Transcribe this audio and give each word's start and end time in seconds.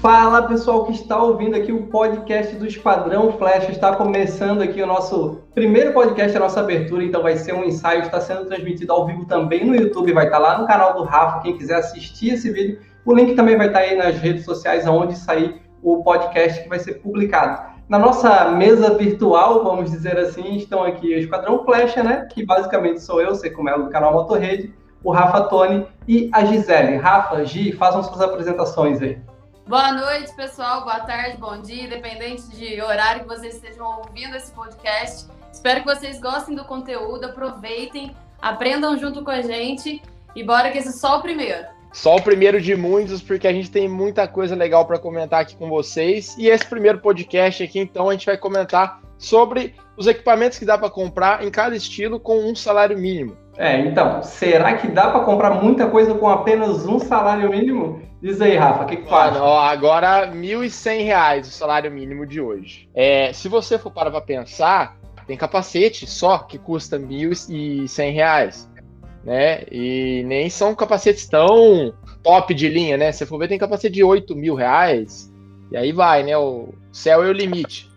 Fala 0.00 0.48
pessoal 0.48 0.86
que 0.86 0.92
está 0.92 1.22
ouvindo 1.22 1.54
aqui 1.54 1.70
o 1.70 1.82
podcast 1.88 2.56
do 2.56 2.66
Esquadrão 2.66 3.32
Flash. 3.32 3.68
Está 3.68 3.94
começando 3.94 4.62
aqui 4.62 4.80
o 4.80 4.86
nosso 4.86 5.42
primeiro 5.54 5.92
podcast, 5.92 6.34
a 6.34 6.40
nossa 6.40 6.60
abertura, 6.60 7.04
então 7.04 7.22
vai 7.22 7.36
ser 7.36 7.52
um 7.52 7.62
ensaio, 7.62 8.00
está 8.00 8.18
sendo 8.18 8.46
transmitido 8.46 8.90
ao 8.94 9.06
vivo 9.06 9.26
também 9.26 9.62
no 9.62 9.76
YouTube, 9.76 10.14
vai 10.14 10.24
estar 10.24 10.38
lá 10.38 10.56
no 10.56 10.66
canal 10.66 10.94
do 10.94 11.02
Rafa, 11.02 11.40
quem 11.40 11.54
quiser 11.54 11.74
assistir 11.74 12.30
esse 12.32 12.50
vídeo. 12.50 12.78
O 13.04 13.14
link 13.14 13.34
também 13.34 13.58
vai 13.58 13.66
estar 13.66 13.80
aí 13.80 13.94
nas 13.94 14.16
redes 14.16 14.46
sociais, 14.46 14.86
aonde 14.86 15.18
sair 15.18 15.60
o 15.82 16.02
podcast 16.02 16.62
que 16.62 16.68
vai 16.70 16.78
ser 16.78 16.94
publicado. 16.94 17.62
Na 17.86 17.98
nossa 17.98 18.52
mesa 18.52 18.96
virtual, 18.96 19.62
vamos 19.62 19.90
dizer 19.90 20.16
assim, 20.16 20.56
estão 20.56 20.82
aqui 20.82 21.14
o 21.14 21.18
Esquadrão 21.18 21.62
Flecha, 21.62 22.02
né? 22.02 22.26
Que 22.32 22.42
basicamente 22.42 23.02
sou 23.02 23.20
eu, 23.20 23.34
Seco 23.34 23.62
Melo, 23.62 23.84
do 23.84 23.90
canal 23.90 24.14
Motorrede, 24.14 24.72
o 25.04 25.12
Rafa 25.12 25.42
Tony 25.42 25.86
e 26.08 26.30
a 26.32 26.42
Gisele. 26.46 26.96
Rafa, 26.96 27.44
Gi, 27.44 27.72
façam 27.72 28.02
suas 28.02 28.22
apresentações 28.22 29.02
aí. 29.02 29.18
Boa 29.70 29.92
noite, 29.92 30.34
pessoal. 30.34 30.82
Boa 30.82 30.98
tarde, 30.98 31.36
bom 31.36 31.62
dia, 31.62 31.84
independente 31.84 32.42
de 32.48 32.82
horário 32.82 33.22
que 33.22 33.28
vocês 33.28 33.54
estejam 33.54 34.00
ouvindo 34.00 34.34
esse 34.34 34.50
podcast. 34.50 35.28
Espero 35.52 35.84
que 35.84 35.86
vocês 35.86 36.20
gostem 36.20 36.56
do 36.56 36.64
conteúdo, 36.64 37.26
aproveitem, 37.26 38.12
aprendam 38.42 38.98
junto 38.98 39.22
com 39.22 39.30
a 39.30 39.42
gente 39.42 40.02
e 40.34 40.42
bora 40.42 40.72
que 40.72 40.78
esse 40.78 40.88
é 40.88 40.90
só 40.90 41.20
o 41.20 41.22
primeiro. 41.22 41.68
Só 41.92 42.16
o 42.16 42.22
primeiro 42.22 42.60
de 42.60 42.76
muitos, 42.76 43.20
porque 43.20 43.48
a 43.48 43.52
gente 43.52 43.70
tem 43.70 43.88
muita 43.88 44.28
coisa 44.28 44.54
legal 44.54 44.84
para 44.84 44.98
comentar 44.98 45.40
aqui 45.40 45.56
com 45.56 45.68
vocês. 45.68 46.36
E 46.38 46.48
esse 46.48 46.66
primeiro 46.66 46.98
podcast 46.98 47.62
aqui, 47.62 47.78
então, 47.78 48.08
a 48.08 48.12
gente 48.12 48.26
vai 48.26 48.36
comentar 48.36 49.00
sobre 49.18 49.74
os 49.96 50.06
equipamentos 50.06 50.58
que 50.58 50.64
dá 50.64 50.78
para 50.78 50.88
comprar 50.88 51.44
em 51.44 51.50
cada 51.50 51.76
estilo 51.76 52.18
com 52.18 52.38
um 52.38 52.54
salário 52.54 52.96
mínimo. 52.96 53.36
É, 53.58 53.78
então, 53.80 54.22
será 54.22 54.74
que 54.74 54.88
dá 54.88 55.10
para 55.10 55.20
comprar 55.20 55.50
muita 55.50 55.86
coisa 55.86 56.14
com 56.14 56.28
apenas 56.28 56.86
um 56.86 56.98
salário 56.98 57.50
mínimo? 57.50 58.00
Diz 58.22 58.40
aí, 58.40 58.56
Rafa, 58.56 58.84
o 58.84 58.86
que, 58.86 58.96
que 58.96 59.06
tu 59.06 59.14
acha? 59.14 59.42
Ó, 59.42 59.60
agora, 59.60 60.26
R$ 60.26 60.32
1.100 60.32 61.40
o 61.40 61.44
salário 61.44 61.90
mínimo 61.90 62.24
de 62.26 62.40
hoje. 62.40 62.88
É, 62.94 63.32
se 63.32 63.48
você 63.48 63.78
for 63.78 63.90
parar 63.90 64.10
para 64.10 64.20
pensar, 64.20 64.96
tem 65.26 65.36
capacete 65.36 66.06
só 66.06 66.38
que 66.38 66.58
custa 66.58 66.96
R$ 66.96 67.04
1.100 67.04 68.69
né? 69.24 69.62
E 69.70 70.22
nem 70.26 70.48
são 70.48 70.74
capacetes 70.74 71.26
tão 71.26 71.92
top 72.22 72.54
de 72.54 72.68
linha, 72.68 72.96
né? 72.96 73.12
Se 73.12 73.26
for 73.26 73.38
ver, 73.38 73.48
tem 73.48 73.58
capacete 73.58 73.94
de 73.94 74.04
8 74.04 74.34
mil 74.36 74.54
reais. 74.54 75.32
E 75.70 75.76
aí 75.76 75.92
vai, 75.92 76.22
né? 76.22 76.36
O 76.36 76.68
céu 76.92 77.22
é 77.22 77.28
o 77.28 77.32
limite. 77.32 77.88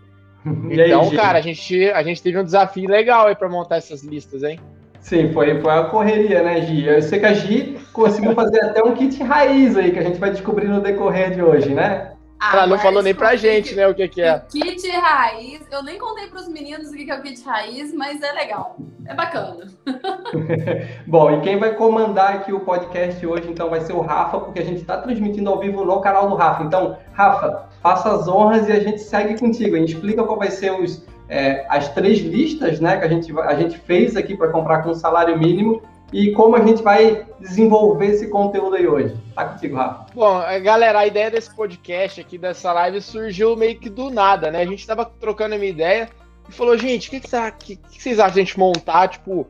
então, 0.70 1.02
aí, 1.02 1.16
cara, 1.16 1.38
a 1.38 1.42
gente, 1.42 1.90
a 1.90 2.02
gente 2.02 2.22
teve 2.22 2.38
um 2.38 2.44
desafio 2.44 2.88
legal 2.88 3.26
aí 3.26 3.34
para 3.34 3.48
montar 3.48 3.76
essas 3.76 4.02
listas, 4.02 4.42
hein? 4.42 4.58
Sim, 5.00 5.32
foi, 5.32 5.60
foi 5.60 5.70
a 5.70 5.84
correria, 5.84 6.42
né, 6.42 6.62
Gi? 6.62 6.86
Eu 6.86 7.02
sei 7.02 7.18
que 7.18 7.26
a 7.26 7.34
Gi 7.34 7.76
conseguiu 7.92 8.32
fazer 8.34 8.64
até 8.64 8.82
um 8.82 8.94
kit 8.94 9.22
raiz 9.22 9.76
aí, 9.76 9.92
que 9.92 9.98
a 9.98 10.02
gente 10.02 10.18
vai 10.18 10.30
descobrir 10.30 10.66
no 10.66 10.80
decorrer 10.80 11.30
de 11.34 11.42
hoje, 11.42 11.74
né? 11.74 12.13
Ah, 12.46 12.50
Ela 12.52 12.66
não 12.66 12.78
falou 12.78 13.02
nem 13.02 13.14
pra 13.14 13.36
gente, 13.36 13.70
que, 13.70 13.74
né, 13.74 13.88
o 13.88 13.94
que, 13.94 14.06
que 14.06 14.20
é. 14.20 14.38
Kit 14.50 14.86
raiz, 14.90 15.62
eu 15.72 15.82
nem 15.82 15.98
contei 15.98 16.26
pros 16.26 16.46
meninos 16.46 16.90
o 16.90 16.92
que 16.92 17.10
é 17.10 17.18
o 17.18 17.22
kit 17.22 17.42
raiz, 17.42 17.94
mas 17.94 18.20
é 18.20 18.32
legal, 18.32 18.76
é 19.06 19.14
bacana. 19.14 19.66
Bom, 21.06 21.30
e 21.30 21.40
quem 21.40 21.58
vai 21.58 21.74
comandar 21.74 22.34
aqui 22.34 22.52
o 22.52 22.60
podcast 22.60 23.26
hoje, 23.26 23.48
então, 23.48 23.70
vai 23.70 23.80
ser 23.80 23.94
o 23.94 24.02
Rafa, 24.02 24.40
porque 24.40 24.60
a 24.60 24.64
gente 24.64 24.82
está 24.82 24.98
transmitindo 24.98 25.48
ao 25.48 25.58
vivo 25.58 25.86
no 25.86 26.00
canal 26.00 26.28
do 26.28 26.34
Rafa. 26.34 26.64
Então, 26.64 26.98
Rafa, 27.14 27.66
faça 27.80 28.14
as 28.14 28.28
honras 28.28 28.68
e 28.68 28.72
a 28.72 28.80
gente 28.80 29.00
segue 29.00 29.38
contigo. 29.38 29.76
A 29.76 29.78
gente 29.78 29.94
explica 29.94 30.22
qual 30.22 30.38
vai 30.38 30.50
ser 30.50 30.70
os, 30.70 31.02
é, 31.30 31.64
as 31.70 31.88
três 31.94 32.18
listas 32.18 32.78
né, 32.78 32.98
que 32.98 33.04
a 33.06 33.08
gente, 33.08 33.40
a 33.40 33.54
gente 33.54 33.78
fez 33.78 34.16
aqui 34.16 34.36
para 34.36 34.50
comprar 34.50 34.82
com 34.82 34.92
salário 34.92 35.38
mínimo 35.38 35.80
e 36.14 36.30
como 36.30 36.54
a 36.54 36.64
gente 36.64 36.80
vai 36.80 37.26
desenvolver 37.40 38.06
esse 38.06 38.28
conteúdo 38.28 38.76
aí 38.76 38.86
hoje. 38.86 39.16
Tá 39.34 39.46
contigo, 39.46 39.74
Rafa. 39.74 40.06
Bom, 40.14 40.40
é, 40.40 40.60
galera, 40.60 41.00
a 41.00 41.06
ideia 41.08 41.28
desse 41.28 41.52
podcast 41.52 42.20
aqui, 42.20 42.38
dessa 42.38 42.72
live, 42.72 43.02
surgiu 43.02 43.56
meio 43.56 43.76
que 43.80 43.90
do 43.90 44.10
nada, 44.10 44.48
né? 44.48 44.62
A 44.62 44.64
gente 44.64 44.86
tava 44.86 45.04
trocando 45.04 45.56
a 45.56 45.58
minha 45.58 45.72
ideia 45.72 46.08
e 46.48 46.52
falou, 46.52 46.78
gente, 46.78 47.08
o 47.08 47.10
que, 47.10 47.18
que, 47.18 47.28
que, 47.58 47.76
que, 47.76 48.00
vocês 48.00 48.20
acham 48.20 48.34
de 48.34 48.40
a 48.40 48.44
gente 48.44 48.56
montar, 48.56 49.08
tipo, 49.08 49.44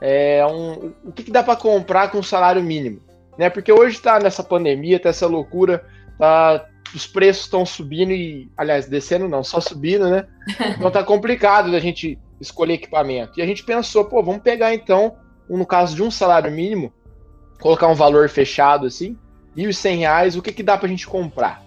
é, 0.00 0.46
um, 0.46 0.92
o 1.04 1.10
que, 1.10 1.24
que 1.24 1.32
dá 1.32 1.42
para 1.42 1.56
comprar 1.56 2.12
com 2.12 2.22
salário 2.22 2.62
mínimo? 2.62 3.00
Né? 3.36 3.50
Porque 3.50 3.72
hoje 3.72 4.00
tá 4.00 4.20
nessa 4.20 4.44
pandemia, 4.44 5.00
tá 5.00 5.08
essa 5.08 5.26
loucura, 5.26 5.84
tá, 6.16 6.64
os 6.94 7.08
preços 7.08 7.46
estão 7.46 7.66
subindo 7.66 8.12
e, 8.12 8.48
aliás, 8.56 8.86
descendo 8.86 9.28
não, 9.28 9.42
só 9.42 9.58
subindo, 9.58 10.08
né? 10.08 10.28
Então 10.78 10.92
tá 10.92 11.02
complicado 11.02 11.72
da 11.72 11.80
gente 11.80 12.16
escolher 12.40 12.74
equipamento. 12.74 13.32
E 13.36 13.42
a 13.42 13.46
gente 13.46 13.64
pensou, 13.64 14.04
pô, 14.04 14.22
vamos 14.22 14.42
pegar 14.42 14.72
então 14.72 15.16
no 15.48 15.66
caso 15.66 15.94
de 15.94 16.02
um 16.02 16.10
salário 16.10 16.50
mínimo, 16.50 16.92
colocar 17.60 17.88
um 17.88 17.94
valor 17.94 18.28
fechado 18.28 18.86
assim, 18.86 19.18
R$ 19.56 19.64
1.100, 19.64 20.38
o 20.38 20.42
que, 20.42 20.52
que 20.52 20.62
dá 20.62 20.76
para 20.76 20.86
a 20.86 20.90
gente 20.90 21.06
comprar? 21.06 21.62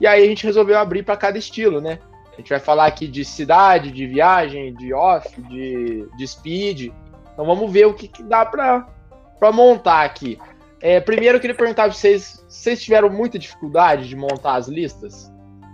E 0.00 0.06
aí 0.06 0.22
a 0.22 0.26
gente 0.26 0.44
resolveu 0.44 0.78
abrir 0.78 1.02
para 1.02 1.16
cada 1.16 1.38
estilo, 1.38 1.80
né? 1.80 1.98
A 2.32 2.36
gente 2.36 2.50
vai 2.50 2.58
falar 2.58 2.86
aqui 2.86 3.06
de 3.06 3.24
cidade, 3.24 3.92
de 3.92 4.06
viagem, 4.06 4.74
de 4.74 4.92
off, 4.92 5.40
de, 5.42 6.08
de 6.16 6.26
speed. 6.26 6.92
Então 7.32 7.44
vamos 7.44 7.72
ver 7.72 7.86
o 7.86 7.94
que, 7.94 8.08
que 8.08 8.22
dá 8.22 8.44
para 8.44 8.86
montar 9.52 10.04
aqui. 10.04 10.38
É, 10.80 11.00
primeiro 11.00 11.36
eu 11.36 11.40
queria 11.40 11.56
perguntar 11.56 11.84
para 11.84 11.92
vocês, 11.92 12.44
vocês 12.48 12.82
tiveram 12.82 13.08
muita 13.08 13.38
dificuldade 13.38 14.08
de 14.08 14.16
montar 14.16 14.56
as 14.56 14.68
listas 14.68 15.32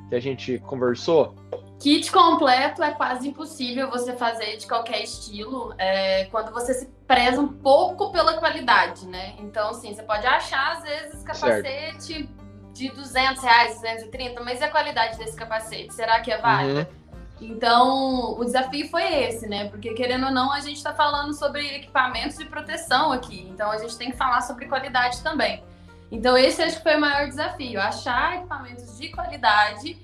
que 0.09 0.15
a 0.15 0.21
gente 0.21 0.59
conversou? 0.61 1.35
Kit 1.81 2.13
completo 2.13 2.83
é 2.83 2.93
quase 2.93 3.27
impossível 3.27 3.91
você 3.91 4.13
fazer 4.13 4.59
de 4.59 4.67
qualquer 4.67 5.03
estilo, 5.03 5.75
é, 5.79 6.27
quando 6.27 6.53
você 6.53 6.75
se 6.75 6.89
preza 7.11 7.41
um 7.41 7.49
pouco 7.49 8.13
pela 8.13 8.35
qualidade, 8.35 9.05
né? 9.05 9.35
Então, 9.41 9.71
assim, 9.71 9.93
você 9.93 10.01
pode 10.01 10.25
achar, 10.25 10.77
às 10.77 10.85
vezes, 10.85 11.25
capacete 11.25 12.15
certo. 12.15 12.29
de 12.73 12.89
200 12.89 13.43
reais, 13.43 13.75
230, 13.75 14.41
mas 14.45 14.61
e 14.61 14.65
a 14.65 14.71
qualidade 14.71 15.19
desse 15.19 15.35
capacete? 15.35 15.93
Será 15.93 16.21
que 16.21 16.31
é 16.31 16.39
válida? 16.39 16.89
Uhum. 16.89 17.11
Então, 17.41 18.39
o 18.39 18.45
desafio 18.45 18.89
foi 18.89 19.03
esse, 19.25 19.49
né? 19.49 19.69
Porque, 19.71 19.93
querendo 19.93 20.27
ou 20.27 20.31
não, 20.31 20.53
a 20.53 20.61
gente 20.61 20.77
está 20.77 20.95
falando 20.95 21.35
sobre 21.35 21.67
equipamentos 21.75 22.39
de 22.39 22.45
proteção 22.45 23.11
aqui. 23.11 23.45
Então, 23.51 23.73
a 23.73 23.79
gente 23.79 23.99
tem 23.99 24.13
que 24.13 24.17
falar 24.17 24.43
sobre 24.43 24.67
qualidade 24.67 25.21
também. 25.21 25.65
Então, 26.13 26.39
esse 26.39 26.63
acho 26.63 26.77
que 26.77 26.85
foi 26.85 26.95
o 26.95 27.01
maior 27.01 27.27
desafio: 27.27 27.81
achar 27.81 28.37
equipamentos 28.37 28.97
de 28.97 29.09
qualidade 29.09 29.99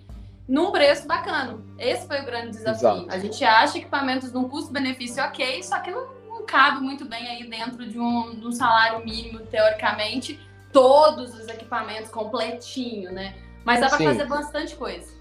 num 0.49 0.73
preço 0.73 1.07
bacana. 1.07 1.59
Esse 1.79 2.07
foi 2.07 2.21
o 2.21 2.25
grande 2.25 2.51
desafio. 2.51 2.89
Exato. 2.89 3.07
A 3.11 3.19
gente 3.19 3.45
acha 3.45 3.79
equipamentos 3.79 4.33
num 4.33 4.49
custo-benefício 4.49 5.23
ok, 5.23 5.63
só 5.63 5.79
que 5.81 5.91
não, 5.91 6.01
não, 6.01 6.16
cabe 6.47 6.81
muito 6.81 7.05
bem 7.05 7.29
aí 7.29 7.45
dentro 7.45 7.87
de 7.87 7.99
um, 7.99 8.35
de 8.35 8.47
um 8.47 8.53
salário 8.53 9.05
mínimo, 9.05 9.41
teoricamente, 9.41 10.41
todos 10.73 11.35
os 11.35 11.49
equipamentos 11.49 12.11
completinho, 12.11 13.13
né? 13.13 13.35
Mas 13.65 13.81
dá 13.81 13.89
para 13.89 13.99
fazer 13.99 14.27
bastante 14.27 14.77
coisa. 14.77 15.15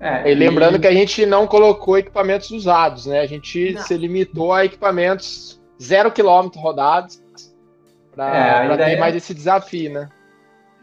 É, 0.00 0.30
e 0.30 0.34
lembrando 0.34 0.80
que 0.80 0.86
a 0.86 0.92
gente 0.92 1.24
não 1.24 1.46
colocou 1.46 1.96
equipamentos 1.96 2.50
usados, 2.50 3.06
né? 3.06 3.20
A 3.20 3.26
gente 3.26 3.74
não. 3.74 3.82
se 3.82 3.96
limitou 3.96 4.52
a 4.52 4.64
equipamentos 4.64 5.60
zero 5.80 6.10
quilômetro 6.10 6.58
rodados 6.60 7.22
para 8.14 8.64
é, 8.64 8.76
ter 8.76 8.98
mais 8.98 9.14
esse 9.14 9.32
desafio, 9.32 9.92
né? 9.92 10.08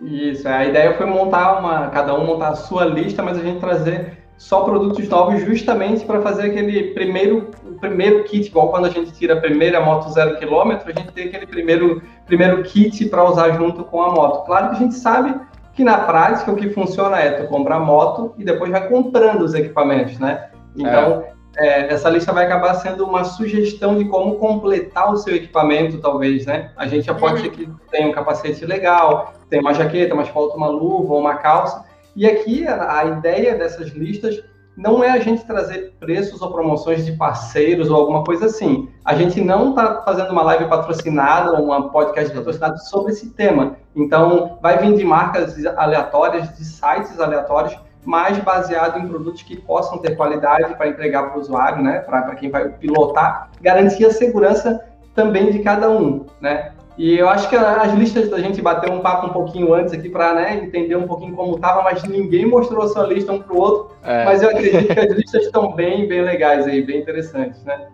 Isso, 0.02 0.48
a 0.48 0.66
ideia 0.66 0.96
foi 0.96 1.06
montar 1.06 1.60
uma, 1.60 1.90
cada 1.90 2.16
um 2.16 2.26
montar 2.26 2.50
a 2.50 2.56
sua 2.56 2.86
lista, 2.86 3.22
mas 3.22 3.38
a 3.38 3.44
gente 3.44 3.60
trazer 3.60 4.19
só 4.40 4.62
produtos 4.62 5.08
novos 5.10 5.42
justamente 5.42 6.06
para 6.06 6.22
fazer 6.22 6.44
aquele 6.44 6.94
primeiro, 6.94 7.52
primeiro 7.82 8.24
kit, 8.24 8.48
igual 8.48 8.70
quando 8.70 8.86
a 8.86 8.90
gente 8.90 9.12
tira 9.12 9.34
a 9.34 9.42
primeira 9.42 9.82
moto 9.82 10.10
zero 10.10 10.38
quilômetro, 10.38 10.90
a 10.90 10.98
gente 10.98 11.12
tem 11.12 11.28
aquele 11.28 11.46
primeiro, 11.46 12.02
primeiro 12.26 12.64
kit 12.64 13.06
para 13.08 13.24
usar 13.24 13.52
junto 13.52 13.84
com 13.84 14.02
a 14.02 14.10
moto. 14.12 14.46
Claro 14.46 14.70
que 14.70 14.76
a 14.78 14.80
gente 14.80 14.96
sabe 14.96 15.36
que 15.74 15.84
na 15.84 15.98
prática 15.98 16.52
o 16.52 16.56
que 16.56 16.70
funciona 16.70 17.20
é 17.20 17.32
tu 17.32 17.48
comprar 17.50 17.76
a 17.76 17.80
moto 17.82 18.34
e 18.38 18.46
depois 18.46 18.72
vai 18.72 18.88
comprando 18.88 19.42
os 19.42 19.54
equipamentos, 19.54 20.18
né? 20.18 20.50
Então, 20.74 21.26
é 21.28 21.40
é, 21.58 21.94
essa 21.94 22.10
lista 22.10 22.32
vai 22.32 22.46
acabar 22.46 22.76
sendo 22.76 23.06
uma 23.06 23.24
sugestão 23.24 23.98
de 23.98 24.06
como 24.06 24.36
completar 24.36 25.12
o 25.12 25.18
seu 25.18 25.36
equipamento, 25.36 26.00
talvez, 26.00 26.46
né? 26.46 26.72
A 26.78 26.88
gente 26.88 27.06
já 27.06 27.14
pode 27.14 27.42
ser 27.42 27.50
que 27.50 27.70
tenha 27.92 28.08
um 28.08 28.12
capacete 28.12 28.66
legal, 28.66 29.34
tem 29.50 29.60
uma 29.60 29.74
jaqueta, 29.74 30.16
mas 30.16 30.30
falta 30.30 30.56
uma 30.56 30.68
luva 30.68 31.14
ou 31.14 31.20
uma 31.20 31.36
calça. 31.36 31.84
E 32.16 32.26
aqui 32.26 32.68
a, 32.68 33.06
ideia 33.06 33.56
dessas 33.56 33.90
listas 33.90 34.44
não 34.76 35.04
é 35.04 35.10
a 35.10 35.20
gente 35.20 35.46
trazer 35.46 35.94
preços 36.00 36.42
ou 36.42 36.52
promoções 36.52 37.06
de 37.06 37.12
parceiros 37.12 37.90
ou 37.90 37.98
alguma 37.98 38.24
coisa 38.24 38.46
assim. 38.46 38.90
A 39.04 39.14
gente 39.14 39.42
não 39.42 39.72
está 39.72 40.02
fazendo 40.04 40.32
uma 40.32 40.42
live 40.44 40.66
patrocinada 40.66 41.52
ou 41.52 41.66
uma 41.66 41.92
podcast 41.92 42.34
patrocinado 42.34 42.80
sobre 42.86 43.12
esse 43.12 43.30
tema. 43.32 43.76
Então, 43.96 44.58
vai 44.62 44.78
vir 44.78 44.96
de 44.96 45.04
marcas 45.04 45.66
aleatórias, 45.76 46.56
de 46.58 46.64
sites 46.64 47.20
aleatórios, 47.20 47.78
mas 48.06 48.38
baseado 48.40 48.98
em 49.00 49.08
produtos 49.08 49.44
que 49.44 49.58
possam 49.58 49.98
ter 49.98 50.16
qualidade 50.16 50.74
para 50.76 50.88
entregar 50.88 51.30
para 51.30 51.38
o 51.38 51.42
usuário, 51.42 51.84
né? 51.84 52.00
Para 52.00 52.36
quem 52.36 52.50
vai 52.50 52.70
pilotar, 52.70 53.50
garantir 53.62 54.06
a 54.06 54.12
segurança 54.12 54.84
também 55.14 55.52
de 55.52 55.60
cada 55.60 55.90
um, 55.90 56.26
né? 56.40 56.72
E 57.00 57.18
eu 57.18 57.30
acho 57.30 57.48
que 57.48 57.56
as 57.56 57.94
listas 57.94 58.30
da 58.30 58.40
gente 58.42 58.62
bateu 58.62 58.92
um 58.92 59.00
papo 59.00 59.28
um 59.28 59.30
pouquinho 59.30 59.74
antes 59.74 59.94
aqui 59.94 60.10
para 60.10 60.34
né, 60.34 60.56
entender 60.62 60.98
um 60.98 61.08
pouquinho 61.08 61.34
como 61.34 61.56
estava, 61.56 61.82
mas 61.82 62.04
ninguém 62.04 62.46
mostrou 62.46 62.84
a 62.84 62.90
sua 62.90 63.06
lista 63.06 63.32
um 63.32 63.42
para 63.42 63.54
o 63.54 63.58
outro. 63.58 63.96
É. 64.04 64.26
Mas 64.26 64.44
eu 64.44 64.50
acredito 64.50 64.94
que 64.94 65.00
as 65.00 65.16
listas 65.16 65.46
estão 65.46 65.72
bem, 65.72 66.10
bem 66.10 66.22
legais 66.24 66.68
aí, 66.68 66.82
bem 66.82 67.00
interessantes, 67.00 67.64
né? 67.64 67.88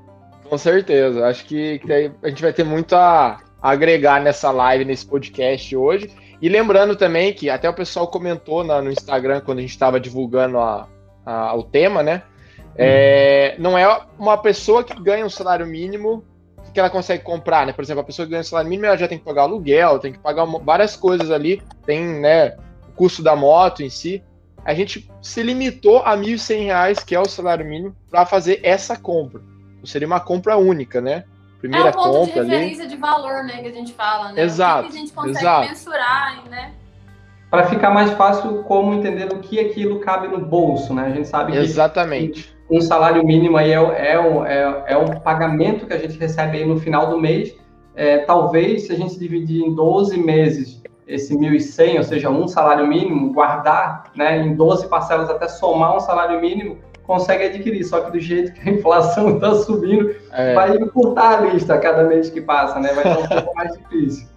Com 0.49 0.57
certeza. 0.57 1.27
Acho 1.27 1.45
que, 1.45 1.77
que 1.77 2.11
a 2.23 2.29
gente 2.29 2.41
vai 2.41 2.51
ter 2.51 2.63
muito 2.63 2.95
a, 2.95 3.37
agregar 3.61 4.19
nessa 4.19 4.49
live, 4.49 4.83
nesse 4.83 5.05
podcast 5.05 5.77
hoje. 5.77 6.09
E 6.41 6.49
lembrando 6.49 6.95
também 6.95 7.31
que 7.31 7.47
até 7.47 7.69
o 7.69 7.75
pessoal 7.75 8.07
comentou 8.07 8.63
na, 8.63 8.81
no 8.81 8.91
Instagram 8.91 9.39
quando 9.39 9.59
a 9.59 9.61
gente 9.61 9.69
estava 9.69 9.99
divulgando 9.99 10.57
a, 10.57 10.87
a, 11.23 11.55
o 11.55 11.61
tema, 11.61 12.01
né? 12.01 12.23
É, 12.75 13.53
não 13.59 13.77
é 13.77 14.01
uma 14.17 14.35
pessoa 14.35 14.83
que 14.83 14.99
ganha 14.99 15.23
um 15.23 15.29
salário 15.29 15.67
mínimo 15.67 16.23
que 16.75 16.79
ela 16.79 16.89
consegue 16.89 17.23
comprar, 17.23 17.65
né? 17.65 17.71
Por 17.71 17.81
exemplo, 17.81 18.01
a 18.01 18.03
pessoa 18.03 18.25
que 18.25 18.31
ganha 18.31 18.43
salário 18.43 18.69
mínimo 18.69 18.85
ela 18.85 18.97
já 18.97 19.07
tem 19.07 19.17
que 19.17 19.23
pagar 19.23 19.43
aluguel, 19.43 19.97
tem 19.97 20.11
que 20.11 20.19
pagar 20.19 20.45
várias 20.45 20.93
coisas 20.97 21.31
ali, 21.31 21.63
tem, 21.85 22.19
né, 22.19 22.57
o 22.89 22.91
custo 22.93 23.23
da 23.23 23.33
moto 23.33 23.81
em 23.81 23.89
si. 23.89 24.21
A 24.65 24.73
gente 24.73 25.09
se 25.21 25.41
limitou 25.41 25.99
a 25.99 26.15
R$ 26.15 26.21
1.100, 26.21 27.05
que 27.05 27.15
é 27.15 27.19
o 27.19 27.29
salário 27.29 27.65
mínimo, 27.65 27.95
para 28.11 28.25
fazer 28.25 28.59
essa 28.61 28.97
compra. 28.97 29.41
Então, 29.75 29.85
seria 29.85 30.05
uma 30.05 30.19
compra 30.19 30.57
única, 30.57 30.99
né? 30.99 31.23
Primeira 31.61 31.87
é 31.87 31.91
um 31.91 31.93
ponto 31.93 32.11
compra 32.11 32.43
de 32.43 32.49
referência 32.51 32.83
ali. 32.83 32.93
de 32.93 32.97
valor, 32.97 33.43
né, 33.45 33.61
que 33.61 33.69
a 33.69 33.71
gente 33.71 33.93
fala, 33.93 34.33
né? 34.33 34.43
Exato. 34.43 34.81
O 34.81 34.83
que, 34.87 34.91
que 34.91 34.97
a 34.97 34.99
gente 34.99 35.13
consegue 35.13 35.37
exato. 35.37 35.67
mensurar, 35.69 36.43
né? 36.49 36.73
Para 37.49 37.67
ficar 37.67 37.91
mais 37.91 38.11
fácil 38.11 38.63
como 38.63 38.93
entender 38.93 39.31
o 39.31 39.39
que 39.39 39.61
aquilo 39.61 40.01
cabe 40.01 40.27
no 40.27 40.45
bolso, 40.45 40.93
né? 40.93 41.05
A 41.05 41.09
gente 41.11 41.27
sabe 41.29 41.53
que 41.53 41.57
Exatamente. 41.57 42.54
Um 42.69 42.81
salário 42.81 43.23
mínimo 43.23 43.57
aí 43.57 43.71
é, 43.71 43.75
é, 44.13 44.19
um, 44.19 44.45
é, 44.45 44.83
é 44.87 44.97
um 44.97 45.19
pagamento 45.19 45.85
que 45.85 45.93
a 45.93 45.97
gente 45.97 46.17
recebe 46.17 46.57
aí 46.57 46.65
no 46.65 46.77
final 46.77 47.09
do 47.09 47.19
mês. 47.19 47.55
É, 47.95 48.19
talvez 48.19 48.87
se 48.87 48.93
a 48.93 48.95
gente 48.95 49.17
dividir 49.17 49.63
em 49.63 49.73
12 49.73 50.17
meses 50.17 50.81
esse 51.07 51.35
1.100, 51.35 51.97
ou 51.97 52.03
seja, 52.03 52.29
um 52.29 52.47
salário 52.47 52.87
mínimo, 52.87 53.31
guardar 53.31 54.11
né, 54.15 54.39
em 54.39 54.55
12 54.55 54.87
parcelas 54.87 55.29
até 55.29 55.47
somar 55.47 55.95
um 55.95 55.99
salário 55.99 56.41
mínimo, 56.41 56.77
consegue 57.03 57.45
adquirir. 57.45 57.83
Só 57.83 58.01
que 58.01 58.11
do 58.11 58.19
jeito 58.19 58.53
que 58.53 58.67
a 58.67 58.73
inflação 58.73 59.35
está 59.35 59.53
subindo, 59.53 60.15
é. 60.31 60.53
vai 60.55 60.75
encurtar 60.75 61.37
a 61.37 61.41
lista 61.41 61.75
a 61.75 61.79
cada 61.79 62.03
mês 62.03 62.29
que 62.29 62.41
passa, 62.41 62.79
né? 62.79 62.91
Vai 62.93 63.03
ser 63.03 63.23
um 63.23 63.27
pouco 63.41 63.55
mais 63.55 63.77
difícil. 63.77 64.27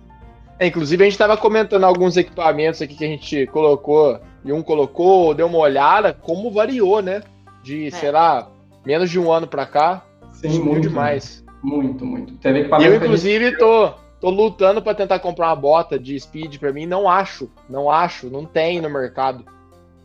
É, 0.59 0.67
inclusive, 0.67 1.03
a 1.03 1.07
gente 1.07 1.15
estava 1.15 1.37
comentando 1.37 1.85
alguns 1.85 2.17
equipamentos 2.17 2.83
aqui 2.83 2.97
que 2.97 3.05
a 3.05 3.09
gente 3.09 3.47
colocou, 3.47 4.21
e 4.45 4.53
um 4.53 4.63
colocou, 4.63 5.33
deu 5.33 5.47
uma 5.47 5.59
olhada, 5.59 6.13
como 6.13 6.51
variou, 6.51 7.01
né? 7.01 7.23
De, 7.69 7.89
é. 7.89 7.91
sei 7.91 8.11
lá, 8.11 8.49
menos 8.87 9.11
de 9.11 9.21
um 9.21 9.31
ano 9.31 9.47
para 9.47 9.67
cá. 9.67 10.03
Sim, 10.33 10.59
muito 10.61 10.89
demais. 10.89 11.45
Muito, 11.63 12.07
muito. 12.07 12.35
Teve 12.39 12.61
equipamento 12.61 12.91
eu, 12.91 12.97
inclusive, 12.97 13.45
gente... 13.51 13.59
tô, 13.59 13.91
tô 14.19 14.31
lutando 14.31 14.81
para 14.81 14.95
tentar 14.95 15.19
comprar 15.19 15.49
uma 15.49 15.57
bota 15.57 15.99
de 15.99 16.19
speed 16.19 16.57
para 16.59 16.73
mim. 16.73 16.87
Não 16.87 17.07
acho, 17.07 17.51
não 17.69 17.91
acho, 17.91 18.31
não 18.31 18.47
tem 18.47 18.81
no 18.81 18.89
mercado. 18.89 19.45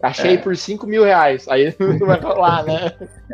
Achei 0.02 0.34
é. 0.34 0.38
por 0.38 0.58
5 0.58 0.86
mil 0.86 1.06
reais. 1.06 1.48
Aí 1.48 1.74
não 1.80 2.06
vai 2.06 2.20
rolar, 2.20 2.66
né? 2.66 2.92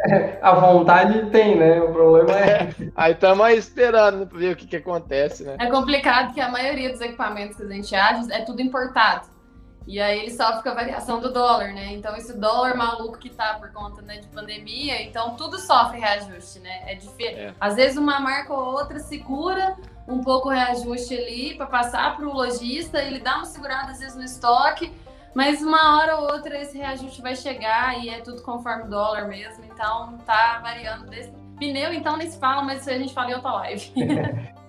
É, 0.08 0.38
a 0.40 0.54
vontade 0.54 1.32
tem, 1.32 1.58
né? 1.58 1.82
O 1.82 1.92
problema 1.92 2.40
é. 2.40 2.52
é 2.52 2.70
aí 2.96 3.14
estamos 3.14 3.50
esperando 3.54 4.28
para 4.28 4.38
ver 4.38 4.54
o 4.54 4.56
que, 4.56 4.68
que 4.68 4.76
acontece, 4.76 5.44
né? 5.44 5.56
É 5.60 5.66
complicado 5.66 6.36
que 6.36 6.40
a 6.40 6.50
maioria 6.50 6.92
dos 6.92 7.02
equipamentos 7.02 7.58
que 7.58 7.64
a 7.64 7.68
gente 7.68 7.96
acha 7.96 8.32
é 8.32 8.42
tudo 8.42 8.62
importado. 8.62 9.39
E 9.90 10.00
aí 10.00 10.20
ele 10.20 10.30
sofre 10.30 10.62
com 10.62 10.70
a 10.70 10.74
variação 10.76 11.20
do 11.20 11.34
dólar, 11.34 11.74
né? 11.74 11.94
Então, 11.94 12.16
esse 12.16 12.38
dólar 12.38 12.76
maluco 12.76 13.18
que 13.18 13.28
tá 13.28 13.56
por 13.56 13.72
conta 13.72 14.04
né, 14.04 14.20
de 14.20 14.28
pandemia, 14.28 15.02
então 15.02 15.36
tudo 15.36 15.58
sofre 15.58 16.00
reajuste, 16.00 16.60
né? 16.60 16.84
É 16.86 16.94
diferente. 16.94 17.40
É. 17.40 17.54
Às 17.60 17.76
vezes 17.76 17.98
uma 17.98 18.20
marca 18.20 18.54
ou 18.54 18.74
outra 18.74 19.00
segura 19.00 19.76
um 20.08 20.22
pouco 20.22 20.50
o 20.50 20.52
reajuste 20.52 21.16
ali 21.16 21.56
para 21.56 21.66
passar 21.66 22.16
para 22.16 22.28
o 22.28 22.32
lojista, 22.32 23.02
ele 23.02 23.20
dá 23.20 23.38
uma 23.38 23.46
segurada 23.46 23.92
às 23.92 24.00
vezes 24.00 24.16
no 24.16 24.24
estoque 24.24 24.94
mas 25.34 25.62
uma 25.62 25.98
hora 25.98 26.18
ou 26.18 26.34
outra 26.34 26.60
esse 26.62 26.78
reajuste 26.78 27.22
vai 27.22 27.36
chegar 27.36 27.98
e 28.04 28.10
é 28.10 28.20
tudo 28.20 28.42
conforme 28.42 28.84
o 28.84 28.90
dólar 28.90 29.28
mesmo. 29.28 29.64
Então 29.66 30.18
tá 30.26 30.60
variando 30.62 31.08
desse. 31.08 31.32
Pneu, 31.58 31.92
então, 31.94 32.16
nem 32.16 32.30
se 32.30 32.40
fala, 32.40 32.64
mas 32.64 32.82
isso 32.82 32.90
a 32.90 32.98
gente 32.98 33.14
fala 33.14 33.32
em 33.32 33.34
outra 33.34 33.52
live. 33.52 33.92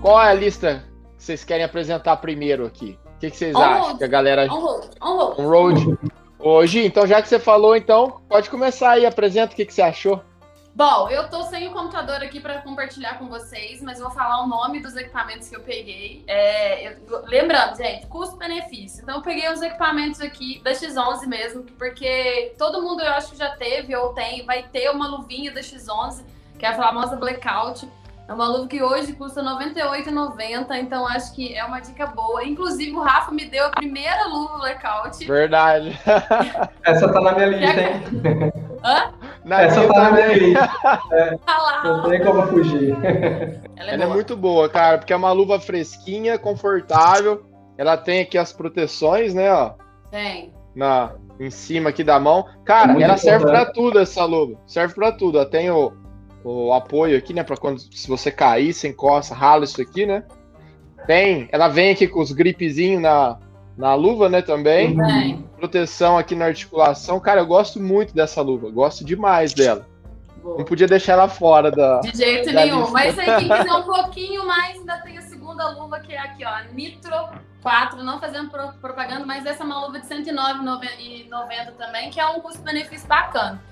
Qual 0.00 0.18
é 0.18 0.30
a 0.30 0.34
lista 0.34 0.82
que 1.18 1.24
vocês 1.24 1.44
querem 1.44 1.64
apresentar 1.64 2.16
primeiro 2.16 2.64
aqui? 2.64 2.98
O 3.04 3.18
que, 3.20 3.30
que 3.30 3.36
vocês 3.36 3.54
on 3.54 3.60
acham? 3.60 3.82
Road. 3.82 3.98
Que 3.98 4.04
a 4.04 4.08
galera. 4.08 4.46
On 4.46 4.60
road. 4.60 4.90
On 5.02 5.16
road. 5.16 5.40
On 5.40 5.48
road. 5.48 5.98
Hoje, 6.38 6.86
então, 6.86 7.06
já 7.06 7.20
que 7.20 7.28
você 7.28 7.38
falou, 7.38 7.76
então, 7.76 8.22
pode 8.26 8.48
começar 8.48 8.92
aí, 8.92 9.04
apresenta 9.04 9.52
o 9.52 9.56
que, 9.56 9.66
que 9.66 9.74
você 9.74 9.82
achou. 9.82 10.24
Bom, 10.74 11.10
eu 11.10 11.28
tô 11.28 11.42
sem 11.42 11.68
o 11.68 11.72
computador 11.72 12.22
aqui 12.22 12.40
para 12.40 12.62
compartilhar 12.62 13.18
com 13.18 13.28
vocês, 13.28 13.82
mas 13.82 13.98
vou 13.98 14.10
falar 14.10 14.42
o 14.42 14.46
nome 14.46 14.80
dos 14.80 14.96
equipamentos 14.96 15.50
que 15.50 15.56
eu 15.56 15.60
peguei. 15.60 16.24
É, 16.26 16.92
eu, 16.92 17.22
lembrando, 17.26 17.76
gente, 17.76 18.06
custo-benefício. 18.06 19.02
Então, 19.02 19.16
eu 19.16 19.22
peguei 19.22 19.52
os 19.52 19.60
equipamentos 19.60 20.22
aqui 20.22 20.62
da 20.64 20.70
X11 20.70 21.26
mesmo, 21.26 21.64
porque 21.76 22.54
todo 22.56 22.80
mundo 22.80 23.02
eu 23.02 23.12
acho 23.12 23.32
que 23.32 23.36
já 23.36 23.50
teve 23.50 23.94
ou 23.94 24.14
tem, 24.14 24.46
vai 24.46 24.62
ter 24.62 24.88
uma 24.88 25.08
luvinha 25.08 25.52
da 25.52 25.60
X11, 25.60 26.24
que 26.58 26.64
é 26.64 26.70
a 26.70 26.74
famosa 26.74 27.16
Blackout. 27.16 27.86
É 28.30 28.32
uma 28.32 28.46
luva 28.46 28.68
que 28.68 28.80
hoje 28.80 29.12
custa 29.14 29.42
R$ 29.42 29.48
98,90, 29.74 30.78
então 30.78 31.04
acho 31.04 31.34
que 31.34 31.52
é 31.52 31.64
uma 31.64 31.80
dica 31.80 32.06
boa. 32.06 32.44
Inclusive, 32.44 32.92
o 32.92 33.00
Rafa 33.00 33.32
me 33.32 33.44
deu 33.44 33.66
a 33.66 33.70
primeira 33.70 34.24
luva 34.28 34.56
blackout. 34.58 35.26
Verdade. 35.26 35.98
Essa 36.86 37.12
tá 37.12 37.20
na 37.20 37.32
minha 37.32 37.46
lista, 37.46 37.80
hein? 37.80 38.52
Hã? 38.84 39.12
Na 39.44 39.62
Essa 39.62 39.84
tá 39.88 40.02
na 40.04 40.12
minha 40.12 40.32
lista. 40.32 40.70
É, 41.12 41.36
tá 41.38 41.58
lá. 41.58 41.82
Não 41.82 42.08
tem 42.08 42.24
como 42.24 42.46
fugir. 42.46 42.96
Ela, 43.74 43.90
é, 43.90 43.94
Ela 43.94 44.04
é, 44.04 44.06
muito 44.06 44.36
boa, 44.36 44.68
cara, 44.68 44.98
porque 44.98 45.12
é 45.12 45.16
uma 45.16 45.32
luva 45.32 45.58
fresquinha, 45.58 46.38
confortável. 46.38 47.44
Ela 47.76 47.96
tem 47.96 48.20
aqui 48.20 48.38
as 48.38 48.52
proteções, 48.52 49.34
né, 49.34 49.52
ó. 49.52 49.72
Tem. 50.08 50.54
Na, 50.72 51.14
em 51.40 51.50
cima 51.50 51.90
aqui 51.90 52.04
da 52.04 52.20
mão. 52.20 52.46
Cara, 52.64 52.96
é 52.96 53.02
ela 53.02 53.16
serve 53.16 53.46
para 53.46 53.66
tudo 53.72 53.98
essa 53.98 54.24
luva. 54.24 54.56
Serve 54.68 54.94
para 54.94 55.10
tudo. 55.10 55.38
Ela 55.38 55.50
tem 55.50 55.68
o 55.68 55.99
o 56.44 56.72
apoio 56.72 57.16
aqui, 57.16 57.32
né? 57.34 57.42
Para 57.42 57.56
quando 57.56 57.80
se 57.80 58.08
você 58.08 58.30
cair, 58.30 58.72
você 58.72 58.88
encosta, 58.88 59.34
rala 59.34 59.64
isso 59.64 59.80
aqui, 59.80 60.06
né? 60.06 60.24
Tem, 61.06 61.48
ela 61.50 61.68
vem 61.68 61.90
aqui 61.90 62.06
com 62.06 62.20
os 62.20 62.32
gripezinhos 62.32 63.02
na, 63.02 63.38
na 63.76 63.94
luva, 63.94 64.28
né? 64.28 64.42
Também. 64.42 64.98
Uhum. 64.98 65.42
Proteção 65.56 66.18
aqui 66.18 66.34
na 66.34 66.46
articulação. 66.46 67.20
Cara, 67.20 67.40
eu 67.40 67.46
gosto 67.46 67.80
muito 67.80 68.14
dessa 68.14 68.40
luva, 68.42 68.70
gosto 68.70 69.04
demais 69.04 69.52
dela. 69.52 69.86
Boa. 70.42 70.58
Não 70.58 70.64
podia 70.64 70.86
deixar 70.86 71.14
ela 71.14 71.28
fora 71.28 71.70
da. 71.70 72.00
De 72.00 72.16
jeito 72.16 72.52
da 72.52 72.64
nenhum. 72.64 72.80
Lista. 72.80 72.92
Mas 72.92 73.18
aí, 73.18 73.26
quem 73.26 73.48
quiser 73.48 73.72
um 73.76 73.82
pouquinho 73.82 74.46
mais, 74.46 74.78
ainda 74.78 74.96
tem 74.98 75.18
a 75.18 75.22
segunda 75.22 75.68
luva, 75.70 76.00
que 76.00 76.12
é 76.12 76.18
aqui, 76.18 76.44
ó. 76.44 76.72
Nitro 76.72 77.14
4, 77.62 78.02
não 78.02 78.18
fazendo 78.18 78.50
propaganda, 78.80 79.26
mas 79.26 79.44
essa 79.44 79.62
é 79.62 79.66
uma 79.66 79.86
luva 79.86 80.00
de 80.00 80.06
R$109,90 80.06 81.72
também, 81.76 82.10
que 82.10 82.18
é 82.18 82.26
um 82.26 82.40
custo-benefício 82.40 83.06
bacana. 83.06 83.62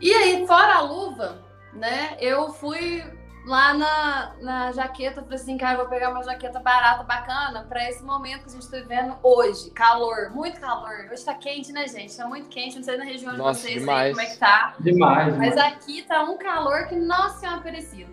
E 0.00 0.12
aí, 0.12 0.46
fora 0.46 0.76
a 0.76 0.80
luva, 0.82 1.38
né? 1.74 2.16
Eu 2.20 2.52
fui 2.52 3.02
lá 3.44 3.74
na, 3.74 4.32
na 4.40 4.72
jaqueta, 4.72 5.22
falei 5.22 5.38
assim, 5.38 5.56
cara, 5.58 5.76
vou 5.78 5.86
pegar 5.86 6.10
uma 6.10 6.22
jaqueta 6.22 6.58
barata, 6.60 7.04
bacana, 7.04 7.64
para 7.68 7.88
esse 7.88 8.02
momento 8.02 8.42
que 8.42 8.48
a 8.48 8.52
gente 8.52 8.62
está 8.62 8.78
vivendo 8.78 9.16
hoje. 9.22 9.70
Calor, 9.70 10.30
muito 10.32 10.60
calor. 10.60 11.08
Hoje 11.12 11.24
tá 11.24 11.34
quente, 11.34 11.72
né, 11.72 11.86
gente? 11.86 12.16
Tá 12.16 12.26
muito 12.26 12.48
quente, 12.48 12.76
não 12.76 12.82
sei 12.82 12.96
na 12.96 13.04
região 13.04 13.36
nossa, 13.36 13.60
de 13.60 13.66
vocês 13.66 13.80
demais. 13.80 14.06
aí 14.06 14.10
como 14.12 14.20
é 14.22 14.30
que 14.30 14.38
tá. 14.38 14.74
Demais. 14.80 15.36
Mas 15.36 15.50
demais. 15.50 15.72
aqui 15.72 16.02
tá 16.02 16.22
um 16.22 16.38
calor 16.38 16.86
que, 16.86 16.96
nossa, 16.96 17.46
é 17.46 17.48
uma 17.50 17.60
perecida. 17.60 18.10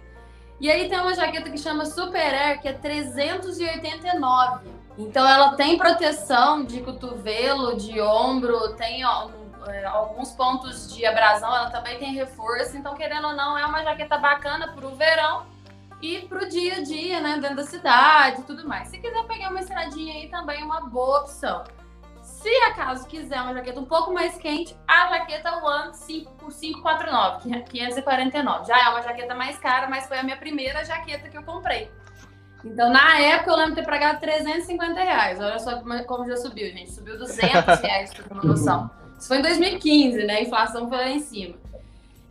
E 0.60 0.70
aí 0.70 0.88
tem 0.88 1.00
uma 1.00 1.16
jaqueta 1.16 1.50
que 1.50 1.58
chama 1.58 1.86
Super 1.86 2.34
Air, 2.34 2.62
que 2.62 2.68
é 2.68 2.74
389. 2.74 4.70
Então 4.98 5.28
ela 5.28 5.56
tem 5.56 5.78
proteção 5.78 6.64
de 6.64 6.82
cotovelo, 6.82 7.76
de 7.78 8.00
ombro, 8.00 8.76
tem 8.76 9.04
ó, 9.04 9.30
é, 9.68 9.86
alguns 9.86 10.32
pontos 10.32 10.94
de 10.94 11.06
abrasão, 11.06 11.56
ela 11.56 11.70
também 11.70 11.98
tem 12.00 12.14
reforço. 12.14 12.76
Então, 12.78 12.96
querendo 12.96 13.28
ou 13.28 13.34
não, 13.34 13.58
é 13.58 13.66
uma 13.66 13.84
jaqueta 13.84 14.18
bacana 14.18 14.74
para 14.74 14.86
o 14.86 14.96
verão 14.96 15.46
e 16.02 16.20
para 16.22 16.44
o 16.44 16.50
dia 16.50 16.78
a 16.78 16.84
dia, 16.84 17.22
né? 17.22 17.38
Dentro 17.40 17.58
da 17.58 17.64
cidade 17.64 18.42
e 18.42 18.44
tudo 18.44 18.68
mais. 18.68 18.88
Se 18.88 18.98
quiser 19.00 19.24
pegar 19.26 19.50
uma 19.50 19.60
estradinha 19.60 20.14
aí, 20.14 20.30
também 20.30 20.62
é 20.62 20.64
uma 20.64 20.82
boa 20.82 21.22
opção. 21.22 21.64
Se 22.24 22.50
acaso 22.64 23.08
quiser 23.08 23.42
uma 23.42 23.54
jaqueta 23.54 23.80
um 23.80 23.86
pouco 23.86 24.14
mais 24.14 24.36
quente, 24.38 24.76
a 24.88 25.10
jaqueta 25.10 25.52
One 25.64 25.92
549, 25.92 27.64
549. 27.64 28.66
Já 28.66 28.80
é 28.80 28.90
uma 28.90 29.02
jaqueta 29.02 29.36
mais 29.36 29.58
cara, 29.58 29.88
mas 29.88 30.08
foi 30.08 30.18
a 30.18 30.24
minha 30.24 30.38
primeira 30.38 30.84
jaqueta 30.84 31.30
que 31.30 31.38
eu 31.38 31.44
comprei. 31.44 31.92
Então, 32.64 32.92
na 32.92 33.20
época, 33.20 33.52
eu 33.52 33.56
lembro 33.58 33.76
de 33.76 33.82
ter 33.82 33.88
pagado 33.88 34.20
350 34.20 35.00
reais. 35.02 35.40
Olha 35.40 35.60
só 35.60 35.82
como, 36.08 36.28
já 36.28 36.38
subiu, 36.38 36.72
gente. 36.72 36.92
Subiu 36.92 37.18
200 37.18 37.80
reais, 37.82 38.14
pra 38.14 38.24
ter 38.24 38.34
uma 38.34 38.44
noção. 38.44 39.01
Isso 39.22 39.28
foi 39.28 39.38
em 39.38 39.44
2015, 39.44 40.24
né? 40.24 40.38
A 40.38 40.42
inflação 40.42 40.90
foi 40.90 40.98
lá 40.98 41.10
em 41.12 41.20
cima. 41.20 41.56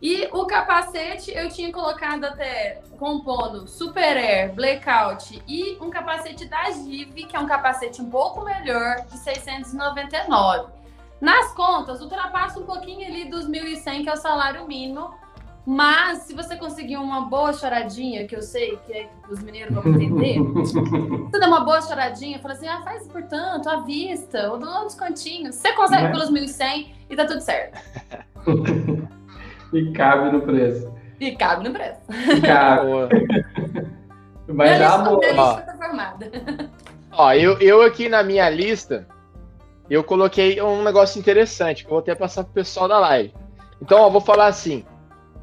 E 0.01 0.27
o 0.33 0.45
capacete 0.45 1.31
eu 1.31 1.47
tinha 1.47 1.71
colocado 1.71 2.25
até 2.25 2.81
compondo 2.99 3.65
Super 3.65 4.17
Air, 4.17 4.53
Blackout 4.53 5.41
e 5.47 5.77
um 5.79 5.89
capacete 5.89 6.43
da 6.49 6.69
Give, 6.69 7.23
que 7.23 7.33
é 7.33 7.39
um 7.39 7.47
capacete 7.47 8.01
um 8.01 8.09
pouco 8.09 8.43
melhor, 8.43 9.05
de 9.05 9.17
699. 9.19 10.69
Nas 11.21 11.53
contas, 11.53 12.01
ultrapassa 12.01 12.59
um 12.59 12.65
pouquinho 12.65 13.07
ali 13.07 13.23
dos 13.23 13.47
1.100, 13.47 14.03
que 14.03 14.09
é 14.09 14.13
o 14.13 14.17
salário 14.17 14.67
mínimo, 14.67 15.13
mas 15.65 16.19
se 16.23 16.33
você 16.33 16.55
conseguir 16.55 16.97
uma 16.97 17.21
boa 17.21 17.53
choradinha, 17.53 18.25
que 18.25 18.35
eu 18.35 18.41
sei 18.41 18.77
que, 18.85 18.93
é, 18.93 19.03
que 19.03 19.31
os 19.31 19.41
mineiros 19.43 19.75
vão 19.75 19.93
entender, 19.93 20.39
você 20.41 21.39
dá 21.39 21.47
uma 21.47 21.63
boa 21.63 21.81
choradinha, 21.81 22.39
fala 22.39 22.53
assim, 22.55 22.67
ah, 22.67 22.81
faz 22.83 23.07
por 23.07 23.23
tanto, 23.23 23.69
à 23.69 23.81
vista, 23.81 24.39
eu 24.39 24.57
dou 24.57 24.83
um 24.83 24.87
descontinho. 24.87 25.53
Você 25.53 25.71
consegue 25.73 26.05
é? 26.05 26.11
pelos 26.11 26.31
1.100 26.31 26.87
e 27.09 27.15
tá 27.15 27.25
tudo 27.25 27.41
certo. 27.41 27.79
e 29.71 29.91
cabe 29.91 30.31
no 30.31 30.41
preço. 30.41 30.91
E 31.19 31.35
cabe 31.35 31.69
no 31.69 31.73
preço. 31.73 31.99
Cabe. 32.43 32.89
Mas 34.47 34.79
dá 34.79 34.97
lista, 34.97 35.35
boa. 35.35 35.61
tá 35.61 35.77
formada. 35.77 36.31
Ó, 37.11 37.33
eu, 37.33 37.57
eu 37.59 37.81
aqui 37.83 38.09
na 38.09 38.23
minha 38.23 38.49
lista, 38.49 39.07
eu 39.89 40.03
coloquei 40.03 40.61
um 40.61 40.83
negócio 40.83 41.19
interessante 41.19 41.83
que 41.83 41.87
eu 41.87 41.91
vou 41.91 41.99
até 41.99 42.15
passar 42.15 42.43
pro 42.43 42.53
pessoal 42.53 42.87
da 42.87 42.99
live. 42.99 43.33
Então, 43.81 43.99
ó, 43.99 44.09
vou 44.09 44.19
falar 44.19 44.47
assim: 44.47 44.83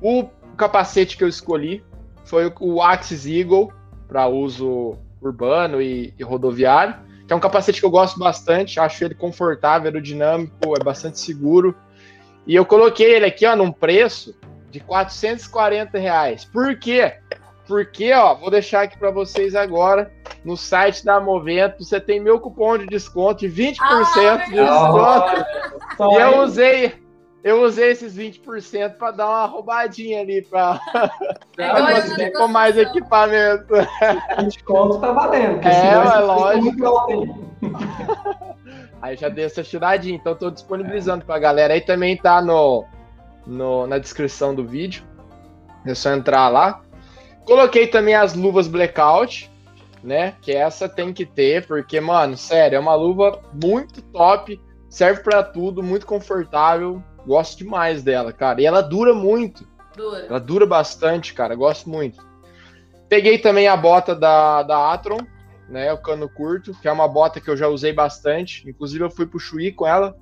o 0.01 0.29
capacete 0.57 1.17
que 1.17 1.25
eu 1.25 1.29
escolhi 1.29 1.85
foi 2.25 2.53
o 2.61 2.83
Axis 2.83 3.27
Eagle 3.27 3.73
para 4.07 4.27
uso 4.27 4.97
urbano 5.21 5.81
e, 5.81 6.15
e 6.19 6.23
rodoviário, 6.23 6.95
que 7.27 7.33
é 7.33 7.37
um 7.37 7.41
capacete 7.41 7.81
que 7.81 7.87
eu 7.87 7.91
gosto 7.91 8.19
bastante, 8.19 8.81
acho 8.81 9.05
ele 9.05 9.15
confortável, 9.15 9.87
aerodinâmico, 9.87 10.75
é 10.79 10.83
bastante 10.83 11.19
seguro. 11.21 11.75
E 12.47 12.55
eu 12.55 12.65
coloquei 12.65 13.15
ele 13.15 13.27
aqui, 13.27 13.45
ó, 13.45 13.55
num 13.55 13.71
preço 13.71 14.35
de 14.71 14.81
440 14.81 15.99
reais. 15.99 16.45
Por 16.45 16.79
quê? 16.79 17.15
Porque, 17.67 18.13
ó, 18.13 18.35
vou 18.35 18.51
deixar 18.51 18.83
aqui 18.83 18.99
para 18.99 19.11
vocês 19.11 19.55
agora 19.55 20.11
no 20.45 20.57
site 20.57 21.05
da 21.05 21.21
Movento, 21.21 21.85
você 21.85 22.01
tem 22.01 22.21
meu 22.21 22.41
cupom 22.41 22.79
de 22.79 22.87
desconto 22.87 23.41
de 23.41 23.49
20% 23.49 24.45
de 24.47 24.53
desconto. 24.53 25.45
E 26.01 26.15
eu 26.15 26.29
aí, 26.29 26.39
usei, 26.39 26.95
eu 27.49 27.63
usei 27.63 27.91
esses 27.91 28.17
20% 28.17 28.95
para 28.99 29.11
dar 29.13 29.27
uma 29.29 29.47
roubadinha 29.47 30.21
ali 30.21 30.43
para 30.43 30.81
É 31.57 32.31
com 32.37 32.49
mais 32.49 32.77
equipamento. 32.77 33.67
que 34.37 34.43
desconto 34.45 35.01
tá 35.01 35.13
valendo. 35.13 35.67
É, 35.67 35.73
senão 35.73 36.03
é 36.13 36.19
lógico. 36.21 37.49
Aí 39.01 39.17
já 39.17 39.29
dei 39.29 39.45
essa 39.45 39.63
tiradinha, 39.63 40.17
então 40.17 40.35
tô 40.35 40.51
disponibilizando 40.51 41.25
pra 41.25 41.39
galera. 41.39 41.75
Aí 41.75 41.81
também 41.81 42.17
tá 42.17 42.43
no, 42.43 42.85
no- 43.47 43.87
na 43.87 43.99
descrição 43.99 44.55
do 44.55 44.67
vídeo. 44.67 45.05
É 45.87 45.95
só 45.95 46.11
entrar 46.13 46.49
lá. 46.49 46.83
Coloquei 47.45 47.87
também 47.87 48.15
as 48.15 48.35
luvas 48.35 48.67
blackout, 48.67 49.51
né? 50.03 50.35
Que 50.43 50.53
essa 50.53 50.89
tem 50.89 51.13
que 51.13 51.25
ter, 51.25 51.67
porque, 51.67 52.01
mano, 52.01 52.37
sério, 52.37 52.77
é 52.77 52.79
uma 52.81 52.95
luva 52.95 53.41
muito 53.55 54.03
top, 54.03 54.61
serve 54.91 55.23
pra 55.23 55.43
tudo, 55.43 55.83
muito 55.83 56.05
confortável. 56.05 57.03
Gosto 57.29 57.59
demais 57.59 58.03
dela, 58.03 58.33
cara. 58.33 58.63
E 58.63 58.65
ela 58.65 58.81
dura 58.81 59.13
muito. 59.13 59.69
Dura. 59.95 60.25
Ela 60.31 60.41
dura 60.41 60.65
bastante, 60.65 61.35
cara. 61.35 61.55
Gosto 61.55 61.91
muito. 61.91 62.27
Peguei 63.07 63.37
também 63.37 63.69
a 63.69 63.77
bota 63.77 64.15
da, 64.15 64.63
da 64.63 64.95
Atron, 64.95 65.19
né? 65.69 65.93
O 65.93 65.99
cano 65.99 66.27
curto, 66.27 66.73
que 66.81 66.89
é 66.89 66.93
uma 66.93 67.07
bota 67.07 67.39
que 67.39 67.51
eu 67.51 67.57
já 67.57 67.69
usei 67.69 67.93
bastante. 67.93 68.67
Inclusive, 68.67 69.05
eu 69.05 69.11
fui 69.11 69.27
pro 69.27 69.39
Chuí 69.39 69.71
com 69.71 69.87
ela. 69.87 70.17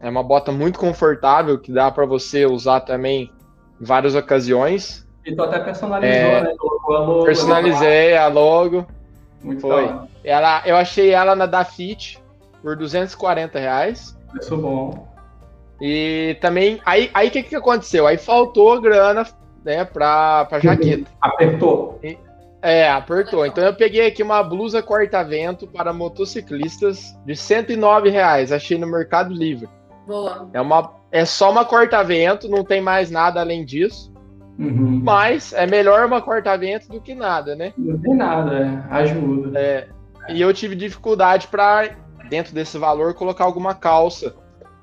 É 0.00 0.10
uma 0.10 0.24
bota 0.24 0.50
muito 0.50 0.80
confortável, 0.80 1.60
que 1.60 1.70
dá 1.70 1.92
para 1.92 2.04
você 2.04 2.44
usar 2.44 2.80
também 2.80 3.30
em 3.80 3.84
várias 3.84 4.16
ocasiões. 4.16 5.06
E 5.24 5.32
tu 5.32 5.42
até 5.44 5.60
personalizou, 5.60 6.18
É, 6.18 6.42
né? 6.42 6.54
Colocou 6.58 6.96
a 6.96 7.00
logo. 7.04 7.24
Personalizei 7.24 8.16
a 8.16 8.26
logo. 8.26 8.84
Muito 9.44 9.60
Foi. 9.60 9.94
Ela, 10.24 10.62
eu 10.66 10.74
achei 10.74 11.10
ela 11.10 11.36
na 11.36 11.46
Dafit 11.46 12.18
por 12.60 12.74
240 12.74 13.60
reais. 13.60 14.18
Preço 14.32 14.56
bom. 14.56 15.15
E 15.80 16.36
também, 16.40 16.80
aí 16.84 17.06
o 17.06 17.10
aí, 17.12 17.30
que, 17.30 17.42
que 17.42 17.56
aconteceu? 17.56 18.06
Aí 18.06 18.16
faltou 18.16 18.80
grana, 18.80 19.26
né, 19.64 19.84
pra, 19.84 20.44
pra 20.46 20.58
jaqueta. 20.58 21.10
Apertou. 21.20 22.00
É, 22.62 22.90
apertou. 22.90 23.44
Então 23.44 23.62
eu 23.62 23.74
peguei 23.74 24.06
aqui 24.06 24.22
uma 24.22 24.42
blusa 24.42 24.82
corta-vento 24.82 25.66
para 25.66 25.92
motociclistas 25.92 27.16
de 27.24 27.36
109 27.36 28.08
reais. 28.08 28.52
Achei 28.52 28.78
no 28.78 28.86
Mercado 28.86 29.32
Livre. 29.32 29.68
Boa. 30.06 30.48
É, 30.52 30.60
uma, 30.60 30.94
é 31.12 31.24
só 31.24 31.50
uma 31.50 31.64
corta-vento, 31.64 32.48
não 32.48 32.64
tem 32.64 32.80
mais 32.80 33.10
nada 33.10 33.40
além 33.40 33.64
disso. 33.64 34.12
Uhum. 34.58 35.02
Mas 35.04 35.52
é 35.52 35.66
melhor 35.66 36.06
uma 36.06 36.22
corta-vento 36.22 36.88
do 36.88 37.00
que 37.00 37.14
nada, 37.14 37.54
né? 37.54 37.74
Não 37.76 37.98
tem 37.98 38.14
nada, 38.14 38.58
é. 38.58 38.94
ajuda. 38.94 39.58
É, 39.58 39.88
e 40.30 40.40
eu 40.40 40.52
tive 40.54 40.74
dificuldade 40.74 41.46
para, 41.48 41.90
dentro 42.30 42.54
desse 42.54 42.78
valor, 42.78 43.12
colocar 43.12 43.44
alguma 43.44 43.74
calça 43.74 44.34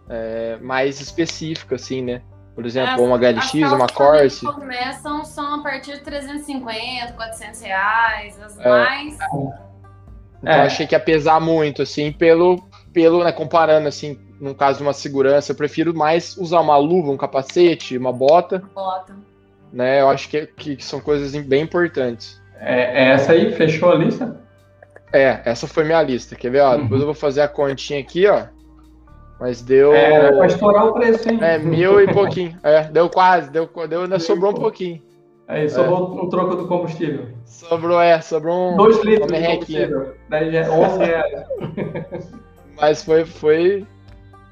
é, 0.10 0.58
mais 0.62 1.00
específica, 1.02 1.76
assim, 1.76 2.02
né? 2.02 2.22
Por 2.56 2.66
exemplo, 2.66 2.94
As- 2.94 3.00
uma 3.02 3.16
as 3.16 3.22
HLX, 3.22 3.72
uma 3.72 3.88
Corse. 3.88 4.46
que 4.46 4.52
começam 4.54 5.26
são 5.26 5.56
a 5.56 5.64
partir 5.64 5.94
de 5.94 6.02
350, 6.02 7.14
400 7.14 7.62
reais. 7.62 8.40
As 8.42 8.60
É. 8.60 8.70
mais. 8.70 9.14
Então 9.16 9.54
É. 10.46 10.58
eu 10.60 10.64
achei 10.64 10.86
que 10.86 10.94
ia 10.94 11.00
pesar 11.00 11.40
muito, 11.40 11.82
assim, 11.82 12.12
pelo, 12.12 12.64
pelo, 12.94 13.24
né, 13.24 13.32
comparando, 13.32 13.88
assim, 13.88 14.20
no 14.40 14.54
caso 14.54 14.78
de 14.80 14.84
uma 14.84 14.94
segurança, 14.94 15.52
eu 15.52 15.56
prefiro 15.56 15.96
mais 15.96 16.36
usar 16.38 16.60
uma 16.60 16.78
luva, 16.78 17.12
um 17.12 17.18
capacete, 17.18 17.98
uma 17.98 18.12
bota, 18.12 18.62
Bota. 18.76 19.16
né? 19.72 20.02
Eu 20.02 20.10
acho 20.10 20.28
que, 20.30 20.46
que 20.46 20.84
são 20.84 21.00
coisas 21.00 21.34
bem 21.46 21.64
importantes. 21.64 22.40
É, 22.60 23.04
é 23.06 23.08
essa 23.14 23.32
aí? 23.32 23.52
Fechou 23.54 23.92
a 23.92 23.96
lista? 23.96 24.40
É, 25.12 25.42
essa 25.46 25.66
foi 25.68 25.84
minha 25.86 26.02
lista, 26.04 26.36
quer 26.36 26.50
ver? 26.52 26.62
Ó, 26.62 26.72
Uhum. 26.76 26.84
depois 26.84 27.00
eu 27.02 27.06
vou 27.08 27.16
fazer 27.16 27.42
a 27.42 27.48
continha 27.48 28.00
aqui, 28.00 28.28
ó. 28.28 28.44
Mas 29.40 29.62
deu. 29.62 29.94
É, 29.94 30.32
pra 30.32 30.46
estourar 30.48 30.88
o 30.88 30.94
preço, 30.94 31.30
hein? 31.30 31.40
É, 31.42 31.58
mil 31.58 32.00
e 32.00 32.12
pouquinho. 32.14 32.58
É, 32.64 32.84
deu 32.84 33.10
quase, 33.10 33.50
deu, 33.52 33.70
deu 33.90 34.04
ainda 34.04 34.20
sobrou 34.20 34.52
um 34.52 34.56
pouquinho. 34.56 35.02
Aí, 35.48 35.70
sobrou 35.70 36.24
um 36.24 36.30
troco 36.30 36.56
do 36.56 36.68
combustível. 36.68 37.28
Sobrou, 37.46 38.00
é, 38.00 38.20
sobrou 38.22 38.74
um. 38.74 38.78
Dois 38.78 39.04
litros 39.04 39.32
de 39.32 39.46
combustível. 39.46 40.14
Daí 40.30 40.52
já 40.52 40.60
é 40.62 40.70
11 40.70 40.98
reais. 41.04 41.46
Mas 42.80 43.04
foi, 43.04 43.26
foi, 43.26 43.86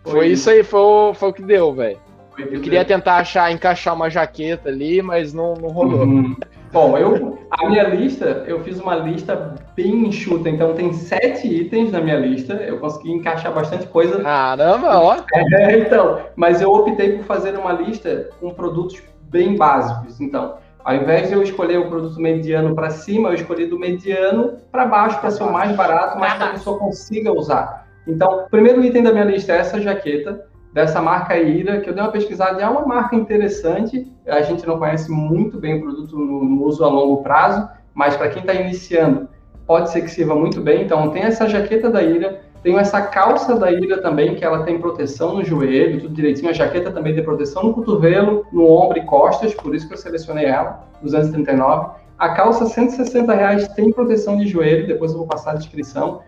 foi, 0.03 0.11
Foi 0.11 0.27
isso 0.27 0.49
aí, 0.49 0.63
foi, 0.63 0.79
o- 0.79 1.13
foi 1.13 1.29
o 1.29 1.33
que 1.33 1.41
deu, 1.41 1.73
velho. 1.73 1.97
Eu 2.37 2.61
queria 2.61 2.83
tentar 2.85 3.17
achar, 3.17 3.51
encaixar 3.51 3.93
uma 3.95 4.09
jaqueta 4.09 4.69
ali, 4.69 5.01
mas 5.01 5.33
não, 5.33 5.53
não 5.55 5.69
rolou. 5.69 6.01
Uhum. 6.05 6.35
Bom, 6.71 6.97
eu, 6.97 7.37
a 7.51 7.67
minha 7.67 7.83
lista, 7.83 8.45
eu 8.47 8.63
fiz 8.63 8.79
uma 8.79 8.95
lista 8.95 9.55
bem 9.75 10.07
enxuta, 10.07 10.49
então 10.49 10.73
tem 10.73 10.93
sete 10.93 11.47
itens 11.47 11.91
na 11.91 11.99
minha 11.99 12.15
lista. 12.15 12.53
Eu 12.53 12.79
consegui 12.79 13.11
encaixar 13.11 13.53
bastante 13.53 13.87
coisa. 13.87 14.21
Caramba, 14.21 14.99
ó. 14.99 15.17
É, 15.33 15.77
então, 15.77 16.19
mas 16.35 16.61
eu 16.61 16.71
optei 16.71 17.17
por 17.17 17.25
fazer 17.25 17.57
uma 17.57 17.73
lista 17.73 18.29
com 18.39 18.51
produtos 18.51 19.01
bem 19.23 19.57
básicos. 19.57 20.21
Então, 20.21 20.55
ao 20.83 20.95
invés 20.95 21.27
de 21.27 21.33
eu 21.33 21.43
escolher 21.43 21.77
o 21.77 21.89
produto 21.89 22.19
mediano 22.19 22.73
para 22.73 22.89
cima, 22.89 23.29
eu 23.29 23.35
escolhi 23.35 23.65
do 23.65 23.77
mediano 23.77 24.53
para 24.71 24.85
baixo 24.85 25.19
para 25.19 25.29
ser 25.29 25.43
o 25.43 25.51
mais 25.51 25.75
barato, 25.75 26.17
mas 26.17 26.33
que 26.33 26.43
a 26.43 26.51
pessoa 26.51 26.79
consiga 26.79 27.33
usar. 27.33 27.87
Então, 28.07 28.45
o 28.45 28.49
primeiro 28.49 28.83
item 28.83 29.03
da 29.03 29.11
minha 29.11 29.25
lista 29.25 29.51
é 29.51 29.57
essa 29.57 29.79
jaqueta 29.79 30.49
dessa 30.73 31.01
marca 31.01 31.37
Ira, 31.37 31.81
que 31.81 31.89
eu 31.89 31.93
dei 31.93 32.03
uma 32.03 32.11
pesquisada, 32.11 32.61
é 32.61 32.67
uma 32.67 32.85
marca 32.85 33.15
interessante. 33.15 34.11
A 34.25 34.41
gente 34.41 34.65
não 34.65 34.79
conhece 34.79 35.11
muito 35.11 35.57
bem 35.57 35.77
o 35.77 35.81
produto 35.81 36.17
no, 36.17 36.43
no 36.43 36.63
uso 36.63 36.83
a 36.83 36.87
longo 36.87 37.21
prazo, 37.23 37.67
mas 37.93 38.15
para 38.15 38.29
quem 38.29 38.41
está 38.41 38.53
iniciando, 38.53 39.27
pode 39.67 39.89
ser 39.89 40.01
que 40.01 40.09
sirva 40.09 40.35
muito 40.35 40.61
bem. 40.61 40.83
Então, 40.83 41.09
tem 41.09 41.23
essa 41.23 41.47
jaqueta 41.47 41.89
da 41.89 42.01
Ira, 42.01 42.41
tenho 42.63 42.77
essa 42.77 43.01
calça 43.01 43.55
da 43.55 43.71
Ira 43.71 44.01
também, 44.01 44.35
que 44.35 44.45
ela 44.45 44.63
tem 44.63 44.79
proteção 44.79 45.35
no 45.35 45.43
joelho, 45.43 45.99
tudo 46.01 46.13
direitinho. 46.13 46.49
A 46.49 46.53
jaqueta 46.53 46.91
também 46.91 47.13
tem 47.13 47.23
proteção 47.23 47.63
no 47.63 47.73
cotovelo, 47.73 48.45
no 48.51 48.69
ombro 48.69 48.97
e 48.97 49.05
costas, 49.05 49.53
por 49.53 49.75
isso 49.75 49.87
que 49.87 49.93
eu 49.93 49.97
selecionei 49.97 50.45
ela, 50.45 50.85
239. 51.01 52.01
A 52.17 52.29
calça, 52.29 52.67
160 52.67 53.33
reais, 53.33 53.67
tem 53.69 53.91
proteção 53.91 54.37
de 54.37 54.47
joelho, 54.47 54.87
depois 54.87 55.11
eu 55.11 55.17
vou 55.17 55.27
passar 55.27 55.51
a 55.51 55.55
descrição. 55.55 56.21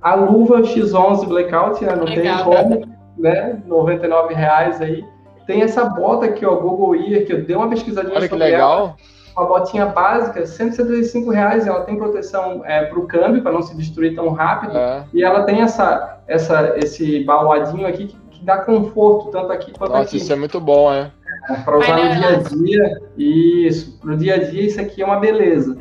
A 0.00 0.14
luva 0.14 0.62
X11 0.62 1.26
Blackout, 1.26 1.84
né, 1.84 1.96
não 1.96 2.04
Legal. 2.04 2.44
tem 2.44 2.44
como, 2.44 2.91
né? 3.18 3.60
99 3.66 4.34
reais 4.34 4.80
aí. 4.80 5.04
Tem 5.46 5.62
essa 5.62 5.84
bota 5.84 6.26
aqui, 6.26 6.46
ó, 6.46 6.54
Google 6.56 6.94
Ear, 6.94 7.24
que 7.24 7.32
eu 7.32 7.42
dei 7.44 7.56
uma 7.56 7.68
pesquisadinha 7.68 8.14
Olha 8.14 8.28
que 8.28 8.28
sobre 8.28 8.50
ela 8.50 8.68
legal. 8.74 8.96
uma 9.36 9.46
botinha 9.46 9.86
básica, 9.86 10.46
175 10.46 11.30
reais, 11.30 11.66
ela 11.66 11.80
tem 11.82 11.96
proteção 11.96 12.62
é, 12.64 12.84
para 12.84 12.98
o 12.98 13.06
câmbio, 13.06 13.42
para 13.42 13.52
não 13.52 13.62
se 13.62 13.76
destruir 13.76 14.14
tão 14.14 14.28
rápido, 14.30 14.76
É. 14.76 15.04
e 15.12 15.22
ela 15.22 15.42
tem 15.42 15.60
essa, 15.62 16.18
essa, 16.28 16.74
esse 16.76 17.24
baladinho 17.24 17.86
aqui 17.86 18.06
que, 18.06 18.16
que 18.30 18.44
dá 18.44 18.58
conforto, 18.58 19.30
tanto 19.30 19.50
aqui 19.52 19.72
quanto 19.72 19.90
Nossa, 19.90 20.02
aqui, 20.04 20.18
isso 20.18 20.32
é 20.32 20.36
muito 20.36 20.60
bom, 20.60 20.90
né? 20.90 21.10
para 21.64 21.76
usar 21.78 21.96
no 21.96 22.14
dia 22.14 22.28
a 22.28 22.36
dia. 22.36 23.02
Isso, 23.18 23.98
para 24.00 24.12
o 24.12 24.16
dia 24.16 24.34
a 24.34 24.38
dia 24.38 24.62
isso 24.62 24.80
aqui 24.80 25.02
é 25.02 25.04
uma 25.04 25.18
beleza. 25.18 25.76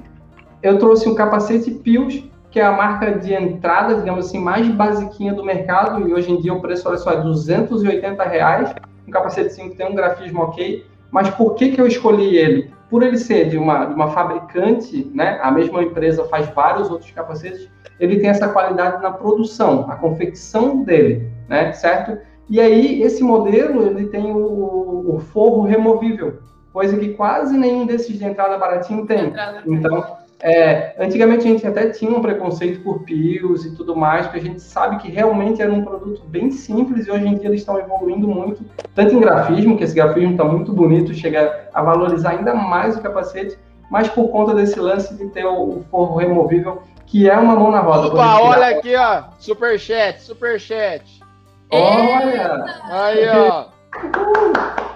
Eu 0.63 0.79
trouxe 0.79 1.07
um 1.07 1.13
capacete 1.13 1.69
Pius, 1.71 2.23
que 2.51 2.59
é 2.59 2.65
a 2.65 2.71
marca 2.71 3.17
de 3.17 3.33
entrada, 3.33 3.95
digamos 3.95 4.25
assim, 4.27 4.39
mais 4.39 4.67
basiquinha 4.67 5.33
do 5.33 5.43
mercado, 5.43 6.07
e 6.07 6.13
hoje 6.13 6.31
em 6.31 6.39
dia 6.41 6.53
o 6.53 6.59
preço, 6.61 6.87
olha 6.87 6.97
só, 6.97 7.11
é 7.11 7.21
280 7.21 8.23
reais, 8.23 8.73
um 9.07 9.11
capacetezinho 9.11 9.69
que 9.69 9.77
tem 9.77 9.87
um 9.87 9.95
grafismo 9.95 10.41
ok, 10.41 10.85
mas 11.09 11.29
por 11.29 11.55
que, 11.55 11.69
que 11.71 11.79
eu 11.81 11.87
escolhi 11.87 12.37
ele? 12.37 12.71
Por 12.89 13.03
ele 13.03 13.17
ser 13.17 13.47
de 13.49 13.57
uma, 13.57 13.85
de 13.85 13.93
uma 13.93 14.09
fabricante, 14.09 15.09
né? 15.13 15.39
A 15.41 15.49
mesma 15.49 15.81
empresa 15.81 16.25
faz 16.25 16.47
vários 16.49 16.91
outros 16.91 17.09
capacetes, 17.11 17.69
ele 17.99 18.19
tem 18.19 18.29
essa 18.29 18.49
qualidade 18.49 19.01
na 19.01 19.11
produção, 19.11 19.85
a 19.89 19.95
confecção 19.95 20.83
dele, 20.83 21.29
né? 21.47 21.71
Certo? 21.71 22.17
E 22.49 22.59
aí, 22.59 23.01
esse 23.01 23.23
modelo, 23.23 23.85
ele 23.87 24.07
tem 24.07 24.29
o, 24.29 25.15
o 25.15 25.19
forro 25.19 25.61
removível, 25.63 26.39
coisa 26.73 26.97
que 26.97 27.09
quase 27.13 27.57
nenhum 27.57 27.85
desses 27.85 28.17
de 28.19 28.25
entrada 28.25 28.57
baratinho 28.57 29.05
tem. 29.05 29.27
Entrada- 29.27 29.63
Então, 29.65 30.03
É, 30.43 30.95
antigamente 30.97 31.47
a 31.47 31.51
gente 31.51 31.67
até 31.67 31.89
tinha 31.89 32.11
um 32.11 32.21
preconceito 32.21 32.81
por 32.81 33.03
pios 33.03 33.63
e 33.63 33.75
tudo 33.75 33.95
mais, 33.95 34.25
porque 34.25 34.39
a 34.39 34.43
gente 34.43 34.59
sabe 34.59 34.97
que 34.97 35.11
realmente 35.11 35.61
era 35.61 35.71
um 35.71 35.83
produto 35.83 36.23
bem 36.25 36.49
simples 36.49 37.05
e 37.05 37.11
hoje 37.11 37.27
em 37.27 37.35
dia 37.35 37.47
eles 37.47 37.61
estão 37.61 37.77
evoluindo 37.77 38.27
muito, 38.27 38.65
tanto 38.95 39.13
em 39.13 39.19
grafismo, 39.19 39.77
que 39.77 39.83
esse 39.83 39.93
grafismo 39.93 40.31
está 40.31 40.43
muito 40.43 40.73
bonito, 40.73 41.13
chega 41.13 41.69
a 41.71 41.83
valorizar 41.83 42.31
ainda 42.31 42.55
mais 42.55 42.97
o 42.97 43.01
capacete, 43.01 43.57
mas 43.89 44.07
por 44.07 44.29
conta 44.29 44.55
desse 44.55 44.79
lance 44.79 45.13
de 45.15 45.27
ter 45.27 45.45
o 45.45 45.83
forro 45.91 46.17
removível, 46.17 46.81
que 47.05 47.29
é 47.29 47.37
uma 47.37 47.55
mão 47.55 47.69
na 47.69 47.81
roda. 47.81 48.07
Opa, 48.07 48.41
olha 48.41 48.77
aqui, 48.77 48.95
ó, 48.95 49.25
superchat, 49.37 50.21
superchat. 50.21 51.21
Olha! 51.69 52.65
Aí, 52.89 53.27
ó. 53.29 53.65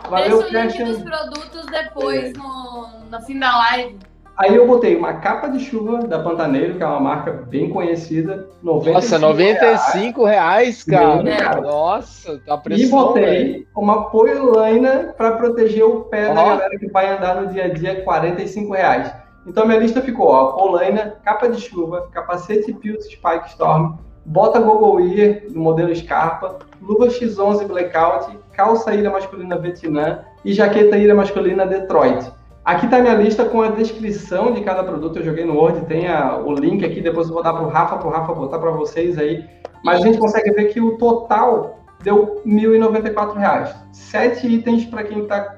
Valeu, 0.09 0.49
Deixa 0.49 0.81
o 0.81 0.87
link 0.87 0.95
dos 0.95 1.03
produtos 1.03 1.65
depois 1.67 2.23
é. 2.23 2.33
no, 2.33 2.87
no 3.11 3.21
fim 3.21 3.37
da 3.37 3.57
live. 3.57 3.99
Aí 4.37 4.53
eu 4.53 4.67
botei 4.67 4.95
uma 4.97 5.13
capa 5.13 5.47
de 5.47 5.59
chuva 5.59 5.99
da 5.99 6.19
Pantaneiro, 6.19 6.75
que 6.75 6.83
é 6.83 6.85
uma 6.85 6.99
marca 6.99 7.31
bem 7.31 7.69
conhecida. 7.69 8.49
95 8.61 8.93
Nossa, 8.93 9.19
95 9.19 10.25
reais, 10.25 10.83
cara. 10.83 11.23
cara. 11.37 11.61
Nossa, 11.61 12.41
tá 12.45 12.57
pressão, 12.57 12.85
E 12.85 12.89
botei 12.89 13.23
véio. 13.23 13.67
uma 13.75 14.09
poiolaina 14.09 15.13
para 15.17 15.31
proteger 15.37 15.85
o 15.85 16.01
pé 16.01 16.33
da 16.33 16.43
galera 16.43 16.77
que 16.77 16.87
vai 16.91 17.15
andar 17.15 17.41
no 17.41 17.47
dia 17.47 17.65
a 17.65 17.67
dia, 17.69 18.03
45 18.03 18.73
reais. 18.73 19.13
Então 19.47 19.65
minha 19.65 19.79
lista 19.79 20.01
ficou, 20.01 20.27
ó, 20.27 20.53
polaina, 20.53 21.15
capa 21.23 21.47
de 21.47 21.61
chuva, 21.61 22.09
capacete 22.11 22.73
Pills 22.73 23.09
Spike 23.09 23.49
Storm, 23.49 23.93
bota 24.25 24.59
Google 24.59 24.99
Ear 25.01 25.43
do 25.49 25.59
modelo 25.59 25.95
Scarpa, 25.95 26.57
luva 26.81 27.07
X11 27.07 27.65
Blackout, 27.67 28.37
calça 28.51 28.93
ilha 28.93 29.11
masculina 29.11 29.57
Vietnã 29.57 30.21
e 30.43 30.51
jaqueta 30.51 30.97
ilha 30.97 31.13
masculina 31.15 31.65
Detroit. 31.65 32.31
Aqui 32.65 32.85
está 32.85 32.99
minha 32.99 33.13
lista 33.13 33.45
com 33.45 33.61
a 33.61 33.69
descrição 33.69 34.51
de 34.51 34.61
cada 34.61 34.83
produto. 34.83 35.19
Eu 35.19 35.23
joguei 35.23 35.45
no 35.45 35.55
Word, 35.55 35.85
tem 35.85 36.07
a, 36.07 36.35
o 36.35 36.51
link 36.51 36.83
aqui, 36.83 36.99
depois 36.99 37.27
eu 37.27 37.33
vou 37.35 37.43
dar 37.43 37.53
para 37.53 37.61
o 37.61 37.69
Rafa, 37.69 37.97
para 37.97 38.07
o 38.07 38.11
Rafa 38.11 38.33
botar 38.33 38.57
para 38.57 38.71
vocês 38.71 39.19
aí. 39.19 39.45
Mas 39.83 40.01
a 40.01 40.07
gente 40.07 40.17
consegue 40.17 40.49
ver 40.49 40.73
que 40.73 40.81
o 40.81 40.97
total 40.97 41.79
deu 42.01 42.41
R$ 42.43 42.51
1.094. 42.51 43.71
Sete 43.93 44.47
itens 44.47 44.83
para 44.85 45.03
quem 45.03 45.21
está 45.21 45.57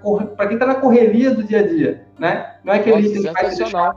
quem 0.50 0.58
tá 0.58 0.66
na 0.66 0.76
correria 0.76 1.32
do 1.32 1.44
dia 1.44 1.60
a 1.60 1.68
dia, 1.68 2.06
né? 2.20 2.56
Não 2.62 2.74
é 2.74 2.78
aquele 2.78 2.98
Nossa, 2.98 3.08
item 3.08 3.24
que 3.24 3.32
vai 3.32 3.50
te 3.50 3.58
deixar... 3.58 3.96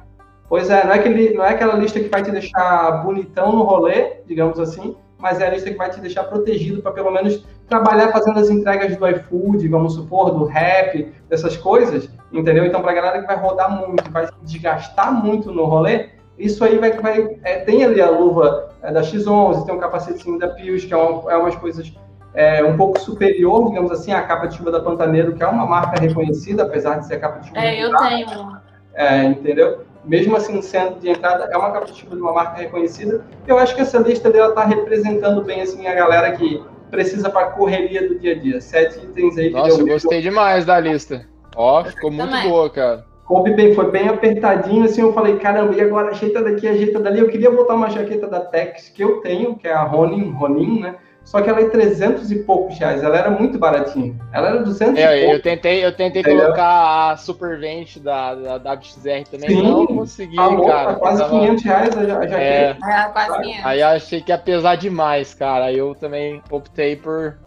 Pois 0.48 0.70
é, 0.70 0.84
não 0.84 0.92
é, 0.92 0.96
aquele, 0.96 1.34
não 1.34 1.44
é 1.44 1.50
aquela 1.50 1.74
lista 1.74 1.98
que 1.98 2.08
vai 2.08 2.22
te 2.22 2.30
deixar 2.30 3.02
bonitão 3.04 3.52
no 3.52 3.62
rolê, 3.62 4.18
digamos 4.26 4.58
assim, 4.58 4.96
mas 5.20 5.40
é 5.40 5.46
a 5.46 5.50
lista 5.50 5.70
que 5.70 5.76
vai 5.76 5.90
te 5.90 6.00
deixar 6.00 6.24
protegido 6.24 6.82
para 6.82 6.92
pelo 6.92 7.10
menos 7.10 7.44
trabalhar 7.68 8.10
fazendo 8.10 8.38
as 8.38 8.50
entregas 8.50 8.96
do 8.96 9.08
iFood, 9.08 9.68
vamos 9.68 9.94
supor, 9.94 10.32
do 10.32 10.44
Rap, 10.44 11.12
dessas 11.28 11.56
coisas, 11.56 12.08
entendeu? 12.32 12.64
Então, 12.64 12.82
para 12.82 12.92
a 12.92 12.94
galera 12.94 13.20
que 13.20 13.26
vai 13.26 13.36
rodar 13.36 13.70
muito, 13.70 14.10
vai 14.10 14.26
se 14.26 14.32
desgastar 14.42 15.12
muito 15.12 15.52
no 15.52 15.64
rolê, 15.64 16.08
isso 16.38 16.64
aí 16.64 16.78
vai. 16.78 16.92
vai 16.92 17.36
é, 17.44 17.58
tem 17.58 17.84
ali 17.84 18.00
a 18.00 18.10
luva 18.10 18.70
é, 18.82 18.90
da 18.90 19.02
X11, 19.02 19.66
tem 19.66 19.74
um 19.74 19.78
capacetinho 19.78 20.38
da 20.38 20.48
Pius, 20.48 20.84
que 20.84 20.94
é, 20.94 20.96
uma, 20.96 21.32
é 21.32 21.36
umas 21.36 21.54
coisas 21.54 21.94
é, 22.34 22.64
um 22.64 22.76
pouco 22.76 22.98
superior, 22.98 23.68
digamos 23.68 23.90
assim, 23.90 24.12
à 24.12 24.22
capa 24.22 24.46
de 24.46 24.56
chuva 24.56 24.70
da 24.70 24.80
Pantaneiro, 24.80 25.34
que 25.34 25.42
é 25.42 25.46
uma 25.46 25.66
marca 25.66 26.00
reconhecida, 26.00 26.62
apesar 26.62 26.98
de 26.98 27.06
ser 27.06 27.14
a 27.14 27.20
capa 27.20 27.40
de 27.40 27.48
chuva. 27.48 27.60
É, 27.60 27.84
eu 27.84 27.94
tenho. 27.96 28.60
É, 28.94 29.24
entendeu? 29.24 29.84
Mesmo 30.04 30.36
assim 30.36 30.60
sendo 30.62 30.98
de 30.98 31.10
entrada, 31.10 31.48
é 31.52 31.56
uma 31.56 31.70
capa 31.70 31.86
de 31.86 31.98
chuva 31.98 32.16
de 32.16 32.22
uma 32.22 32.32
marca 32.32 32.56
reconhecida. 32.56 33.24
Eu 33.46 33.58
acho 33.58 33.74
que 33.74 33.82
essa 33.82 33.98
lista 33.98 34.30
dela 34.30 34.50
está 34.50 34.64
representando 34.64 35.42
bem 35.42 35.60
assim 35.60 35.86
a 35.86 35.94
galera 35.94 36.32
que 36.32 36.62
precisa 36.90 37.30
para 37.30 37.46
a 37.46 37.50
correria 37.50 38.08
do 38.08 38.18
dia 38.18 38.32
a 38.32 38.38
dia. 38.38 38.60
Sete 38.60 38.98
itens 38.98 39.38
aí. 39.38 39.50
Nossa, 39.50 39.80
eu 39.80 39.86
gostei 39.86 40.20
demais 40.20 40.64
da 40.64 40.78
lista. 40.80 41.26
Ó, 41.56 41.84
ficou 41.84 42.10
muito 42.10 42.30
Também. 42.30 42.48
boa, 42.48 42.70
cara. 42.70 43.04
Coube 43.24 43.54
bem, 43.54 43.74
foi 43.74 43.88
bem 43.92 44.08
apertadinho, 44.08 44.84
assim, 44.84 45.02
eu 45.02 45.12
falei, 45.12 45.36
caramba, 45.36 45.72
e 45.76 45.80
agora 45.80 46.10
ajeita 46.10 46.42
daqui, 46.42 46.66
ajeita 46.66 46.98
dali. 46.98 47.20
Eu 47.20 47.28
queria 47.28 47.50
botar 47.50 47.74
uma 47.74 47.88
jaqueta 47.88 48.26
da 48.26 48.40
Tex 48.40 48.88
que 48.88 49.04
eu 49.04 49.20
tenho, 49.20 49.54
que 49.54 49.68
é 49.68 49.72
a 49.72 49.84
Ronin, 49.84 50.32
Ronin, 50.32 50.80
né? 50.80 50.96
Só 51.30 51.40
que 51.40 51.48
ela 51.48 51.60
é 51.60 51.68
300 51.68 52.28
e 52.32 52.40
poucos 52.40 52.76
reais. 52.76 53.04
Ela 53.04 53.16
era 53.16 53.30
muito 53.30 53.56
baratinha. 53.56 54.16
Ela 54.32 54.48
era 54.48 54.62
200 54.64 54.98
é, 54.98 55.00
e 55.00 55.20
poucos. 55.20 55.36
Eu 55.36 55.42
tentei, 55.42 55.84
eu 55.84 55.92
tentei 55.92 56.24
colocar 56.24 57.12
a 57.12 57.16
Supervent 57.16 57.98
da, 57.98 58.34
da, 58.34 58.58
da 58.58 58.72
WXR 58.72 59.30
também. 59.30 59.48
Sim, 59.48 59.62
não 59.62 59.86
consegui, 59.86 60.34
falou, 60.34 60.66
cara. 60.66 60.94
Tá 60.94 60.98
quase 60.98 61.22
tava... 61.22 61.38
500 61.38 61.64
reais 61.64 61.96
a 61.96 62.04
jaqueta. 62.04 62.36
É, 62.36 62.76
é, 62.82 63.04
quase 63.12 63.42
500. 63.42 63.64
Aí 63.64 63.80
achei 63.80 64.20
que 64.20 64.32
ia 64.32 64.38
pesar 64.38 64.74
demais, 64.74 65.32
cara. 65.32 65.66
Aí 65.66 65.78
eu 65.78 65.94
também 65.94 66.42
optei 66.50 66.96
por 66.96 67.38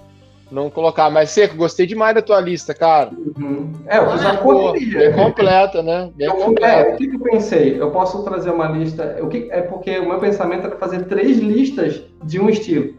não 0.49 0.69
colocar. 0.69 1.09
Mas, 1.09 1.31
Seco, 1.31 1.57
gostei 1.57 1.85
demais 1.85 2.15
da 2.15 2.21
tua 2.21 2.39
lista, 2.39 2.73
cara. 2.73 3.09
Uhum. 3.37 3.69
É, 3.85 3.97
eu 3.97 4.11
fiz 4.11 4.25
a 4.25 4.37
correria. 4.37 5.11
Bem 5.11 5.11
completa, 5.11 5.83
né? 5.83 6.09
Bem 6.15 6.27
eu, 6.27 6.35
completa. 6.35 6.89
É, 6.89 6.93
o 6.93 6.95
que, 6.95 7.07
que 7.09 7.15
eu 7.17 7.19
pensei? 7.19 7.81
Eu 7.81 7.91
posso 7.91 8.23
trazer 8.23 8.51
uma 8.51 8.69
lista... 8.69 9.17
O 9.21 9.27
que, 9.27 9.49
é 9.51 9.61
porque 9.61 9.99
o 9.99 10.07
meu 10.07 10.19
pensamento 10.19 10.67
era 10.67 10.77
fazer 10.77 11.03
três 11.07 11.37
listas 11.39 12.01
de 12.23 12.39
um 12.39 12.49
estilo. 12.49 12.93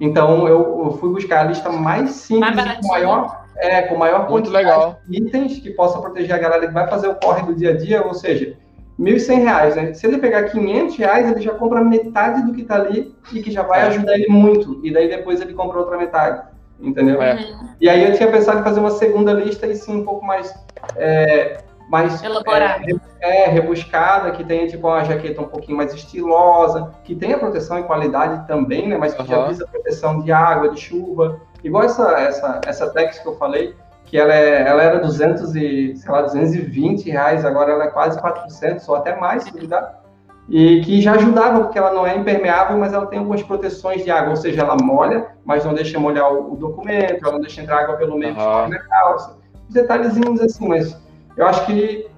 Então 0.00 0.48
eu, 0.48 0.84
eu 0.84 0.90
fui 0.98 1.10
buscar 1.10 1.40
a 1.40 1.48
lista 1.48 1.70
mais 1.70 2.12
simples 2.12 2.56
mais 2.56 2.78
com 2.78 2.88
maior, 2.88 3.44
é, 3.56 3.82
com 3.82 3.96
maior 3.96 4.26
quantidade 4.26 4.96
de 5.06 5.22
itens 5.22 5.58
que 5.58 5.70
possa 5.70 6.00
proteger 6.00 6.34
a 6.34 6.38
galera 6.38 6.66
que 6.66 6.72
vai 6.72 6.88
fazer 6.88 7.08
o 7.08 7.14
corre 7.16 7.42
do 7.42 7.54
dia 7.54 7.70
a 7.70 7.76
dia, 7.76 8.06
ou 8.06 8.14
seja, 8.14 8.56
R$ 8.98 9.14
1.100, 9.14 9.74
né? 9.74 9.92
Se 9.92 10.06
ele 10.06 10.18
pegar 10.18 10.44
500 10.44 10.96
reais, 10.96 11.30
ele 11.30 11.42
já 11.42 11.52
compra 11.52 11.84
metade 11.84 12.42
do 12.42 12.54
que 12.54 12.62
está 12.62 12.76
ali 12.76 13.14
e 13.30 13.42
que 13.42 13.50
já 13.50 13.62
vai 13.62 13.80
é. 13.80 13.86
ajudar 13.88 14.14
ele 14.14 14.28
muito. 14.28 14.80
E 14.82 14.90
daí 14.90 15.08
depois 15.08 15.40
ele 15.40 15.52
compra 15.52 15.78
outra 15.78 15.98
metade, 15.98 16.42
entendeu? 16.80 17.20
É. 17.20 17.38
E 17.78 17.88
aí 17.88 18.02
eu 18.02 18.16
tinha 18.16 18.30
pensado 18.30 18.60
em 18.60 18.64
fazer 18.64 18.80
uma 18.80 18.90
segunda 18.90 19.34
lista 19.34 19.66
e 19.66 19.76
sim 19.76 20.00
um 20.00 20.04
pouco 20.04 20.24
mais 20.24 20.54
é, 20.96 21.58
mais 21.90 22.22
elaborada, 22.22 22.84
é, 23.20 23.46
é, 23.46 23.48
rebuscada, 23.48 24.30
que 24.30 24.44
tenha 24.44 24.68
tipo 24.68 24.86
uma 24.86 25.02
jaqueta 25.02 25.42
um 25.42 25.48
pouquinho 25.48 25.76
mais 25.76 25.92
estilosa, 25.92 26.92
que 27.02 27.16
tenha 27.16 27.36
proteção 27.36 27.80
e 27.80 27.82
qualidade 27.82 28.46
também, 28.46 28.88
né? 28.88 28.96
Mas 28.96 29.12
que 29.12 29.22
uhum. 29.22 29.26
já 29.26 29.46
visa 29.48 29.66
proteção 29.66 30.20
de 30.20 30.30
água, 30.30 30.70
de 30.70 30.80
chuva. 30.80 31.40
Igual 31.64 31.82
essa 31.82 32.12
essa 32.12 32.60
essa 32.64 32.90
Tex 32.90 33.18
que 33.18 33.26
eu 33.26 33.36
falei, 33.36 33.74
que 34.04 34.16
ela, 34.16 34.32
é, 34.32 34.62
ela 34.68 34.82
era 34.84 35.00
200 35.00 35.56
e, 35.56 35.96
sei 35.96 36.10
lá, 36.10 36.22
220 36.22 37.10
reais, 37.10 37.44
agora 37.44 37.72
ela 37.72 37.84
é 37.84 37.88
quase 37.88 38.20
400 38.20 38.88
ou 38.88 38.94
até 38.94 39.16
mais, 39.16 39.42
se 39.42 39.52
duvidar. 39.52 40.00
E 40.48 40.80
que 40.82 41.00
já 41.00 41.14
ajudava, 41.14 41.60
porque 41.60 41.78
ela 41.78 41.92
não 41.92 42.06
é 42.06 42.16
impermeável, 42.16 42.78
mas 42.78 42.92
ela 42.92 43.06
tem 43.06 43.18
algumas 43.18 43.42
proteções 43.42 44.04
de 44.04 44.10
água, 44.12 44.30
ou 44.30 44.36
seja, 44.36 44.62
ela 44.62 44.76
molha, 44.80 45.26
mas 45.44 45.64
não 45.64 45.74
deixa 45.74 45.98
molhar 45.98 46.32
o, 46.32 46.52
o 46.52 46.56
documento, 46.56 47.22
ela 47.22 47.32
não 47.32 47.40
deixa 47.40 47.60
entrar 47.60 47.82
água 47.82 47.96
pelo 47.96 48.16
meio 48.16 48.34
uhum. 48.34 48.68
na 48.68 48.78
calça. 48.78 49.36
Detalhezinhos 49.68 50.40
assim, 50.40 50.66
mas 50.66 50.96
eu 51.36 51.46
acho 51.46 51.66
que 51.66 52.08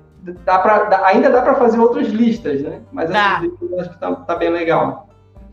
dá 0.44 0.58
pra, 0.58 1.06
ainda 1.06 1.30
dá 1.30 1.42
para 1.42 1.54
fazer 1.54 1.78
outras 1.78 2.08
listas, 2.08 2.62
né? 2.62 2.80
Mas 2.92 3.10
essa 3.10 3.40
lista 3.40 3.64
eu 3.64 3.80
acho 3.80 3.90
que 3.90 3.98
tá, 3.98 4.14
tá, 4.14 4.36
bem 4.36 4.50
legal. 4.50 5.08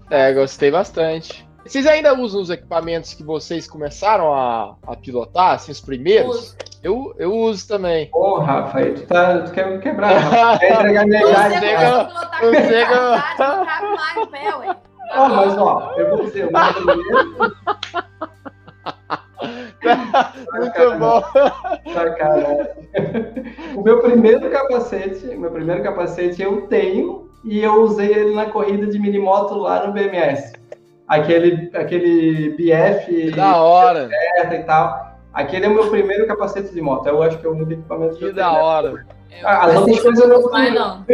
É, 0.09 0.33
gostei 0.33 0.71
bastante. 0.71 1.47
Vocês 1.65 1.85
ainda 1.85 2.17
usam 2.17 2.41
os 2.41 2.49
equipamentos 2.49 3.13
que 3.13 3.23
vocês 3.23 3.67
começaram 3.67 4.33
a, 4.33 4.75
a 4.87 4.95
pilotar, 4.95 5.55
assim, 5.55 5.71
os 5.71 5.81
primeiros? 5.81 6.55
Eu, 6.81 7.13
eu 7.19 7.33
uso 7.33 7.67
também. 7.67 8.07
Pô, 8.07 8.39
Rafa, 8.39 8.79
aí 8.79 8.93
tu, 8.93 9.05
tá, 9.05 9.41
tu 9.41 9.51
quer 9.51 9.79
quebrar. 9.79 10.13
Rafa. 10.17 10.59
quer 10.59 10.73
entregar 10.73 11.05
minha 11.05 11.21
idade. 11.21 11.55
Você 12.39 12.85
Oh, 15.11 15.27
mas 15.27 15.57
ó, 15.57 15.93
eu 15.97 16.09
vou 16.09 16.25
dizer, 16.25 16.47
o 16.47 16.51
meu 16.51 16.73
primeiro. 16.73 17.55
Muito 20.53 20.99
bom. 20.99 21.21
Sacanagem. 21.93 22.67
O 23.75 23.81
meu 23.81 23.99
primeiro 24.01 24.49
capacete, 24.49 25.25
meu 25.35 25.51
primeiro 25.51 25.83
capacete 25.83 26.41
eu 26.41 26.67
tenho 26.67 27.29
e 27.43 27.61
eu 27.61 27.81
usei 27.81 28.13
ele 28.13 28.35
na 28.35 28.47
corrida 28.47 28.87
de 28.87 28.99
minimoto 28.99 29.55
lá 29.55 29.85
no 29.85 29.93
BMS. 29.93 30.53
Aquele, 31.07 31.71
aquele 31.73 32.49
BF 32.51 33.31
da 33.31 33.61
hora 33.61 34.09
e 34.51 34.63
tal. 34.63 35.09
Aquele 35.33 35.65
é 35.65 35.69
o 35.69 35.73
meu 35.73 35.89
primeiro 35.89 36.27
capacete 36.27 36.73
de 36.73 36.81
moto. 36.81 37.07
Eu 37.07 37.21
acho 37.23 37.37
que 37.39 37.45
é 37.45 37.49
o 37.49 37.53
único 37.53 37.71
equipamento 37.71 38.15
que, 38.15 38.25
que 38.25 38.31
da 38.33 38.51
hora. 38.51 39.05
Ah, 39.43 39.65
as 39.65 39.75
outras 39.75 40.01
coisas 40.01 40.19
eu 40.19 40.27
não 40.27 40.51
tenho. 40.51 40.73
Não. 40.73 41.05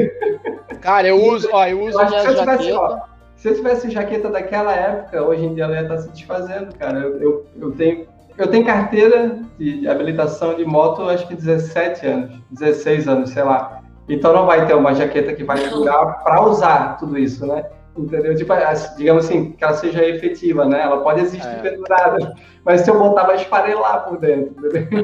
Cara, 0.82 1.08
eu 1.08 1.22
uso, 1.24 1.50
ó, 1.52 1.68
eu 1.68 1.82
uso 1.84 2.00
eu 2.00 2.08
minha 2.08 2.22
jaqueta. 2.22 2.40
Tivesse, 2.40 2.72
ó, 2.74 3.00
se 3.36 3.50
eu 3.50 3.56
tivesse 3.56 3.90
jaqueta 3.90 4.30
daquela 4.30 4.74
época, 4.74 5.22
hoje 5.22 5.46
em 5.46 5.54
dia 5.54 5.66
ela 5.66 5.76
ia 5.76 5.82
estar 5.82 5.98
se 5.98 6.10
desfazendo, 6.10 6.76
cara. 6.76 7.00
Eu, 7.00 7.22
eu, 7.22 7.46
eu 7.60 7.72
tenho 7.74 8.08
eu 8.38 8.48
tenho 8.48 8.66
carteira 8.66 9.40
de 9.58 9.88
habilitação 9.88 10.56
de 10.56 10.66
moto, 10.66 11.04
acho 11.04 11.28
que 11.28 11.36
17 11.36 12.06
anos, 12.06 12.40
16 12.52 13.08
anos, 13.08 13.30
sei 13.30 13.44
lá. 13.44 13.82
Então 14.08 14.34
não 14.34 14.46
vai 14.46 14.66
ter 14.68 14.76
uma 14.76 14.94
jaqueta 14.94 15.34
que 15.34 15.44
vai 15.44 15.70
durar 15.70 16.24
para 16.24 16.44
usar 16.44 16.98
tudo 16.98 17.18
isso, 17.18 17.46
né? 17.46 17.66
Entendeu? 17.98 18.36
Tipo, 18.36 18.54
digamos 18.98 19.26
assim, 19.26 19.54
que 19.54 19.64
ela 19.64 19.74
seja 19.74 20.04
efetiva, 20.04 20.66
né? 20.66 20.82
Ela 20.82 21.02
pode 21.02 21.22
existir 21.22 21.48
é. 21.48 21.62
pendurada, 21.62 22.36
mas 22.66 22.82
se 22.82 22.92
eu 22.92 23.00
botar, 23.00 23.24
vai 23.24 23.38
esfarelar 23.38 24.04
por 24.06 24.20
dentro. 24.20 24.54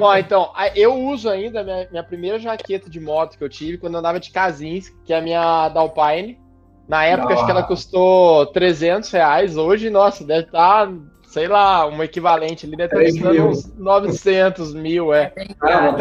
Ó, 0.02 0.18
então, 0.18 0.52
eu 0.76 0.94
uso 0.94 1.30
ainda 1.30 1.64
minha, 1.64 1.88
minha 1.90 2.04
primeira 2.04 2.38
jaqueta 2.38 2.90
de 2.90 3.00
moto 3.00 3.38
que 3.38 3.44
eu 3.44 3.50
tive 3.50 3.78
quando 3.78 3.94
eu 3.94 4.00
andava 4.00 4.20
de 4.20 4.30
Casins, 4.30 4.90
que 5.06 5.14
é 5.14 5.18
a 5.18 5.22
minha 5.22 5.70
Dalpine. 5.70 6.38
Na 6.86 7.06
época, 7.06 7.34
acho 7.34 7.46
que 7.46 7.52
ela 7.52 7.64
custou 7.64 8.48
300 8.48 9.10
reais. 9.10 9.56
Hoje, 9.56 9.90
nossa, 9.90 10.26
deve 10.26 10.48
estar 10.48 10.88
tá 10.88 10.94
sei 11.32 11.48
lá, 11.48 11.88
um 11.88 12.04
equivalente 12.04 12.66
ali 12.66 12.76
deve 12.76 13.04
estar 13.06 13.32
uns 13.32 13.74
900 13.78 14.74
mil, 14.74 15.14
é. 15.14 15.32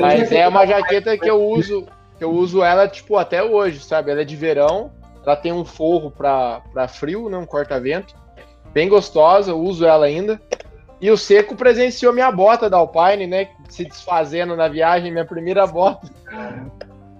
Mas 0.00 0.32
é 0.32 0.46
uma 0.48 0.66
jaqueta 0.66 1.16
que 1.16 1.30
eu 1.30 1.40
uso, 1.40 1.86
que 2.18 2.24
eu 2.24 2.32
uso 2.32 2.64
ela, 2.64 2.88
tipo, 2.88 3.16
até 3.16 3.40
hoje, 3.40 3.78
sabe? 3.78 4.10
Ela 4.10 4.22
é 4.22 4.24
de 4.24 4.34
verão, 4.34 4.90
Ela 5.24 5.36
tem 5.36 5.52
um 5.52 5.64
forro 5.64 6.10
para 6.10 6.88
frio, 6.88 7.28
né? 7.28 7.38
Um 7.38 7.46
corta-vento. 7.46 8.12
Bem 8.72 8.88
gostosa, 8.88 9.54
uso 9.54 9.86
ela 9.86 10.04
ainda. 10.04 10.40
E 11.00 11.08
o 11.12 11.16
Seco 11.16 11.54
presenciou 11.54 12.12
minha 12.12 12.32
bota 12.32 12.68
da 12.68 12.78
Alpine, 12.78 13.28
né? 13.28 13.50
Se 13.68 13.84
desfazendo 13.84 14.56
na 14.56 14.66
viagem, 14.66 15.12
minha 15.12 15.24
primeira 15.24 15.64
bota. 15.64 16.08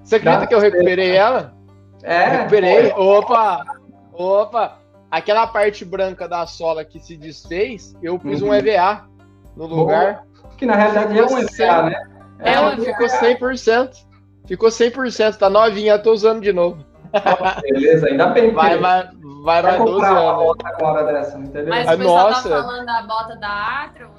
Você 0.02 0.16
acredita 0.16 0.40
Dá 0.40 0.46
que 0.48 0.54
eu 0.54 0.58
recuperei 0.58 1.14
ela? 1.14 1.54
É. 2.02 2.24
Recuperei. 2.24 2.90
Foi. 2.90 3.02
Opa! 3.04 3.64
Opa! 4.12 4.79
Aquela 5.10 5.46
parte 5.46 5.84
branca 5.84 6.28
da 6.28 6.46
sola 6.46 6.84
que 6.84 7.00
se 7.00 7.16
desfez, 7.16 7.96
eu 8.02 8.18
pus 8.18 8.42
uhum. 8.42 8.50
um 8.50 8.54
EVA 8.54 9.08
no 9.56 9.66
lugar. 9.66 10.24
Que 10.56 10.64
na 10.64 10.76
realidade 10.76 11.18
é 11.18 11.24
um 11.24 11.38
EVA, 11.38 11.82
né? 11.82 12.10
É, 12.38 12.52
ela 12.52 12.76
ficou 12.76 13.06
100%. 13.06 14.10
Ficou 14.46 14.68
100%, 14.68 15.36
tá 15.36 15.50
novinha, 15.50 15.98
tô 15.98 16.12
usando 16.12 16.40
de 16.40 16.52
novo. 16.52 16.84
Beleza, 17.62 18.06
ainda 18.06 18.26
bem. 18.26 18.52
Vai, 18.52 18.78
vai, 18.78 19.08
vai, 19.44 19.62
vai 19.62 19.78
12 19.78 20.06
anos. 20.06 20.56
Agora 20.64 21.04
dessa, 21.04 21.38
entendeu? 21.38 21.68
Mas 21.68 21.88
o 21.88 21.98
pessoal 21.98 22.18
tá 22.18 22.30
Nossa. 22.30 22.48
tá 22.48 22.62
falando 22.62 22.86
da 22.86 23.02
bota 23.02 23.36
da 23.36 23.84
Atron, 23.84 24.10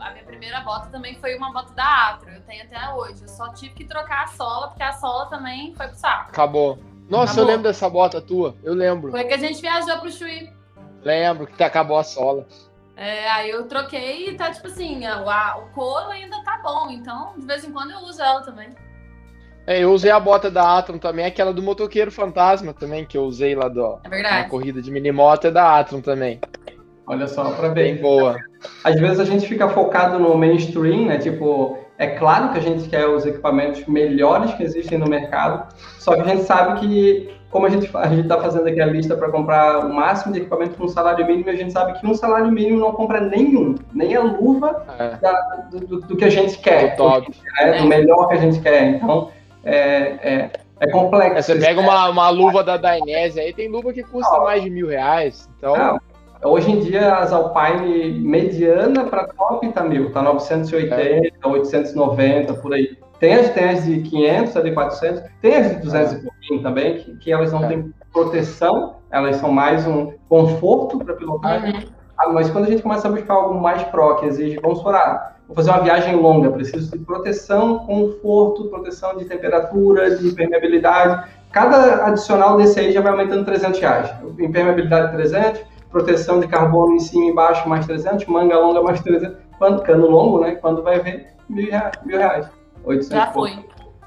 a 0.00 0.10
minha 0.12 0.24
primeira 0.24 0.60
bota 0.60 0.88
também 0.88 1.16
foi 1.16 1.36
uma 1.36 1.52
bota 1.52 1.72
da 1.74 2.10
Atron. 2.10 2.30
Eu 2.30 2.42
tenho 2.42 2.64
até 2.64 2.92
hoje. 2.94 3.22
Eu 3.22 3.28
só 3.28 3.52
tive 3.52 3.74
que 3.74 3.84
trocar 3.84 4.24
a 4.24 4.26
sola, 4.28 4.68
porque 4.68 4.82
a 4.82 4.92
sola 4.92 5.26
também 5.26 5.74
foi 5.74 5.88
pro 5.88 5.96
saco. 5.96 6.30
Acabou. 6.30 6.78
Nossa, 7.08 7.32
acabou. 7.32 7.42
eu 7.42 7.46
lembro 7.48 7.62
dessa 7.64 7.88
bota 7.88 8.20
tua. 8.20 8.54
Eu 8.62 8.74
lembro. 8.74 9.10
Foi 9.10 9.24
que 9.24 9.34
a 9.34 9.38
gente 9.38 9.60
viajou 9.60 9.98
pro 9.98 10.10
Chuí. 10.10 10.50
Lembro 11.04 11.46
que 11.46 11.62
acabou 11.62 11.98
a 11.98 12.04
sola. 12.04 12.46
É, 12.96 13.28
aí 13.30 13.50
eu 13.50 13.66
troquei 13.66 14.28
e 14.28 14.34
tá 14.36 14.50
tipo 14.50 14.66
assim, 14.66 15.04
a, 15.06 15.56
o 15.56 15.72
couro 15.74 16.10
ainda 16.10 16.42
tá 16.44 16.60
bom, 16.62 16.90
então 16.90 17.32
de 17.38 17.46
vez 17.46 17.64
em 17.64 17.72
quando 17.72 17.90
eu 17.90 17.98
uso 18.00 18.20
ela 18.22 18.42
também. 18.42 18.68
É, 19.66 19.82
eu 19.82 19.92
usei 19.92 20.10
a 20.10 20.18
bota 20.18 20.50
da 20.50 20.78
Atron 20.78 20.98
também, 20.98 21.24
aquela 21.24 21.52
do 21.52 21.62
motoqueiro 21.62 22.10
fantasma 22.10 22.74
também, 22.74 23.06
que 23.06 23.16
eu 23.16 23.22
usei 23.22 23.54
lá 23.54 23.68
do, 23.68 23.98
é 24.10 24.22
na 24.22 24.44
corrida 24.48 24.82
de 24.82 24.90
minimoto, 24.90 25.46
é 25.46 25.50
da 25.50 25.78
Atron 25.78 26.00
também. 26.00 26.40
Olha 27.06 27.26
só, 27.26 27.50
para 27.52 27.68
ver. 27.68 27.74
Bem 27.74 27.96
boa. 27.96 28.36
Às 28.84 28.98
vezes 28.98 29.20
a 29.20 29.24
gente 29.24 29.46
fica 29.46 29.68
focado 29.68 30.18
no 30.18 30.36
mainstream, 30.36 31.06
né? 31.06 31.18
Tipo, 31.18 31.78
é 32.02 32.06
claro 32.18 32.50
que 32.50 32.58
a 32.58 32.60
gente 32.60 32.88
quer 32.88 33.06
os 33.06 33.24
equipamentos 33.24 33.86
melhores 33.86 34.52
que 34.54 34.64
existem 34.64 34.98
no 34.98 35.08
mercado, 35.08 35.72
só 36.00 36.16
que 36.16 36.22
a 36.22 36.24
gente 36.24 36.42
sabe 36.42 36.80
que, 36.80 37.32
como 37.48 37.64
a 37.64 37.70
gente 37.70 37.88
a 37.96 38.12
está 38.12 38.40
fazendo 38.40 38.66
aqui 38.66 38.80
a 38.80 38.86
lista 38.86 39.16
para 39.16 39.30
comprar 39.30 39.86
o 39.86 39.94
máximo 39.94 40.32
de 40.32 40.40
equipamento 40.40 40.76
com 40.76 40.84
um 40.84 40.88
salário 40.88 41.24
mínimo, 41.24 41.48
a 41.48 41.54
gente 41.54 41.72
sabe 41.72 41.92
que 41.98 42.04
um 42.04 42.14
salário 42.14 42.50
mínimo 42.50 42.80
não 42.80 42.92
compra 42.92 43.20
nenhum, 43.20 43.76
nem 43.92 44.16
a 44.16 44.20
luva 44.20 44.84
é. 44.98 45.16
da, 45.16 45.32
do, 45.70 46.00
do, 46.00 46.16
que 46.16 46.24
a 46.24 46.30
gente 46.30 46.58
quer, 46.58 46.90
do, 46.90 46.96
top. 46.96 47.30
Né? 47.60 47.78
do 47.78 47.86
melhor 47.86 48.26
que 48.26 48.34
a 48.34 48.38
gente 48.38 48.60
quer. 48.60 48.84
Então, 48.88 49.30
é, 49.62 49.76
é, 49.76 50.50
é 50.80 50.90
complexo. 50.90 51.38
É, 51.38 51.42
você 51.42 51.54
pega 51.54 51.80
uma, 51.80 52.08
uma 52.08 52.28
luva 52.30 52.64
da 52.64 52.76
Dainese 52.76 53.38
aí, 53.38 53.52
tem 53.52 53.68
luva 53.68 53.92
que 53.92 54.02
custa 54.02 54.36
não. 54.36 54.44
mais 54.44 54.60
de 54.60 54.70
mil 54.70 54.88
reais. 54.88 55.48
Então. 55.56 55.76
Não. 55.76 56.11
Hoje 56.44 56.72
em 56.72 56.80
dia, 56.80 57.14
as 57.14 57.32
Alpine 57.32 58.18
mediana 58.20 59.04
para 59.04 59.28
top 59.28 59.68
tá 59.72 59.84
mil, 59.84 60.10
tá 60.10 60.22
980, 60.22 61.00
é. 61.00 61.30
890, 61.44 62.54
por 62.54 62.74
aí. 62.74 62.98
Tem 63.20 63.34
as, 63.34 63.50
tem 63.50 63.68
as 63.68 63.84
de 63.84 64.00
500, 64.00 64.56
as 64.56 64.64
de 64.64 64.72
400, 64.72 65.22
tem 65.40 65.54
as 65.54 65.70
de 65.70 65.82
200 65.82 66.12
é. 66.12 66.16
e 66.16 66.22
pouquinho 66.22 66.62
também, 66.62 66.96
que, 66.96 67.16
que 67.18 67.32
elas 67.32 67.52
não 67.52 67.64
é. 67.64 67.68
têm 67.68 67.94
proteção, 68.12 68.96
elas 69.12 69.36
são 69.36 69.52
mais 69.52 69.86
um 69.86 70.12
conforto 70.28 70.98
para 70.98 71.14
pilotar. 71.14 71.64
Uhum. 71.64 71.80
Ah, 72.18 72.28
mas 72.30 72.50
quando 72.50 72.64
a 72.64 72.70
gente 72.70 72.82
começa 72.82 73.06
a 73.06 73.10
buscar 73.10 73.34
algo 73.34 73.60
mais 73.60 73.82
pro, 73.84 74.16
que 74.16 74.26
exige, 74.26 74.58
vamos 74.60 74.82
furar, 74.82 75.36
vou 75.46 75.54
fazer 75.54 75.70
uma 75.70 75.80
viagem 75.80 76.16
longa, 76.16 76.50
preciso 76.50 76.90
de 76.90 77.04
proteção, 77.04 77.78
conforto, 77.80 78.64
proteção 78.64 79.16
de 79.16 79.24
temperatura, 79.26 80.16
de 80.16 80.26
impermeabilidade. 80.26 81.30
Cada 81.52 82.06
adicional 82.06 82.56
desse 82.56 82.80
aí 82.80 82.90
já 82.90 83.00
vai 83.00 83.12
aumentando 83.12 83.44
300 83.44 83.78
reais. 83.78 84.14
Impermeabilidade 84.38 85.12
300, 85.12 85.62
proteção 85.92 86.40
de 86.40 86.48
carbono 86.48 86.94
em 86.94 86.98
cima 86.98 87.26
e 87.26 87.28
embaixo 87.28 87.68
mais 87.68 87.86
300, 87.86 88.26
manga 88.26 88.58
longa 88.58 88.82
mais 88.82 89.00
300, 89.02 89.36
quando, 89.58 89.82
cano 89.82 90.08
longo, 90.08 90.40
né? 90.40 90.56
Quando 90.56 90.82
vai 90.82 90.98
ver, 90.98 91.28
mil 91.48 91.70
reais. 91.70 91.92
Mil 92.04 92.18
reais 92.18 92.48
800 92.84 93.08
já 93.08 93.26
foi. 93.28 93.52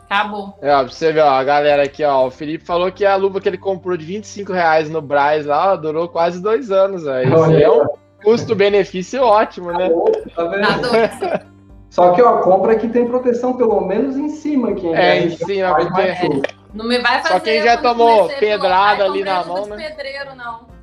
Acabou. 0.09 0.53
É, 0.61 0.75
ó, 0.75 0.83
pra 0.83 0.91
você 0.91 1.11
ver, 1.11 1.21
ó, 1.21 1.29
a 1.29 1.43
galera 1.43 1.83
aqui, 1.83 2.03
ó, 2.03 2.27
o 2.27 2.31
Felipe 2.31 2.65
falou 2.65 2.91
que 2.91 3.05
a 3.05 3.15
luva 3.15 3.39
que 3.39 3.47
ele 3.47 3.57
comprou 3.57 3.95
de 3.95 4.05
25 4.05 4.51
reais 4.51 4.89
no 4.89 5.01
Braz 5.01 5.45
lá, 5.45 5.73
ó, 5.73 5.77
durou 5.77 6.07
quase 6.07 6.41
dois 6.41 6.71
anos, 6.71 7.07
aí. 7.07 7.25
Isso 7.25 7.51
é 7.51 7.71
um 7.71 7.87
custo-benefício 8.23 9.23
ótimo, 9.23 9.71
né? 9.71 9.89
Tá 10.35 10.43
vendo? 10.45 11.55
Só 11.89 12.11
que, 12.11 12.21
ó, 12.21 12.39
compra 12.39 12.75
que 12.75 12.87
tem 12.89 13.07
proteção 13.07 13.53
pelo 13.53 13.81
menos 13.81 14.17
em 14.17 14.29
cima 14.29 14.71
aqui. 14.71 14.87
É, 14.93 15.23
em 15.23 15.29
cima, 15.29 15.75
porque... 15.75 16.01
É. 16.01 16.29
Não 16.73 16.85
me 16.85 16.99
vai 16.99 17.21
fazer 17.21 17.33
Só 17.33 17.39
quem 17.39 17.63
já 17.63 17.77
tomou 17.77 18.27
pedrada 18.27 19.05
ali 19.05 19.23
na 19.23 19.45
mão, 19.45 19.65
né? 19.65 19.77
pedreiro, 19.77 20.35
não. 20.35 20.74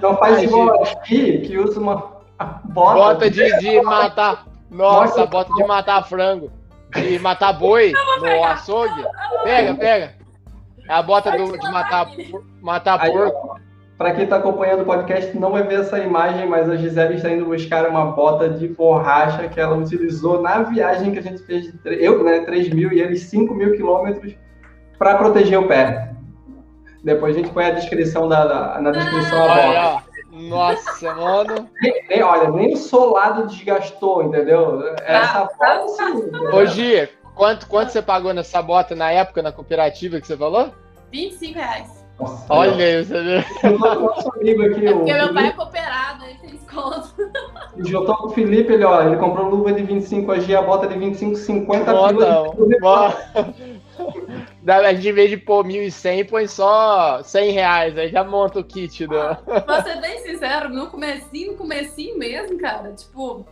Não 0.00 0.16
faz 0.16 0.42
igual 0.42 0.82
aqui, 0.82 1.38
que 1.38 1.58
usa 1.58 1.78
uma 1.78 2.22
bota. 2.64 2.94
Bota 2.94 3.30
de, 3.30 3.58
de 3.58 3.80
matar. 3.82 4.46
Nossa, 4.70 5.26
bota 5.26 5.52
de 5.54 5.64
matar 5.64 6.02
frango. 6.04 6.50
De 6.94 7.18
matar 7.18 7.52
boi 7.52 7.92
no 8.20 8.44
açougue. 8.44 9.04
Pega, 9.44 9.74
pega. 9.74 10.14
É 10.88 10.94
a 10.94 11.02
bota 11.02 11.30
do, 11.32 11.56
de 11.56 11.70
matar, 11.70 12.06
matar 12.60 13.00
Aí, 13.00 13.12
porco. 13.12 13.60
Para 13.96 14.14
quem 14.14 14.24
está 14.24 14.36
acompanhando 14.36 14.82
o 14.82 14.84
podcast, 14.84 15.38
não 15.38 15.52
vai 15.52 15.62
ver 15.62 15.80
essa 15.80 15.98
imagem, 16.00 16.48
mas 16.48 16.68
a 16.68 16.76
Gisele 16.76 17.14
está 17.14 17.30
indo 17.30 17.44
buscar 17.44 17.88
uma 17.88 18.06
bota 18.06 18.48
de 18.48 18.66
borracha 18.66 19.48
que 19.48 19.60
ela 19.60 19.76
utilizou 19.76 20.42
na 20.42 20.62
viagem 20.62 21.12
que 21.12 21.20
a 21.20 21.22
gente 21.22 21.40
fez, 21.44 21.72
de, 21.72 21.78
eu, 21.84 22.24
né, 22.24 22.40
3 22.40 22.70
mil 22.70 22.92
e 22.92 23.00
eles 23.00 23.22
5 23.24 23.54
mil 23.54 23.76
quilômetros 23.76 24.34
para 24.98 25.16
proteger 25.16 25.58
o 25.58 25.68
pé. 25.68 26.10
Depois 27.02 27.36
a 27.36 27.38
gente 27.40 27.52
põe 27.52 27.64
a 27.66 27.70
descrição 27.70 28.28
da, 28.28 28.44
da 28.44 28.80
na 28.80 28.90
descrição 28.92 29.44
a 29.44 30.02
Nossa, 30.30 31.14
mano. 31.14 31.68
Nem, 31.80 32.06
nem, 32.08 32.22
olha, 32.22 32.50
nem 32.50 32.74
o 32.74 32.76
solado 32.76 33.46
desgastou, 33.48 34.22
entendeu? 34.22 34.82
Essa 35.02 35.40
ah, 35.40 35.48
bota 35.58 35.88
sim. 35.88 36.30
Ô, 36.52 36.64
Gi, 36.66 37.08
quanto, 37.34 37.66
quanto 37.66 37.90
você 37.90 38.00
pagou 38.00 38.32
nessa 38.32 38.62
bota 38.62 38.94
na 38.94 39.10
época, 39.10 39.42
na 39.42 39.50
cooperativa 39.50 40.20
que 40.20 40.26
você 40.26 40.36
falou? 40.36 40.72
25 41.10 41.58
reais. 41.58 42.02
Nossa, 42.20 42.46
olha 42.48 43.00
isso, 43.00 43.14
né? 43.14 43.44
Nosso 43.78 44.32
amigo 44.36 44.62
aqui, 44.62 44.86
é 44.86 44.92
porque 44.92 45.12
meu 45.12 45.34
pai 45.34 45.46
é 45.46 45.52
cooperado, 45.52 46.24
aí 46.24 46.34
tem 46.36 46.50
desconto. 46.50 47.14
Juntou 47.78 48.16
com 48.16 48.26
o 48.28 48.30
Felipe, 48.30 48.72
ele, 48.72 48.84
ó, 48.84 49.02
ele 49.02 49.16
comprou 49.16 49.48
luva 49.48 49.72
de 49.72 49.82
25 49.82 50.30
a 50.30 50.38
Gia, 50.38 50.62
bota 50.62 50.86
de 50.86 50.96
25, 50.98 51.34
50 51.34 51.92
Bota, 52.80 53.54
a 54.66 54.94
gente, 54.94 55.08
em 55.08 55.12
vez 55.12 55.30
de 55.30 55.36
pôr 55.36 55.64
1.100, 55.64 56.28
põe 56.28 56.46
só 56.46 57.22
100 57.22 57.50
reais, 57.50 57.98
aí 57.98 58.08
já 58.08 58.24
monta 58.24 58.58
o 58.58 58.64
kit. 58.64 59.06
Do... 59.06 59.36
Pra 59.64 59.82
ser 59.82 60.00
bem 60.00 60.18
sincero, 60.20 60.68
no 60.68 60.88
comecinho, 60.88 61.52
no 61.52 61.58
comecinho 61.58 62.18
mesmo, 62.18 62.58
cara, 62.58 62.92
tipo, 62.92 63.46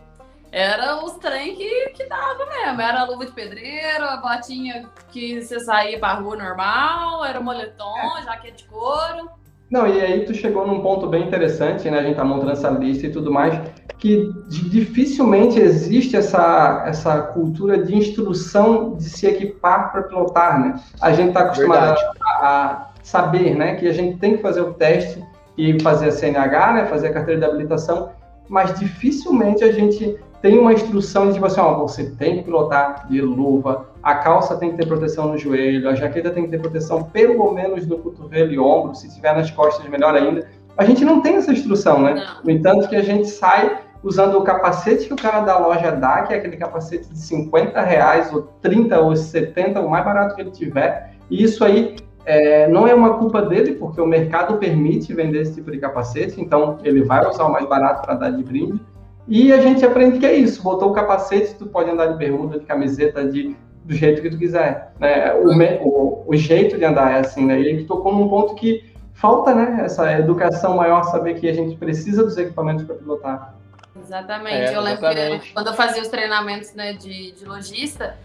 era 0.51 1.03
os 1.03 1.13
trem 1.13 1.55
que, 1.55 1.89
que 1.91 2.05
dava 2.05 2.45
mesmo. 2.45 2.81
Era 2.81 3.01
a 3.01 3.05
luva 3.05 3.25
de 3.25 3.31
pedreiro, 3.31 4.03
a 4.03 4.17
botinha 4.17 4.89
que 5.11 5.41
você 5.41 5.59
saía 5.61 5.97
pra 5.97 6.15
rua 6.15 6.35
normal, 6.35 7.23
era 7.23 7.39
o 7.39 7.43
moletom, 7.43 8.17
é. 8.17 8.23
jaqueta 8.23 8.57
de 8.57 8.63
couro. 8.65 9.40
Não, 9.71 9.87
e 9.87 10.01
aí 10.01 10.25
tu 10.25 10.33
chegou 10.33 10.67
num 10.67 10.81
ponto 10.81 11.07
bem 11.07 11.25
interessante, 11.25 11.89
né? 11.89 11.99
A 11.99 12.03
gente 12.03 12.17
tá 12.17 12.25
montando 12.25 12.51
essa 12.51 12.69
lista 12.69 13.07
e 13.07 13.11
tudo 13.11 13.31
mais, 13.31 13.57
que 13.97 14.29
dificilmente 14.49 15.57
existe 15.57 16.17
essa, 16.17 16.83
essa 16.85 17.21
cultura 17.21 17.81
de 17.81 17.95
instrução 17.95 18.95
de 18.95 19.05
se 19.05 19.25
equipar 19.25 19.93
para 19.93 20.03
pilotar, 20.03 20.59
né? 20.59 20.79
A 20.99 21.13
gente 21.13 21.29
está 21.29 21.41
acostumado 21.41 21.97
a, 22.21 22.47
a, 22.47 22.87
saber, 23.01 23.55
né, 23.55 23.75
que 23.75 23.87
a 23.87 23.93
gente 23.93 24.17
tem 24.17 24.35
que 24.35 24.41
fazer 24.41 24.59
o 24.59 24.73
teste 24.73 25.23
e 25.57 25.81
fazer 25.81 26.09
a 26.09 26.11
CNH, 26.11 26.73
né, 26.73 26.85
fazer 26.87 27.07
a 27.07 27.13
carteira 27.13 27.39
de 27.39 27.45
habilitação, 27.45 28.09
mas 28.49 28.77
dificilmente 28.77 29.63
a 29.63 29.71
gente 29.71 30.19
tem 30.41 30.57
uma 30.57 30.73
instrução 30.73 31.27
de 31.27 31.33
tipo 31.33 31.45
assim, 31.45 31.61
ó, 31.61 31.75
você 31.75 32.09
tem 32.11 32.37
que 32.37 32.43
pilotar 32.43 33.07
de 33.07 33.21
luva, 33.21 33.89
a 34.01 34.15
calça 34.15 34.57
tem 34.57 34.71
que 34.71 34.77
ter 34.77 34.87
proteção 34.87 35.27
no 35.27 35.37
joelho, 35.37 35.87
a 35.87 35.95
jaqueta 35.95 36.31
tem 36.31 36.45
que 36.45 36.49
ter 36.49 36.59
proteção 36.59 37.03
pelo 37.03 37.51
menos 37.53 37.85
no 37.85 37.99
cotovelo 37.99 38.51
e 38.51 38.59
ombro, 38.59 38.95
se 38.95 39.13
tiver 39.13 39.35
nas 39.35 39.51
costas, 39.51 39.87
melhor 39.87 40.15
ainda. 40.15 40.47
A 40.77 40.83
gente 40.83 41.05
não 41.05 41.21
tem 41.21 41.35
essa 41.35 41.51
instrução, 41.51 42.01
né? 42.01 42.15
Não. 42.15 42.43
No 42.43 42.51
entanto, 42.51 42.87
que 42.89 42.95
a 42.95 43.03
gente 43.03 43.27
sai 43.27 43.77
usando 44.03 44.37
o 44.37 44.43
capacete 44.43 45.05
que 45.05 45.13
o 45.13 45.17
cara 45.17 45.41
da 45.41 45.59
loja 45.59 45.91
dá, 45.91 46.23
que 46.23 46.33
é 46.33 46.37
aquele 46.37 46.57
capacete 46.57 47.07
de 47.09 47.19
50 47.19 47.79
reais, 47.81 48.33
ou 48.33 48.43
30 48.61 48.99
ou 48.99 49.15
70, 49.15 49.79
o 49.79 49.89
mais 49.89 50.03
barato 50.03 50.35
que 50.35 50.41
ele 50.41 50.51
tiver. 50.51 51.13
E 51.29 51.43
isso 51.43 51.63
aí 51.63 51.97
é, 52.25 52.67
não 52.67 52.87
é 52.87 52.93
uma 52.93 53.17
culpa 53.17 53.41
dele, 53.41 53.73
porque 53.73 54.01
o 54.01 54.07
mercado 54.07 54.57
permite 54.57 55.13
vender 55.13 55.41
esse 55.41 55.53
tipo 55.53 55.71
de 55.71 55.77
capacete, 55.77 56.41
então 56.41 56.77
ele 56.83 57.03
vai 57.03 57.27
usar 57.27 57.45
o 57.45 57.51
mais 57.51 57.67
barato 57.67 58.01
para 58.01 58.15
dar 58.15 58.31
de 58.31 58.43
brinde. 58.43 58.81
E 59.27 59.53
a 59.53 59.61
gente 59.61 59.85
aprende 59.85 60.19
que 60.19 60.25
é 60.25 60.33
isso. 60.33 60.61
Botou 60.63 60.89
o 60.89 60.93
capacete, 60.93 61.55
tu 61.55 61.67
pode 61.67 61.89
andar 61.89 62.07
de 62.07 62.17
bermuda, 62.17 62.59
de 62.59 62.65
camiseta, 62.65 63.25
de, 63.25 63.55
do 63.85 63.93
jeito 63.93 64.21
que 64.21 64.29
tu 64.29 64.37
quiser. 64.37 64.93
Né? 64.99 65.33
O, 65.33 65.49
o, 65.87 66.23
o 66.27 66.35
jeito 66.35 66.77
de 66.77 66.85
andar 66.85 67.11
é 67.11 67.19
assim, 67.19 67.45
né? 67.45 67.59
E 67.59 67.67
ele 67.67 67.85
tocou 67.85 68.13
num 68.13 68.27
ponto 68.27 68.55
que 68.55 68.91
falta, 69.13 69.53
né? 69.53 69.81
Essa 69.85 70.11
educação 70.13 70.75
maior, 70.75 71.03
saber 71.03 71.35
que 71.35 71.47
a 71.47 71.53
gente 71.53 71.77
precisa 71.77 72.23
dos 72.23 72.37
equipamentos 72.37 72.85
para 72.85 72.95
pilotar. 72.95 73.55
Exatamente. 73.95 74.55
É, 74.55 74.75
eu 74.75 74.81
lembro 74.81 75.05
exatamente. 75.05 75.47
que 75.47 75.53
quando 75.53 75.67
eu 75.67 75.73
fazia 75.73 76.01
os 76.01 76.07
treinamentos 76.07 76.73
né, 76.73 76.93
de, 76.93 77.33
de 77.33 77.45
lojista, 77.45 78.17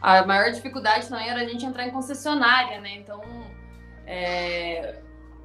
a 0.00 0.24
maior 0.24 0.50
dificuldade 0.50 1.08
também 1.08 1.28
era 1.28 1.40
a 1.40 1.44
gente 1.44 1.64
entrar 1.64 1.86
em 1.86 1.90
concessionária, 1.90 2.80
né? 2.80 2.90
Então, 2.96 3.20
é, 4.06 4.94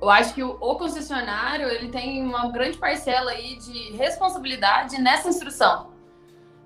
eu 0.04 0.10
acho 0.10 0.34
que 0.34 0.44
o, 0.44 0.58
o, 0.60 0.76
concessionário 0.76 1.68
ele 1.70 1.88
tem 1.88 2.22
uma 2.22 2.52
grande 2.52 2.78
parcela 2.78 3.32
aí 3.32 3.56
de 3.56 3.94
responsabilidade 3.94 5.02
nessa 5.02 5.30
instrução. 5.30 5.94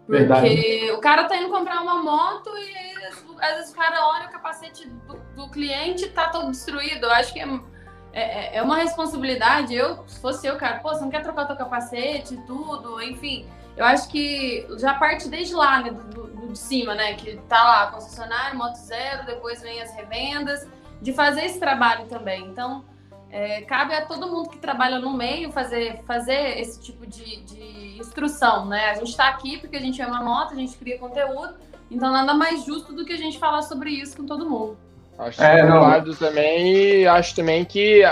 Porque 0.08 0.24
Verdade. 0.24 0.92
o 0.92 1.00
cara 1.00 1.26
tá 1.26 1.38
indo 1.38 1.50
comprar 1.50 1.82
uma 1.82 2.02
moto 2.02 2.50
e 2.58 2.98
às 3.40 3.56
vezes 3.58 3.72
o 3.72 3.76
cara 3.76 4.08
olha 4.08 4.28
o 4.28 4.32
capacete 4.32 4.90
do, 4.90 5.18
do 5.36 5.50
cliente 5.50 6.06
e 6.06 6.10
tá 6.10 6.30
todo 6.30 6.50
destruído. 6.50 7.06
Eu 7.06 7.12
acho 7.12 7.32
que 7.32 7.40
é, 7.40 7.46
é, 8.14 8.58
é, 8.58 8.62
uma 8.64 8.78
responsabilidade. 8.78 9.76
Eu, 9.76 10.04
se 10.08 10.20
fosse 10.20 10.48
eu, 10.48 10.56
cara, 10.58 10.80
pô, 10.80 10.90
você 10.90 11.02
não 11.02 11.12
quer 11.12 11.22
trocar 11.22 11.44
o 11.44 11.48
teu 11.48 11.58
capacete 11.58 12.34
e 12.34 12.38
tudo, 12.38 13.02
enfim. 13.04 13.46
Eu 13.76 13.86
acho 13.86 14.10
que 14.10 14.66
já 14.80 14.96
parte 14.96 15.30
desde 15.30 15.54
lá, 15.54 15.82
né, 15.84 15.92
do, 15.92 16.24
do, 16.28 16.48
de 16.48 16.58
cima, 16.58 16.96
né, 16.96 17.14
que 17.14 17.38
tá 17.48 17.64
lá, 17.64 17.92
concessionário, 17.92 18.58
moto 18.58 18.78
zero, 18.78 19.26
depois 19.28 19.62
vem 19.62 19.80
as 19.80 19.94
revendas, 19.94 20.68
de 21.00 21.14
fazer 21.14 21.46
esse 21.46 21.60
trabalho 21.60 22.08
também. 22.08 22.46
Então, 22.46 22.84
é, 23.32 23.62
cabe 23.62 23.94
a 23.94 24.06
todo 24.06 24.28
mundo 24.28 24.50
que 24.50 24.58
trabalha 24.58 25.00
no 25.00 25.16
meio 25.16 25.52
fazer, 25.52 26.02
fazer 26.06 26.60
esse 26.60 26.82
tipo 26.82 27.06
de, 27.06 27.42
de 27.44 27.98
instrução, 28.00 28.66
né? 28.66 28.92
A 28.92 28.94
gente 28.96 29.10
está 29.10 29.28
aqui 29.28 29.58
porque 29.58 29.76
a 29.76 29.82
gente 29.82 30.02
ama 30.02 30.24
moto, 30.24 30.54
a 30.54 30.56
gente 30.56 30.78
cria 30.78 30.98
conteúdo, 30.98 31.56
então 31.92 32.12
nada 32.12 32.34
mais 32.34 32.66
justo 32.66 32.94
do 32.94 33.06
que 33.06 33.14
a 33.14 33.18
gente 33.18 33.38
falar 33.38 33.62
sobre 33.64 33.90
isso 33.90 34.16
com 34.16 34.26
todo 34.26 34.50
mundo. 34.50 34.78
Acho 35.18 35.42
é, 35.42 35.66
válido 35.66 36.16
também 36.16 36.74
e 36.74 37.08
acho 37.08 37.36
também 37.36 37.66
que 37.66 38.04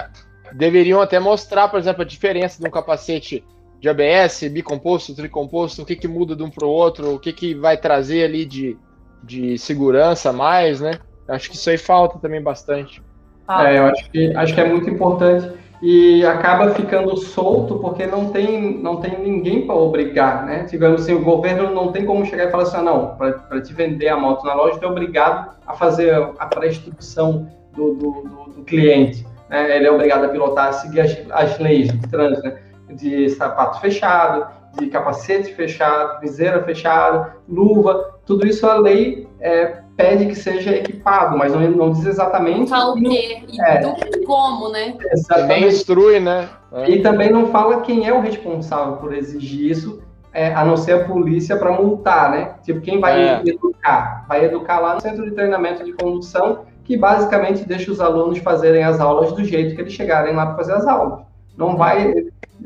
deveriam 0.54 1.02
até 1.02 1.20
mostrar, 1.20 1.68
por 1.68 1.80
exemplo, 1.80 2.02
a 2.02 2.06
diferença 2.06 2.62
de 2.62 2.68
um 2.68 2.72
capacete 2.72 3.44
de 3.80 3.90
ABS, 3.90 4.44
bicomposto, 4.52 5.14
tricomposto, 5.14 5.84
o 5.84 5.86
que, 5.86 5.96
que 5.96 6.08
muda 6.08 6.36
de 6.36 6.44
um 6.44 6.50
para 6.50 6.66
o 6.66 6.70
outro, 6.70 7.14
o 7.14 7.20
que, 7.20 7.32
que 7.32 7.54
vai 7.54 7.78
trazer 7.78 8.24
ali 8.24 8.46
de, 8.46 8.78
de 9.24 9.58
segurança 9.58 10.34
mais, 10.34 10.82
né? 10.82 11.00
Acho 11.28 11.50
que 11.50 11.56
isso 11.56 11.70
aí 11.70 11.78
falta 11.78 12.18
também 12.20 12.42
bastante. 12.42 13.02
Ah. 13.48 13.72
É, 13.72 13.80
eu 13.80 13.86
acho 13.86 14.10
que, 14.10 14.36
acho 14.36 14.54
que 14.54 14.62
é 14.62 14.68
muito 14.68 14.90
importante 14.90 15.52
e 15.82 16.26
acaba 16.26 16.74
ficando 16.74 17.16
solto 17.18 17.76
porque 17.80 18.06
não 18.08 18.30
tem, 18.32 18.82
não 18.82 18.98
tem 18.98 19.20
ninguém 19.20 19.66
para 19.66 19.76
obrigar, 19.76 20.46
né? 20.46 20.66
Digamos 20.70 21.02
assim, 21.02 21.14
o 21.14 21.22
governo 21.22 21.74
não 21.74 21.92
tem 21.92 22.06
como 22.06 22.26
chegar 22.26 22.48
e 22.48 22.52
falar 22.52 22.64
assim, 22.64 22.78
ah, 22.78 22.82
não, 22.82 23.16
para 23.16 23.62
te 23.62 23.74
vender 23.74 24.08
a 24.08 24.18
moto 24.18 24.44
na 24.46 24.54
loja, 24.54 24.80
tu 24.80 24.86
é 24.86 24.88
obrigado 24.88 25.56
a 25.68 25.74
fazer 25.74 26.14
a 26.14 26.46
pré-instrução 26.48 27.48
do, 27.74 27.94
do, 27.94 28.12
do, 28.24 28.52
do, 28.56 28.64
cliente. 28.64 29.26
Né? 29.50 29.76
Ele 29.76 29.88
é 29.88 29.92
obrigado 29.92 30.26
a 30.26 30.30
pilotar, 30.30 30.70
a 30.70 30.74
seguir 30.74 31.02
as, 31.02 31.18
as 31.30 31.60
leis 31.60 31.92
de 31.92 32.08
trânsito, 32.08 32.48
né? 32.48 32.58
de 32.90 33.30
sapato 33.30 33.82
fechado, 33.82 34.48
de 34.80 34.88
capacete 34.88 35.54
fechado, 35.54 36.20
viseira 36.22 36.64
fechada, 36.64 37.36
luva, 37.48 38.16
tudo 38.26 38.48
isso 38.48 38.66
a 38.68 38.76
lei 38.76 39.28
é, 39.40 39.84
pede 39.96 40.26
que 40.26 40.36
seja 40.36 40.72
equipado, 40.72 41.38
mas 41.38 41.54
não, 41.54 41.62
não 41.72 41.92
diz 41.92 42.06
exatamente. 42.06 42.70
Fala 42.70 42.94
o 42.94 43.02
quê 43.02 43.44
e 43.48 43.62
é, 43.62 43.82
do 43.82 44.24
como, 44.26 44.70
né? 44.70 44.96
Exatamente. 45.12 45.28
Também 45.28 45.68
instrui, 45.68 46.20
né? 46.20 46.50
É. 46.72 46.90
E 46.90 47.02
também 47.02 47.32
não 47.32 47.48
fala 47.48 47.82
quem 47.82 48.08
é 48.08 48.14
o 48.14 48.20
responsável 48.20 48.98
por 48.98 49.14
exigir 49.14 49.72
isso, 49.72 50.02
é, 50.34 50.54
a 50.54 50.66
não 50.66 50.76
ser 50.76 50.92
a 50.92 51.06
polícia 51.06 51.56
para 51.56 51.72
multar, 51.72 52.32
né? 52.32 52.56
Tipo, 52.64 52.82
quem 52.82 53.00
vai 53.00 53.22
é. 53.22 53.42
educar? 53.46 54.26
Vai 54.28 54.44
educar 54.46 54.80
lá 54.80 54.96
no 54.96 55.02
centro 55.02 55.24
de 55.24 55.32
treinamento 55.32 55.84
de 55.84 55.94
condução, 55.94 56.66
que 56.84 56.98
basicamente 56.98 57.66
deixa 57.66 57.90
os 57.90 58.02
alunos 58.02 58.40
fazerem 58.40 58.84
as 58.84 59.00
aulas 59.00 59.32
do 59.32 59.46
jeito 59.46 59.76
que 59.76 59.82
eles 59.82 59.94
chegarem 59.94 60.36
lá 60.36 60.48
para 60.48 60.56
fazer 60.56 60.74
as 60.74 60.86
aulas. 60.86 61.22
Não 61.58 61.78
vai. 61.78 62.14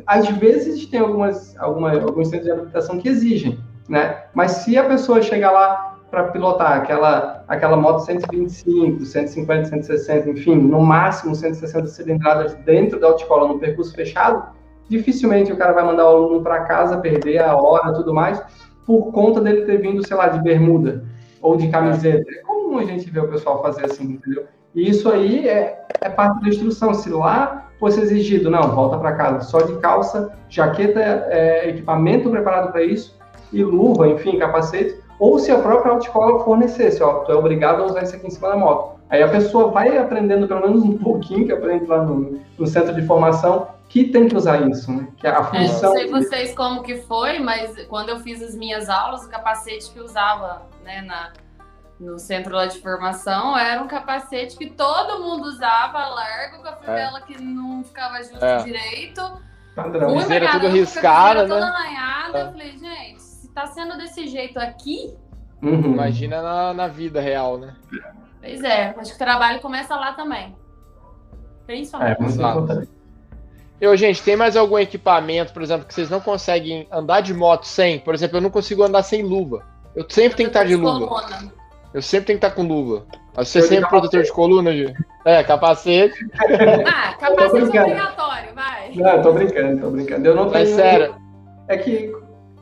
Às 0.07 0.27
vezes 0.29 0.87
tem 0.87 0.99
algumas, 0.99 1.55
alguma, 1.59 1.91
alguns 1.91 2.29
centros 2.29 2.45
de 2.45 2.51
habilitação 2.51 2.97
que 2.97 3.07
exigem, 3.07 3.59
né? 3.87 4.23
Mas 4.33 4.51
se 4.51 4.75
a 4.75 4.85
pessoa 4.85 5.21
chegar 5.21 5.51
lá 5.51 5.98
para 6.09 6.25
pilotar 6.25 6.73
aquela, 6.73 7.43
aquela 7.47 7.77
moto 7.77 7.99
125, 7.99 9.05
150, 9.05 9.65
160, 9.65 10.29
enfim, 10.31 10.55
no 10.55 10.81
máximo 10.81 11.35
160 11.35 11.87
cilindradas 11.87 12.55
dentro 12.65 12.99
da 12.99 13.07
autoescola 13.07 13.47
no 13.47 13.59
percurso 13.59 13.93
fechado, 13.93 14.43
dificilmente 14.89 15.51
o 15.51 15.57
cara 15.57 15.73
vai 15.73 15.83
mandar 15.83 16.05
o 16.05 16.15
aluno 16.15 16.41
para 16.41 16.63
casa, 16.63 16.97
perder 16.97 17.39
a 17.39 17.55
hora 17.55 17.93
tudo 17.93 18.13
mais, 18.13 18.41
por 18.85 19.11
conta 19.11 19.39
dele 19.39 19.65
ter 19.65 19.77
vindo, 19.77 20.05
sei 20.05 20.17
lá, 20.17 20.27
de 20.29 20.41
bermuda 20.41 21.05
ou 21.41 21.55
de 21.55 21.69
camiseta. 21.69 22.25
É 22.31 22.41
comum 22.41 22.79
a 22.79 22.83
gente 22.83 23.09
ver 23.09 23.21
o 23.21 23.29
pessoal 23.29 23.61
fazer 23.61 23.85
assim, 23.85 24.13
entendeu? 24.13 24.45
E 24.73 24.89
isso 24.89 25.11
aí 25.11 25.47
é, 25.47 25.85
é 26.01 26.09
parte 26.09 26.41
da 26.41 26.49
instrução. 26.49 26.93
Se 26.93 27.09
lá 27.09 27.69
fosse 27.79 28.01
exigido, 28.01 28.49
não, 28.49 28.75
volta 28.75 28.97
para 28.97 29.15
casa, 29.15 29.41
só 29.41 29.61
de 29.61 29.77
calça, 29.77 30.33
jaqueta, 30.49 30.99
é, 30.99 31.69
equipamento 31.69 32.29
preparado 32.29 32.71
para 32.71 32.83
isso, 32.83 33.17
e 33.53 33.63
luva, 33.63 34.07
enfim, 34.07 34.37
capacete, 34.37 34.99
ou 35.19 35.37
se 35.37 35.51
a 35.51 35.59
própria 35.59 35.91
autoescola 35.91 36.43
fornecesse, 36.43 37.03
ó, 37.03 37.19
tu 37.19 37.31
é 37.31 37.35
obrigado 37.35 37.83
a 37.83 37.85
usar 37.85 38.03
isso 38.03 38.15
aqui 38.15 38.27
em 38.27 38.29
cima 38.29 38.49
da 38.49 38.55
moto. 38.55 38.99
Aí 39.09 39.21
a 39.21 39.27
pessoa 39.27 39.69
vai 39.69 39.97
aprendendo 39.97 40.47
pelo 40.47 40.61
menos 40.61 40.83
um 40.83 40.97
pouquinho 40.97 41.45
que 41.45 41.51
aprende 41.51 41.85
lá 41.85 42.03
no, 42.03 42.39
no 42.57 42.67
centro 42.67 42.93
de 42.93 43.05
formação 43.05 43.67
que 43.89 44.05
tem 44.05 44.27
que 44.27 44.37
usar 44.37 44.69
isso, 44.69 44.91
né? 44.91 45.07
Que 45.17 45.27
a 45.27 45.43
função. 45.43 45.97
É, 45.97 46.05
não 46.05 46.21
sei 46.21 46.29
vocês 46.29 46.55
como 46.55 46.83
que 46.83 46.97
foi, 47.01 47.39
mas 47.39 47.75
quando 47.87 48.09
eu 48.09 48.19
fiz 48.19 48.41
as 48.41 48.55
minhas 48.55 48.87
aulas, 48.87 49.25
o 49.25 49.29
capacete 49.29 49.91
que 49.91 49.97
eu 49.97 50.05
usava, 50.05 50.61
né, 50.83 51.01
na, 51.01 51.33
no 51.99 52.19
centro 52.19 52.55
lá 52.55 52.67
de 52.67 52.79
formação 52.79 53.57
era 53.57 53.81
um 53.81 53.87
capacete 53.87 54.55
que 54.55 54.69
todo 54.69 55.23
mundo 55.23 55.47
usava, 55.47 56.07
largo, 56.07 56.61
com 56.61 56.67
a 56.67 56.75
fivela 56.75 57.17
é. 57.17 57.21
que 57.23 57.41
não 57.41 57.83
ficava 57.83 58.17
justo 58.19 58.45
é. 58.45 58.57
direito. 58.57 59.21
Padrão. 59.75 60.17
Viseira 60.17 60.51
tudo 60.51 60.67
riscada, 60.67 61.43
né? 61.43 61.49
Toda 61.49 61.65
arranhada. 61.65 62.37
É. 62.37 62.41
Eu 62.43 62.51
falei, 62.51 62.77
gente, 62.77 63.28
tá 63.53 63.67
sendo 63.67 63.97
desse 63.97 64.27
jeito 64.27 64.59
aqui. 64.59 65.13
Uhum. 65.61 65.93
Imagina 65.93 66.41
na, 66.41 66.73
na 66.73 66.87
vida 66.87 67.19
real, 67.19 67.57
né? 67.57 67.75
Pois 68.41 68.63
é, 68.63 68.95
acho 68.97 69.11
que 69.11 69.15
o 69.15 69.19
trabalho 69.25 69.59
começa 69.59 69.95
lá 69.95 70.13
também. 70.13 70.55
Principalmente. 71.65 72.41
É, 72.41 72.87
eu, 73.79 73.95
gente, 73.95 74.21
tem 74.23 74.35
mais 74.35 74.57
algum 74.57 74.77
equipamento, 74.77 75.53
por 75.53 75.61
exemplo, 75.61 75.85
que 75.85 75.93
vocês 75.93 76.09
não 76.09 76.19
conseguem 76.19 76.87
andar 76.91 77.21
de 77.21 77.33
moto 77.33 77.65
sem? 77.65 77.99
Por 77.99 78.13
exemplo, 78.13 78.37
eu 78.37 78.41
não 78.41 78.49
consigo 78.49 78.83
andar 78.83 79.03
sem 79.03 79.23
luva. 79.23 79.63
Eu 79.95 80.05
sempre 80.09 80.37
tenho 80.37 80.49
que 80.49 80.57
estar 80.57 80.65
de 80.65 80.75
luva. 80.75 81.07
Coluna. 81.07 81.53
Eu 81.93 82.01
sempre 82.01 82.27
tenho 82.27 82.39
que 82.39 82.45
estar 82.45 82.55
com 82.55 82.67
luva. 82.67 83.05
Você 83.35 83.59
é 83.59 83.61
sempre 83.61 83.89
protetor 83.89 84.23
de 84.23 84.31
coluna, 84.31 84.71
Gi? 84.73 84.93
É, 85.25 85.43
capacete. 85.43 86.15
Ah, 86.85 87.13
capacete 87.19 87.77
é 87.77 87.81
obrigatório, 87.81 88.53
vai. 88.53 88.91
Não, 88.95 89.21
tô 89.21 89.33
brincando, 89.33 89.81
tô 89.81 89.89
brincando. 89.89 90.27
Eu 90.27 90.35
não 90.35 90.49
tenho. 90.49 90.65
Mas 90.65 90.69
sério. 90.69 91.15
É 91.67 91.77
que 91.77 92.11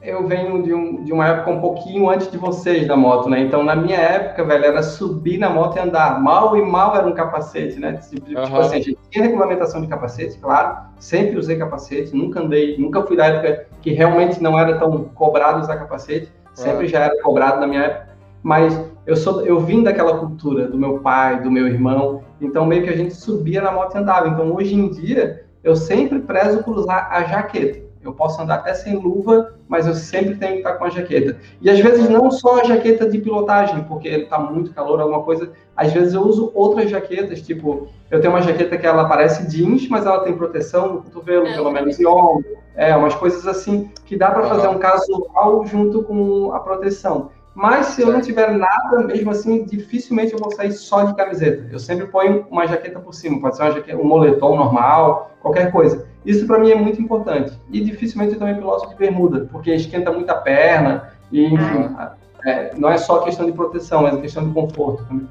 eu 0.08 0.26
venho 0.26 0.63
de, 0.63 0.74
um, 0.74 1.04
de 1.04 1.12
uma 1.12 1.28
época 1.28 1.52
um 1.52 1.60
pouquinho 1.60 2.10
antes 2.10 2.32
de 2.32 2.38
vocês 2.38 2.88
da 2.88 2.96
moto, 2.96 3.30
né? 3.30 3.41
Então, 3.41 3.62
na 3.62 3.76
minha 3.76 3.98
época, 3.98 4.41
velho, 4.46 4.63
era 4.63 4.82
subir 4.82 5.38
na 5.38 5.50
moto 5.50 5.76
e 5.76 5.80
andar. 5.80 6.22
Mal 6.22 6.56
e 6.56 6.62
mal 6.62 6.96
era 6.96 7.06
um 7.06 7.13
capacete, 7.13 7.78
né? 7.78 8.00
Tipo, 8.10 8.32
uhum. 8.32 8.58
assim, 8.58 8.78
a 8.78 8.80
gente 8.80 8.98
tinha 9.12 9.26
regulamentação 9.26 9.82
de 9.82 9.88
capacete, 9.88 10.39
claro. 10.39 10.78
Sempre 10.98 11.38
usei 11.38 11.58
capacete, 11.58 12.15
nunca 12.15 12.39
andei, 12.39 12.78
nunca 12.78 13.04
fui 13.04 13.17
da 13.17 13.26
época 13.26 13.67
que 13.82 13.91
realmente 13.91 14.41
não 14.41 14.58
era 14.58 14.80
tão 14.80 15.04
cobrado 15.13 15.60
usar 15.60 15.76
capacete. 15.76 16.32
Sempre 16.54 16.86
uhum. 16.86 16.89
já 16.89 17.00
era 17.02 17.22
cobrado 17.22 17.60
na 17.60 17.67
minha 17.67 17.82
época. 17.82 18.08
Mas 18.41 18.80
eu 19.06 19.17
sou, 19.17 19.46
eu 19.46 19.60
vim 19.60 19.84
daquela 19.84 20.17
cultura 20.20 20.70
do 20.70 20.78
meu 20.78 21.00
pai, 21.00 21.41
do 21.41 21.52
meu 21.52 21.67
irmão. 21.67 22.24
Então, 22.39 22.65
meio 22.65 22.84
que 22.84 22.89
a 22.89 22.96
gente 22.96 23.13
subia 23.13 23.62
na 23.62 23.74
moto 23.74 23.96
e 23.96 23.98
andava. 23.98 24.30
Então, 24.30 24.56
hoje 24.56 24.74
em 24.74 24.89
dia, 24.89 25.43
eu 25.65 25.76
sempre 25.76 26.20
prezo 26.20 26.63
por 26.63 26.78
usar 26.78 27.10
a 27.12 27.24
jaqueta. 27.24 27.87
Eu 28.08 28.13
posso 28.13 28.41
andar 28.41 28.56
até 28.56 28.74
sem 28.74 28.96
luva, 28.96 29.54
mas 29.67 29.86
eu 29.86 29.93
sempre 29.93 30.36
tenho 30.36 30.54
que 30.54 30.58
estar 30.60 30.74
com 30.76 30.86
a 30.86 30.89
jaqueta. 30.89 31.38
E 31.62 31.70
às 31.70 31.78
vezes 31.80 32.10
não 32.10 32.32
só 32.32 32.62
a 32.62 32.63
jaqueta 32.63 33.08
de 33.10 33.20
pilotagem, 33.20 33.84
porque 33.84 34.08
está 34.08 34.39
muito 34.39 34.74
calor, 34.74 35.02
alguma 35.02 35.24
coisa. 35.24 35.52
Às 35.76 35.91
vezes 35.91 36.13
eu 36.13 36.22
uso 36.22 36.50
outras 36.56 36.89
jaquetas, 36.89 37.41
tipo, 37.41 37.89
eu 38.10 38.22
tenho 38.22 38.34
uma 38.34 38.41
jaqueta 38.41 38.78
que 38.78 38.88
ela 38.88 39.10
parece 39.10 39.46
jeans, 39.48 39.89
mas 39.89 40.06
ela 40.06 40.22
tem 40.22 40.38
proteção 40.38 40.93
no 40.93 41.04
cotovelo, 41.04 41.48
é. 41.48 41.54
pelo 41.54 41.70
menos 41.70 42.00
e 42.00 42.06
ombro. 42.08 42.58
É, 42.76 42.96
umas 42.96 43.15
coisas 43.15 43.46
assim 43.46 43.91
que 44.06 44.15
dá 44.15 44.32
para 44.32 44.48
fazer 44.48 44.67
um 44.67 44.78
casual 44.78 45.65
junto 45.65 46.04
com 46.04 46.54
a 46.54 46.60
proteção. 46.60 47.32
Mas 47.58 47.88
se 47.88 48.04
eu 48.04 48.12
não 48.12 48.22
tiver 48.22 48.52
nada, 48.52 49.00
mesmo 49.08 49.32
assim, 49.32 49.65
dificilmente 49.65 50.32
eu 50.32 50.38
vou 50.38 50.52
sair 50.52 50.72
só 50.72 51.06
de 51.06 51.15
camiseta. 51.15 51.67
Eu 51.72 51.80
sempre 51.80 52.06
ponho 52.06 52.46
uma 52.52 52.67
jaqueta 52.67 53.00
por 53.00 53.15
cima, 53.15 53.41
pode 53.41 53.58
ser 53.58 53.63
uma 53.63 53.72
jaqueta, 53.72 53.98
um 53.98 54.06
moletom 54.06 54.56
normal, 54.56 55.32
qualquer 55.41 55.72
coisa. 55.72 56.06
Isso 56.24 56.46
para 56.46 56.60
mim 56.60 56.70
é 56.70 56.76
muito 56.76 57.02
importante. 57.02 57.52
E 57.72 57.84
dificilmente 57.84 58.34
eu 58.34 58.39
também 58.39 58.54
piloto 58.54 58.88
de 58.89 58.96
bermuda, 58.96 59.50
porque 59.52 59.74
esquenta 59.74 60.12
muito 60.12 60.30
a 60.30 60.36
perna, 60.36 61.12
e 61.32 61.46
enfim, 61.46 61.96
ah. 61.98 62.13
é, 62.46 62.76
não 62.78 62.89
é 62.91 62.98
só 63.00 63.22
questão 63.22 63.48
de 63.48 63.54
proteção, 63.54 64.04
mas 64.04 64.15
é 64.15 64.22
questão 64.22 64.48
de 64.48 64.54
conforto 64.54 65.04
também. 65.06 65.28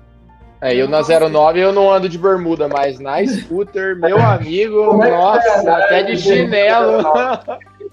É, 0.61 0.75
eu 0.75 0.89
na 0.89 1.03
09 1.03 1.61
eu 1.61 1.73
não 1.73 1.93
ando 1.93 2.09
de 2.09 2.19
bermuda, 2.19 2.67
mas 2.67 2.99
na 2.99 3.25
scooter, 3.25 3.97
meu 3.97 4.19
amigo, 4.27 5.01
é 5.01 5.11
nossa, 5.13 5.63
é, 5.63 5.71
até 5.71 6.03
de 6.03 6.17
chinelo. 6.17 7.05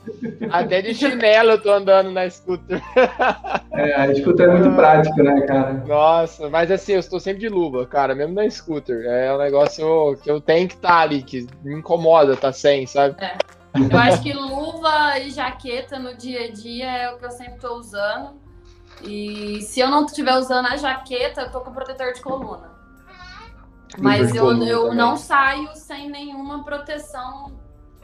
até 0.49 0.81
de 0.81 0.93
chinelo 0.93 1.51
eu 1.51 1.61
tô 1.61 1.71
andando 1.71 2.11
na 2.11 2.29
scooter. 2.29 2.81
É, 3.75 3.95
a 3.95 4.13
scooter 4.13 4.47
é 4.47 4.51
muito 4.51 4.75
prática, 4.75 5.23
né, 5.23 5.41
cara? 5.47 5.73
Nossa, 5.87 6.47
mas 6.47 6.69
assim, 6.69 6.93
eu 6.93 6.99
estou 6.99 7.19
sempre 7.19 7.39
de 7.39 7.49
luva, 7.49 7.87
cara, 7.87 8.13
mesmo 8.13 8.35
na 8.35 8.47
scooter. 8.47 9.03
É 9.07 9.33
um 9.33 9.39
negócio 9.39 10.15
que 10.21 10.29
eu 10.29 10.39
tenho 10.39 10.67
que 10.67 10.75
estar 10.75 10.89
tá 10.89 10.99
ali, 10.99 11.23
que 11.23 11.47
me 11.63 11.79
incomoda 11.79 12.37
tá 12.37 12.53
sem, 12.53 12.85
sabe? 12.85 13.15
É. 13.19 13.35
Eu 13.75 13.97
acho 13.97 14.21
que 14.21 14.31
luva 14.31 15.17
e 15.17 15.31
jaqueta 15.31 15.97
no 15.97 16.15
dia 16.15 16.45
a 16.45 16.51
dia 16.51 16.85
é 16.85 17.11
o 17.11 17.17
que 17.17 17.25
eu 17.25 17.31
sempre 17.31 17.59
tô 17.59 17.75
usando. 17.79 18.39
E 19.01 19.61
se 19.63 19.79
eu 19.79 19.89
não 19.89 20.05
estiver 20.05 20.35
usando 20.35 20.67
a 20.67 20.77
jaqueta, 20.77 21.41
eu 21.41 21.51
tô 21.51 21.61
com 21.61 21.71
protetor 21.71 22.13
de 22.13 22.21
coluna. 22.21 22.71
Mas 23.97 24.33
eu, 24.35 24.51
eu 24.63 24.93
não 24.93 25.17
saio 25.17 25.69
sem 25.75 26.09
nenhuma 26.09 26.63
proteção. 26.63 27.51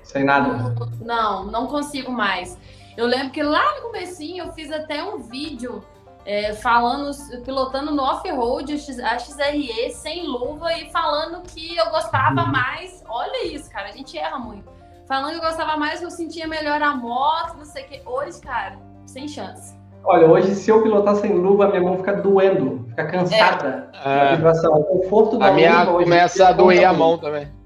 Sem 0.10 0.24
nada? 0.24 0.76
Não, 1.02 1.46
não 1.46 1.68
consigo 1.68 2.12
mais. 2.12 2.58
Eu 2.98 3.06
lembro 3.06 3.30
que 3.30 3.44
lá 3.44 3.76
no 3.76 3.82
comecinho 3.84 4.46
eu 4.46 4.52
fiz 4.54 4.72
até 4.72 5.04
um 5.04 5.20
vídeo 5.20 5.84
é, 6.26 6.52
falando, 6.54 7.12
pilotando 7.46 7.92
no 7.92 8.02
off-road 8.02 8.74
a 8.74 9.20
XRE 9.20 9.92
sem 9.92 10.26
luva 10.26 10.74
e 10.74 10.90
falando 10.90 11.44
que 11.44 11.78
eu 11.78 11.92
gostava 11.92 12.42
uhum. 12.42 12.52
mais. 12.52 13.04
Olha 13.08 13.46
isso, 13.46 13.70
cara, 13.70 13.90
a 13.90 13.92
gente 13.92 14.18
erra 14.18 14.40
muito. 14.40 14.68
Falando 15.08 15.30
que 15.30 15.38
eu 15.38 15.48
gostava 15.48 15.78
mais, 15.78 16.00
que 16.00 16.06
eu 16.06 16.12
sentia 16.12 16.48
melhor 16.48 16.82
a 16.82 16.96
moto, 16.96 17.58
não 17.58 17.66
sei 17.66 17.84
o 17.84 17.88
que. 17.88 18.02
Hoje, 18.04 18.42
cara, 18.42 18.80
sem 19.06 19.28
chance. 19.28 19.78
Olha, 20.04 20.28
hoje 20.28 20.56
se 20.56 20.72
eu 20.72 20.82
pilotar 20.82 21.16
sem 21.18 21.34
luva, 21.34 21.68
minha 21.68 21.82
mão 21.82 21.98
fica 21.98 22.14
doendo, 22.14 22.84
fica 22.90 23.06
cansada. 23.06 23.92
É. 24.04 24.36
vibração. 24.36 24.74
O 24.74 24.84
conforto 24.86 25.38
da 25.38 25.50
a 25.50 25.52
minha 25.52 25.86
começa 25.86 26.48
a 26.48 26.52
doer 26.52 26.84
a 26.84 26.94
mão 26.94 27.16
também. 27.16 27.59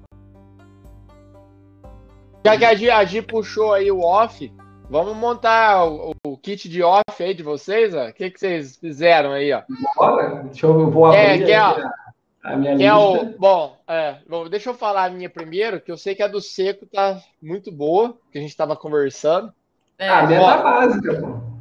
Já 2.44 2.58
que 2.58 2.64
a 2.66 2.74
Gi, 2.74 2.90
a 2.90 3.22
puxou 3.22 3.72
aí 3.72 3.90
o 3.90 4.00
off, 4.00 4.52
vamos 4.90 5.16
montar 5.16 5.86
o, 5.86 6.14
o, 6.26 6.36
kit 6.36 6.68
de 6.68 6.82
off 6.82 7.02
aí 7.18 7.32
de 7.32 7.42
vocês, 7.42 7.94
ó. 7.94 8.08
O 8.08 8.12
que, 8.12 8.30
que 8.30 8.38
vocês 8.38 8.76
fizeram 8.76 9.32
aí, 9.32 9.50
ó? 9.50 9.62
Bora, 9.96 10.42
deixa 10.42 10.66
eu 10.66 10.90
vou 10.90 11.10
é, 11.10 11.36
abrir 11.36 11.50
é, 11.50 11.56
a, 11.56 11.90
a 12.44 12.56
minha 12.56 12.72
que 12.72 12.82
lista. 12.82 12.92
É 12.92 12.94
o, 12.94 13.38
bom, 13.38 13.78
é, 13.88 14.16
bom, 14.28 14.46
deixa 14.46 14.68
eu 14.68 14.74
falar 14.74 15.06
a 15.06 15.10
minha 15.10 15.30
primeiro, 15.30 15.80
que 15.80 15.90
eu 15.90 15.96
sei 15.96 16.14
que 16.14 16.22
a 16.22 16.28
do 16.28 16.38
seco 16.38 16.84
tá 16.84 17.18
muito 17.40 17.72
boa, 17.72 18.14
que 18.30 18.36
a 18.36 18.42
gente 18.42 18.54
tava 18.54 18.76
conversando. 18.76 19.50
É, 19.98 20.06
a 20.06 20.26
minha 20.26 20.40
tá 20.40 20.62
básica, 20.62 21.20
pô. 21.22 21.54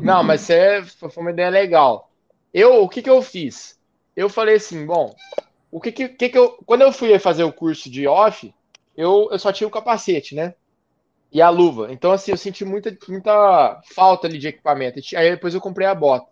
Não, 0.00 0.22
mas 0.22 0.48
é, 0.48 0.80
foi 0.82 1.10
uma 1.16 1.32
ideia 1.32 1.50
legal. 1.50 2.08
Eu, 2.54 2.84
o 2.84 2.88
que 2.88 3.02
que 3.02 3.10
eu 3.10 3.20
fiz? 3.20 3.76
Eu 4.14 4.28
falei 4.28 4.56
assim, 4.56 4.86
bom, 4.86 5.12
o 5.72 5.80
que 5.80 5.90
que, 5.90 6.08
que, 6.08 6.28
que 6.28 6.38
eu, 6.38 6.56
quando 6.64 6.82
eu 6.82 6.92
fui 6.92 7.18
fazer 7.18 7.42
o 7.42 7.52
curso 7.52 7.90
de 7.90 8.06
off, 8.06 8.54
eu, 9.00 9.28
eu 9.30 9.38
só 9.38 9.52
tinha 9.52 9.66
o 9.66 9.70
capacete, 9.70 10.34
né? 10.34 10.54
E 11.32 11.40
a 11.40 11.48
luva. 11.48 11.92
Então, 11.92 12.12
assim, 12.12 12.32
eu 12.32 12.36
senti 12.36 12.64
muita, 12.64 12.96
muita 13.08 13.80
falta 13.94 14.26
ali 14.26 14.38
de 14.38 14.48
equipamento. 14.48 15.00
Aí 15.16 15.30
depois 15.30 15.54
eu 15.54 15.60
comprei 15.60 15.86
a 15.86 15.94
bota. 15.94 16.26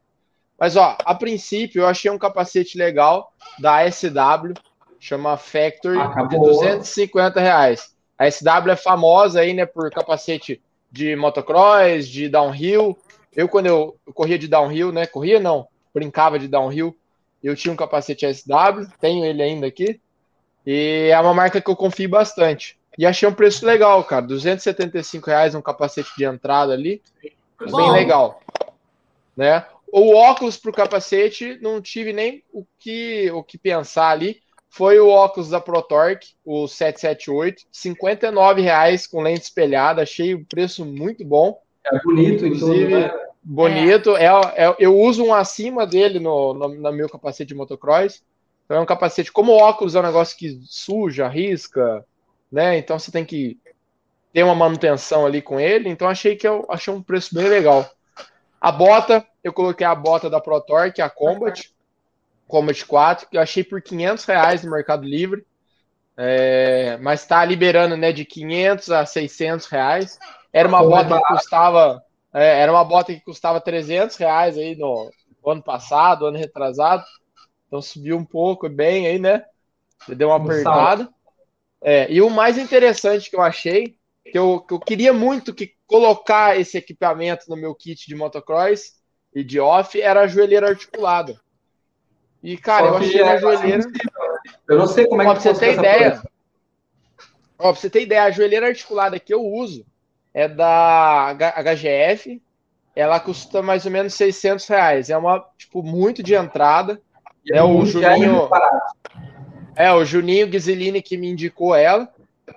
Mas, 0.59 0.77
ó, 0.77 0.99
a 1.05 1.15
princípio 1.15 1.83
eu 1.83 1.87
achei 1.87 2.11
um 2.11 2.19
capacete 2.19 2.77
legal 2.77 3.33
da 3.59 3.89
SW, 3.91 4.53
chama 4.99 5.37
Factory, 5.37 5.99
Acabou. 5.99 6.29
de 6.29 6.39
250 6.39 7.41
reais. 7.41 7.95
A 8.19 8.29
SW 8.29 8.71
é 8.71 8.77
famosa 8.77 9.41
aí, 9.41 9.55
né, 9.55 9.65
por 9.65 9.89
capacete 9.91 10.61
de 10.91 11.15
motocross, 11.15 12.09
de 12.09 12.29
downhill. 12.29 12.99
Eu, 13.35 13.49
quando 13.49 13.67
eu, 13.67 13.97
corria 14.13 14.39
de 14.39 14.49
downhill, 14.49 14.91
né? 14.91 15.07
Corria 15.07 15.39
não, 15.39 15.69
brincava 15.95 16.39
de 16.39 16.49
downhill. 16.49 16.97
Eu 17.41 17.55
tinha 17.55 17.73
um 17.73 17.77
capacete 17.77 18.27
SW, 18.27 18.91
tenho 19.01 19.25
ele 19.25 19.43
ainda 19.43 19.69
aqui. 19.69 20.01
E 20.71 21.09
é 21.11 21.19
uma 21.19 21.33
marca 21.33 21.63
que 21.63 21.71
eu 21.71 21.75
confio 21.75 22.11
bastante. 22.11 22.79
E 22.99 23.07
achei 23.07 23.27
um 23.27 23.33
preço 23.33 23.65
legal, 23.65 24.05
cara. 24.05 24.27
275 24.27 25.27
reais 25.31 25.55
um 25.55 25.63
capacete 25.63 26.11
de 26.15 26.27
entrada 26.27 26.75
ali. 26.75 27.01
Bom. 27.71 27.79
Bem 27.79 27.93
legal. 27.93 28.43
Né? 29.35 29.65
O 29.91 30.15
óculos 30.15 30.59
para 30.59 30.71
o 30.71 30.75
capacete, 30.75 31.59
não 31.63 31.81
tive 31.81 32.13
nem 32.13 32.45
o 32.53 32.67
que, 32.79 33.31
o 33.31 33.43
que 33.43 33.57
pensar 33.57 34.11
ali. 34.11 34.43
Foi 34.69 35.01
o 35.01 35.09
óculos 35.09 35.49
da 35.49 35.59
ProTorque, 35.59 36.35
o 36.45 36.69
778, 36.69 37.63
59 37.73 38.61
reais 38.61 39.07
com 39.07 39.23
lente 39.23 39.45
espelhada. 39.45 40.03
Achei 40.03 40.35
o 40.35 40.45
preço 40.45 40.85
muito 40.85 41.25
bom. 41.25 41.59
É 41.87 41.99
bonito, 42.03 42.45
inclusive. 42.45 42.93
Tudo, 42.93 43.01
né? 43.01 43.11
bonito. 43.43 44.17
É. 44.19 44.27
É, 44.27 44.67
é, 44.67 44.77
eu 44.79 44.95
uso 44.95 45.25
um 45.25 45.33
acima 45.33 45.87
dele 45.87 46.21
no, 46.21 46.53
no, 46.53 46.69
no, 46.69 46.93
meu 46.93 47.09
capacete 47.09 47.49
de 47.49 47.55
motocross. 47.55 48.23
Então 48.69 48.77
é 48.77 48.81
um 48.81 48.87
capacete, 48.87 49.33
como 49.33 49.57
óculos 49.57 49.95
é 49.95 50.01
um 50.01 50.03
negócio 50.03 50.37
que 50.37 50.61
suja, 50.67 51.27
risca, 51.27 52.05
né? 52.53 52.77
Então 52.77 52.99
você 52.99 53.11
tem 53.11 53.25
que 53.25 53.59
ter 54.31 54.43
uma 54.43 54.55
manutenção 54.55 55.25
ali 55.25 55.41
com 55.41 55.59
ele. 55.59 55.89
Então 55.89 56.07
achei 56.07 56.37
que 56.37 56.47
eu 56.47 56.67
achei 56.69 56.93
um 56.93 57.03
preço 57.03 57.35
bem 57.35 57.49
legal. 57.49 57.91
A 58.61 58.71
bota, 58.71 59.27
eu 59.43 59.55
coloquei 59.55 59.87
a 59.87 59.95
bota 59.95 60.29
da 60.29 60.39
Pro 60.39 60.61
Torque, 60.61 61.01
a 61.01 61.09
Combat, 61.09 61.73
Combat 62.47 62.85
4, 62.85 63.29
que 63.31 63.39
eu 63.39 63.41
achei 63.41 63.65
por 63.65 63.81
500 63.81 64.27
reais 64.27 64.63
no 64.63 64.71
Mercado 64.71 65.03
Livre. 65.03 65.47
É, 66.15 66.99
mas 67.01 67.23
está 67.23 67.43
liberando 67.47 67.97
né, 67.97 68.13
de 68.13 68.27
500 68.27 68.91
a 68.91 69.07
600 69.07 69.67
reais. 69.69 70.19
Era 70.53 70.69
uma 70.69 70.83
bota 70.83 71.17
que 71.17 71.27
custava 71.29 72.03
é, 72.35 72.61
era 72.61 72.71
uma 72.71 72.85
bota 72.85 73.15
que 73.15 73.21
custava 73.21 73.61
300 73.61 74.17
reais 74.17 74.59
aí 74.59 74.77
no, 74.77 75.11
ano 75.47 75.63
passado, 75.63 76.27
ano 76.27 76.37
retrasado. 76.37 77.03
Então 77.69 77.81
subiu 77.81 78.17
um 78.17 78.25
pouco, 78.25 78.69
bem 78.69 79.07
aí, 79.07 79.19
né? 79.19 79.45
Deu 80.09 80.29
uma 80.29 80.37
apertada. 80.37 81.09
É, 81.81 82.11
e 82.11 82.21
o 82.21 82.29
mais 82.29 82.59
interessante 82.59 83.31
que 83.31 83.37
eu 83.37 83.43
achei, 83.43 83.97
que 84.25 84.37
eu, 84.37 84.61
que 84.61 84.75
eu 84.75 84.81
queria 84.81 85.13
muito 85.13 85.55
que 85.55 85.75
colocar 85.87 86.59
esse 86.59 86.77
equipamento 86.77 87.45
no 87.49 87.57
meu 87.57 87.75
kit 87.75 88.07
de 88.07 88.15
motocross 88.15 88.97
e 89.35 89.45
de 89.45 89.61
off, 89.61 90.01
era 90.01 90.23
a 90.23 90.27
joelheira 90.27 90.69
articulada. 90.69 91.41
E, 92.43 92.57
cara, 92.57 92.87
eu 92.87 92.97
achei 92.97 93.23
a 93.23 93.37
joelheira. 93.37 93.85
Eu 94.69 94.79
não 94.79 94.87
sei 94.87 95.07
como 95.07 95.23
é 95.23 95.25
que 95.25 95.31
Ó, 95.31 95.35
pra 95.35 95.41
você 95.41 95.55
ter 95.55 95.75
ideia. 95.75 96.23
Ó, 97.59 97.73
pra 97.73 97.81
você 97.81 97.91
ter 97.91 98.03
ideia, 98.03 98.25
a 98.25 98.31
joelheira 98.31 98.69
articulada 98.69 99.19
que 99.19 99.35
eu 99.35 99.45
uso, 99.45 99.85
é 100.33 100.49
da 100.49 101.35
HGF. 101.35 102.41
Ela 102.95 103.21
custa 103.21 103.63
mais 103.63 103.85
ou 103.85 103.93
menos 103.93 104.15
600 104.15 104.67
reais. 104.67 105.11
É 105.11 105.17
uma, 105.17 105.45
tipo, 105.57 105.83
muito 105.83 106.23
de 106.23 106.35
entrada. 106.35 107.01
É, 107.53 107.63
o 107.63 107.85
Juninho. 107.85 108.49
É, 109.77 109.93
o 109.93 110.05
Juninho 110.05 110.49
Ghisilini 110.49 111.01
que 111.01 111.17
me 111.17 111.29
indicou 111.29 111.75
ela. 111.75 112.09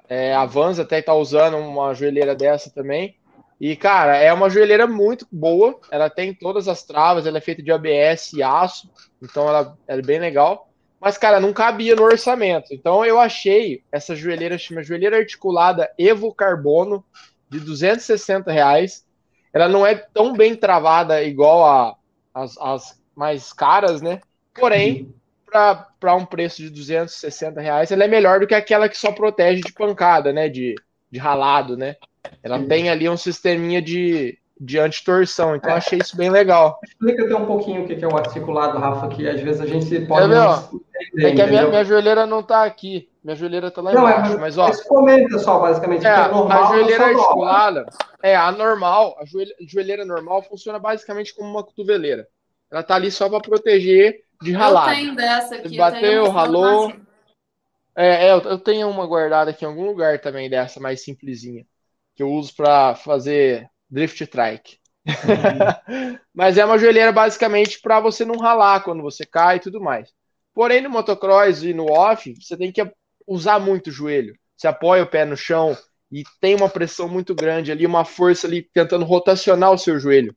É, 0.09 0.33
a 0.33 0.45
Vans 0.45 0.79
até 0.79 1.01
tá 1.01 1.13
usando 1.13 1.57
uma 1.57 1.93
joelheira 1.93 2.35
dessa 2.35 2.69
também. 2.69 3.15
E, 3.59 3.75
cara, 3.75 4.17
é 4.17 4.33
uma 4.33 4.49
joelheira 4.49 4.87
muito 4.87 5.27
boa. 5.31 5.79
Ela 5.91 6.09
tem 6.09 6.33
todas 6.33 6.67
as 6.67 6.83
travas, 6.83 7.27
ela 7.27 7.37
é 7.37 7.41
feita 7.41 7.61
de 7.61 7.71
ABS 7.71 8.33
e 8.33 8.41
aço. 8.41 8.89
Então 9.21 9.47
ela, 9.47 9.77
ela 9.87 9.99
é 9.99 10.03
bem 10.03 10.19
legal. 10.19 10.67
Mas, 10.99 11.17
cara, 11.17 11.39
não 11.39 11.53
cabia 11.53 11.95
no 11.95 12.03
orçamento. 12.03 12.73
Então 12.73 13.05
eu 13.05 13.19
achei 13.19 13.83
essa 13.91 14.15
joelheira, 14.15 14.57
chama 14.57 14.83
joelheira 14.83 15.17
articulada 15.17 15.91
Evo 15.97 16.33
Carbono 16.33 17.05
de 17.49 17.59
260 17.59 18.51
reais. 18.51 19.05
Ela 19.53 19.67
não 19.67 19.85
é 19.85 19.95
tão 19.95 20.33
bem 20.33 20.55
travada 20.55 21.21
igual 21.21 21.65
a, 21.65 21.95
as, 22.33 22.57
as 22.57 23.01
mais 23.15 23.53
caras, 23.53 24.01
né? 24.01 24.21
Porém, 24.53 25.13
para 25.51 26.15
um 26.15 26.25
preço 26.25 26.61
de 26.61 26.69
260 26.69 27.59
reais, 27.59 27.91
ela 27.91 28.03
é 28.03 28.07
melhor 28.07 28.39
do 28.39 28.47
que 28.47 28.55
aquela 28.55 28.87
que 28.87 28.97
só 28.97 29.11
protege 29.11 29.61
de 29.61 29.73
pancada, 29.73 30.31
né? 30.31 30.49
De, 30.49 30.75
de 31.09 31.19
ralado, 31.19 31.75
né? 31.75 31.95
Ela 32.43 32.59
Sim. 32.59 32.67
tem 32.67 32.89
ali 32.89 33.09
um 33.09 33.17
sisteminha 33.17 33.81
de, 33.81 34.37
de 34.59 34.79
antitorção, 34.79 35.55
então 35.55 35.71
é. 35.71 35.75
achei 35.75 35.99
isso 35.99 36.15
bem 36.15 36.29
legal. 36.29 36.79
Explica 36.83 37.25
até 37.25 37.35
um 37.35 37.45
pouquinho 37.45 37.83
o 37.83 37.87
que 37.87 38.03
é 38.03 38.07
o 38.07 38.15
articulado, 38.15 38.77
Rafa, 38.77 39.07
que 39.09 39.27
às 39.27 39.41
vezes 39.41 39.61
a 39.61 39.65
gente 39.65 40.05
pode. 40.05 40.33
É, 40.33 40.77
entender, 41.03 41.27
é 41.27 41.35
que 41.35 41.41
a 41.41 41.47
minha, 41.47 41.67
minha 41.67 41.83
joelheira 41.83 42.25
não 42.25 42.43
tá 42.43 42.63
aqui. 42.63 43.09
Minha 43.23 43.35
joelheira 43.35 43.69
tá 43.69 43.81
lá 43.81 43.93
não, 43.93 44.07
é, 44.07 44.13
embaixo, 44.13 44.33
é, 44.33 44.37
mas 44.37 44.57
ó. 44.57 44.67
Mas 44.67 44.83
comenta 44.83 45.39
só, 45.39 45.59
basicamente. 45.59 46.05
É, 46.05 46.09
é 46.09 46.27
normal, 46.27 46.63
a 46.63 46.67
joelheira 46.67 47.05
articulada, 47.05 47.85
é 48.21 48.35
a 48.35 48.51
normal, 48.51 49.17
a 49.19 49.23
joelheira 49.65 50.05
normal 50.05 50.43
funciona 50.43 50.79
basicamente 50.79 51.33
como 51.33 51.49
uma 51.49 51.63
cotoveleira. 51.63 52.27
Ela 52.71 52.83
tá 52.83 52.95
ali 52.95 53.11
só 53.11 53.27
para 53.29 53.41
proteger 53.41 54.21
de 54.41 54.51
ralado. 54.51 54.91
Eu 54.91 54.95
tenho 54.95 55.15
dessa 55.15 55.55
aqui. 55.55 55.77
Bateu, 55.77 56.29
ralou. 56.29 56.93
É, 57.95 58.27
é, 58.27 58.31
eu 58.31 58.57
tenho 58.57 58.89
uma 58.89 59.05
guardada 59.05 59.51
aqui 59.51 59.65
em 59.65 59.67
algum 59.67 59.85
lugar 59.85 60.19
também 60.19 60.49
dessa, 60.49 60.79
mais 60.79 61.03
simplesinha. 61.03 61.65
Que 62.15 62.23
eu 62.23 62.29
uso 62.29 62.55
para 62.55 62.95
fazer 62.95 63.69
drift 63.89 64.25
trike. 64.27 64.77
Uhum. 65.05 66.17
Mas 66.33 66.57
é 66.57 66.65
uma 66.65 66.77
joelheira 66.77 67.11
basicamente 67.11 67.79
para 67.81 67.99
você 67.99 68.23
não 68.23 68.37
ralar 68.37 68.83
quando 68.83 69.01
você 69.01 69.25
cai 69.25 69.57
e 69.57 69.61
tudo 69.61 69.81
mais. 69.81 70.09
Porém, 70.53 70.81
no 70.81 70.89
motocross 70.89 71.63
e 71.63 71.73
no 71.73 71.85
off, 71.91 72.33
você 72.39 72.57
tem 72.57 72.71
que 72.71 72.81
usar 73.27 73.59
muito 73.59 73.87
o 73.87 73.91
joelho. 73.91 74.35
Você 74.55 74.67
apoia 74.67 75.03
o 75.03 75.07
pé 75.07 75.25
no 75.25 75.37
chão 75.37 75.77
e 76.11 76.23
tem 76.39 76.55
uma 76.55 76.69
pressão 76.69 77.07
muito 77.07 77.33
grande 77.33 77.71
ali, 77.71 77.85
uma 77.85 78.03
força 78.03 78.47
ali 78.47 78.61
tentando 78.73 79.05
rotacionar 79.05 79.71
o 79.71 79.77
seu 79.77 79.97
joelho. 79.99 80.35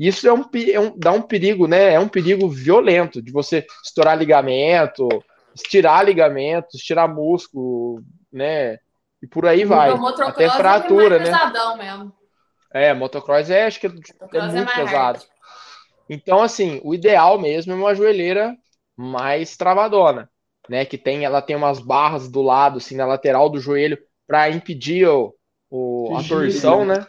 Isso 0.00 0.26
é 0.26 0.32
um, 0.32 0.44
é 0.72 0.80
um, 0.80 0.98
dá 0.98 1.12
um 1.12 1.22
perigo, 1.22 1.66
né? 1.66 1.92
É 1.92 2.00
um 2.00 2.08
perigo 2.08 2.48
violento 2.48 3.20
de 3.20 3.30
você 3.30 3.66
estourar 3.84 4.16
ligamento, 4.16 5.08
estirar 5.54 6.04
ligamento, 6.04 6.68
estirar 6.74 7.12
músculo, 7.12 8.02
né? 8.32 8.78
E 9.22 9.26
por 9.26 9.46
aí 9.46 9.64
vai. 9.64 9.90
Até 10.22 10.44
é 10.44 10.50
fratura, 10.50 11.16
é 11.16 11.18
né? 11.18 11.30
Mesmo. 11.78 12.12
É, 12.72 12.94
motocross 12.94 13.50
é, 13.50 13.66
acho 13.66 13.78
que 13.78 13.86
é, 13.86 13.90
é 13.90 14.42
muito 14.42 14.72
é 14.72 14.74
pesado. 14.74 15.20
Então, 16.08 16.42
assim, 16.42 16.80
o 16.82 16.94
ideal 16.94 17.38
mesmo 17.38 17.72
é 17.72 17.76
uma 17.76 17.94
joelheira 17.94 18.56
mais 18.96 19.56
travadona 19.56 20.30
né? 20.70 20.84
Que 20.84 20.96
tem, 20.96 21.24
ela 21.24 21.42
tem 21.42 21.56
umas 21.56 21.80
barras 21.80 22.28
do 22.28 22.40
lado, 22.40 22.78
assim, 22.78 22.94
na 22.94 23.04
lateral 23.04 23.50
do 23.50 23.58
joelho, 23.58 23.98
para 24.24 24.48
impedir 24.48 25.08
o, 25.08 25.34
o 25.68 26.16
a 26.16 26.22
torção, 26.22 26.84
né? 26.84 27.04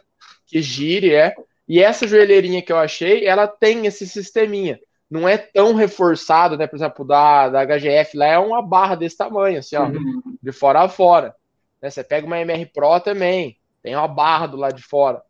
Que 0.48 0.62
gire, 0.64 1.14
é. 1.14 1.36
E 1.72 1.82
essa 1.82 2.06
joelheirinha 2.06 2.62
que 2.62 2.74
eu 2.74 2.78
achei, 2.78 3.26
ela 3.26 3.48
tem 3.48 3.86
esse 3.86 4.06
sisteminha. 4.06 4.78
não 5.10 5.26
é 5.26 5.38
tão 5.38 5.74
reforçado, 5.74 6.58
né? 6.58 6.68
Por 6.68 6.76
exemplo, 6.76 7.06
da, 7.06 7.48
da 7.48 7.66
HGF 7.66 8.18
lá 8.18 8.26
é 8.26 8.38
uma 8.38 8.62
barra 8.62 8.96
desse 8.96 9.16
tamanho, 9.16 9.60
assim, 9.60 9.78
ó, 9.78 9.86
uhum. 9.86 10.22
de 10.44 10.52
fora 10.52 10.82
a 10.82 10.90
fora. 10.90 11.34
Né? 11.82 11.90
Você 11.90 12.04
pega 12.04 12.28
uma 12.28 12.38
MR 12.42 12.66
Pro 12.66 13.00
também, 13.00 13.56
tem 13.82 13.96
uma 13.96 14.10
barra 14.10 14.48
do 14.48 14.58
lado 14.58 14.76
de 14.76 14.84
fora. 14.84 15.22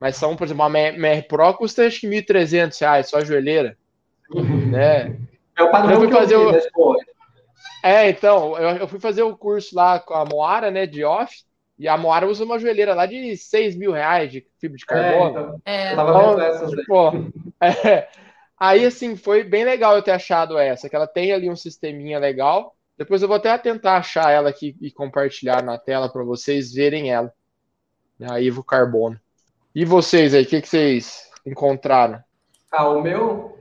Mas 0.00 0.16
são, 0.16 0.34
por 0.34 0.42
exemplo, 0.42 0.66
uma 0.66 0.76
MR 0.76 1.22
Pro 1.22 1.54
custa 1.54 1.86
acho 1.86 2.00
que 2.00 2.08
R$ 2.08 2.20
1.300, 2.20 3.04
só 3.04 3.18
a 3.18 3.24
joelheira. 3.24 3.78
Uhum. 4.34 4.66
Né? 4.72 5.16
É 5.56 5.62
o 5.62 5.70
padrão 5.70 5.92
eu 5.92 6.00
fui 6.00 6.10
fazer 6.10 6.36
o... 6.36 6.96
É, 7.84 8.10
então, 8.10 8.58
eu, 8.58 8.70
eu, 8.78 8.88
fui 8.88 8.98
fazer 8.98 9.22
o 9.22 9.36
curso 9.36 9.76
lá 9.76 10.00
com 10.00 10.14
a 10.14 10.24
Moara, 10.24 10.68
né, 10.68 10.84
de 10.84 11.04
off, 11.04 11.44
e 11.78 11.86
a 11.88 11.96
Moara 11.96 12.26
usa 12.26 12.44
uma 12.44 12.58
joelheira 12.58 12.94
lá 12.94 13.06
de 13.06 13.36
6 13.36 13.76
mil 13.76 13.92
reais 13.92 14.32
de 14.32 14.46
fibra 14.58 14.76
de 14.76 14.84
é, 14.84 14.86
carbono. 14.86 15.26
É, 15.28 15.40
então, 15.40 15.60
é. 15.64 15.92
Eu 15.92 15.96
tava 15.96 16.10
então, 16.10 16.30
vendo 16.30 16.42
essas 16.42 16.70
tipo, 16.70 17.12
é, 17.60 18.08
Aí, 18.58 18.86
assim, 18.86 19.16
foi 19.16 19.44
bem 19.44 19.64
legal 19.64 19.94
eu 19.94 20.02
ter 20.02 20.12
achado 20.12 20.58
essa, 20.58 20.88
que 20.88 20.96
ela 20.96 21.06
tem 21.06 21.32
ali 21.32 21.50
um 21.50 21.56
sisteminha 21.56 22.18
legal. 22.18 22.74
Depois 22.96 23.20
eu 23.20 23.28
vou 23.28 23.36
até 23.36 23.56
tentar 23.58 23.98
achar 23.98 24.30
ela 24.30 24.48
aqui 24.48 24.74
e 24.80 24.90
compartilhar 24.90 25.62
na 25.62 25.76
tela 25.76 26.08
para 26.08 26.24
vocês 26.24 26.72
verem 26.72 27.12
ela. 27.12 27.30
A 28.30 28.40
Ivo 28.40 28.64
Carbono. 28.64 29.20
E 29.74 29.84
vocês 29.84 30.32
aí, 30.32 30.44
o 30.44 30.46
que, 30.46 30.62
que 30.62 30.68
vocês 30.68 31.30
encontraram? 31.44 32.18
Ah, 32.72 32.88
o 32.88 33.02
meu, 33.02 33.58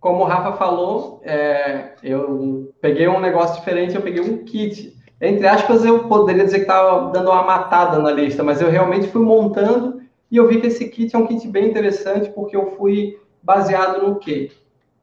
como 0.00 0.24
o 0.24 0.26
Rafa 0.26 0.56
falou, 0.56 1.20
é, 1.22 1.92
eu 2.02 2.74
peguei 2.80 3.06
um 3.06 3.20
negócio 3.20 3.56
diferente, 3.56 3.94
eu 3.94 4.00
peguei 4.00 4.22
um 4.22 4.46
kit. 4.46 4.96
Entre 5.20 5.46
aspas, 5.46 5.84
eu 5.84 6.08
poderia 6.08 6.44
dizer 6.44 6.58
que 6.58 6.62
estava 6.62 7.10
dando 7.10 7.30
uma 7.30 7.42
matada 7.42 7.98
na 7.98 8.10
lista, 8.10 8.44
mas 8.44 8.60
eu 8.60 8.70
realmente 8.70 9.08
fui 9.08 9.22
montando 9.22 10.00
e 10.30 10.36
eu 10.36 10.46
vi 10.46 10.60
que 10.60 10.68
esse 10.68 10.88
kit 10.88 11.14
é 11.14 11.18
um 11.18 11.26
kit 11.26 11.48
bem 11.48 11.68
interessante, 11.68 12.30
porque 12.30 12.56
eu 12.56 12.76
fui 12.76 13.18
baseado 13.42 14.06
no 14.06 14.16
quê? 14.16 14.52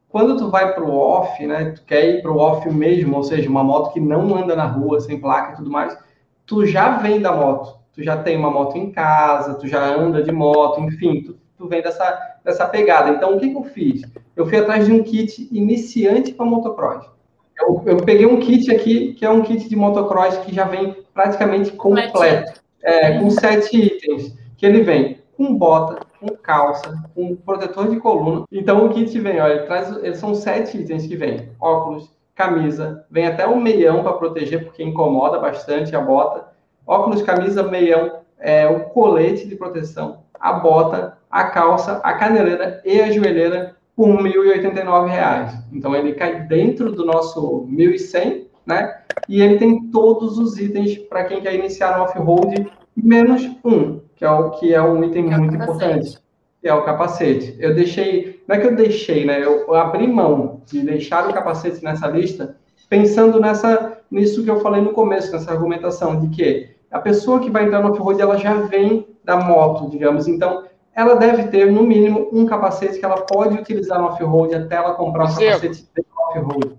Quando 0.07 0.37
tu 0.37 0.49
vai 0.49 0.73
para 0.73 0.83
o 0.83 0.95
off, 0.95 1.45
né, 1.45 1.71
tu 1.71 1.83
quer 1.83 2.05
ir 2.05 2.21
para 2.21 2.31
o 2.31 2.37
off 2.37 2.69
mesmo, 2.69 3.17
ou 3.17 3.23
seja, 3.23 3.49
uma 3.49 3.63
moto 3.63 3.91
que 3.91 3.99
não 3.99 4.33
anda 4.35 4.55
na 4.55 4.65
rua, 4.65 5.01
sem 5.01 5.19
placa 5.19 5.53
e 5.53 5.55
tudo 5.57 5.69
mais, 5.69 5.97
tu 6.45 6.65
já 6.65 6.97
vem 6.97 7.19
da 7.19 7.33
moto, 7.33 7.77
tu 7.91 8.01
já 8.01 8.15
tem 8.23 8.37
uma 8.37 8.49
moto 8.49 8.77
em 8.77 8.91
casa, 8.91 9.55
tu 9.55 9.67
já 9.67 9.83
anda 9.83 10.23
de 10.23 10.31
moto, 10.31 10.79
enfim, 10.79 11.23
tu, 11.23 11.37
tu 11.57 11.67
vem 11.67 11.81
dessa, 11.81 12.17
dessa 12.43 12.65
pegada. 12.65 13.09
Então, 13.09 13.35
o 13.35 13.39
que, 13.39 13.49
que 13.49 13.57
eu 13.57 13.63
fiz? 13.63 14.03
Eu 14.35 14.45
fui 14.45 14.57
atrás 14.57 14.85
de 14.85 14.93
um 14.93 15.03
kit 15.03 15.49
iniciante 15.51 16.33
para 16.33 16.45
motocross. 16.45 17.14
Eu, 17.59 17.81
eu, 17.85 17.97
peguei 17.97 18.25
um 18.25 18.39
kit 18.39 18.73
aqui, 18.73 19.13
que 19.13 19.25
é 19.25 19.29
um 19.29 19.41
kit 19.41 19.69
de 19.69 19.75
motocross 19.75 20.37
que 20.39 20.53
já 20.53 20.65
vem 20.65 20.95
praticamente 21.13 21.71
completo, 21.71 22.59
é, 22.83 23.17
com 23.17 23.29
sete 23.29 23.77
itens, 23.77 24.37
que 24.57 24.65
ele 24.65 24.83
vem 24.83 25.19
com 25.37 25.55
bota, 25.55 26.05
com 26.19 26.27
calça, 26.35 26.93
com 27.13 27.35
protetor 27.35 27.89
de 27.89 27.97
coluna. 27.97 28.45
Então 28.51 28.85
o 28.85 28.89
kit 28.89 29.17
vem, 29.19 29.39
olha, 29.39 29.53
ele 29.53 29.65
traz, 29.65 29.95
eles 30.03 30.17
são 30.17 30.33
sete 30.35 30.77
itens 30.77 31.07
que 31.07 31.15
vem: 31.15 31.49
óculos, 31.59 32.11
camisa, 32.33 33.05
vem 33.09 33.27
até 33.27 33.45
o 33.45 33.59
meião 33.59 34.03
para 34.03 34.13
proteger 34.13 34.65
porque 34.65 34.83
incomoda 34.83 35.39
bastante 35.39 35.95
a 35.95 36.01
bota. 36.01 36.53
Óculos, 36.85 37.21
camisa, 37.21 37.63
meião, 37.63 38.19
é, 38.37 38.67
o 38.67 38.81
colete 38.89 39.47
de 39.47 39.55
proteção, 39.55 40.19
a 40.39 40.53
bota, 40.53 41.17
a 41.31 41.45
calça, 41.45 41.99
a 42.03 42.13
caneleira 42.13 42.81
e 42.85 43.01
a 43.01 43.09
joelheira 43.09 43.75
por 43.95 44.21
R$ 44.21 44.33
1.089. 44.33 45.63
Então 45.71 45.95
ele 45.95 46.13
cai 46.13 46.41
dentro 46.41 46.91
do 46.91 47.05
nosso 47.05 47.65
1.100, 47.67 48.45
né? 48.65 49.01
E 49.29 49.41
ele 49.41 49.57
tem 49.57 49.89
todos 49.89 50.37
os 50.37 50.59
itens 50.59 50.97
para 50.97 51.23
quem 51.23 51.41
quer 51.41 51.55
iniciar 51.55 51.97
no 51.97 52.03
off-road, 52.03 52.69
menos 52.95 53.43
um, 53.63 54.01
que 54.15 54.25
é 54.25 54.29
o 54.29 54.51
que 54.51 54.73
é 54.73 54.81
um 54.81 55.03
item 55.03 55.33
é 55.33 55.37
muito 55.37 55.55
importante, 55.55 56.17
que 56.61 56.67
é 56.67 56.73
o 56.73 56.83
capacete. 56.83 57.55
Eu 57.59 57.73
deixei, 57.73 58.41
não 58.47 58.55
é 58.55 58.59
que 58.59 58.67
eu 58.67 58.75
deixei, 58.75 59.25
né? 59.25 59.43
Eu, 59.43 59.65
eu 59.67 59.75
abri 59.75 60.07
mão 60.07 60.61
de 60.65 60.81
deixar 60.81 61.29
o 61.29 61.33
capacete 61.33 61.83
nessa 61.83 62.07
lista, 62.07 62.57
pensando 62.89 63.39
nessa 63.39 63.99
nisso 64.11 64.43
que 64.43 64.49
eu 64.49 64.59
falei 64.59 64.81
no 64.81 64.93
começo, 64.93 65.31
nessa 65.31 65.51
argumentação 65.51 66.19
de 66.19 66.29
que 66.29 66.69
a 66.91 66.99
pessoa 66.99 67.39
que 67.39 67.49
vai 67.49 67.65
entrar 67.65 67.81
no 67.81 67.89
off-road, 67.89 68.21
ela 68.21 68.37
já 68.37 68.53
vem 68.53 69.07
da 69.23 69.37
moto, 69.37 69.89
digamos. 69.89 70.27
Então, 70.27 70.63
ela 70.95 71.15
deve 71.15 71.49
ter, 71.49 71.69
no 71.69 71.83
mínimo, 71.83 72.29
um 72.31 72.45
capacete 72.45 72.97
que 72.97 73.05
ela 73.05 73.21
pode 73.21 73.57
utilizar 73.57 73.99
no 73.99 74.07
off-road 74.07 74.55
até 74.55 74.75
ela 74.75 74.93
comprar 74.93 75.25
um 75.25 75.27
Sim. 75.27 75.45
capacete 75.45 75.83
de 75.93 76.05
off-road. 76.15 76.77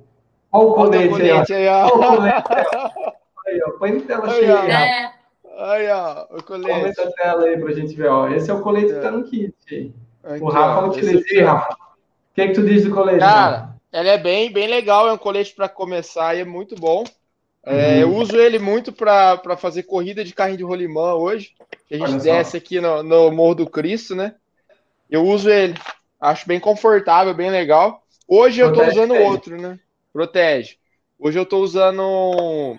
Olha 0.50 0.66
o 0.66 0.74
colete 0.74 1.52
aí, 1.52 1.68
ó. 1.68 1.84
Olha 1.84 1.94
o 1.94 2.16
colete 2.16 2.52
aí, 2.52 2.64
ó. 2.74 3.12
Aí, 3.46 3.62
ó. 3.62 3.70
Põe 3.78 4.00
tela 4.00 4.30
cheia 4.30 4.60
aí, 4.60 4.70
é. 4.70 5.10
Aí, 5.58 5.88
ó, 5.90 6.26
o 6.30 6.42
colete. 6.42 6.80
Comenta 6.80 7.02
a 7.02 7.12
tela 7.12 7.44
aí 7.44 7.58
pra 7.58 7.72
gente 7.72 7.94
ver, 7.94 8.08
ó. 8.08 8.28
Esse 8.28 8.50
é 8.50 8.54
o 8.54 8.62
colete 8.62 8.92
é. 8.92 8.94
que 8.94 9.00
tá 9.00 9.10
no 9.10 9.24
kit. 9.24 9.54
Aqui, 10.24 10.42
o 10.42 10.48
Rafa 10.48 10.86
utilizei, 10.86 11.42
Rafa. 11.42 11.74
O 11.74 11.76
que, 12.34 12.40
é 12.40 12.48
que 12.48 12.54
tu 12.54 12.64
diz 12.64 12.84
do 12.84 12.94
colete? 12.94 13.20
Cara, 13.20 13.70
ele 13.92 14.08
é 14.08 14.18
bem, 14.18 14.52
bem 14.52 14.66
legal, 14.66 15.08
é 15.08 15.12
um 15.12 15.18
colete 15.18 15.54
para 15.54 15.68
começar 15.68 16.34
e 16.34 16.40
é 16.40 16.44
muito 16.44 16.74
bom. 16.74 17.04
É, 17.66 17.96
uhum. 17.96 18.00
Eu 18.00 18.14
uso 18.14 18.36
ele 18.36 18.60
muito 18.60 18.92
para 18.92 19.56
fazer 19.56 19.82
corrida 19.82 20.24
de 20.24 20.32
carrinho 20.32 20.58
de 20.58 20.64
rolimã 20.64 21.14
hoje. 21.14 21.52
Que 21.88 21.96
a 21.96 21.98
gente 21.98 22.22
desce 22.22 22.56
aqui 22.56 22.80
no, 22.80 23.02
no 23.02 23.32
Morro 23.32 23.56
do 23.56 23.66
Cristo, 23.68 24.14
né? 24.14 24.34
Eu 25.10 25.24
uso 25.24 25.50
ele. 25.50 25.74
Acho 26.20 26.46
bem 26.46 26.60
confortável, 26.60 27.34
bem 27.34 27.50
legal. 27.50 28.02
Hoje 28.28 28.60
eu 28.60 28.72
tô 28.72 28.84
usando 28.84 29.14
outro, 29.14 29.60
né? 29.60 29.78
Protege. 30.12 30.76
Hoje 31.18 31.38
eu 31.38 31.44
tô 31.44 31.58
usando 31.58 32.78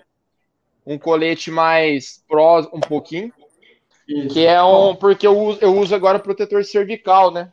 um 0.86 0.98
colete 0.98 1.50
mais 1.50 2.22
pró 2.26 2.60
um 2.72 2.80
pouquinho. 2.80 3.32
Isso. 4.08 4.34
Que 4.34 4.46
é 4.46 4.62
um. 4.62 4.94
Porque 4.94 5.26
eu 5.26 5.38
uso, 5.38 5.58
eu 5.60 5.76
uso 5.76 5.94
agora 5.94 6.18
protetor 6.18 6.64
cervical, 6.64 7.30
né? 7.30 7.52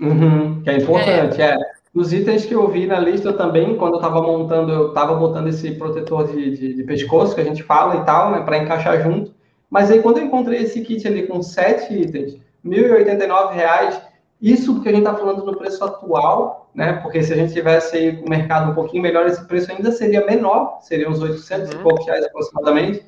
Uhum, 0.00 0.62
que 0.62 0.70
é 0.70 0.76
importante, 0.76 1.42
é. 1.42 1.54
é. 1.54 1.56
Os 1.98 2.12
itens 2.12 2.44
que 2.44 2.54
eu 2.54 2.68
vi 2.68 2.86
na 2.86 3.00
lista 3.00 3.32
também, 3.32 3.76
quando 3.76 3.94
eu 3.94 3.98
estava 3.98 4.22
montando, 4.22 4.70
eu 4.70 4.88
estava 4.90 5.16
botando 5.16 5.48
esse 5.48 5.72
protetor 5.72 6.28
de, 6.28 6.56
de, 6.56 6.74
de, 6.74 6.84
pescoço, 6.84 7.34
que 7.34 7.40
a 7.40 7.44
gente 7.44 7.60
fala 7.64 7.96
e 7.96 8.04
tal, 8.04 8.30
né, 8.30 8.40
para 8.42 8.58
encaixar 8.58 9.02
junto. 9.02 9.34
Mas 9.68 9.90
aí, 9.90 10.00
quando 10.00 10.18
eu 10.18 10.24
encontrei 10.24 10.62
esse 10.62 10.80
kit 10.82 11.04
ali 11.08 11.26
com 11.26 11.42
sete 11.42 11.92
itens, 11.92 12.34
R$ 12.64 12.70
1.089, 12.70 14.00
isso 14.40 14.74
porque 14.74 14.90
a 14.90 14.92
gente 14.92 15.00
está 15.00 15.16
falando 15.16 15.44
no 15.44 15.56
preço 15.56 15.84
atual, 15.84 16.70
né? 16.72 17.00
Porque 17.02 17.20
se 17.20 17.32
a 17.32 17.36
gente 17.36 17.52
tivesse 17.52 17.96
aí 17.96 18.22
o 18.24 18.30
mercado 18.30 18.70
um 18.70 18.74
pouquinho 18.76 19.02
melhor, 19.02 19.26
esse 19.26 19.44
preço 19.48 19.72
ainda 19.72 19.90
seria 19.90 20.24
menor, 20.24 20.78
seria 20.82 21.10
uns 21.10 21.20
800 21.20 21.68
uhum. 21.68 21.80
e 21.80 21.82
poucos 21.82 22.06
reais 22.06 22.24
aproximadamente. 22.24 23.02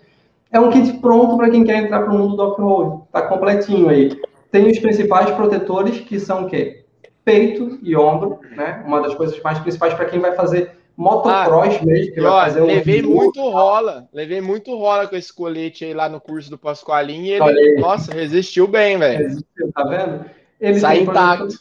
É 0.50 0.58
um 0.58 0.68
kit 0.68 0.94
pronto 0.94 1.36
para 1.36 1.48
quem 1.48 1.62
quer 1.62 1.76
entrar 1.76 2.02
para 2.02 2.12
o 2.12 2.18
mundo 2.18 2.34
do 2.34 2.42
off-road. 2.42 3.04
Está 3.04 3.22
completinho 3.22 3.88
aí. 3.88 4.20
Tem 4.50 4.66
os 4.66 4.80
principais 4.80 5.30
protetores, 5.30 6.00
que 6.00 6.18
são 6.18 6.46
o 6.46 6.48
quê? 6.48 6.79
Peito 7.24 7.78
e 7.82 7.96
ombro, 7.96 8.40
né? 8.56 8.82
Uma 8.86 9.00
das 9.02 9.14
coisas 9.14 9.40
mais 9.42 9.58
principais 9.58 9.94
para 9.94 10.06
quem 10.06 10.20
vai 10.20 10.34
fazer 10.34 10.72
motocross 10.96 11.78
ah, 11.80 11.84
mesmo. 11.84 12.14
Que 12.14 12.20
vai 12.20 12.44
fazer 12.44 12.60
levei 12.60 13.02
um... 13.02 13.14
muito 13.14 13.40
rola, 13.40 14.08
levei 14.12 14.40
muito 14.40 14.76
rola 14.76 15.06
com 15.06 15.16
esse 15.16 15.32
colete 15.32 15.84
aí 15.84 15.94
lá 15.94 16.08
no 16.08 16.20
curso 16.20 16.50
do 16.50 16.58
Pascoalinho 16.58 17.24
e 17.24 17.32
ele, 17.32 17.80
nossa, 17.80 18.12
resistiu 18.12 18.66
bem, 18.66 18.98
velho. 18.98 19.18
Resistiu, 19.18 19.72
tá 19.72 19.84
vendo? 19.84 20.24
Ele 20.60 20.78
Sai 20.78 21.00
intacto. 21.00 21.58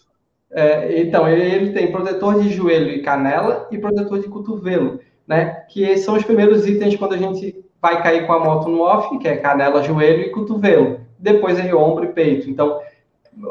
É, 0.52 1.00
então, 1.02 1.30
ele, 1.30 1.44
ele, 1.44 1.72
tem 1.72 1.92
protetor 1.92 2.42
de 2.42 2.50
joelho 2.50 2.90
e 2.90 3.02
canela 3.02 3.68
e 3.72 3.78
protetor 3.78 4.20
de 4.20 4.28
cotovelo, 4.28 5.00
né? 5.28 5.64
Que 5.70 5.98
são 5.98 6.16
os 6.16 6.24
primeiros 6.24 6.68
itens 6.68 6.96
quando 6.96 7.14
a 7.14 7.18
gente 7.18 7.64
vai 7.82 8.02
cair 8.02 8.26
com 8.26 8.34
a 8.34 8.40
moto 8.40 8.68
no 8.68 8.82
off, 8.82 9.18
que 9.20 9.28
é 9.28 9.38
canela, 9.38 9.84
joelho 9.84 10.24
e 10.24 10.32
cotovelo. 10.32 11.02
Depois 11.18 11.60
aí 11.60 11.74
ombro 11.74 12.06
e 12.06 12.14
peito. 12.14 12.50
Então, 12.50 12.82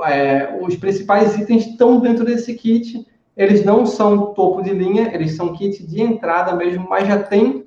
é, 0.05 0.59
os 0.61 0.77
principais 0.77 1.37
itens 1.37 1.67
estão 1.67 2.01
dentro 2.01 2.25
desse 2.25 2.55
kit. 2.55 3.07
Eles 3.37 3.65
não 3.65 3.87
são 3.87 4.35
topo 4.35 4.63
de 4.63 4.71
linha, 4.71 5.11
eles 5.15 5.37
são 5.37 5.53
kit 5.53 5.87
de 5.87 6.03
entrada 6.03 6.55
mesmo, 6.55 6.89
mas 6.89 7.07
já 7.07 7.23
tem, 7.23 7.65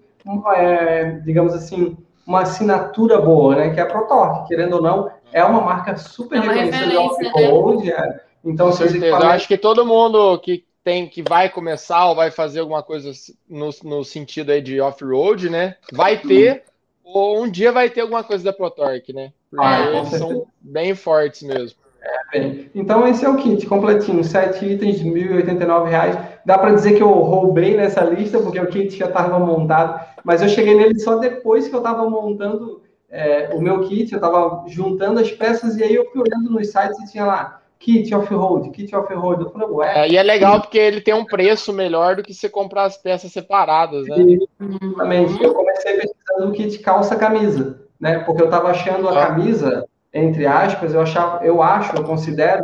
é, 0.55 1.11
digamos 1.23 1.53
assim, 1.53 1.97
uma 2.27 2.41
assinatura 2.41 3.19
boa, 3.19 3.55
né? 3.55 3.69
Que 3.73 3.79
é 3.79 3.83
a 3.83 3.85
ProTorque, 3.85 4.47
querendo 4.49 4.75
ou 4.75 4.81
não, 4.81 5.09
é 5.31 5.43
uma 5.43 5.61
marca 5.61 5.95
super 5.97 6.37
é 6.37 6.41
uma 6.41 6.53
reconhecida 6.53 6.99
off-road. 6.99 7.85
Né? 7.85 7.91
É. 7.91 8.19
Então, 8.43 8.71
se 8.71 8.97
Eu 8.97 9.15
acho 9.15 9.47
que 9.47 9.57
todo 9.57 9.85
mundo 9.85 10.37
que 10.39 10.65
tem 10.83 11.07
que 11.07 11.21
vai 11.21 11.47
começar 11.47 12.07
ou 12.07 12.15
vai 12.15 12.31
fazer 12.31 12.59
alguma 12.59 12.81
coisa 12.81 13.11
no, 13.47 13.69
no 13.83 14.03
sentido 14.03 14.51
aí 14.51 14.61
de 14.61 14.81
off-road, 14.81 15.49
né? 15.49 15.75
Vai 15.93 16.17
ter, 16.17 16.63
ou 17.03 17.43
um 17.43 17.49
dia 17.49 17.71
vai 17.71 17.89
ter 17.89 18.01
alguma 18.01 18.23
coisa 18.23 18.43
da 18.43 18.53
ProTorque, 18.53 19.13
né? 19.13 19.31
Porque 19.49 19.65
ah, 19.65 19.91
eles 19.91 20.09
são 20.09 20.47
bem 20.59 20.95
fortes 20.95 21.43
mesmo. 21.43 21.77
É, 22.01 22.39
bem. 22.39 22.71
Então, 22.73 23.07
esse 23.07 23.23
é 23.23 23.29
o 23.29 23.37
kit 23.37 23.65
completinho, 23.67 24.23
sete 24.23 24.65
itens 24.65 24.99
de 24.99 25.09
R$ 25.09 25.43
1.089. 25.43 26.17
Dá 26.45 26.57
para 26.57 26.73
dizer 26.73 26.95
que 26.95 27.03
eu 27.03 27.09
roubei 27.09 27.77
nessa 27.77 28.01
lista, 28.01 28.39
porque 28.39 28.59
o 28.59 28.67
kit 28.67 28.97
já 28.97 29.05
estava 29.05 29.37
montado, 29.39 30.03
mas 30.23 30.41
eu 30.41 30.49
cheguei 30.49 30.73
nele 30.75 30.99
só 30.99 31.17
depois 31.17 31.67
que 31.67 31.75
eu 31.75 31.79
estava 31.79 32.09
montando 32.09 32.81
é, 33.09 33.51
o 33.53 33.61
meu 33.61 33.81
kit, 33.81 34.11
eu 34.11 34.17
estava 34.17 34.63
juntando 34.67 35.19
as 35.19 35.29
peças 35.31 35.77
e 35.77 35.83
aí 35.83 35.93
eu 35.93 36.09
fui 36.11 36.21
olhando 36.21 36.49
nos 36.49 36.71
sites 36.71 36.97
e 36.99 37.11
tinha 37.11 37.25
lá 37.25 37.61
kit 37.77 38.13
off-road, 38.15 38.69
kit 38.71 38.95
off-road. 38.95 39.43
Eu 39.43 39.49
falei, 39.49 39.67
ué. 39.67 39.99
É, 39.99 40.09
e 40.09 40.17
é 40.17 40.23
legal 40.23 40.61
porque 40.61 40.77
ele 40.77 41.01
tem 41.01 41.13
um 41.13 41.25
preço 41.25 41.73
melhor 41.73 42.15
do 42.15 42.23
que 42.23 42.33
você 42.33 42.47
comprar 42.47 42.83
as 42.83 42.97
peças 42.97 43.31
separadas, 43.31 44.07
né? 44.07 44.15
Exatamente. 44.59 45.43
Eu 45.43 45.53
comecei 45.53 45.97
pesquisando 45.97 46.49
o 46.49 46.51
kit 46.51 46.79
calça-camisa, 46.79 47.81
né? 47.99 48.19
Porque 48.19 48.41
eu 48.41 48.45
estava 48.45 48.69
achando 48.69 49.09
a 49.09 49.11
ah. 49.11 49.27
camisa, 49.27 49.85
entre 50.13 50.45
aspas, 50.45 50.93
eu 50.93 51.01
achava, 51.01 51.45
eu 51.45 51.61
acho, 51.61 51.95
eu 51.95 52.03
considero 52.03 52.63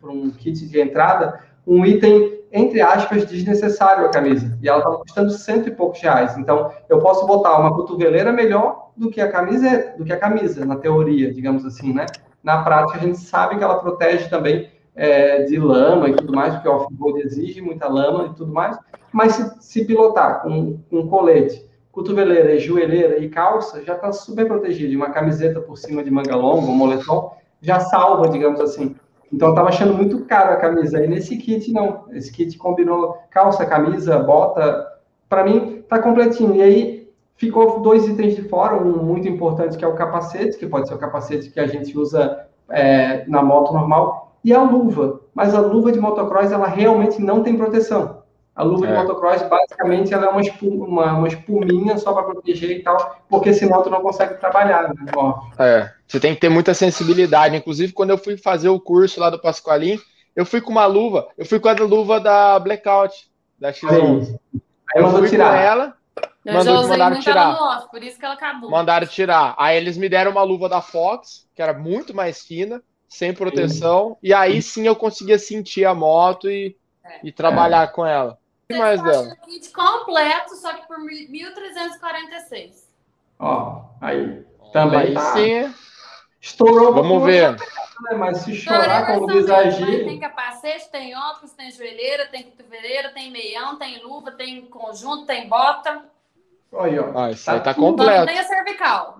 para 0.00 0.10
um, 0.10 0.30
kit 0.30 0.66
de 0.66 0.80
entrada 0.80 1.40
um 1.66 1.84
item 1.84 2.34
entre 2.56 2.80
aspas, 2.80 3.26
desnecessário 3.26 4.06
a 4.06 4.10
camisa. 4.10 4.56
E 4.62 4.68
ela 4.68 4.78
estava 4.78 4.98
custando 4.98 5.30
cento 5.32 5.68
e 5.68 5.72
poucos 5.72 6.00
reais. 6.00 6.38
Então, 6.38 6.70
eu 6.88 7.00
posso 7.00 7.26
botar 7.26 7.58
uma 7.58 7.74
cotoveleira 7.74 8.32
melhor 8.32 8.90
do 8.96 9.10
que 9.10 9.20
a 9.20 9.28
camisa, 9.28 9.92
do 9.98 10.04
que 10.04 10.12
a 10.12 10.16
camisa, 10.16 10.64
na 10.64 10.76
teoria, 10.76 11.34
digamos 11.34 11.66
assim, 11.66 11.92
né? 11.92 12.06
Na 12.44 12.62
prática, 12.62 12.96
a 12.96 13.02
gente 13.02 13.18
sabe 13.18 13.58
que 13.58 13.64
ela 13.64 13.80
protege 13.80 14.28
também 14.28 14.70
é, 14.94 15.42
de 15.42 15.58
lama 15.58 16.08
e 16.08 16.14
tudo 16.14 16.32
mais, 16.32 16.54
porque 16.54 16.68
o 16.68 16.76
off-road 16.76 17.22
exige 17.22 17.60
muita 17.60 17.88
lama 17.88 18.26
e 18.26 18.36
tudo 18.36 18.52
mais. 18.52 18.78
Mas 19.10 19.32
se, 19.32 19.60
se 19.60 19.84
pilotar 19.84 20.42
com 20.42 20.78
um 20.92 21.08
colete, 21.08 21.68
cotoveleira, 21.94 22.58
joelheira 22.58 23.18
e 23.18 23.28
calça, 23.28 23.80
já 23.84 23.94
está 23.94 24.10
super 24.12 24.46
protegido. 24.46 24.92
E 24.92 24.96
uma 24.96 25.10
camiseta 25.10 25.60
por 25.60 25.78
cima 25.78 26.02
de 26.02 26.10
manga 26.10 26.34
longa, 26.34 26.66
um 26.66 26.74
moletom, 26.74 27.32
já 27.60 27.78
salva, 27.78 28.28
digamos 28.28 28.60
assim. 28.60 28.96
Então, 29.32 29.48
eu 29.48 29.52
estava 29.52 29.68
achando 29.68 29.94
muito 29.94 30.24
caro 30.24 30.52
a 30.52 30.56
camisa. 30.56 31.02
E 31.02 31.06
nesse 31.06 31.36
kit, 31.36 31.72
não. 31.72 32.04
Esse 32.10 32.32
kit 32.32 32.58
combinou 32.58 33.16
calça, 33.30 33.64
camisa, 33.64 34.18
bota. 34.18 34.86
Para 35.28 35.44
mim, 35.44 35.84
tá 35.88 36.00
completinho. 36.00 36.56
E 36.56 36.62
aí, 36.62 37.12
ficou 37.36 37.80
dois 37.80 38.06
itens 38.08 38.34
de 38.34 38.42
fora. 38.42 38.76
Um 38.76 39.02
muito 39.02 39.28
importante, 39.28 39.78
que 39.78 39.84
é 39.84 39.88
o 39.88 39.94
capacete, 39.94 40.58
que 40.58 40.66
pode 40.66 40.88
ser 40.88 40.94
o 40.94 40.98
capacete 40.98 41.50
que 41.50 41.60
a 41.60 41.66
gente 41.66 41.96
usa 41.96 42.44
é, 42.68 43.24
na 43.28 43.40
moto 43.40 43.72
normal. 43.72 44.36
E 44.44 44.52
a 44.52 44.62
luva. 44.62 45.20
Mas 45.32 45.54
a 45.54 45.60
luva 45.60 45.92
de 45.92 46.00
motocross, 46.00 46.50
ela 46.50 46.66
realmente 46.66 47.22
não 47.22 47.42
tem 47.42 47.56
proteção. 47.56 48.23
A 48.54 48.62
luva 48.62 48.86
é. 48.86 48.90
de 48.90 48.96
motocross, 48.96 49.42
basicamente, 49.42 50.14
ela 50.14 50.26
é 50.26 50.28
uma, 50.28 50.40
espuma, 50.40 50.86
uma, 50.86 51.12
uma 51.14 51.28
espuminha 51.28 51.98
só 51.98 52.12
para 52.12 52.22
proteger 52.22 52.70
e 52.70 52.82
tal, 52.82 53.18
porque 53.28 53.52
senão 53.52 53.82
tu 53.82 53.90
não 53.90 54.00
consegue 54.00 54.34
trabalhar. 54.34 54.94
Né? 54.94 54.94
É, 55.58 55.90
você 56.06 56.20
tem 56.20 56.34
que 56.34 56.40
ter 56.40 56.48
muita 56.48 56.72
sensibilidade. 56.72 57.56
Inclusive, 57.56 57.92
quando 57.92 58.10
eu 58.10 58.18
fui 58.18 58.36
fazer 58.36 58.68
o 58.68 58.78
curso 58.78 59.18
lá 59.18 59.28
do 59.28 59.40
Pasqualim, 59.40 59.98
eu 60.36 60.46
fui 60.46 60.60
com 60.60 60.70
uma 60.70 60.86
luva, 60.86 61.26
eu 61.36 61.44
fui 61.44 61.58
com 61.58 61.68
a 61.68 61.72
luva 61.72 62.20
da 62.20 62.56
Blackout, 62.60 63.28
da 63.58 63.72
X11. 63.72 64.38
Aí 64.94 65.02
eu 65.02 65.10
fui 65.10 65.28
tirar. 65.28 65.50
com 65.50 65.56
ela, 65.56 65.96
mandou, 66.46 66.88
mandaram 66.88 67.18
tirar. 67.18 67.60
Off, 67.60 67.90
por 67.90 68.04
isso 68.04 68.20
que 68.20 68.24
ela 68.24 68.34
acabou. 68.34 68.70
Mandaram 68.70 69.06
tirar. 69.08 69.56
Aí 69.58 69.76
eles 69.76 69.96
me 69.96 70.08
deram 70.08 70.30
uma 70.30 70.44
luva 70.44 70.68
da 70.68 70.80
Fox, 70.80 71.48
que 71.56 71.62
era 71.62 71.74
muito 71.74 72.14
mais 72.14 72.42
fina, 72.42 72.80
sem 73.08 73.34
proteção, 73.34 74.10
sim. 74.10 74.28
e 74.28 74.32
aí 74.32 74.62
sim 74.62 74.86
eu 74.86 74.94
conseguia 74.94 75.40
sentir 75.40 75.84
a 75.84 75.94
moto 75.94 76.48
e, 76.48 76.76
é. 77.04 77.18
e 77.24 77.32
trabalhar 77.32 77.82
é. 77.82 77.86
com 77.88 78.06
ela 78.06 78.38
que 78.68 78.78
mais 78.78 79.02
dela? 79.02 79.36
kit 79.44 79.70
completo, 79.70 80.54
só 80.56 80.72
que 80.74 80.86
por 80.86 80.98
1.346. 80.98 82.84
Ó, 83.38 83.82
aí. 84.00 84.44
Também 84.72 85.00
aí 85.00 85.14
tá. 85.14 85.32
sim. 85.32 85.74
Estourou. 86.40 86.92
Vamos 86.94 87.22
ver. 87.24 87.52
Né? 87.52 87.58
Mas 88.18 88.38
se 88.38 88.54
chorar 88.54 89.06
com 89.06 89.24
o 89.24 89.30
exagero. 89.32 90.04
Tem 90.04 90.18
capacete, 90.18 90.90
tem 90.90 91.16
óculos, 91.16 91.52
tem 91.52 91.70
joelheira, 91.70 92.26
tem 92.26 92.42
cotoveleira, 92.42 93.10
tem 93.10 93.30
meião, 93.30 93.78
tem 93.78 94.02
luva, 94.02 94.32
tem 94.32 94.66
conjunto, 94.66 95.26
tem 95.26 95.48
bota. 95.48 96.04
Aí, 96.80 96.98
ó. 96.98 97.12
Ah, 97.16 97.30
isso 97.30 97.44
tá 97.44 97.52
aí 97.52 97.60
tá 97.60 97.72
completo. 97.72 98.26
Tem 98.26 98.38
a 98.38 98.44
cervical. 98.44 99.18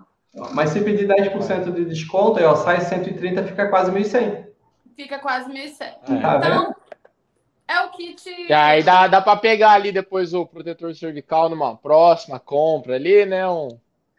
Mas 0.52 0.70
se 0.70 0.80
pedir 0.80 1.06
10% 1.06 1.72
de 1.72 1.84
desconto, 1.84 2.40
aí, 2.40 2.44
ó, 2.44 2.56
sai 2.56 2.80
130, 2.80 3.44
fica 3.44 3.68
quase 3.68 3.92
1.100. 3.92 4.46
Fica 4.96 5.18
quase 5.20 5.48
1.100. 5.50 5.82
É. 5.82 5.90
Tá 6.20 6.36
então, 6.36 6.74
é 7.66 7.80
o 7.80 7.90
kit. 7.90 8.28
E 8.28 8.52
aí 8.52 8.82
dá, 8.82 9.06
dá 9.06 9.20
para 9.20 9.36
pegar 9.36 9.72
ali 9.72 9.90
depois 9.90 10.34
o 10.34 10.46
protetor 10.46 10.94
cervical 10.94 11.48
numa 11.48 11.76
próxima 11.76 12.38
compra 12.38 12.96
ali, 12.96 13.24
né? 13.24 13.48
Um... 13.48 13.68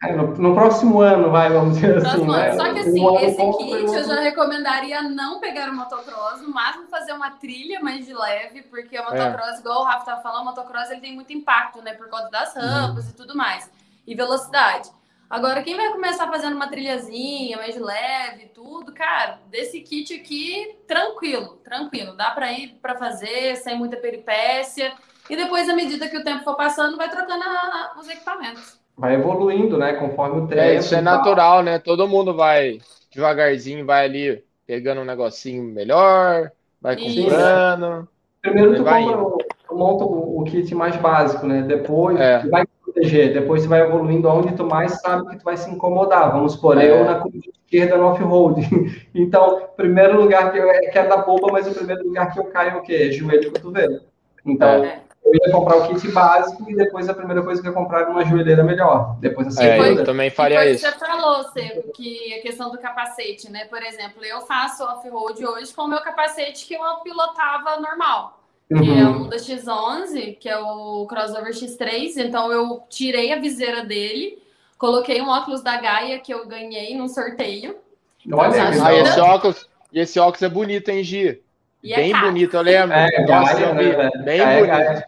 É, 0.02 0.12
no, 0.12 0.26
no, 0.36 0.54
próximo 0.54 1.00
ano, 1.00 1.30
vai, 1.30 1.48
vamos 1.48 1.76
dizer 1.76 1.96
assim. 1.98 2.26
Né? 2.26 2.52
Só 2.52 2.72
que 2.74 2.80
assim, 2.80 3.00
um 3.00 3.18
esse 3.18 3.58
kit 3.58 3.94
eu 3.94 4.04
já 4.04 4.20
recomendaria 4.20 5.02
não 5.02 5.40
pegar 5.40 5.70
o 5.70 5.74
motocross, 5.74 6.42
no 6.42 6.52
máximo 6.52 6.86
fazer 6.88 7.12
uma 7.12 7.30
trilha 7.30 7.80
mais 7.80 8.04
de 8.04 8.12
leve, 8.12 8.62
porque 8.62 8.98
o 8.98 9.02
é. 9.02 9.04
motocross, 9.04 9.56
é. 9.56 9.60
igual 9.60 9.80
o 9.80 9.84
Rafa 9.84 10.00
estava 10.00 10.20
falando, 10.20 10.42
o 10.42 10.44
motocross 10.46 10.90
ele 10.90 11.00
tem 11.00 11.14
muito 11.14 11.32
impacto, 11.32 11.80
né? 11.80 11.94
Por 11.94 12.10
conta 12.10 12.28
das 12.30 12.54
rampas 12.54 13.04
uhum. 13.04 13.10
e 13.10 13.14
tudo 13.14 13.36
mais. 13.36 13.70
E 14.06 14.14
velocidade. 14.14 14.90
Agora, 15.28 15.62
quem 15.62 15.76
vai 15.76 15.90
começar 15.90 16.28
fazendo 16.28 16.54
uma 16.54 16.68
trilhazinha 16.68 17.56
mais 17.56 17.76
leve, 17.76 18.46
tudo, 18.54 18.92
cara, 18.92 19.40
desse 19.50 19.80
kit 19.80 20.14
aqui, 20.14 20.76
tranquilo, 20.86 21.58
tranquilo. 21.64 22.16
Dá 22.16 22.30
para 22.30 22.52
ir 22.52 22.78
para 22.80 22.96
fazer 22.96 23.56
sem 23.56 23.76
muita 23.76 23.96
peripécia. 23.96 24.92
E 25.28 25.34
depois, 25.34 25.68
à 25.68 25.74
medida 25.74 26.08
que 26.08 26.16
o 26.16 26.22
tempo 26.22 26.44
for 26.44 26.56
passando, 26.56 26.96
vai 26.96 27.10
trocando 27.10 27.42
a, 27.42 27.96
os 27.98 28.08
equipamentos. 28.08 28.78
Vai 28.96 29.14
evoluindo, 29.14 29.76
né? 29.76 29.94
Conforme 29.94 30.42
o 30.42 30.46
tempo. 30.46 30.60
É, 30.60 30.76
isso 30.76 30.94
é 30.94 31.00
natural, 31.00 31.62
né? 31.62 31.80
Todo 31.80 32.08
mundo 32.08 32.34
vai 32.34 32.78
devagarzinho, 33.12 33.84
vai 33.84 34.04
ali 34.04 34.44
pegando 34.64 35.00
um 35.00 35.04
negocinho 35.04 35.64
melhor, 35.64 36.52
vai 36.80 36.96
comprando. 36.96 38.08
Primeiro 38.40 38.76
tu, 38.76 38.84
compra, 38.84 39.46
tu 39.68 39.74
monta 39.74 40.04
o, 40.04 40.40
o, 40.40 40.44
kit 40.44 40.72
mais 40.74 40.96
básico, 40.96 41.46
né? 41.46 41.62
Depois 41.62 42.18
é. 42.20 42.46
vai 42.46 42.64
proteger. 42.96 43.32
Depois 43.34 43.62
você 43.62 43.68
vai 43.68 43.82
evoluindo 43.82 44.28
aonde 44.28 44.54
tu 44.54 44.64
mais 44.64 45.00
sabe 45.00 45.28
que 45.28 45.36
tu 45.38 45.44
vai 45.44 45.56
se 45.56 45.70
incomodar. 45.70 46.32
Vamos 46.32 46.52
supor, 46.52 46.78
é. 46.78 46.90
eu 46.90 47.04
na 47.04 47.16
curva 47.16 47.38
esquerda 47.38 47.96
no 47.96 48.06
off-road. 48.06 48.62
Então, 49.14 49.70
primeiro 49.76 50.20
lugar 50.20 50.52
que 50.52 50.58
eu 50.58 50.70
é 50.70 50.78
que 50.78 50.98
é 50.98 51.06
da 51.06 51.16
boba, 51.16 51.48
mas 51.50 51.66
o 51.66 51.74
primeiro 51.74 52.04
lugar 52.04 52.32
que 52.32 52.38
eu 52.38 52.44
caio 52.44 52.72
é 52.72 52.76
o 52.76 52.82
quê? 52.82 53.10
Joelho 53.10 53.48
e 53.48 53.50
cotovelo. 53.50 54.00
Então, 54.44 54.84
é. 54.84 55.00
eu 55.24 55.32
ia 55.32 55.50
comprar 55.50 55.78
o 55.78 55.88
kit 55.88 56.06
básico 56.08 56.70
e 56.70 56.76
depois 56.76 57.08
a 57.08 57.14
primeira 57.14 57.42
coisa 57.42 57.62
que 57.62 57.66
eu 57.66 57.72
ia 57.72 57.78
comprar 57.78 58.02
era 58.02 58.10
uma 58.10 58.24
joelheira 58.26 58.62
melhor. 58.62 59.16
Depois 59.18 59.48
a 59.48 59.50
segunda. 59.52 59.88
É, 59.88 59.92
eu 59.92 60.04
também 60.04 60.28
faria 60.28 60.70
isso. 60.70 60.86
Você 60.86 60.98
falou, 60.98 61.44
Seco, 61.44 61.92
que 61.92 62.34
a 62.34 62.42
questão 62.42 62.70
do 62.70 62.78
capacete, 62.78 63.50
né? 63.50 63.64
Por 63.64 63.82
exemplo, 63.82 64.22
eu 64.22 64.42
faço 64.42 64.84
off-road 64.84 65.46
hoje 65.46 65.74
com 65.74 65.82
o 65.82 65.88
meu 65.88 66.00
capacete 66.00 66.66
que 66.66 66.74
eu 66.74 66.82
pilotava 67.02 67.80
normal 67.80 68.35
uhum. 68.70 68.82
que 68.82 68.90
é 68.90 69.06
um 69.06 69.28
da 69.28 69.36
X11, 69.36 70.38
que 70.38 70.48
é 70.48 70.58
o 70.58 71.06
crossover 71.06 71.52
X3. 71.52 72.16
Então 72.18 72.50
eu 72.52 72.82
tirei 72.88 73.32
a 73.32 73.40
viseira 73.40 73.84
dele, 73.84 74.42
coloquei 74.78 75.20
um 75.20 75.28
óculos 75.28 75.62
da 75.62 75.80
Gaia 75.80 76.18
que 76.18 76.32
eu 76.32 76.46
ganhei 76.46 76.96
num 76.96 77.08
sorteio. 77.08 77.76
Então, 78.24 78.38
Olha, 78.38 78.68
ah, 78.84 78.94
esse 78.94 79.20
óculos, 79.20 79.68
e 79.92 80.00
esse 80.00 80.18
óculos 80.18 80.42
é 80.42 80.48
bonito, 80.48 80.88
hein, 80.88 81.04
Gi? 81.04 81.40
E 81.82 81.92
é 81.92 81.96
bem 81.96 82.12
é 82.12 82.20
bonito, 82.20 82.56
eu 82.56 82.62
lembro. 82.62 82.96
É, 82.96 83.26
Nossa, 83.26 83.54
Gaia, 83.54 83.74
né, 83.74 84.10
bem 84.24 84.38
Gaia, 84.38 84.58
bonito. 84.58 84.76
Gaia. 84.76 85.06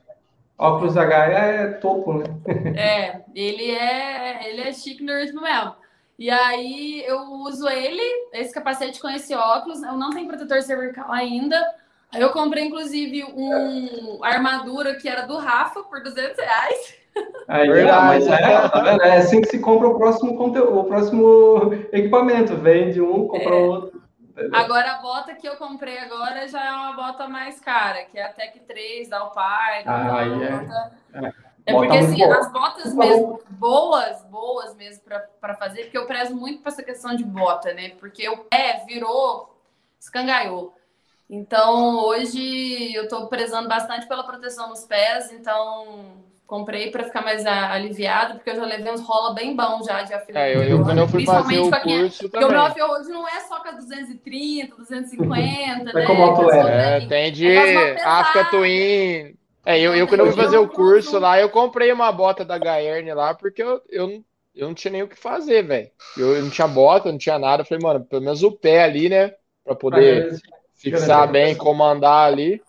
Óculos 0.57 0.95
da 0.95 1.05
Gaia 1.05 1.37
é 1.37 1.67
topo, 1.75 2.15
né? 2.15 2.25
É, 2.77 3.21
ele 3.35 3.71
é, 3.71 4.51
ele 4.51 4.63
é 4.63 4.73
chique 4.73 5.03
mesmo 5.03 5.41
mesmo. 5.41 5.75
E 6.19 6.31
aí 6.31 7.05
eu 7.07 7.21
uso 7.33 7.69
ele, 7.69 8.03
esse 8.33 8.53
capacete 8.53 9.01
com 9.01 9.09
esse 9.09 9.35
óculos. 9.35 9.83
Eu 9.83 9.93
não 9.93 10.11
tenho 10.11 10.27
protetor 10.27 10.63
cervical 10.63 11.11
ainda, 11.13 11.57
eu 12.13 12.31
comprei, 12.31 12.65
inclusive, 12.65 13.25
um 13.25 14.23
armadura 14.23 14.95
que 14.95 15.09
era 15.09 15.27
do 15.27 15.37
Rafa 15.37 15.83
por 15.83 16.03
200 16.03 16.37
reais. 16.37 16.99
Aí, 17.49 17.69
mas 17.69 18.27
é, 18.27 18.69
tá 18.69 18.81
vendo? 18.81 19.03
é 19.03 19.17
assim 19.17 19.41
que 19.41 19.49
se 19.49 19.59
compra 19.59 19.89
o 19.89 19.99
próximo 19.99 20.37
conteúdo, 20.37 20.79
o 20.79 20.85
próximo 20.85 21.73
equipamento. 21.93 22.57
Vende 22.57 23.01
um, 23.01 23.27
compra 23.27 23.55
é. 23.55 23.59
outro. 23.59 24.03
Agora, 24.53 24.93
a 24.93 25.03
bota 25.03 25.35
que 25.35 25.49
eu 25.49 25.57
comprei 25.57 25.99
agora 25.99 26.47
já 26.47 26.65
é 26.65 26.71
uma 26.71 26.93
bota 26.93 27.27
mais 27.27 27.59
cara, 27.59 28.05
que 28.05 28.19
é 28.19 28.25
a 28.25 28.33
Tech 28.33 28.61
3 28.61 29.09
da 29.09 29.19
Alpine. 29.19 29.85
Ah, 29.85 30.21
é. 31.13 31.27
é. 31.27 31.49
É 31.69 31.73
porque 31.75 31.99
assim, 31.99 32.17
boa. 32.17 32.39
as 32.39 32.51
botas 32.51 32.95
mesmo, 32.95 33.43
boas, 33.51 34.25
boas 34.31 34.75
mesmo 34.75 35.03
para 35.39 35.55
fazer, 35.55 35.83
porque 35.83 35.99
eu 35.99 36.07
prezo 36.07 36.35
muito 36.35 36.63
para 36.63 36.73
essa 36.73 36.83
questão 36.83 37.15
de 37.15 37.23
bota, 37.23 37.75
né? 37.75 37.91
Porque 38.01 38.27
o 38.27 38.39
pé 38.39 38.83
virou, 38.87 39.55
escangaiou. 40.01 40.75
Então, 41.31 42.07
hoje 42.07 42.95
eu 42.95 43.05
estou 43.05 43.27
prezando 43.27 43.69
bastante 43.69 44.09
pela 44.09 44.25
proteção 44.25 44.69
nos 44.71 44.85
pés, 44.85 45.31
então 45.31 46.27
comprei 46.47 46.91
para 46.91 47.05
ficar 47.05 47.21
mais 47.21 47.45
aliviado, 47.45 48.37
porque 48.37 48.49
eu 48.49 48.57
já 48.57 48.65
levei 48.65 48.91
uns 48.91 49.03
rola 49.03 49.35
bem 49.35 49.55
bom 49.55 49.83
já 49.83 50.03
de 50.03 50.15
afiliado. 50.15 50.47
É, 50.47 50.57
eu, 50.57 50.63
eu, 50.63 50.83
quando 50.83 50.99
eu 50.99 51.07
fui 51.07 51.23
fazer 51.27 51.59
o 51.59 51.71
curso 51.71 52.31
Porque 52.31 52.43
o 52.43 52.49
meu 52.49 52.91
hoje 52.91 53.11
não 53.11 53.29
é 53.29 53.41
só 53.41 53.61
com 53.61 53.69
a 53.69 53.73
230, 53.73 54.75
250, 54.75 55.91
é 55.91 55.93
né? 55.93 56.07
Como 56.07 56.23
auto 56.23 56.51
é, 56.51 57.07
tem 57.07 57.31
de 57.31 57.47
é 57.47 58.03
Africa 58.03 58.47
Twin. 58.47 59.37
É, 59.67 59.79
eu, 59.79 59.95
eu 59.95 60.09
quando 60.09 60.21
eu 60.21 60.33
fui 60.33 60.43
fazer 60.43 60.57
o 60.57 60.67
curso 60.67 61.19
lá, 61.19 61.39
eu 61.39 61.51
comprei 61.51 61.93
uma 61.93 62.11
bota 62.11 62.43
da 62.43 62.57
Gaerne 62.57 63.13
lá, 63.13 63.35
porque 63.35 63.63
eu, 63.63 63.83
eu, 63.91 64.25
eu 64.55 64.69
não 64.69 64.75
tinha 64.75 64.93
nem 64.93 65.03
o 65.03 65.09
que 65.09 65.19
fazer, 65.19 65.63
velho. 65.63 65.91
Eu, 66.17 66.37
eu 66.37 66.43
não 66.43 66.49
tinha 66.49 66.67
bota, 66.67 67.13
não 67.13 67.19
tinha 67.19 67.39
nada. 67.39 67.61
Eu 67.61 67.67
falei, 67.67 67.85
mano, 67.85 68.03
pelo 68.07 68.23
menos 68.23 68.43
o 68.43 68.51
pé 68.51 68.85
ali, 68.85 69.11
né? 69.11 69.35
Pra 69.63 69.75
poder 69.75 70.41
fixar 70.79 71.31
bem, 71.31 71.55
comandar 71.55 72.27
ali. 72.27 72.63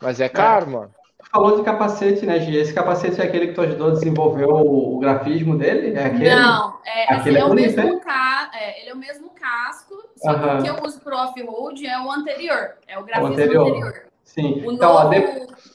Mas 0.00 0.20
é 0.20 0.28
caro, 0.28 0.66
é. 0.66 0.70
mano. 0.70 0.90
Falou 1.30 1.58
de 1.58 1.62
capacete, 1.62 2.26
né, 2.26 2.40
Gi? 2.40 2.56
Esse 2.56 2.72
capacete 2.72 3.20
é 3.20 3.24
aquele 3.24 3.48
que 3.48 3.52
tu 3.52 3.60
ajudou 3.60 3.88
a 3.88 3.92
desenvolver 3.92 4.46
o, 4.46 4.98
grafismo 4.98 5.56
dele? 5.56 5.96
É 5.96 6.06
aquele? 6.06 6.34
Não, 6.34 6.78
é, 6.84 7.14
assim, 7.14 7.36
é, 7.36 7.44
o 7.44 7.54
mesmo 7.54 8.00
ca... 8.00 8.50
É, 8.52 8.80
ele 8.80 8.90
é 8.90 8.94
o 8.94 8.96
mesmo 8.96 9.30
casco, 9.30 9.94
só 10.16 10.34
que 10.34 10.44
o 10.44 10.62
que 10.62 10.68
eu 10.68 10.84
uso 10.84 11.00
pro 11.00 11.16
off-road 11.16 11.86
é 11.86 12.00
o 12.00 12.10
anterior, 12.10 12.70
é 12.88 12.98
o 12.98 13.04
grafismo 13.04 13.30
o 13.30 13.32
anterior. 13.32 13.68
anterior. 13.68 14.02
Sim. 14.24 14.62
O 14.66 14.72
então, 14.72 14.92
novo... 14.94 15.10
de... 15.10 15.69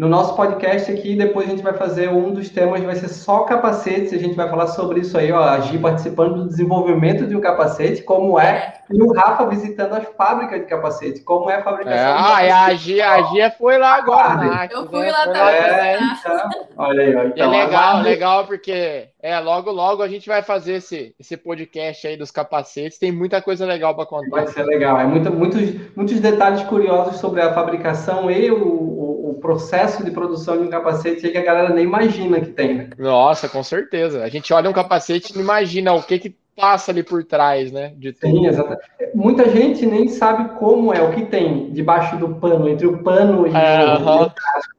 no 0.00 0.08
nosso 0.08 0.34
podcast 0.34 0.90
aqui, 0.90 1.14
depois 1.14 1.46
a 1.46 1.50
gente 1.50 1.62
vai 1.62 1.74
fazer 1.74 2.08
um 2.08 2.32
dos 2.32 2.48
temas, 2.48 2.82
vai 2.82 2.96
ser 2.96 3.08
só 3.08 3.40
capacetes, 3.40 4.14
a 4.14 4.16
gente 4.16 4.34
vai 4.34 4.48
falar 4.48 4.68
sobre 4.68 5.00
isso 5.00 5.18
aí, 5.18 5.30
ó, 5.30 5.42
a 5.42 5.60
Gi 5.60 5.76
participando 5.76 6.36
do 6.36 6.48
desenvolvimento 6.48 7.26
de 7.26 7.36
um 7.36 7.40
capacete, 7.42 8.02
como 8.02 8.40
é, 8.40 8.80
e 8.90 9.02
o 9.02 9.12
Rafa 9.12 9.44
visitando 9.44 9.92
as 9.92 10.06
fábricas 10.16 10.60
de 10.60 10.66
capacete, 10.66 11.20
como 11.20 11.50
é 11.50 11.56
a 11.56 11.62
fabricação. 11.62 11.98
É, 11.98 12.50
ah, 12.50 12.64
a 12.64 12.74
Gi, 12.74 12.98
a 13.02 13.20
Gia 13.24 13.50
foi 13.50 13.76
lá 13.76 13.96
agora, 13.96 14.36
né? 14.36 14.68
Eu 14.70 14.88
fui 14.88 15.00
né? 15.00 15.12
lá 15.12 15.24
também. 15.26 15.42
É, 15.42 15.98
então, 16.00 16.50
olha 16.78 17.02
aí, 17.02 17.16
ó. 17.16 17.24
Então, 17.24 17.54
é 17.54 17.64
legal, 17.64 18.00
legal, 18.00 18.46
porque 18.46 19.08
é, 19.22 19.38
logo, 19.38 19.70
logo 19.70 20.02
a 20.02 20.08
gente 20.08 20.26
vai 20.26 20.42
fazer 20.42 20.76
esse, 20.76 21.14
esse 21.20 21.36
podcast 21.36 22.06
aí 22.06 22.16
dos 22.16 22.30
capacetes, 22.30 22.98
tem 22.98 23.12
muita 23.12 23.42
coisa 23.42 23.66
legal 23.66 23.94
para 23.94 24.06
contar. 24.06 24.30
Vai 24.30 24.46
ser 24.46 24.64
legal, 24.64 24.98
é 24.98 25.04
muito, 25.04 25.30
muitos, 25.30 25.94
muitos 25.94 26.18
detalhes 26.20 26.62
curiosos 26.62 27.18
sobre 27.18 27.42
a 27.42 27.52
fabricação 27.52 28.30
e 28.30 28.50
o 28.50 29.09
o 29.09 29.09
processo 29.40 30.04
de 30.04 30.10
produção 30.10 30.56
de 30.56 30.64
um 30.64 30.70
capacete 30.70 31.28
que 31.28 31.38
a 31.38 31.42
galera 31.42 31.74
nem 31.74 31.84
imagina 31.84 32.40
que 32.40 32.50
tem, 32.50 32.74
né? 32.74 32.90
Nossa, 32.98 33.48
com 33.48 33.62
certeza. 33.62 34.22
A 34.22 34.28
gente 34.28 34.52
olha 34.52 34.70
um 34.70 34.72
capacete 34.72 35.32
e 35.32 35.36
não 35.36 35.42
imagina 35.42 35.92
o 35.92 36.02
que 36.02 36.18
que 36.18 36.36
passa 36.56 36.90
ali 36.90 37.02
por 37.02 37.24
trás, 37.24 37.72
né? 37.72 37.92
De 37.96 38.12
tudo. 38.12 38.30
Sim, 38.30 38.46
exatamente. 38.46 38.82
Muita 39.14 39.48
gente 39.48 39.86
nem 39.86 40.08
sabe 40.08 40.56
como 40.58 40.92
é, 40.92 41.02
o 41.02 41.10
que 41.12 41.24
tem 41.24 41.72
debaixo 41.72 42.16
do 42.16 42.34
pano, 42.34 42.68
entre 42.68 42.86
o 42.86 43.02
pano 43.02 43.46
e, 43.46 43.50
é, 43.50 43.84
o, 43.84 43.96
uh 43.96 44.26
-huh. 44.26 44.32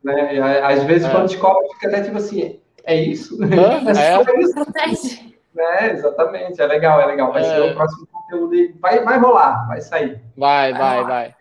né? 0.03 0.61
Às 0.63 0.83
vezes, 0.83 1.07
é. 1.07 1.11
quando 1.11 1.27
descobre, 1.27 1.67
fica 1.73 1.87
até 1.87 2.03
tipo 2.03 2.17
assim, 2.17 2.59
é 2.83 2.95
isso? 2.95 3.37
É, 3.43 4.83
é 4.83 4.89
isso? 4.89 5.31
É, 5.57 5.91
exatamente, 5.91 6.61
é 6.61 6.65
legal, 6.65 7.01
é 7.01 7.05
legal. 7.07 7.33
Vai 7.33 7.41
é. 7.41 7.45
ser 7.45 7.61
o 7.61 7.75
próximo 7.75 8.07
conteúdo 8.07 8.55
e 8.55 8.73
vai, 8.79 9.03
vai 9.03 9.19
rolar, 9.19 9.67
vai 9.67 9.81
sair. 9.81 10.21
Vai, 10.37 10.71
vai, 10.71 11.03
vai. 11.03 11.03
vai. 11.03 11.35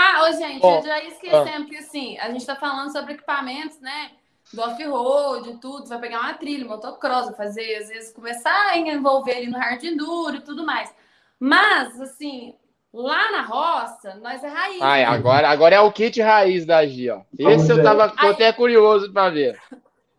Ah, 0.00 0.24
ô, 0.24 0.32
gente, 0.32 0.64
eu 0.64 0.82
já 0.82 1.04
esquecendo 1.04 1.64
ah. 1.64 1.68
que 1.68 1.76
assim, 1.76 2.18
a 2.18 2.30
gente 2.30 2.46
tá 2.46 2.56
falando 2.56 2.90
sobre 2.90 3.12
equipamentos, 3.12 3.78
né? 3.80 4.12
Do 4.52 4.62
off-road, 4.62 5.58
tudo, 5.60 5.86
vai 5.86 6.00
pegar 6.00 6.20
uma 6.20 6.34
trilha, 6.34 6.64
motocross, 6.64 7.26
vai 7.26 7.34
fazer, 7.34 7.76
às 7.76 7.88
vezes, 7.88 8.12
começar 8.12 8.70
a 8.70 8.78
envolver 8.78 9.32
ele 9.32 9.50
no 9.50 9.58
hard 9.58 9.84
enduro 9.84 10.36
e 10.36 10.40
tudo 10.40 10.64
mais. 10.64 10.92
Mas, 11.38 12.00
assim, 12.00 12.54
lá 12.92 13.30
na 13.30 13.42
roça, 13.42 14.14
nós 14.16 14.42
é 14.42 14.48
raiz. 14.48 14.82
Ai, 14.82 15.00
né? 15.00 15.06
agora, 15.06 15.48
agora 15.48 15.76
é 15.76 15.80
o 15.80 15.92
kit 15.92 16.20
raiz 16.20 16.64
da 16.64 16.84
Gi, 16.86 17.10
ó. 17.10 17.20
Esse 17.38 17.70
eu 17.70 17.82
tava 17.82 18.08
tô 18.08 18.28
até 18.28 18.52
curioso 18.52 19.12
para 19.12 19.30
ver. 19.30 19.60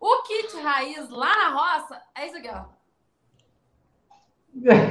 O 0.00 0.22
kit 0.22 0.56
raiz 0.60 1.10
lá 1.10 1.36
na 1.36 1.48
roça 1.50 2.00
é 2.14 2.26
isso 2.26 2.36
aqui, 2.36 2.48
ó. 2.48 2.64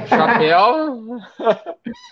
Chapéu. 0.08 1.18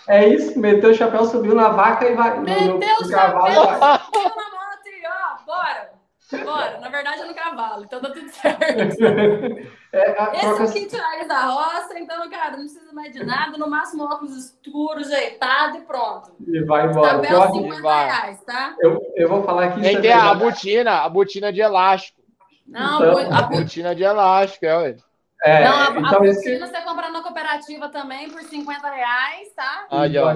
É 0.08 0.28
isso, 0.28 0.60
meteu 0.60 0.91
o 0.91 0.93
chapéu, 0.93 1.26
subiu 1.26 1.56
na 1.56 1.70
vaca 1.70 2.08
e 2.08 2.16
vai. 2.16 2.39
Meteu 2.39 2.68
no, 2.68 3.08
o 3.08 3.10
cavalo, 3.10 3.54
chapéu, 3.54 3.80
vai. 3.80 4.00
subiu 4.00 4.24
na 4.24 4.50
moto 4.52 4.88
e 4.88 5.08
ó, 5.08 5.45
bora. 5.45 6.00
Bora. 6.45 6.80
Na 6.80 6.89
verdade 6.89 7.22
é 7.22 7.26
no 7.26 7.34
cavalo, 7.34 7.84
então 7.84 8.00
tá 8.00 8.10
tudo 8.12 8.30
certo. 8.30 8.60
É, 9.91 10.12
Esse 10.12 10.41
troca... 10.41 10.62
é 10.62 10.66
o 10.66 10.72
kit 10.72 10.95
raiz 10.95 11.28
da 11.28 11.45
roça, 11.45 11.97
então, 11.97 12.30
cara, 12.30 12.52
não 12.52 12.60
precisa 12.60 12.93
mais 12.93 13.12
de 13.12 13.24
nada, 13.24 13.58
no 13.58 13.68
máximo 13.68 14.04
óculos 14.04 14.36
escuros, 14.38 15.12
ajeitado 15.12 15.78
e 15.78 15.82
pronto. 15.82 16.32
E 16.47 16.64
vai 16.64 16.86
embora. 16.86 17.24
Chapéu 17.24 17.41
50 17.52 17.82
vai. 17.82 18.06
reais, 18.06 18.43
tá? 18.43 18.76
Eu, 18.80 19.02
eu 19.16 19.28
vou 19.28 19.41
falar 19.41 19.66
aqui. 19.66 19.82
Tem 19.82 19.95
que 19.95 20.04
ter 20.04 20.12
a 20.12 20.36
botina, 20.36 20.91
a 21.00 21.10
botina 21.10 21.52
de 21.52 21.62
elástico. 21.62 22.22
Não, 22.68 22.97
então, 22.97 23.36
a 23.36 23.41
botina 23.41 23.95
de 23.95 24.04
elástico, 24.04 24.64
é, 24.64 24.78
ué. 24.78 24.95
É, 25.44 25.64
não, 25.64 25.74
a, 25.74 25.90
então 25.92 26.18
a 26.18 26.20
botina 26.20 26.68
você 26.68 26.82
compra 26.82 27.10
na 27.10 27.22
cooperativa 27.22 27.90
também 27.90 28.30
por 28.30 28.42
50 28.42 28.90
reais, 28.90 29.50
tá? 29.56 29.88
Aí, 29.90 30.18
ó. 30.18 30.36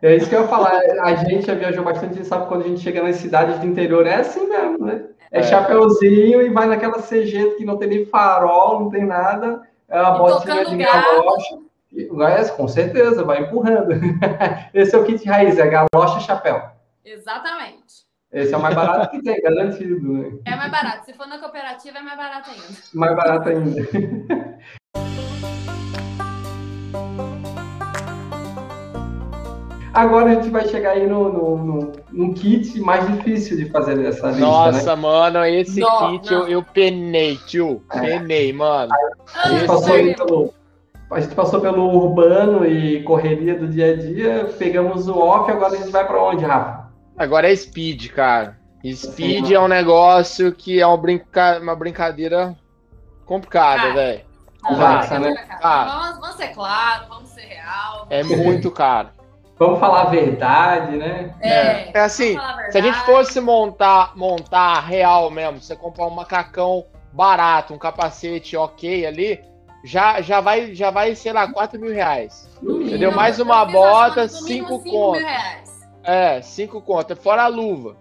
É 0.00 0.14
isso 0.14 0.28
que 0.28 0.34
eu 0.34 0.42
ia 0.42 0.48
falar. 0.48 0.80
A 1.02 1.14
gente 1.16 1.46
já 1.46 1.54
viajou 1.54 1.82
bastante 1.82 2.24
sabe 2.24 2.46
quando 2.46 2.64
a 2.64 2.68
gente 2.68 2.80
chega 2.80 3.02
nas 3.02 3.16
cidades 3.16 3.58
do 3.58 3.66
interior, 3.66 4.06
é 4.06 4.16
assim 4.16 4.46
mesmo, 4.46 4.84
né? 4.84 5.04
É, 5.30 5.40
é. 5.40 5.42
chapeuzinho 5.42 6.42
e 6.42 6.50
vai 6.50 6.66
naquela 6.66 7.02
CG 7.02 7.56
que 7.56 7.64
não 7.64 7.76
tem 7.76 7.88
nem 7.88 8.06
farol, 8.06 8.80
não 8.80 8.90
tem 8.90 9.04
nada. 9.04 9.62
É 9.88 10.00
uma 10.00 10.18
botinha 10.18 10.64
de 10.64 10.76
galocha. 10.76 11.58
É, 11.96 12.48
com 12.50 12.68
certeza, 12.68 13.24
vai 13.24 13.42
empurrando. 13.42 13.92
Esse 14.74 14.94
é 14.94 14.98
o 14.98 15.04
kit 15.04 15.26
raiz, 15.26 15.58
é 15.58 15.66
galocha 15.66 16.18
e 16.18 16.22
chapéu. 16.22 16.62
Exatamente. 17.04 17.97
Esse 18.30 18.52
é 18.52 18.56
o 18.58 18.60
mais 18.60 18.74
barato 18.74 19.10
que 19.10 19.22
tem, 19.22 19.40
garantido, 19.40 20.12
né? 20.12 20.30
É 20.44 20.54
mais 20.54 20.70
barato. 20.70 21.06
Se 21.06 21.14
for 21.14 21.26
na 21.26 21.38
cooperativa, 21.38 21.98
é 21.98 22.02
mais 22.02 22.16
barato 22.18 22.50
ainda. 22.50 22.64
Mais 22.92 23.16
barato 23.16 23.48
ainda. 23.48 23.88
Agora 29.94 30.30
a 30.30 30.34
gente 30.34 30.50
vai 30.50 30.68
chegar 30.68 30.90
aí 30.90 31.06
no, 31.06 31.32
no, 31.32 31.56
no, 31.56 31.92
no 32.12 32.34
kit 32.34 32.78
mais 32.80 33.06
difícil 33.06 33.56
de 33.56 33.64
fazer 33.70 33.96
dessa 33.96 34.28
lista, 34.28 34.44
Nossa, 34.44 34.94
né? 34.94 35.02
mano, 35.02 35.44
esse 35.46 35.80
não, 35.80 36.18
kit 36.18 36.30
não. 36.30 36.42
Eu, 36.42 36.48
eu 36.48 36.62
penei, 36.62 37.36
tio. 37.46 37.82
É. 37.90 38.00
Penei, 38.00 38.52
mano. 38.52 38.92
A 39.42 39.48
gente, 39.48 39.66
passou 39.66 39.94
pelo, 39.94 40.54
a 41.10 41.20
gente 41.20 41.34
passou 41.34 41.60
pelo 41.62 41.82
urbano 41.96 42.66
e 42.66 43.02
correria 43.02 43.58
do 43.58 43.66
dia 43.66 43.92
a 43.92 43.96
dia, 43.96 44.54
pegamos 44.58 45.08
o 45.08 45.18
off, 45.18 45.50
agora 45.50 45.72
a 45.72 45.76
gente 45.78 45.90
vai 45.90 46.06
para 46.06 46.22
onde, 46.22 46.44
Rafa? 46.44 46.87
Agora 47.18 47.50
é 47.50 47.56
Speed, 47.56 48.10
cara. 48.10 48.56
Speed 48.86 49.50
é 49.50 49.58
um 49.58 49.68
negócio 49.68 50.52
que 50.52 50.80
é 50.80 50.86
uma, 50.86 50.96
brinca... 50.96 51.58
uma 51.60 51.74
brincadeira 51.74 52.56
complicada, 53.26 53.92
velho. 53.92 54.24
né? 55.18 55.34
Vamos, 55.88 56.20
vamos 56.20 56.36
ser 56.36 56.48
claro, 56.48 57.06
vamos 57.08 57.28
ser 57.30 57.42
real. 57.42 58.06
É 58.08 58.22
muito 58.22 58.70
caro. 58.70 59.08
Vamos 59.58 59.80
falar 59.80 60.02
a 60.02 60.10
verdade, 60.10 60.96
né? 60.96 61.34
É, 61.40 61.98
é 61.98 62.00
assim, 62.00 62.36
a 62.36 62.70
se 62.70 62.78
a 62.78 62.80
gente 62.80 62.98
fosse 63.00 63.40
montar, 63.40 64.16
montar 64.16 64.80
real 64.80 65.30
mesmo, 65.30 65.60
você 65.60 65.74
comprar 65.74 66.06
um 66.06 66.14
macacão 66.14 66.86
barato, 67.12 67.74
um 67.74 67.78
capacete 67.78 68.56
ok 68.56 69.04
ali, 69.04 69.40
já, 69.84 70.20
já, 70.20 70.40
vai, 70.40 70.74
já 70.74 70.90
vai, 70.92 71.16
sei 71.16 71.32
lá, 71.32 71.50
4 71.50 71.80
mil 71.80 71.92
reais. 71.92 72.48
Entendeu? 72.62 73.10
Mais 73.10 73.40
uma 73.40 73.64
bota, 73.64 74.28
5 74.28 74.84
contos. 74.84 75.22
É, 76.08 76.40
cinco 76.40 76.80
contas, 76.80 77.18
fora 77.18 77.42
a 77.42 77.48
luva. 77.48 77.94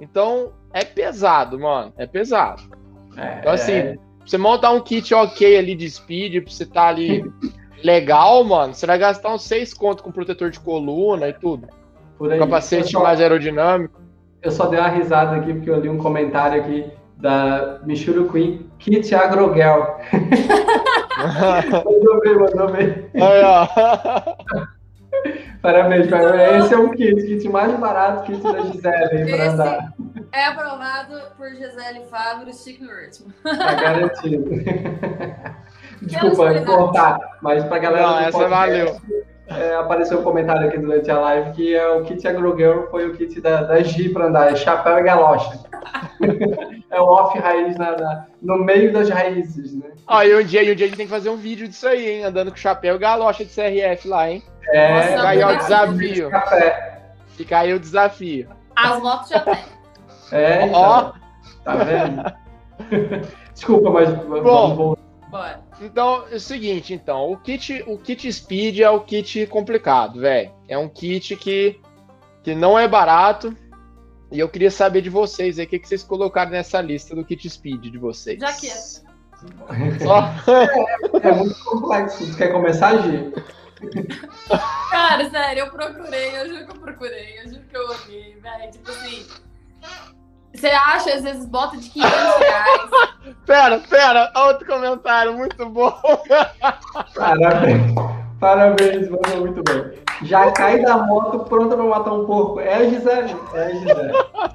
Então, 0.00 0.50
é 0.72 0.82
pesado, 0.82 1.58
mano. 1.60 1.92
É 1.98 2.06
pesado. 2.06 2.62
É, 3.18 3.40
então, 3.40 3.52
assim, 3.52 3.72
é... 3.72 3.98
você 4.24 4.38
montar 4.38 4.70
um 4.70 4.80
kit 4.80 5.12
ok 5.12 5.58
ali 5.58 5.74
de 5.74 5.90
speed, 5.90 6.42
pra 6.42 6.50
você 6.50 6.64
tá 6.64 6.88
ali 6.88 7.22
legal, 7.84 8.42
mano, 8.44 8.72
você 8.72 8.86
vai 8.86 8.96
gastar 8.96 9.34
uns 9.34 9.42
seis 9.42 9.74
contos 9.74 10.02
com 10.02 10.10
protetor 10.10 10.48
de 10.48 10.58
coluna 10.58 11.28
e 11.28 11.34
tudo. 11.34 11.68
Por 12.16 12.32
aí. 12.32 12.38
Capacete 12.38 12.92
só... 12.92 13.02
mais 13.02 13.20
aerodinâmico. 13.20 14.00
Eu 14.40 14.50
só 14.50 14.64
dei 14.64 14.80
uma 14.80 14.88
risada 14.88 15.36
aqui, 15.36 15.52
porque 15.52 15.68
eu 15.68 15.80
li 15.80 15.88
um 15.90 15.98
comentário 15.98 16.62
aqui 16.62 16.90
da 17.18 17.78
Michuru 17.84 18.26
Queen, 18.32 18.70
Kit 18.78 19.14
Agrogel. 19.14 19.98
mandou 21.84 22.20
bem, 22.20 22.38
mandou 22.38 22.72
bem. 22.72 23.10
Aí, 23.16 23.42
ó. 23.44 23.68
Parabéns, 25.62 26.08
parabéns. 26.08 26.64
Esse 26.64 26.74
é 26.74 26.78
o 26.78 26.90
kit, 26.90 27.14
kit 27.14 27.48
mais 27.48 27.78
barato, 27.78 28.22
kit 28.24 28.42
da 28.42 28.60
Gisele 28.60 29.30
para 29.30 29.50
andar. 29.50 29.92
É 30.32 30.46
aprovado 30.46 31.20
por 31.36 31.50
Gisele 31.50 32.04
Fábio, 32.10 32.54
Chico 32.54 32.84
no 32.84 32.90
ritmo. 32.90 33.32
Tá 33.42 33.74
garantido. 33.74 34.50
Desculpa 36.00 36.60
cortar, 36.62 37.18
mas 37.42 37.62
para 37.64 37.78
galera. 37.78 38.06
Não, 38.06 38.18
essa 38.20 38.38
podcast, 38.38 38.48
valeu. 38.48 38.96
É, 39.48 39.74
apareceu 39.74 40.20
um 40.20 40.22
comentário 40.22 40.68
aqui 40.68 40.78
durante 40.78 41.10
a 41.10 41.18
live 41.18 41.50
que 41.52 41.74
é 41.74 41.88
o 41.88 42.04
kit 42.04 42.26
Agrogirl 42.26 42.86
foi 42.88 43.08
o 43.08 43.14
kit 43.14 43.40
da, 43.40 43.64
da 43.64 43.82
G 43.82 44.08
para 44.10 44.26
andar, 44.26 44.52
é 44.52 44.56
chapéu 44.56 44.98
e 44.98 45.02
galocha. 45.02 45.58
é 46.88 47.00
o 47.00 47.04
off 47.04 47.36
raiz 47.36 47.76
na, 47.76 47.96
na, 47.96 48.26
no 48.40 48.58
meio 48.58 48.92
das 48.92 49.08
raízes, 49.08 49.74
né? 49.74 49.90
Ó, 50.06 50.22
e 50.22 50.34
um 50.36 50.44
dia, 50.44 50.62
e 50.62 50.70
um 50.70 50.74
dia 50.76 50.86
a 50.86 50.88
gente 50.88 50.96
tem 50.96 51.06
que 51.06 51.12
fazer 51.12 51.30
um 51.30 51.36
vídeo 51.36 51.66
disso 51.66 51.88
aí, 51.88 52.10
hein? 52.10 52.24
Andando 52.24 52.52
com 52.52 52.56
chapéu 52.56 52.94
e 52.94 52.98
galocha 52.98 53.44
de 53.44 53.52
CRF 53.52 54.06
lá, 54.06 54.30
hein? 54.30 54.42
É, 54.72 55.14
Nossa, 55.14 55.28
aí 55.28 55.44
o 55.44 55.56
desafio. 55.56 56.30
Fica 57.36 57.58
aí 57.58 57.74
o 57.74 57.80
desafio. 57.80 58.48
As 58.76 59.00
motos 59.00 59.28
já 59.28 59.40
tem. 59.40 59.58
É, 60.32 60.66
então, 60.66 60.80
ó. 60.80 61.12
Tá 61.64 61.74
vendo? 61.76 62.22
Desculpa, 63.52 63.90
mas 63.90 64.08
Bom, 64.42 64.74
vamos 64.76 64.98
Bora. 65.30 65.62
Então, 65.80 66.24
é 66.30 66.34
o 66.34 66.40
seguinte, 66.40 66.92
então, 66.92 67.30
o 67.30 67.36
kit, 67.36 67.84
o 67.86 67.96
kit 67.96 68.30
Speed 68.30 68.80
é 68.80 68.90
o 68.90 69.00
kit 69.00 69.46
complicado, 69.46 70.20
velho. 70.20 70.50
É 70.68 70.76
um 70.76 70.88
kit 70.88 71.36
que, 71.36 71.80
que 72.42 72.54
não 72.54 72.78
é 72.78 72.88
barato. 72.88 73.56
E 74.32 74.38
eu 74.38 74.48
queria 74.48 74.70
saber 74.70 75.02
de 75.02 75.10
vocês 75.10 75.58
aí, 75.58 75.64
o 75.66 75.68
que, 75.68 75.78
que 75.78 75.88
vocês 75.88 76.02
colocaram 76.02 76.50
nessa 76.50 76.80
lista 76.80 77.14
do 77.14 77.24
kit 77.24 77.48
Speed 77.48 77.82
de 77.82 77.98
vocês. 77.98 78.40
Já 78.40 78.52
que 78.52 78.66
é. 78.66 78.74
Só? 80.00 80.30
É, 81.22 81.28
é 81.28 81.32
muito 81.32 81.64
complexo. 81.64 82.26
Você 82.26 82.36
quer 82.36 82.52
começar, 82.52 82.98
Gi? 82.98 83.32
Cara, 84.90 85.30
sério, 85.30 85.60
eu 85.64 85.70
procurei, 85.70 86.40
eu 86.40 86.48
juro 86.48 86.66
que 86.66 86.72
eu 86.72 86.80
procurei, 86.80 87.40
eu 87.40 87.48
juro 87.48 87.62
que 87.68 87.76
eu 87.76 87.88
olhei, 87.88 88.36
velho. 88.40 88.70
Tipo 88.70 88.90
assim. 88.90 89.26
Você 90.52 90.66
acha, 90.66 91.14
às 91.14 91.22
vezes, 91.22 91.46
bota 91.46 91.76
de 91.76 91.88
500 91.88 92.12
reais. 92.12 92.90
pera, 93.46 93.78
pera, 93.78 94.32
outro 94.36 94.66
comentário 94.66 95.32
muito 95.34 95.66
bom. 95.66 95.92
Parabéns, 97.14 97.94
parabéns, 98.40 99.08
mandou 99.08 99.40
muito 99.40 99.62
bem. 99.62 99.98
já 100.22 100.50
cai 100.52 100.82
da 100.82 100.98
moto 100.98 101.40
pronta 101.40 101.76
para 101.76 101.84
matar 101.84 102.12
um 102.12 102.26
porco. 102.26 102.60
É 102.60 102.74
a 102.74 102.88
Gisele. 102.88 103.36
É 103.54 103.62
a 103.62 103.70
Gisele. 103.70 104.12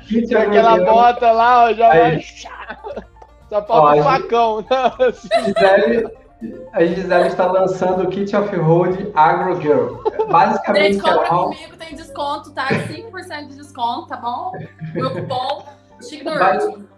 Kit 0.07 0.35
Aquela 0.35 0.77
bota 0.83 1.31
lá, 1.31 1.65
ó, 1.65 1.73
já 1.73 1.87
vai. 1.87 2.21
Só 3.49 3.65
falta 3.65 4.01
o 4.01 4.03
facão. 4.03 4.65
Né? 4.69 5.13
Gisele, 5.45 6.24
a 6.73 6.85
Gisele 6.85 7.27
está 7.27 7.51
lançando 7.51 8.03
o 8.03 8.09
Kit 8.09 8.35
Off-Road 8.35 9.11
Agro 9.15 9.61
Girl. 9.61 9.95
Basicamente, 10.29 10.93
Gente, 10.93 11.03
compra 11.03 11.27
ela... 11.27 11.43
comigo, 11.43 11.77
tem 11.77 11.95
desconto, 11.95 12.51
tá? 12.51 12.67
5% 12.67 13.47
de 13.47 13.55
desconto, 13.55 14.07
tá 14.07 14.17
bom? 14.17 14.51
Meu 14.93 15.11
cupom 15.11 15.63
Chique. 16.01 16.25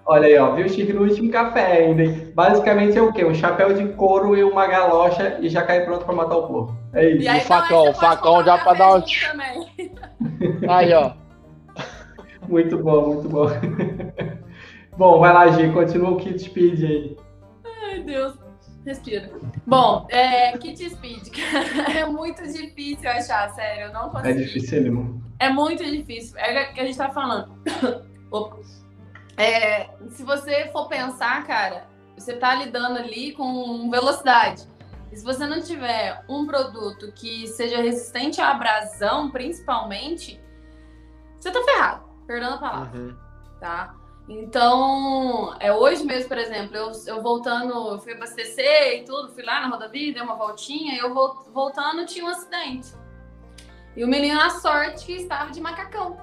Olha 0.06 0.26
aí, 0.26 0.38
ó, 0.38 0.56
viu 0.56 0.68
chique 0.70 0.94
no 0.94 1.04
último 1.04 1.32
café 1.32 1.84
ainda, 1.84 2.04
hein? 2.04 2.32
Basicamente 2.34 2.98
é 2.98 3.02
o 3.02 3.12
quê? 3.12 3.26
Um 3.26 3.34
chapéu 3.34 3.74
de 3.74 3.86
couro 3.94 4.36
e 4.36 4.44
uma 4.44 4.66
galocha 4.66 5.38
e 5.40 5.50
já 5.50 5.64
cai 5.64 5.84
pronto 5.84 6.06
pra 6.06 6.16
matar 6.16 6.38
o 6.38 6.48
porco. 6.48 6.76
É 6.94 7.10
isso. 7.10 7.24
E 7.24 7.28
aí, 7.28 7.40
o 7.40 7.44
facão, 7.44 7.90
o 7.90 7.94
facão 7.94 8.44
já 8.44 8.58
pra 8.58 8.74
dar 8.74 8.96
um. 8.96 9.04
Aí, 10.70 10.94
ó. 10.94 11.12
Muito 12.48 12.78
bom, 12.78 13.08
muito 13.08 13.30
bom. 13.30 13.48
bom, 14.98 15.20
vai 15.20 15.34
lá, 15.34 15.48
Gi, 15.50 15.70
continua 15.72 16.12
o 16.12 16.16
kit 16.16 16.40
speed 16.40 16.84
aí. 16.84 17.18
Ai, 17.84 18.00
Deus. 18.02 18.47
Respira. 18.88 19.30
Bom, 19.66 20.08
é, 20.10 20.58
kit 20.58 20.90
speed, 20.90 21.28
é 21.94 22.06
muito 22.06 22.42
difícil 22.42 23.10
achar, 23.10 23.50
sério. 23.50 23.88
Eu 23.88 23.94
não 23.94 24.10
consigo. 24.10 24.30
É 24.30 24.34
difícil, 24.34 24.78
irmão. 24.78 25.22
É 25.40 25.50
muito 25.50 25.84
difícil. 25.84 26.40
É 26.40 26.72
o 26.72 26.74
que 26.74 26.80
a 26.80 26.86
gente 26.86 26.98
tá 26.98 27.10
falando. 27.10 27.52
Opa. 28.32 28.60
É, 29.36 29.90
se 30.12 30.24
você 30.24 30.70
for 30.72 30.88
pensar, 30.88 31.46
cara, 31.46 31.86
você 32.18 32.32
está 32.32 32.56
lidando 32.56 32.98
ali 33.00 33.34
com 33.34 33.92
velocidade. 33.92 34.66
E 35.12 35.18
se 35.18 35.24
você 35.24 35.46
não 35.46 35.62
tiver 35.62 36.24
um 36.30 36.46
produto 36.46 37.12
que 37.12 37.46
seja 37.46 37.82
resistente 37.82 38.40
à 38.40 38.52
abrasão, 38.52 39.30
principalmente, 39.30 40.40
você 41.38 41.52
tá 41.52 41.62
ferrado. 41.62 42.06
Perdão 42.26 42.54
a 42.54 42.58
palavra. 42.58 42.98
Uhum. 42.98 43.18
Tá? 43.60 43.97
Então, 44.28 45.56
é, 45.60 45.72
hoje 45.72 46.04
mesmo, 46.04 46.28
por 46.28 46.38
exemplo, 46.38 46.76
eu, 46.76 46.92
eu 47.06 47.22
voltando, 47.22 47.94
eu 47.94 48.00
fui 48.00 48.14
abastecer 48.14 49.00
e 49.00 49.06
tudo, 49.06 49.30
fui 49.34 49.44
lá 49.44 49.62
na 49.62 49.70
rodovia, 49.70 50.14
dei 50.14 50.22
uma 50.22 50.36
voltinha, 50.36 50.96
e 50.96 50.98
eu 50.98 51.14
voltando 51.54 52.06
tinha 52.06 52.26
um 52.26 52.28
acidente. 52.28 52.94
E 53.96 54.04
o 54.04 54.08
menino, 54.08 54.36
na 54.36 54.50
sorte, 54.50 55.12
estava 55.14 55.50
de 55.52 55.62
macacão. 55.62 56.18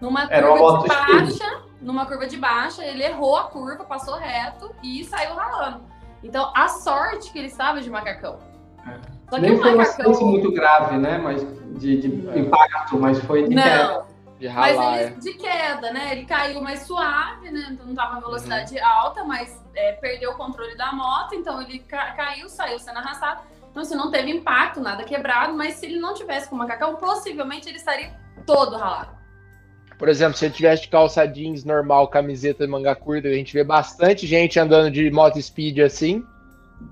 Numa 0.00 0.26
curva 0.26 0.82
de 0.82 0.88
baixa, 0.88 1.62
numa 1.80 2.06
curva 2.06 2.26
de 2.26 2.36
baixa, 2.38 2.84
ele 2.84 3.04
errou 3.04 3.36
a 3.36 3.44
curva, 3.44 3.84
passou 3.84 4.14
reto 4.14 4.74
e 4.82 5.04
saiu 5.04 5.34
ralando. 5.34 5.84
Então, 6.22 6.50
a 6.56 6.68
sorte 6.68 7.30
que 7.30 7.38
ele 7.38 7.48
estava 7.48 7.80
de 7.80 7.90
macacão. 7.90 8.38
É. 8.86 8.98
Só 9.28 9.38
Nem 9.38 9.58
foi 9.58 9.74
macacão... 9.74 10.12
um 10.12 10.30
muito 10.30 10.52
grave, 10.52 10.96
né? 10.96 11.18
Mas 11.18 11.46
de, 11.78 12.00
de 12.00 12.38
impacto, 12.38 12.98
mas 12.98 13.18
foi 13.20 13.48
de 13.48 13.54
não. 13.54 14.06
De 14.38 14.46
ralar, 14.46 14.76
mas 14.76 15.00
ele, 15.00 15.14
é. 15.14 15.18
de 15.18 15.32
queda, 15.34 15.92
né? 15.92 16.12
Ele 16.12 16.24
caiu 16.26 16.60
mais 16.60 16.80
suave, 16.80 17.50
né? 17.50 17.68
Então 17.70 17.86
não 17.86 17.92
estava 17.92 18.18
em 18.18 18.20
velocidade 18.20 18.74
uhum. 18.74 18.86
alta, 18.86 19.24
mas 19.24 19.64
é, 19.74 19.92
perdeu 19.92 20.32
o 20.32 20.36
controle 20.36 20.76
da 20.76 20.92
moto, 20.92 21.34
então 21.34 21.60
ele 21.62 21.78
ca 21.78 22.12
caiu, 22.12 22.48
saiu 22.48 22.78
sendo 22.78 22.98
arrastado. 22.98 23.42
Então, 23.70 23.82
assim, 23.82 23.94
não 23.94 24.10
teve 24.10 24.30
impacto, 24.30 24.80
nada 24.80 25.04
quebrado, 25.04 25.52
mas 25.54 25.74
se 25.74 25.86
ele 25.86 25.98
não 25.98 26.14
tivesse 26.14 26.48
com 26.48 26.54
o 26.54 26.58
macacão, 26.58 26.96
possivelmente 26.96 27.68
ele 27.68 27.76
estaria 27.76 28.10
todo 28.46 28.76
ralado. 28.76 29.16
Por 29.98 30.08
exemplo, 30.08 30.36
se 30.36 30.46
ele 30.46 30.54
tivesse 30.54 30.82
de 30.82 30.88
calça 30.88 31.26
jeans 31.26 31.64
normal, 31.64 32.08
camiseta 32.08 32.64
de 32.64 32.70
manga 32.70 32.94
curta, 32.94 33.28
a 33.28 33.32
gente 33.32 33.52
vê 33.52 33.64
bastante 33.64 34.26
gente 34.26 34.58
andando 34.58 34.90
de 34.90 35.10
moto 35.10 35.40
speed 35.40 35.78
assim. 35.78 36.24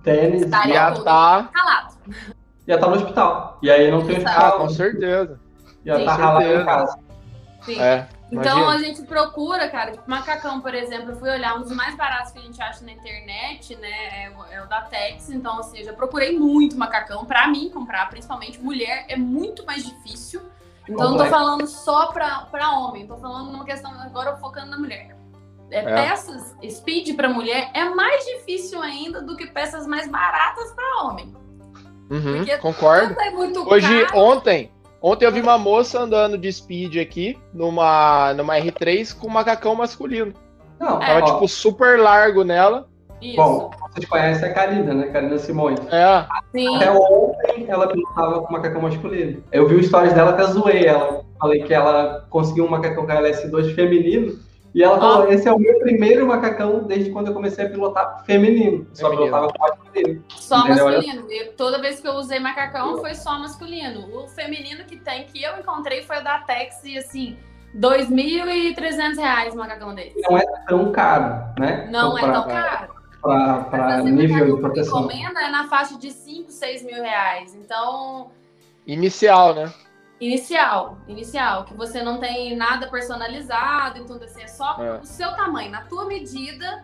Tênis, 0.03 0.51
já 0.51 0.93
tá. 0.93 1.51
Calado. 1.53 1.95
Já 2.67 2.79
tá 2.79 2.87
no 2.87 2.97
hospital. 2.97 3.59
E 3.63 3.71
aí 3.71 3.91
não 3.91 4.07
tem 4.07 4.17
hospital. 4.17 4.47
Ah, 4.47 4.53
com 4.53 4.69
certeza. 4.71 5.41
Já 5.85 5.99
Sim, 5.99 6.05
tá 6.05 6.15
ralado 6.15 6.47
em 6.47 6.65
casa. 6.65 6.99
Sim. 7.65 7.81
É, 7.81 8.09
então 8.31 8.69
a 8.69 8.79
gente 8.79 9.03
procura, 9.03 9.69
cara, 9.69 9.93
tipo, 9.93 10.09
macacão, 10.09 10.61
por 10.61 10.75
exemplo, 10.75 11.11
eu 11.13 11.17
fui 11.17 11.31
olhar 11.31 11.57
um 11.57 11.63
dos 11.63 11.73
mais 11.73 11.97
baratos 11.97 12.33
que 12.33 12.39
a 12.39 12.43
gente 12.43 12.61
acha 12.61 12.85
na 12.85 12.93
internet, 12.93 13.77
né? 13.77 14.25
É 14.25 14.31
o, 14.31 14.45
é 14.53 14.63
o 14.63 14.67
da 14.69 14.83
Tex. 14.83 15.31
Então, 15.31 15.59
assim, 15.61 15.79
eu 15.79 15.85
já 15.85 15.93
procurei 15.93 16.39
muito 16.39 16.77
macacão. 16.77 17.25
Pra 17.25 17.47
mim 17.47 17.71
comprar, 17.71 18.09
principalmente 18.11 18.61
mulher, 18.61 19.05
é 19.09 19.17
muito 19.17 19.65
mais 19.65 19.85
difícil 19.85 20.43
então 20.89 21.11
não 21.11 21.19
tô 21.19 21.27
falando 21.27 21.67
só 21.67 22.07
para 22.09 22.79
homem, 22.79 23.07
tô 23.07 23.17
falando 23.17 23.51
numa 23.51 23.65
questão 23.65 23.91
agora 24.01 24.37
focando 24.37 24.71
na 24.71 24.79
mulher. 24.79 25.17
É, 25.71 25.79
é. 25.79 25.83
Peças 25.83 26.55
speed 26.71 27.17
para 27.17 27.29
mulher 27.29 27.71
é 27.73 27.85
mais 27.89 28.25
difícil 28.27 28.81
ainda 28.83 29.23
do 29.23 29.37
que 29.37 29.47
peças 29.47 29.87
mais 29.87 30.09
baratas 30.09 30.73
para 30.73 31.03
homem. 31.03 31.35
Uhum, 32.11 32.45
concordo. 32.61 33.19
É 33.19 33.31
Hoje, 33.67 34.07
caro. 34.07 34.19
ontem, 34.19 34.71
ontem 35.05 35.27
eu 35.27 35.33
vi 35.33 35.41
uma 35.41 35.59
moça 35.59 36.01
andando 36.01 36.39
de 36.39 36.51
speed 36.51 36.97
aqui 36.97 37.39
numa, 37.53 38.33
numa 38.35 38.57
R3 38.57 39.17
com 39.17 39.27
um 39.27 39.31
macacão 39.31 39.75
masculino. 39.75 40.33
Não, 40.81 40.99
Tava, 40.99 41.19
é, 41.19 41.23
tipo, 41.23 41.47
super 41.47 41.99
largo 41.99 42.43
nela. 42.43 42.89
Isso. 43.21 43.37
Bom, 43.37 43.71
vocês 43.93 44.07
conhecem 44.07 44.49
a 44.49 44.53
Karina, 44.53 44.93
né? 44.93 45.07
Karina 45.09 45.39
Simões. 45.39 45.81
É. 45.91 46.27
Sim. 46.53 46.77
Até 46.77 46.91
ontem 46.91 47.67
ela 47.69 47.89
pintava 47.89 48.43
com 48.43 48.53
macacão 48.53 48.83
masculino. 48.83 49.43
Eu 49.53 49.69
vi 49.69 49.77
os 49.77 49.87
stories 49.87 50.13
dela, 50.13 50.31
até 50.31 50.45
zoei 50.45 50.85
ela. 50.85 51.25
Falei 51.41 51.63
que 51.63 51.73
ela 51.73 52.27
conseguiu 52.29 52.65
um 52.65 52.71
macacão 52.71 53.07
KLS2 53.07 53.75
feminino. 53.75 54.39
E 54.75 54.83
ela 54.83 54.99
falou: 54.99 55.31
esse 55.31 55.47
é 55.47 55.53
o 55.53 55.59
meu 55.59 55.79
primeiro 55.79 56.27
macacão 56.27 56.83
desde 56.83 57.11
quando 57.11 57.29
eu 57.29 57.35
comecei 57.35 57.65
a 57.65 57.71
pilotar 57.71 58.25
feminino. 58.25 58.87
Só 58.93 59.09
feminino. 59.09 59.31
pilotava 59.31 59.53
com 59.53 59.59
masculino. 59.63 60.25
Só 60.29 60.59
Entendeu? 60.61 60.85
masculino. 60.87 61.33
E 61.33 61.45
toda 61.53 61.81
vez 61.81 62.01
que 62.01 62.09
eu 62.09 62.15
usei 62.15 62.41
macacão 62.41 62.99
foi 62.99 63.15
só 63.15 63.39
masculino. 63.39 64.09
O 64.17 64.29
feminino 64.29 64.85
que 64.85 64.97
tem, 64.97 65.25
que 65.27 65.43
eu 65.43 65.59
encontrei 65.59 66.03
foi 66.03 66.19
o 66.19 66.25
da 66.25 66.41
Tex 66.41 66.83
e 66.85 66.99
assim. 66.99 67.39
R$ 67.73 67.81
2.300 67.81 69.53
o 69.53 69.57
macacão 69.57 69.95
dele. 69.95 70.15
Não 70.17 70.39
é 70.39 70.45
tão 70.69 70.93
caro, 70.93 71.45
né? 71.59 71.89
Não 71.91 72.17
então, 72.17 72.31
é 72.31 72.33
tão 72.33 72.47
caro 72.47 72.95
para 73.25 74.03
nível 74.03 74.55
de 74.57 74.61
proteção. 74.61 75.01
encomenda 75.01 75.41
é 75.41 75.51
na 75.51 75.67
faixa 75.67 75.97
de 75.99 76.11
5, 76.11 76.51
6 76.51 76.85
mil 76.85 77.03
reais. 77.03 77.55
Então. 77.55 78.31
Inicial, 78.87 79.55
né? 79.55 79.73
Inicial, 80.25 80.97
inicial, 81.07 81.65
que 81.65 81.75
você 81.75 82.03
não 82.03 82.19
tem 82.19 82.57
nada 82.57 82.89
personalizado 82.89 83.99
e 83.99 84.07
tudo 84.07 84.25
assim, 84.25 84.43
é 84.43 84.49
só 84.49 84.83
é. 84.83 85.01
o 85.01 85.05
seu 85.05 85.31
tamanho, 85.37 85.71
na 85.71 85.83
tua 85.83 86.07
medida, 86.07 86.83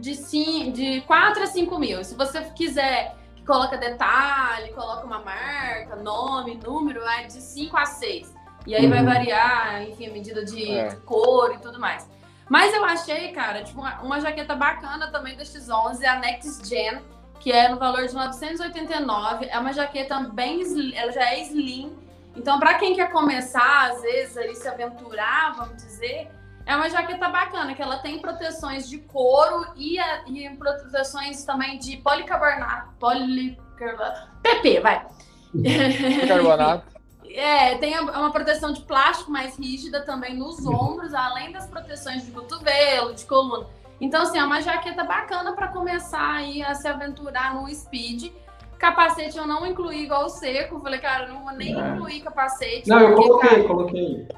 de, 0.00 0.16
sim, 0.16 0.72
de 0.72 1.00
4 1.02 1.44
a 1.44 1.46
5 1.46 1.78
mil. 1.78 2.02
Se 2.02 2.16
você 2.16 2.40
quiser 2.50 3.14
que 3.36 3.44
coloca 3.44 3.76
detalhe, 3.76 4.72
coloca 4.72 5.06
uma 5.06 5.20
marca, 5.20 5.94
nome, 5.94 6.56
número, 6.56 7.00
é 7.02 7.22
de 7.24 7.40
5 7.40 7.76
a 7.76 7.86
6. 7.86 8.34
E 8.66 8.74
aí 8.74 8.84
uhum. 8.86 8.90
vai 8.90 9.04
variar, 9.04 9.82
enfim, 9.84 10.08
a 10.08 10.12
medida 10.12 10.44
de, 10.44 10.72
é. 10.72 10.96
cor 11.04 11.54
e 11.54 11.58
tudo 11.58 11.78
mais. 11.78 12.10
Mas 12.48 12.74
eu 12.74 12.84
achei, 12.84 13.30
cara, 13.30 13.62
tipo, 13.62 13.80
uma, 13.80 14.00
uma 14.00 14.20
jaqueta 14.20 14.56
bacana 14.56 15.12
também 15.12 15.36
da 15.36 15.44
X11, 15.44 16.04
a 16.04 16.16
Next 16.16 16.68
Gen, 16.68 17.00
que 17.38 17.52
é 17.52 17.68
no 17.68 17.78
valor 17.78 18.04
de 18.04 18.14
989. 18.14 19.46
É 19.46 19.58
uma 19.60 19.72
jaqueta 19.72 20.18
bem, 20.20 20.60
ela 20.96 21.12
já 21.12 21.32
é 21.32 21.40
slim. 21.42 22.03
Então, 22.36 22.58
para 22.58 22.74
quem 22.74 22.94
quer 22.94 23.10
começar, 23.10 23.90
às 23.90 24.02
vezes, 24.02 24.36
ali 24.36 24.54
se 24.54 24.66
aventurar, 24.66 25.54
vamos 25.56 25.76
dizer, 25.76 26.30
é 26.66 26.74
uma 26.74 26.88
jaqueta 26.88 27.28
bacana, 27.28 27.74
que 27.74 27.82
ela 27.82 27.98
tem 27.98 28.18
proteções 28.18 28.88
de 28.88 28.98
couro 28.98 29.66
e, 29.76 29.98
e 30.26 30.50
proteções 30.56 31.44
também 31.44 31.78
de 31.78 31.98
policarbonato. 31.98 32.92
Policarbonato. 32.98 34.28
PP, 34.42 34.80
vai. 34.80 35.06
Policarbonato. 35.52 36.94
É, 37.36 37.76
tem 37.78 37.98
uma 37.98 38.30
proteção 38.30 38.72
de 38.72 38.82
plástico 38.82 39.28
mais 39.28 39.58
rígida 39.58 40.02
também 40.02 40.36
nos 40.36 40.64
ombros, 40.64 41.12
além 41.12 41.50
das 41.50 41.66
proteções 41.66 42.24
de 42.24 42.30
cotovelo, 42.30 43.12
de 43.12 43.24
coluna. 43.24 43.66
Então, 44.00 44.22
assim, 44.22 44.38
é 44.38 44.44
uma 44.44 44.60
jaqueta 44.60 45.02
bacana 45.02 45.52
para 45.52 45.66
começar 45.68 46.34
aí 46.34 46.62
a 46.62 46.76
se 46.76 46.86
aventurar 46.86 47.54
no 47.54 47.68
speed. 47.74 48.30
Capacete 48.78 49.36
eu 49.36 49.46
não 49.46 49.66
incluí 49.66 50.04
igual 50.04 50.26
o 50.26 50.28
seco. 50.28 50.80
Falei, 50.80 51.00
cara, 51.00 51.24
eu 51.24 51.34
não 51.34 51.44
vou 51.44 51.52
nem 51.52 51.80
é. 51.80 51.88
incluir 51.90 52.20
capacete. 52.20 52.88
Não, 52.88 53.00
eu 53.00 53.14
coloquei, 53.14 53.50
cara, 53.50 53.64
coloquei. 53.64 54.28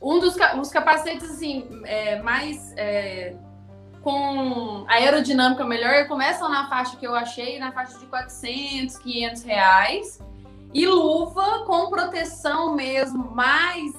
Um 0.00 0.18
dos 0.18 0.36
os 0.60 0.70
capacetes, 0.70 1.30
assim, 1.30 1.82
é, 1.84 2.20
mais 2.20 2.72
é, 2.76 3.34
com 4.02 4.84
aerodinâmica 4.86 5.64
melhor, 5.64 6.06
começam 6.06 6.48
na 6.50 6.68
faixa 6.68 6.94
que 6.98 7.06
eu 7.06 7.14
achei, 7.14 7.58
na 7.58 7.72
faixa 7.72 7.98
de 7.98 8.04
400, 8.06 8.98
500 8.98 9.42
reais. 9.42 10.20
E 10.74 10.86
luva 10.86 11.64
com 11.66 11.88
proteção 11.88 12.74
mesmo, 12.74 13.30
mais, 13.30 13.94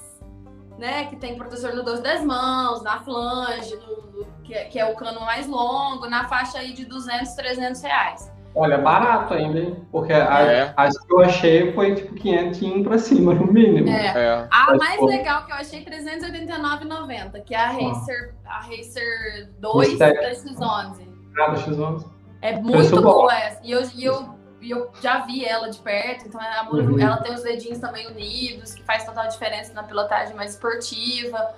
né, 0.77 1.05
que 1.05 1.15
tem 1.15 1.35
protetor 1.35 1.73
no 1.73 1.83
dorso 1.83 2.03
das 2.03 2.23
mãos, 2.23 2.83
na 2.83 2.99
flange, 2.99 3.75
no, 3.77 4.25
que, 4.43 4.53
é, 4.53 4.65
que, 4.65 4.77
é, 4.77 4.85
o 4.85 4.95
cano 4.95 5.21
mais 5.21 5.47
longo, 5.47 6.07
na 6.07 6.27
faixa 6.27 6.59
aí 6.59 6.73
de 6.73 6.85
200, 6.85 7.33
300 7.33 7.81
reais. 7.81 8.31
Olha, 8.55 8.77
barato 8.77 9.33
ainda, 9.33 9.59
hein? 9.59 9.85
Porque 9.91 10.13
é. 10.13 10.73
as 10.77 10.97
que 10.97 11.13
eu 11.13 11.19
achei 11.19 11.73
foi 11.73 11.93
tipo 11.93 12.15
500 12.15 12.83
pra 12.83 12.97
cima, 12.97 13.33
no 13.33 13.51
mínimo. 13.51 13.89
É. 13.89 14.07
é. 14.15 14.47
A 14.49 14.67
Mas, 14.67 14.77
mais 14.77 14.99
pô... 14.99 15.07
legal 15.07 15.45
que 15.45 15.51
eu 15.51 15.55
achei, 15.57 15.83
389,90, 15.83 17.43
que 17.43 17.53
é 17.53 17.57
a 17.57 17.67
Racer, 17.67 18.33
a 18.45 18.59
Racer 18.59 19.49
2 19.59 19.99
da 19.99 20.09
X11. 20.09 21.07
Ah, 21.37 21.47
da 21.47 21.53
X11. 21.55 22.05
É 22.41 22.55
muito 22.57 23.01
boa 23.01 23.35
essa. 23.35 23.59
E 23.61 23.71
eu, 23.71 23.81
e 23.93 24.05
eu 24.05 24.35
e 24.61 24.71
eu 24.71 24.89
já 24.99 25.19
vi 25.19 25.45
ela 25.45 25.69
de 25.69 25.77
perto, 25.77 26.27
então 26.27 26.41
a 26.41 26.63
Mura, 26.63 26.83
uhum. 26.85 26.99
ela 26.99 27.17
tem 27.17 27.35
os 27.35 27.43
dedinhos 27.43 27.77
também 27.77 28.07
unidos, 28.07 28.73
que 28.73 28.81
faz 28.83 29.05
total 29.05 29.27
diferença 29.27 29.71
na 29.73 29.83
pilotagem 29.83 30.35
mais 30.35 30.53
esportiva. 30.53 31.53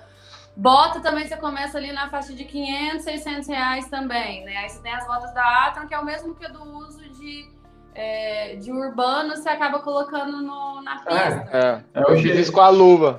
Bota 0.58 0.98
também 0.98 1.24
você 1.24 1.36
começa 1.36 1.78
ali 1.78 1.92
na 1.92 2.08
faixa 2.10 2.32
de 2.32 2.44
500, 2.44 3.04
600 3.04 3.48
reais 3.48 3.88
também, 3.88 4.44
né? 4.44 4.56
Aí 4.56 4.68
você 4.68 4.82
tem 4.82 4.92
as 4.92 5.06
botas 5.06 5.32
da 5.32 5.66
Atron, 5.66 5.86
que 5.86 5.94
é 5.94 5.98
o 6.00 6.04
mesmo 6.04 6.34
que 6.34 6.50
do 6.50 6.60
uso 6.78 7.08
de, 7.10 7.48
é, 7.94 8.56
de 8.56 8.72
urbano, 8.72 9.36
você 9.36 9.48
acaba 9.48 9.78
colocando 9.78 10.42
no, 10.42 10.82
na 10.82 10.94
é, 10.94 10.96
pista. 10.96 11.48
É, 11.52 11.58
é, 11.58 12.00
é 12.00 12.12
eu 12.12 12.18
fiz 12.18 12.50
com 12.50 12.60
a 12.60 12.70
luva. 12.70 13.18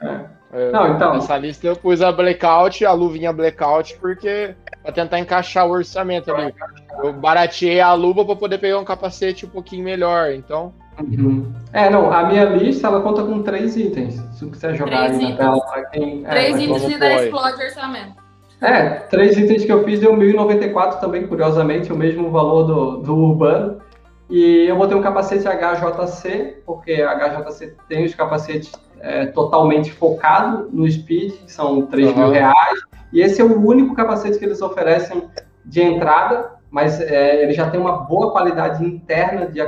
É. 0.00 0.36
É, 0.52 0.70
Não, 0.70 0.94
então. 0.94 1.14
Nessa 1.14 1.36
lista 1.36 1.66
eu 1.66 1.76
pus 1.76 2.00
a 2.00 2.12
blackout, 2.12 2.86
a 2.86 2.92
luvinha 2.92 3.32
blackout, 3.32 3.98
porque 3.98 4.54
para 4.80 4.92
tentar 4.92 5.18
encaixar 5.18 5.66
o 5.66 5.70
orçamento 5.70 6.32
ali. 6.32 6.54
Eu 7.02 7.12
barateei 7.12 7.80
a 7.80 7.92
luva 7.94 8.24
para 8.24 8.36
poder 8.36 8.58
pegar 8.58 8.78
um 8.78 8.84
capacete 8.84 9.44
um 9.44 9.48
pouquinho 9.48 9.84
melhor, 9.84 10.30
então. 10.30 10.72
Uhum. 11.00 11.52
É, 11.72 11.90
não, 11.90 12.10
a 12.10 12.24
minha 12.24 12.44
lista 12.44 12.86
ela 12.86 13.00
conta 13.00 13.22
com 13.22 13.42
três 13.42 13.76
itens. 13.76 14.14
Se 14.32 14.44
você 14.44 14.74
jogar 14.74 15.08
três 15.08 15.18
aí 15.18 15.30
na 15.30 15.36
tela 15.36 15.60
para 15.60 15.84
quem. 15.86 16.24
É, 16.24 16.30
três 16.30 16.56
é, 16.56 16.62
itens 16.62 16.82
e 16.84 16.98
daí 16.98 17.24
explode 17.24 17.62
orçamento. 17.62 18.26
É, 18.60 18.88
três 19.10 19.36
itens 19.36 19.64
que 19.64 19.72
eu 19.72 19.84
fiz 19.84 20.00
deu 20.00 20.14
1.094 20.14 20.98
também, 20.98 21.26
curiosamente, 21.26 21.92
o 21.92 21.96
mesmo 21.96 22.30
valor 22.30 22.64
do, 22.64 22.96
do 22.98 23.16
Urbano. 23.16 23.80
E 24.28 24.66
eu 24.66 24.76
botei 24.76 24.96
um 24.96 25.02
capacete 25.02 25.44
HJC, 25.44 26.62
porque 26.64 26.94
a 27.02 27.14
HJC 27.14 27.76
tem 27.88 28.04
os 28.04 28.14
capacetes 28.14 28.72
é, 29.00 29.26
totalmente 29.26 29.92
focado 29.92 30.68
no 30.72 30.90
Speed, 30.90 31.32
que 31.32 31.52
são 31.52 31.86
3 31.86 32.08
uhum. 32.08 32.16
mil 32.16 32.30
reais. 32.30 32.80
E 33.12 33.20
esse 33.20 33.40
é 33.40 33.44
o 33.44 33.64
único 33.64 33.94
capacete 33.94 34.38
que 34.38 34.44
eles 34.44 34.60
oferecem 34.62 35.28
de 35.64 35.82
entrada, 35.82 36.52
mas 36.70 37.00
é, 37.00 37.42
ele 37.42 37.52
já 37.52 37.70
tem 37.70 37.78
uma 37.78 37.98
boa 37.98 38.32
qualidade 38.32 38.84
interna 38.84 39.46
de, 39.46 39.60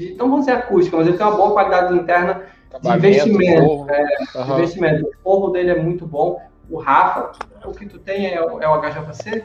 de, 0.00 0.14
não 0.14 0.30
vamos 0.30 0.46
dizer 0.46 0.58
acústica, 0.58 0.96
mas 0.96 1.06
ele 1.06 1.16
tem 1.16 1.26
uma 1.26 1.36
boa 1.36 1.52
qualidade 1.52 1.94
interna 1.94 2.42
de 2.80 2.88
investimento. 2.88 3.86
É, 3.90 4.38
uhum. 4.38 4.44
de 4.44 4.52
investimento. 4.52 5.06
O 5.06 5.22
forro 5.22 5.50
dele 5.50 5.70
é 5.70 5.76
muito 5.76 6.06
bom. 6.06 6.40
O 6.70 6.78
Rafa, 6.78 7.32
o 7.64 7.72
que 7.72 7.86
tu 7.86 7.98
tem 7.98 8.26
é, 8.26 8.34
é 8.34 8.68
o 8.68 8.80
HJC? 8.80 9.44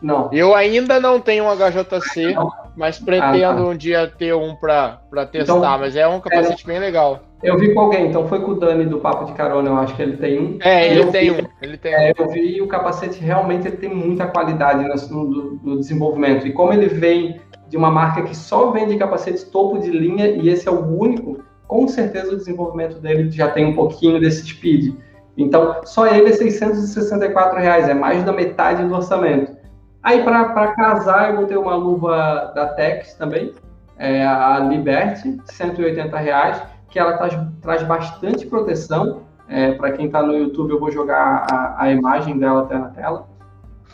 Não. 0.00 0.30
Eu 0.32 0.54
ainda 0.54 1.00
não 1.00 1.20
tenho 1.20 1.44
um 1.44 1.48
HJC, 1.50 2.34
não. 2.34 2.52
mas 2.76 2.98
pretendo 2.98 3.44
ah, 3.44 3.54
tá. 3.54 3.60
um 3.60 3.76
dia 3.76 4.06
ter 4.06 4.32
um 4.32 4.54
para 4.54 5.00
testar, 5.30 5.56
então, 5.56 5.78
mas 5.78 5.96
é 5.96 6.06
um 6.06 6.20
capacete 6.20 6.62
é, 6.64 6.66
bem 6.66 6.78
legal. 6.78 7.20
Eu 7.42 7.58
vi 7.58 7.72
com 7.72 7.80
alguém, 7.80 8.08
então 8.08 8.26
foi 8.28 8.40
com 8.40 8.52
o 8.52 8.54
Dani 8.54 8.84
do 8.84 8.98
Papo 8.98 9.24
de 9.24 9.32
Carona, 9.32 9.68
eu 9.68 9.76
acho 9.76 9.94
que 9.96 10.02
ele 10.02 10.16
tem 10.16 10.40
um. 10.40 10.58
É, 10.60 10.88
ele 10.88 11.06
tem 11.06 11.32
vi, 11.32 11.42
um. 11.42 11.46
Ele 11.62 11.76
tem 11.76 11.94
é, 11.94 12.12
um. 12.16 12.22
Eu 12.22 12.28
vi 12.30 12.60
o 12.60 12.68
capacete 12.68 13.20
realmente 13.20 13.66
ele 13.66 13.76
tem 13.76 13.92
muita 13.92 14.26
qualidade 14.26 14.84
no, 15.10 15.24
no, 15.24 15.60
no, 15.62 15.78
desenvolvimento. 15.78 16.46
E 16.46 16.52
como 16.52 16.72
ele 16.72 16.88
vem 16.88 17.40
de 17.68 17.76
uma 17.76 17.90
marca 17.90 18.22
que 18.22 18.36
só 18.36 18.70
vende 18.70 18.96
capacetes 18.96 19.44
topo 19.44 19.78
de 19.78 19.90
linha, 19.90 20.26
e 20.28 20.48
esse 20.48 20.68
é 20.68 20.70
o 20.70 20.98
único, 20.98 21.38
com 21.66 21.86
certeza 21.86 22.32
o 22.32 22.36
desenvolvimento 22.36 22.98
dele 22.98 23.30
já 23.30 23.50
tem 23.50 23.66
um 23.66 23.74
pouquinho 23.74 24.20
desse 24.20 24.46
speed. 24.46 24.94
Então, 25.36 25.82
só 25.84 26.06
ele 26.06 26.30
é 26.30 26.32
664 26.32 27.60
reais, 27.60 27.88
é 27.88 27.94
mais 27.94 28.24
da 28.24 28.32
metade 28.32 28.84
do 28.84 28.94
orçamento. 28.94 29.56
Aí, 30.02 30.22
para 30.22 30.72
casar, 30.72 31.30
eu 31.30 31.40
botei 31.40 31.56
uma 31.56 31.76
luva 31.76 32.52
da 32.54 32.66
Tex 32.68 33.14
também, 33.14 33.52
é 33.98 34.24
a 34.24 34.58
Liberty, 34.60 35.38
180 35.44 36.16
reais 36.18 36.62
que 36.88 36.98
ela 36.98 37.16
traz, 37.16 37.38
traz 37.60 37.82
bastante 37.82 38.46
proteção. 38.46 39.22
É, 39.48 39.72
Para 39.72 39.92
quem 39.92 40.06
está 40.06 40.22
no 40.22 40.36
YouTube, 40.36 40.70
eu 40.70 40.80
vou 40.80 40.90
jogar 40.90 41.46
a, 41.50 41.84
a, 41.84 41.90
imagem 41.90 42.38
dela 42.38 42.62
até 42.62 42.78
na 42.78 42.88
tela. 42.88 43.26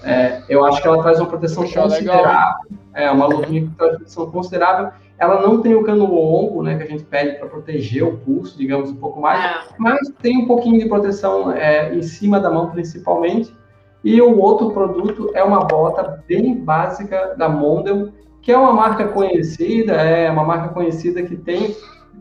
É, 0.02 0.42
eu 0.48 0.64
acho 0.64 0.82
que 0.82 0.88
ela 0.88 1.02
traz 1.02 1.18
uma 1.18 1.28
proteção 1.28 1.62
Puxa, 1.62 1.82
considerável. 1.82 2.24
Legal. 2.24 2.54
É 2.94 3.10
uma 3.10 3.26
luvinha 3.26 3.62
que 3.62 3.70
traz 3.76 3.96
proteção 3.96 4.30
considerável. 4.30 4.90
Ela 5.18 5.40
não 5.40 5.60
tem 5.60 5.74
o 5.74 5.84
cano 5.84 6.06
longo, 6.06 6.62
né, 6.62 6.76
que 6.76 6.82
a 6.82 6.86
gente 6.86 7.04
pede 7.04 7.38
para 7.38 7.48
proteger 7.48 8.02
o 8.02 8.16
pulso, 8.18 8.58
digamos, 8.58 8.90
um 8.90 8.96
pouco 8.96 9.20
mais, 9.20 9.44
é. 9.44 9.58
mas 9.78 10.12
tem 10.20 10.38
um 10.38 10.46
pouquinho 10.46 10.78
de 10.78 10.88
proteção 10.88 11.52
é, 11.52 11.94
em 11.94 12.02
cima 12.02 12.40
da 12.40 12.50
mão, 12.50 12.70
principalmente. 12.70 13.54
E 14.02 14.20
o 14.20 14.38
outro 14.38 14.72
produto 14.72 15.30
é 15.34 15.42
uma 15.42 15.60
bota 15.60 16.22
bem 16.28 16.54
básica 16.56 17.34
da 17.38 17.48
Mondel, 17.48 18.10
que 18.42 18.52
é 18.52 18.58
uma 18.58 18.72
marca 18.72 19.08
conhecida, 19.08 19.92
é 19.94 20.30
uma 20.30 20.44
marca 20.44 20.68
conhecida 20.68 21.22
que 21.22 21.36
tem 21.36 21.74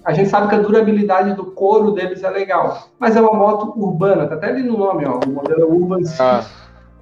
a 0.06 0.14
gente 0.14 0.30
sabe 0.30 0.50
que 0.50 0.56
a 0.56 0.60
durabilidade 0.60 1.34
do 1.34 1.46
couro 1.46 1.92
deles 1.92 2.24
é 2.24 2.30
legal, 2.30 2.90
mas 3.00 3.16
é 3.16 3.22
uma 3.22 3.34
moto 3.34 3.74
urbana, 3.78 4.28
tá 4.28 4.36
até 4.36 4.48
ali 4.48 4.62
no 4.62 4.78
nome, 4.78 5.06
ó, 5.06 5.20
o 5.26 5.30
modelo 5.30 5.74
Urban 5.74 6.02
ah. 6.20 6.44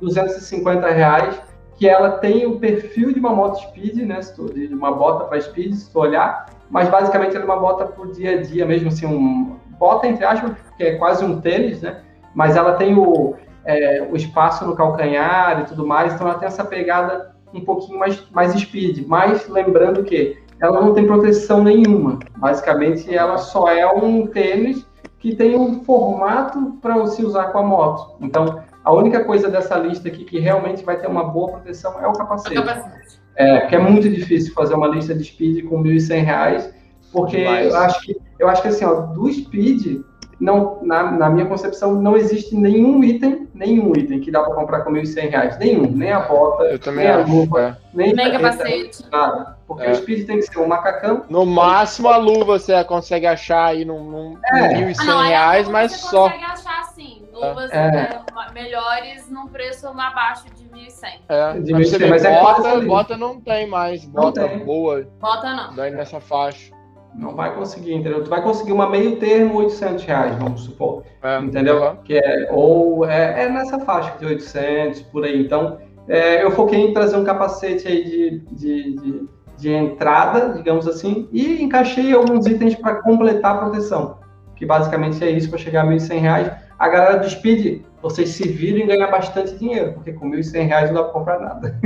250 0.01 0.89
reais, 0.89 1.41
que 1.77 1.87
ela 1.87 2.11
tem 2.11 2.45
o 2.45 2.59
perfil 2.59 3.13
de 3.13 3.19
uma 3.19 3.33
moto 3.33 3.59
speed, 3.61 3.97
né, 4.05 4.19
de 4.53 4.73
uma 4.73 4.91
bota 4.91 5.25
para 5.25 5.39
speed, 5.39 5.73
se 5.73 5.91
tu 5.91 5.99
olhar, 5.99 6.47
mas 6.69 6.89
basicamente 6.89 7.35
ela 7.35 7.43
é 7.43 7.47
uma 7.47 7.59
bota 7.59 7.85
para 7.85 8.03
o 8.03 8.11
dia 8.11 8.39
a 8.39 8.41
dia 8.41 8.65
mesmo, 8.65 8.89
assim, 8.89 9.05
um 9.05 9.55
bota 9.79 10.07
entre 10.07 10.25
aspas, 10.25 10.51
que 10.77 10.83
é 10.83 10.95
quase 10.97 11.23
um 11.23 11.39
tênis, 11.41 11.81
né, 11.81 12.01
mas 12.35 12.55
ela 12.55 12.73
tem 12.73 12.95
o, 12.97 13.35
é, 13.65 14.07
o 14.11 14.15
espaço 14.15 14.65
no 14.65 14.75
calcanhar 14.75 15.61
e 15.61 15.65
tudo 15.65 15.85
mais, 15.87 16.13
então 16.13 16.27
ela 16.27 16.37
tem 16.37 16.47
essa 16.47 16.63
pegada 16.63 17.31
um 17.53 17.61
pouquinho 17.61 17.99
mais, 17.99 18.23
mais 18.31 18.53
speed, 18.53 19.05
mas 19.07 19.47
lembrando 19.47 20.03
que 20.03 20.37
ela 20.61 20.79
não 20.79 20.93
tem 20.93 21.07
proteção 21.07 21.63
nenhuma. 21.63 22.19
Basicamente, 22.37 23.13
ela 23.13 23.37
só 23.37 23.67
é 23.67 23.85
um 23.91 24.27
tênis 24.27 24.85
que 25.17 25.35
tem 25.35 25.57
um 25.57 25.83
formato 25.83 26.77
para 26.81 27.05
se 27.07 27.25
usar 27.25 27.45
com 27.45 27.57
a 27.57 27.63
moto. 27.63 28.15
Então, 28.21 28.63
a 28.83 28.93
única 28.93 29.23
coisa 29.23 29.49
dessa 29.49 29.77
lista 29.77 30.07
aqui 30.07 30.23
que 30.23 30.39
realmente 30.39 30.83
vai 30.83 30.97
ter 30.97 31.07
uma 31.07 31.23
boa 31.23 31.51
proteção 31.51 31.99
é 31.99 32.07
o 32.07 32.13
capacete. 32.13 32.57
O 32.57 32.63
capacete. 32.63 33.21
É, 33.35 33.61
que 33.67 33.75
é 33.75 33.79
muito 33.79 34.09
difícil 34.09 34.53
fazer 34.53 34.73
uma 34.73 34.87
lista 34.87 35.15
de 35.15 35.23
speed 35.23 35.65
com 35.65 35.81
R$ 35.81 35.95
1.100, 35.95 36.73
porque 37.11 37.37
eu 37.37 37.75
acho 37.75 38.01
que 38.01 38.17
eu 38.39 38.47
acho 38.47 38.61
que 38.61 38.67
assim, 38.67 38.85
ó, 38.85 38.93
do 39.01 39.31
speed 39.31 40.01
não, 40.41 40.79
na, 40.81 41.11
na, 41.11 41.29
minha 41.29 41.45
concepção, 41.45 41.93
não 41.93 42.17
existe 42.17 42.55
nenhum 42.55 43.03
item, 43.03 43.47
nenhum 43.53 43.95
item 43.95 44.19
que 44.19 44.31
dá 44.31 44.41
para 44.41 44.55
comprar 44.55 44.81
com 44.81 44.91
1.100 44.91 45.29
reais. 45.29 45.57
Nenhum, 45.59 45.91
nem 45.91 46.11
a 46.11 46.21
bota, 46.21 46.63
nem 46.91 47.07
acho, 47.07 47.19
a 47.19 47.31
luva, 47.31 47.61
é. 47.61 47.77
nem, 47.93 48.11
nem 48.11 48.31
capacete. 48.31 49.05
Nada. 49.11 49.55
Porque 49.67 49.83
é. 49.83 49.91
o 49.91 49.95
speed 49.95 50.25
tem 50.25 50.37
que 50.37 50.47
ser 50.47 50.57
um 50.57 50.67
macacão. 50.67 51.23
No 51.29 51.45
máximo 51.45 52.09
a 52.09 52.17
luva 52.17 52.57
você 52.57 52.83
consegue 52.85 53.27
achar 53.27 53.65
aí 53.67 53.85
num, 53.85 54.03
num 54.03 54.37
é. 54.43 54.81
1.100 54.81 54.95
ah, 54.97 55.03
não, 55.03 55.21
reais, 55.21 55.67
mas 55.69 55.91
você 55.91 56.09
só. 56.09 56.27
Você 56.27 56.33
consegue 56.33 56.51
achar 56.51 56.83
sim, 56.85 57.21
luvas 57.31 57.71
é. 57.71 57.91
Né, 57.91 58.21
melhores 58.51 59.29
num 59.29 59.47
preço 59.47 59.87
abaixo 59.89 60.45
de 60.55 60.63
1.100. 60.63 61.07
É, 61.29 61.59
de 61.59 61.71
1.100, 61.71 62.09
mas 62.09 62.25
é 62.25 62.41
bota, 62.41 62.81
bota 62.81 63.15
não 63.15 63.39
tem 63.39 63.67
mais, 63.67 64.03
bota 64.05 64.49
tem. 64.49 64.65
boa. 64.65 65.07
Bota 65.19 65.53
não. 65.53 65.75
Daí 65.75 65.91
nessa 65.91 66.19
faixa. 66.19 66.80
Não 67.13 67.35
vai 67.35 67.53
conseguir, 67.53 67.93
entendeu? 67.93 68.23
Tu 68.23 68.29
vai 68.29 68.41
conseguir 68.41 68.71
uma 68.71 68.89
meio 68.89 69.17
termo 69.17 69.57
800 69.59 70.05
reais, 70.05 70.35
vamos 70.37 70.61
supor. 70.61 71.03
É, 71.21 71.39
entendeu? 71.39 71.97
Que 72.03 72.17
é, 72.17 72.49
ou 72.51 73.05
é, 73.05 73.43
é, 73.43 73.49
nessa 73.49 73.79
faixa 73.79 74.17
de 74.17 74.25
800, 74.25 75.01
por 75.03 75.25
aí. 75.25 75.41
Então, 75.41 75.77
é, 76.07 76.43
eu 76.43 76.51
foquei 76.51 76.79
em 76.79 76.93
trazer 76.93 77.17
um 77.17 77.23
capacete 77.23 77.87
aí 77.87 78.03
de, 78.03 78.39
de, 78.51 78.95
de, 78.95 79.29
de 79.57 79.73
entrada, 79.73 80.53
digamos 80.53 80.87
assim, 80.87 81.27
e 81.31 81.61
encaixei 81.61 82.13
alguns 82.13 82.47
itens 82.47 82.75
para 82.75 82.95
completar 82.95 83.55
a 83.55 83.57
proteção. 83.59 84.19
Que 84.55 84.65
basicamente 84.65 85.23
é 85.23 85.29
isso 85.29 85.49
para 85.49 85.59
chegar 85.59 85.83
a 85.83 85.87
1.100 85.87 86.19
reais. 86.19 86.51
A 86.79 86.87
galera 86.87 87.17
do 87.17 87.29
Speed, 87.29 87.81
vocês 88.01 88.29
se 88.29 88.47
viram 88.47 88.79
em 88.79 88.87
ganhar 88.87 89.07
bastante 89.07 89.55
dinheiro, 89.57 89.93
porque 89.93 90.13
com 90.13 90.29
1.100 90.29 90.67
reais 90.67 90.89
não 90.89 90.95
dá 90.95 91.03
para 91.03 91.13
comprar 91.13 91.39
nada. 91.39 91.79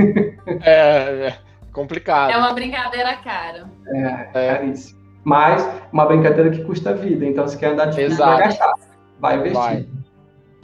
é, 0.62 1.28
é 1.28 1.34
complicado. 1.76 2.30
É 2.30 2.38
uma 2.38 2.54
brincadeira 2.54 3.14
cara. 3.16 3.66
É, 3.86 4.28
é. 4.32 4.54
caríssimo. 4.54 4.95
Mas 5.26 5.68
uma 5.92 6.06
brincadeira 6.06 6.50
que 6.50 6.62
custa 6.62 6.94
vida. 6.94 7.26
Então, 7.26 7.48
se 7.48 7.58
quer 7.58 7.72
andar 7.72 7.86
de 7.86 8.00
Exato. 8.00 8.30
vai 8.30 8.44
gastar. 8.44 8.74
Vai 9.18 9.36
investir. 9.38 9.60
Vai. 9.60 9.88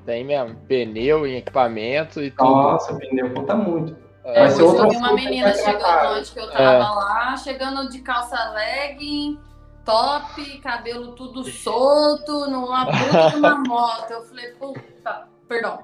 Tem 0.07 0.25
mesmo. 0.25 0.55
Pneu 0.69 1.27
e 1.27 1.39
equipamento 1.39 2.23
e 2.23 2.31
tudo. 2.31 2.49
Nossa, 2.49 2.95
pneu 2.95 3.35
conta 3.35 3.57
muito. 3.57 3.97
É, 4.25 4.39
vai 4.43 4.51
ser 4.51 4.63
outra 4.63 4.85
eu 4.85 4.91
vi 4.91 4.97
uma 4.99 5.15
menina 5.15 5.53
chegando 5.53 6.17
onde 6.17 6.31
que 6.31 6.39
eu 6.39 6.49
tava 6.53 6.63
é. 6.63 6.79
lá, 6.79 7.37
chegando 7.39 7.89
de 7.91 7.99
calça 8.03 8.37
legging, 8.53 9.37
top, 9.85 10.59
cabelo 10.61 11.17
tudo 11.17 11.43
solto, 11.43 12.49
numa 12.49 12.87
puta 12.87 13.31
de 13.31 13.37
uma 13.39 13.59
moto. 13.67 14.13
Eu 14.13 14.23
falei, 14.23 14.53
puta, 14.53 15.27
perdão. 15.49 15.81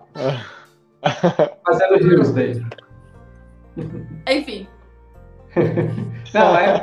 Fazendo 1.66 1.96
rios 1.96 2.32
daí. 2.32 2.64
Enfim. 4.28 4.68
Não, 6.32 6.56
é, 6.56 6.80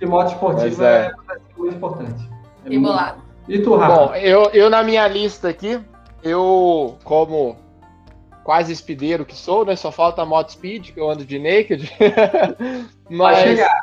de 0.00 0.06
moto 0.06 0.32
esportiva 0.32 0.88
é. 0.88 1.06
é 1.06 1.36
muito 1.56 1.76
importante. 1.76 2.28
É 2.64 2.74
Embolado. 2.74 3.22
E 3.46 3.58
tu, 3.58 3.76
Rafa? 3.76 4.06
Bom, 4.06 4.14
eu, 4.14 4.44
eu 4.52 4.70
na 4.70 4.82
minha 4.82 5.06
lista 5.06 5.48
aqui, 5.48 5.78
eu, 6.22 6.96
como 7.04 7.56
quase 8.42 8.72
espideiro 8.72 9.26
que 9.26 9.36
sou, 9.36 9.64
né? 9.64 9.76
Só 9.76 9.92
falta 9.92 10.22
a 10.22 10.26
moto 10.26 10.52
speed, 10.52 10.92
que 10.92 11.00
eu 11.00 11.10
ando 11.10 11.24
de 11.24 11.38
naked. 11.38 11.92
Mas, 13.08 13.36
Vai 13.36 13.48
chegar. 13.48 13.80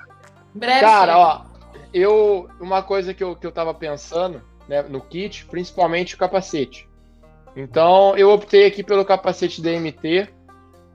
Breve 0.53 0.79
cara, 0.79 1.13
chega. 1.13 1.17
ó, 1.19 1.41
eu, 1.93 2.49
uma 2.59 2.81
coisa 2.81 3.13
que 3.13 3.23
eu, 3.23 3.35
que 3.35 3.45
eu 3.45 3.51
tava 3.51 3.73
pensando 3.73 4.41
né, 4.67 4.81
no 4.81 4.99
kit, 4.99 5.45
principalmente 5.45 6.15
o 6.15 6.17
capacete. 6.17 6.89
Então, 7.55 8.15
eu 8.17 8.31
optei 8.31 8.65
aqui 8.65 8.83
pelo 8.83 9.05
capacete 9.05 9.61
DMT, 9.61 10.29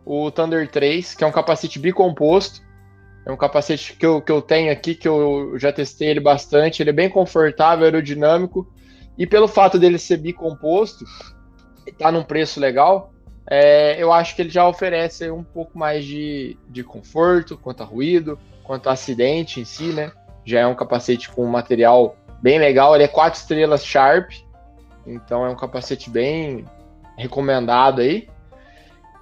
o 0.04 0.30
Thunder 0.30 0.68
3, 0.68 1.14
que 1.14 1.22
é 1.22 1.26
um 1.26 1.32
capacete 1.32 1.78
bicomposto 1.78 2.62
É 3.24 3.30
um 3.30 3.36
capacete 3.36 3.94
que 3.94 4.04
eu, 4.04 4.20
que 4.20 4.32
eu 4.32 4.42
tenho 4.42 4.72
aqui, 4.72 4.94
que 4.94 5.06
eu 5.06 5.54
já 5.56 5.72
testei 5.72 6.08
ele 6.08 6.20
bastante. 6.20 6.82
Ele 6.82 6.90
é 6.90 6.92
bem 6.92 7.08
confortável, 7.08 7.84
aerodinâmico. 7.84 8.70
E 9.16 9.26
pelo 9.26 9.46
fato 9.46 9.78
dele 9.78 9.98
ser 9.98 10.16
bicomposto, 10.16 11.04
tá 11.98 12.10
num 12.10 12.24
preço 12.24 12.58
legal, 12.58 13.12
é, 13.48 14.02
eu 14.02 14.12
acho 14.12 14.34
que 14.34 14.42
ele 14.42 14.50
já 14.50 14.66
oferece 14.66 15.30
um 15.30 15.42
pouco 15.42 15.76
mais 15.78 16.04
de, 16.04 16.56
de 16.68 16.82
conforto 16.84 17.56
quanto 17.56 17.82
a 17.82 17.86
ruído, 17.86 18.38
quanto 18.62 18.88
a 18.88 18.92
acidente 18.92 19.60
em 19.60 19.64
si, 19.64 19.92
né? 19.92 20.12
Já 20.44 20.60
é 20.60 20.66
um 20.66 20.74
capacete 20.74 21.30
com 21.30 21.44
um 21.44 21.50
material 21.50 22.16
bem 22.40 22.58
legal. 22.58 22.94
Ele 22.94 23.04
é 23.04 23.08
quatro 23.08 23.38
estrelas 23.40 23.84
Sharp, 23.84 24.30
então 25.06 25.44
é 25.44 25.48
um 25.48 25.56
capacete 25.56 26.08
bem 26.08 26.64
recomendado 27.16 28.00
aí. 28.00 28.28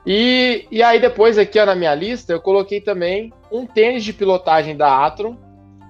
E, 0.07 0.67
e 0.71 0.83
aí 0.83 1.01
depois 1.01 1.37
aqui 1.37 1.59
ó, 1.59 1.67
na 1.67 1.75
minha 1.75 1.95
lista 1.95 2.33
eu 2.33 2.41
coloquei 2.41 2.81
também 2.81 3.33
um 3.53 3.67
tênis 3.67 4.03
de 4.03 4.13
pilotagem 4.13 4.77
da 4.77 5.05
Atron, 5.05 5.37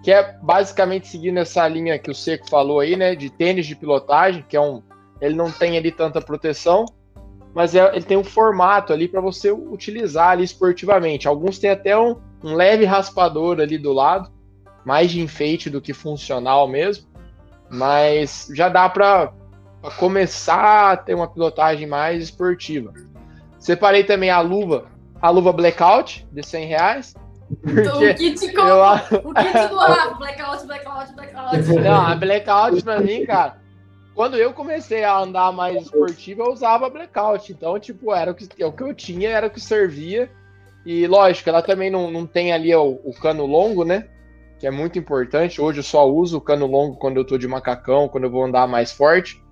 que 0.02 0.10
é 0.10 0.36
basicamente 0.42 1.08
seguindo 1.08 1.38
essa 1.38 1.66
linha 1.68 1.98
que 1.98 2.10
o 2.10 2.14
Seco 2.14 2.48
falou 2.48 2.80
aí, 2.80 2.96
né, 2.96 3.14
de 3.14 3.30
tênis 3.30 3.66
de 3.66 3.76
pilotagem, 3.76 4.44
que 4.48 4.56
é 4.56 4.60
um, 4.60 4.82
ele 5.20 5.34
não 5.34 5.50
tem 5.50 5.76
ali 5.76 5.92
tanta 5.92 6.20
proteção, 6.20 6.86
mas 7.54 7.74
é, 7.74 7.94
ele 7.94 8.04
tem 8.04 8.16
um 8.16 8.24
formato 8.24 8.92
ali 8.92 9.06
para 9.06 9.20
você 9.20 9.50
utilizar 9.50 10.30
ali 10.30 10.44
esportivamente. 10.44 11.28
Alguns 11.28 11.58
têm 11.58 11.70
até 11.70 11.96
um, 11.98 12.16
um 12.42 12.54
leve 12.54 12.84
raspador 12.84 13.60
ali 13.60 13.76
do 13.76 13.92
lado, 13.92 14.30
mais 14.84 15.10
de 15.10 15.20
enfeite 15.20 15.68
do 15.68 15.80
que 15.80 15.92
funcional 15.92 16.66
mesmo, 16.66 17.06
mas 17.70 18.48
já 18.54 18.68
dá 18.68 18.88
para 18.88 19.32
começar 19.98 20.92
a 20.92 20.96
ter 20.96 21.14
uma 21.14 21.28
pilotagem 21.28 21.86
mais 21.86 22.24
esportiva. 22.24 22.92
Separei 23.60 24.02
também 24.02 24.30
a 24.30 24.40
luva, 24.40 24.86
a 25.20 25.30
luva 25.30 25.52
Blackout 25.52 26.26
de 26.32 26.44
100 26.44 26.66
reais. 26.66 27.14
O 27.50 28.14
kit, 28.14 28.52
com, 28.52 28.62
eu... 28.62 28.78
o 28.78 29.34
kit 29.34 29.68
do 29.68 29.76
Rafa, 29.76 30.14
Blackout, 30.14 30.66
Blackout, 30.66 31.14
Blackout. 31.14 31.74
Não, 31.74 32.06
a 32.06 32.14
Blackout 32.14 32.82
pra 32.82 33.00
mim, 33.00 33.26
cara, 33.26 33.58
quando 34.14 34.36
eu 34.36 34.52
comecei 34.52 35.04
a 35.04 35.18
andar 35.18 35.52
mais 35.52 35.82
esportivo, 35.82 36.42
eu 36.42 36.52
usava 36.52 36.88
Blackout. 36.88 37.52
Então, 37.52 37.78
tipo, 37.78 38.14
era 38.14 38.30
o 38.30 38.34
que, 38.34 38.64
o 38.64 38.72
que 38.72 38.82
eu 38.82 38.94
tinha, 38.94 39.28
era 39.28 39.46
o 39.46 39.50
que 39.50 39.60
servia. 39.60 40.30
E 40.86 41.06
lógico, 41.06 41.48
ela 41.48 41.60
também 41.60 41.90
não, 41.90 42.10
não 42.10 42.26
tem 42.26 42.52
ali 42.52 42.74
o, 42.74 43.00
o 43.04 43.12
cano 43.12 43.44
longo, 43.44 43.84
né? 43.84 44.08
Que 44.58 44.66
é 44.66 44.70
muito 44.70 44.98
importante. 44.98 45.60
Hoje 45.60 45.80
eu 45.80 45.84
só 45.84 46.08
uso 46.08 46.38
o 46.38 46.40
cano 46.40 46.66
longo 46.66 46.96
quando 46.96 47.18
eu 47.18 47.24
tô 47.24 47.36
de 47.36 47.46
macacão, 47.46 48.08
quando 48.08 48.24
eu 48.24 48.30
vou 48.30 48.44
andar 48.44 48.66
mais 48.66 48.90
forte. 48.90 49.42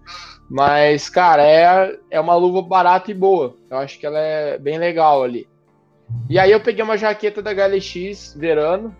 Mas, 0.48 1.10
cara, 1.10 1.42
é, 1.42 1.96
é 2.10 2.20
uma 2.20 2.34
luva 2.34 2.62
barata 2.62 3.10
e 3.10 3.14
boa. 3.14 3.54
Eu 3.70 3.78
acho 3.78 3.98
que 3.98 4.06
ela 4.06 4.18
é 4.18 4.58
bem 4.58 4.78
legal 4.78 5.22
ali. 5.22 5.46
E 6.28 6.38
aí 6.38 6.50
eu 6.50 6.60
peguei 6.60 6.82
uma 6.82 6.96
jaqueta 6.96 7.42
da 7.42 7.52
HLX 7.52 8.34
Verano, 8.34 8.96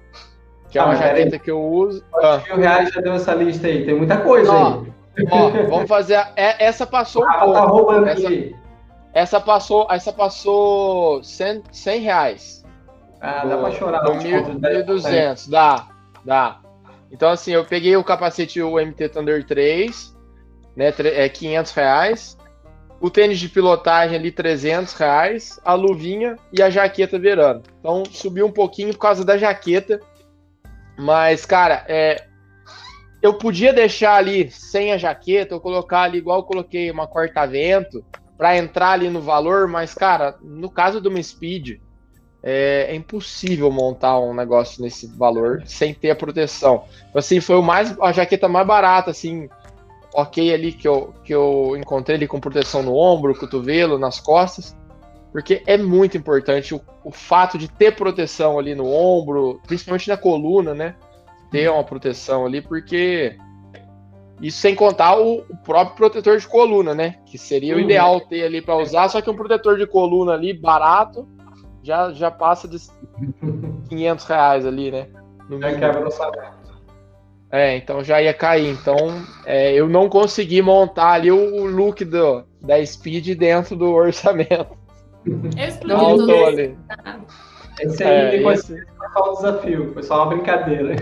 que 0.71 0.79
é 0.79 0.83
uma 0.83 0.93
ah, 0.93 0.97
jaqueta 0.97 1.37
aí. 1.37 1.39
que 1.39 1.51
eu 1.51 1.63
uso. 1.63 2.05
Ah. 2.15 2.43
mil 2.47 2.59
reais 2.59 2.91
já 2.91 3.01
deu 3.01 3.15
essa 3.15 3.35
lista 3.35 3.67
aí? 3.67 3.85
Tem 3.85 3.95
muita 3.95 4.19
coisa 4.19 4.53
ó, 4.53 4.81
aí. 4.83 5.27
Ó, 5.31 5.51
vamos 5.69 5.89
fazer. 5.89 6.17
A, 6.17 6.33
é, 6.37 6.67
essa 6.67 6.87
passou 6.87 7.25
um 7.25 7.31
ah, 7.31 7.39
pouco. 7.39 7.55
Tá 7.55 7.61
roubando 7.65 8.09
essa, 8.09 8.27
aqui. 8.27 8.57
essa 9.15 9.41
passou, 9.41 9.87
essa 9.91 10.13
passou 10.13 11.25
100, 11.25 11.63
100 11.73 12.01
reais. 12.01 12.65
Ah, 13.21 13.43
do, 13.43 13.49
dá 13.49 13.59
pra 13.59 13.71
chorar. 13.71 14.01
Do 14.01 14.13
1.200, 14.13 15.51
dá, 15.51 15.89
dá. 16.25 16.61
Então, 17.11 17.31
assim, 17.31 17.53
eu 17.53 17.65
peguei 17.65 17.97
o 17.97 18.05
capacete 18.05 18.61
o 18.61 18.75
MT 18.75 19.09
Thunder 19.09 19.47
3, 19.47 20.15
né, 20.79 20.95
é 21.01 21.29
500 21.29 21.73
reais. 21.73 22.39
O 23.01 23.11
tênis 23.11 23.41
de 23.41 23.49
pilotagem 23.49 24.17
ali, 24.17 24.31
300 24.31 24.95
reais. 24.95 25.61
A 25.65 25.75
luvinha 25.75 26.37
e 26.53 26.63
a 26.63 26.71
jaqueta 26.71 27.19
verano. 27.19 27.63
Então, 27.81 28.05
subiu 28.09 28.47
um 28.47 28.53
pouquinho 28.53 28.93
por 28.93 29.01
causa 29.01 29.25
da 29.25 29.37
jaqueta. 29.37 30.01
Mas, 30.97 31.45
cara, 31.45 31.85
é, 31.89 32.25
eu 33.21 33.35
podia 33.35 33.73
deixar 33.73 34.15
ali 34.15 34.51
sem 34.53 34.93
a 34.93 34.99
jaqueta, 34.99 35.57
ou 35.57 35.61
colocar 35.61 36.03
ali 36.03 36.19
igual 36.19 36.39
eu 36.39 36.45
coloquei 36.45 36.91
uma 36.91 37.09
corta-vento, 37.09 38.05
para 38.37 38.57
entrar 38.57 38.93
ali 38.93 39.11
no 39.11 39.21
valor, 39.21 39.67
mas, 39.67 39.95
cara, 39.95 40.37
no 40.41 40.71
caso 40.71 41.01
de 41.01 41.09
uma 41.09 41.21
Speed, 41.21 41.81
é, 42.41 42.87
é, 42.91 42.95
impossível 42.95 43.69
montar 43.71 44.19
um 44.21 44.33
negócio 44.33 44.81
nesse 44.81 45.09
valor 45.09 45.63
sem 45.67 45.93
ter 45.93 46.11
a 46.11 46.17
proteção. 46.17 46.85
Assim, 47.13 47.41
foi 47.41 47.57
o 47.57 47.63
mais 47.63 47.99
a 48.01 48.13
jaqueta 48.13 48.49
mais 48.49 48.67
barata, 48.67 49.11
assim, 49.11 49.49
ok 50.15 50.53
ali 50.53 50.73
que 50.73 50.87
eu, 50.87 51.15
que 51.25 51.35
eu 51.35 51.77
encontrei 51.77 52.17
ele 52.17 52.27
com 52.27 52.41
proteção 52.41 52.83
no 52.83 52.95
ombro, 52.95 53.39
cotovelo, 53.39 53.99
nas 53.99 54.21
costas, 54.21 54.77
porque 55.33 55.63
é 55.67 55.77
muito 55.77 56.17
importante 56.17 56.75
o, 56.75 56.81
o 57.05 57.11
fato 57.11 57.59
de 57.59 57.69
ter 57.69 57.95
proteção 57.95 58.59
ali 58.59 58.75
no 58.75 58.87
ombro, 58.87 59.61
principalmente 59.67 60.09
na 60.09 60.17
coluna, 60.17 60.75
né? 60.75 60.97
Ter 61.51 61.71
uma 61.71 61.85
proteção 61.85 62.47
ali, 62.47 62.61
porque 62.61 63.37
isso 64.41 64.59
sem 64.59 64.75
contar 64.75 65.19
o, 65.19 65.41
o 65.49 65.57
próprio 65.59 65.97
protetor 65.97 66.39
de 66.39 66.47
coluna, 66.47 66.95
né? 66.95 67.17
Que 67.27 67.37
seria 67.37 67.77
o 67.77 67.81
ideal 67.81 68.21
ter 68.21 68.45
ali 68.45 68.63
para 68.63 68.77
usar, 68.77 69.09
só 69.09 69.21
que 69.21 69.31
um 69.31 69.37
protetor 69.37 69.77
de 69.77 69.87
coluna 69.87 70.33
ali 70.33 70.53
barato 70.53 71.29
já, 71.83 72.13
já 72.13 72.31
passa 72.31 72.67
de 72.67 72.79
500 73.89 74.25
reais 74.25 74.67
ali, 74.67 74.91
né? 74.91 75.09
No 75.49 75.61
já 75.61 75.75
quebra 75.75 76.07
o 76.07 76.11
salário. 76.11 76.58
É, 77.51 77.77
então 77.77 78.05
já 78.05 78.21
ia 78.21 78.35
cair. 78.35 78.71
Então 78.71 78.97
é, 79.47 79.73
eu 79.73 79.89
não 79.89 80.09
consegui 80.09 80.61
montar 80.61 81.13
ali 81.13 81.31
o, 81.31 81.65
look 81.65 82.05
do, 82.05 82.45
da 82.61 82.85
Speed 82.85 83.39
dentro 83.39 83.77
do 83.77 83.91
orçamento. 83.91 84.77
Eu 85.25 85.69
explodi. 85.69 86.33
Ali. 86.33 86.79
Esse 87.81 88.03
aí 88.03 88.11
é, 88.11 88.31
depois 88.31 88.61
esse... 88.61 88.87
foi 88.87 89.09
só 89.13 89.31
um 89.31 89.35
desafio, 89.35 89.93
foi 89.93 90.03
só 90.03 90.17
uma 90.17 90.27
brincadeira. 90.27 90.97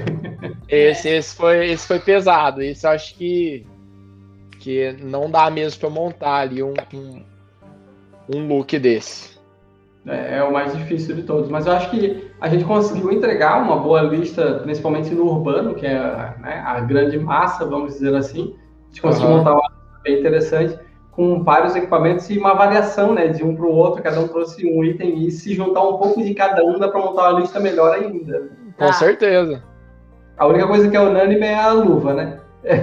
Esse, 0.69 1.09
esse, 1.09 1.35
foi, 1.35 1.71
esse 1.71 1.87
foi 1.87 1.99
pesado. 1.99 2.61
Esse 2.63 2.87
eu 2.87 2.91
acho 2.91 3.15
que, 3.15 3.67
que 4.59 4.93
não 5.01 5.31
dá 5.31 5.51
mesmo 5.51 5.81
para 5.81 5.91
montar 5.91 6.37
ali 6.41 6.63
um, 6.63 6.75
um, 6.93 7.25
um 8.35 8.47
look 8.47 8.79
desse. 8.79 9.36
É, 10.07 10.39
é, 10.39 10.45
o 10.45 10.53
mais 10.53 10.73
difícil 10.77 11.17
de 11.17 11.25
todos. 11.25 11.49
Mas 11.49 11.67
eu 11.67 11.73
acho 11.73 11.91
que 11.91 12.31
a 12.41 12.49
gente 12.49 12.65
conseguiu 12.65 13.11
entregar 13.11 13.61
uma 13.61 13.77
boa 13.77 14.03
lista, 14.03 14.61
principalmente 14.63 15.13
no 15.13 15.25
urbano, 15.25 15.75
que 15.75 15.85
é 15.85 15.99
né, 16.39 16.63
a 16.65 16.79
grande 16.81 17.19
massa, 17.19 17.65
vamos 17.65 17.95
dizer 17.95 18.15
assim. 18.15 18.55
A 18.85 18.87
gente 18.87 19.03
conseguiu 19.03 19.31
uhum. 19.31 19.39
montar 19.39 19.53
uma 19.55 19.69
lista 19.69 20.01
bem 20.05 20.21
interessante, 20.21 20.79
com 21.11 21.43
vários 21.43 21.75
equipamentos 21.75 22.31
e 22.31 22.39
uma 22.39 22.55
variação 22.55 23.15
né, 23.15 23.29
de 23.29 23.43
um 23.43 23.57
para 23.57 23.67
o 23.67 23.75
outro. 23.75 24.01
Cada 24.01 24.21
um 24.21 24.29
trouxe 24.29 24.65
um 24.65 24.85
item 24.85 25.27
e 25.27 25.31
se 25.31 25.55
juntar 25.55 25.83
um 25.83 25.97
pouco 25.99 26.23
de 26.23 26.33
cada 26.35 26.65
um 26.65 26.79
dá 26.79 26.89
para 26.89 27.01
montar 27.01 27.31
uma 27.31 27.41
lista 27.41 27.59
melhor 27.59 27.93
ainda. 27.93 28.51
Com 28.79 28.85
ah. 28.85 28.93
certeza. 28.93 29.61
A 30.39 30.47
única 30.47 30.69
coisa 30.69 30.89
que 30.89 30.97
é 30.97 31.01
unânime 31.01 31.47
é 31.47 31.59
a 31.59 31.73
luva, 31.73 32.15
né? 32.15 32.39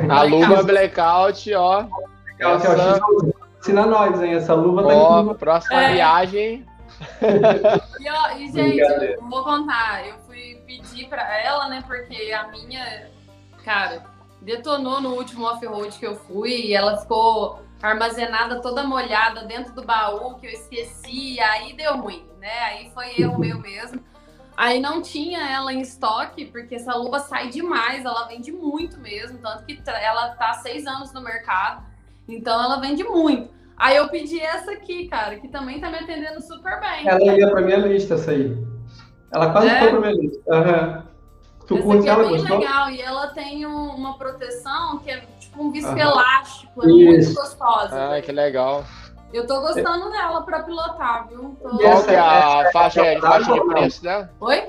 A 0.09 0.23
luva 0.27 0.63
blackout, 0.63 1.53
ó. 1.53 1.85
Blackout, 2.37 2.67
essa... 2.67 2.99
ó. 3.01 3.43
Ensina 3.59 3.85
nós, 3.85 4.21
hein? 4.21 4.33
Essa 4.33 4.53
luva 4.53 4.83
tá 4.83 4.93
ó, 4.93 5.33
Próxima 5.35 5.83
é. 5.83 5.93
viagem 5.93 6.65
e, 7.99 8.09
ó, 8.09 8.37
e, 8.37 8.51
gente, 8.51 9.17
vou 9.21 9.43
contar. 9.43 10.07
Eu 10.07 10.17
fui 10.19 10.61
pedir 10.65 11.07
pra 11.07 11.39
ela, 11.39 11.67
né? 11.69 11.83
Porque 11.85 12.31
a 12.31 12.47
minha, 12.47 13.09
cara, 13.63 14.03
detonou 14.41 15.01
no 15.01 15.15
último 15.15 15.45
off-road 15.45 15.97
que 15.97 16.05
eu 16.05 16.15
fui 16.15 16.67
e 16.67 16.73
ela 16.73 16.97
ficou 16.97 17.61
armazenada 17.81 18.61
toda 18.61 18.83
molhada 18.83 19.43
dentro 19.43 19.73
do 19.73 19.83
baú 19.83 20.35
que 20.35 20.47
eu 20.47 20.51
esqueci. 20.51 21.39
Aí 21.39 21.73
deu 21.73 21.97
ruim, 21.97 22.25
né? 22.39 22.59
Aí 22.63 22.91
foi 22.93 23.19
erro 23.19 23.39
meu 23.39 23.59
mesmo. 23.59 24.01
Aí 24.55 24.79
não 24.79 25.01
tinha 25.01 25.49
ela 25.49 25.73
em 25.73 25.81
estoque, 25.81 26.45
porque 26.45 26.75
essa 26.75 26.95
luva 26.95 27.19
sai 27.19 27.49
demais, 27.49 28.05
ela 28.05 28.27
vende 28.27 28.51
muito 28.51 28.99
mesmo, 28.99 29.39
tanto 29.39 29.65
que 29.65 29.81
ela 29.87 30.29
tá 30.35 30.53
seis 30.53 30.85
anos 30.85 31.11
no 31.11 31.21
mercado, 31.21 31.83
então 32.27 32.61
ela 32.63 32.79
vende 32.79 33.03
muito. 33.03 33.51
Aí 33.83 33.97
eu 33.97 34.07
pedi 34.07 34.39
essa 34.39 34.71
aqui, 34.71 35.09
cara, 35.09 35.35
que 35.35 35.49
também 35.49 35.77
tá 35.77 35.89
me 35.89 35.97
atendendo 35.97 36.41
super 36.41 36.79
bem. 36.79 37.05
Ela 37.05 37.21
ia 37.37 37.51
pra 37.51 37.59
minha 37.59 37.79
lista, 37.79 38.13
essa 38.13 38.31
aí. 38.31 38.57
Ela 39.29 39.51
quase 39.51 39.67
é? 39.67 39.79
foi 39.79 39.89
pra 39.89 39.99
minha 39.99 40.13
lista. 40.13 40.41
Uhum. 40.47 41.03
Tu 41.67 41.77
essa 41.77 41.93
aqui 41.93 42.09
é 42.09 42.15
bem 42.15 42.29
gostou? 42.29 42.59
legal 42.59 42.89
e 42.89 43.01
ela 43.01 43.27
tem 43.27 43.65
um, 43.65 43.89
uma 43.89 44.17
proteção 44.17 44.99
que 44.99 45.11
é 45.11 45.25
tipo 45.37 45.61
um 45.61 45.69
viscoelástico, 45.69 46.79
uhum. 46.79 46.89
é 46.89 47.11
muito 47.11 47.33
gostosa. 47.33 48.15
Ah, 48.15 48.21
que 48.21 48.31
legal. 48.31 48.85
Eu 49.33 49.45
tô 49.45 49.59
gostando 49.59 50.09
dela 50.11 50.43
pra 50.43 50.63
pilotar, 50.63 51.27
viu? 51.27 51.57
Tô... 51.61 51.77
Qual 51.77 52.03
que 52.05 52.11
é 52.11 52.19
a 52.19 52.69
faixa, 52.71 53.05
é 53.05 53.19
faixa 53.19 53.51
de 53.51 53.65
preço 53.65 54.01
dela? 54.01 54.31
Oi? 54.39 54.63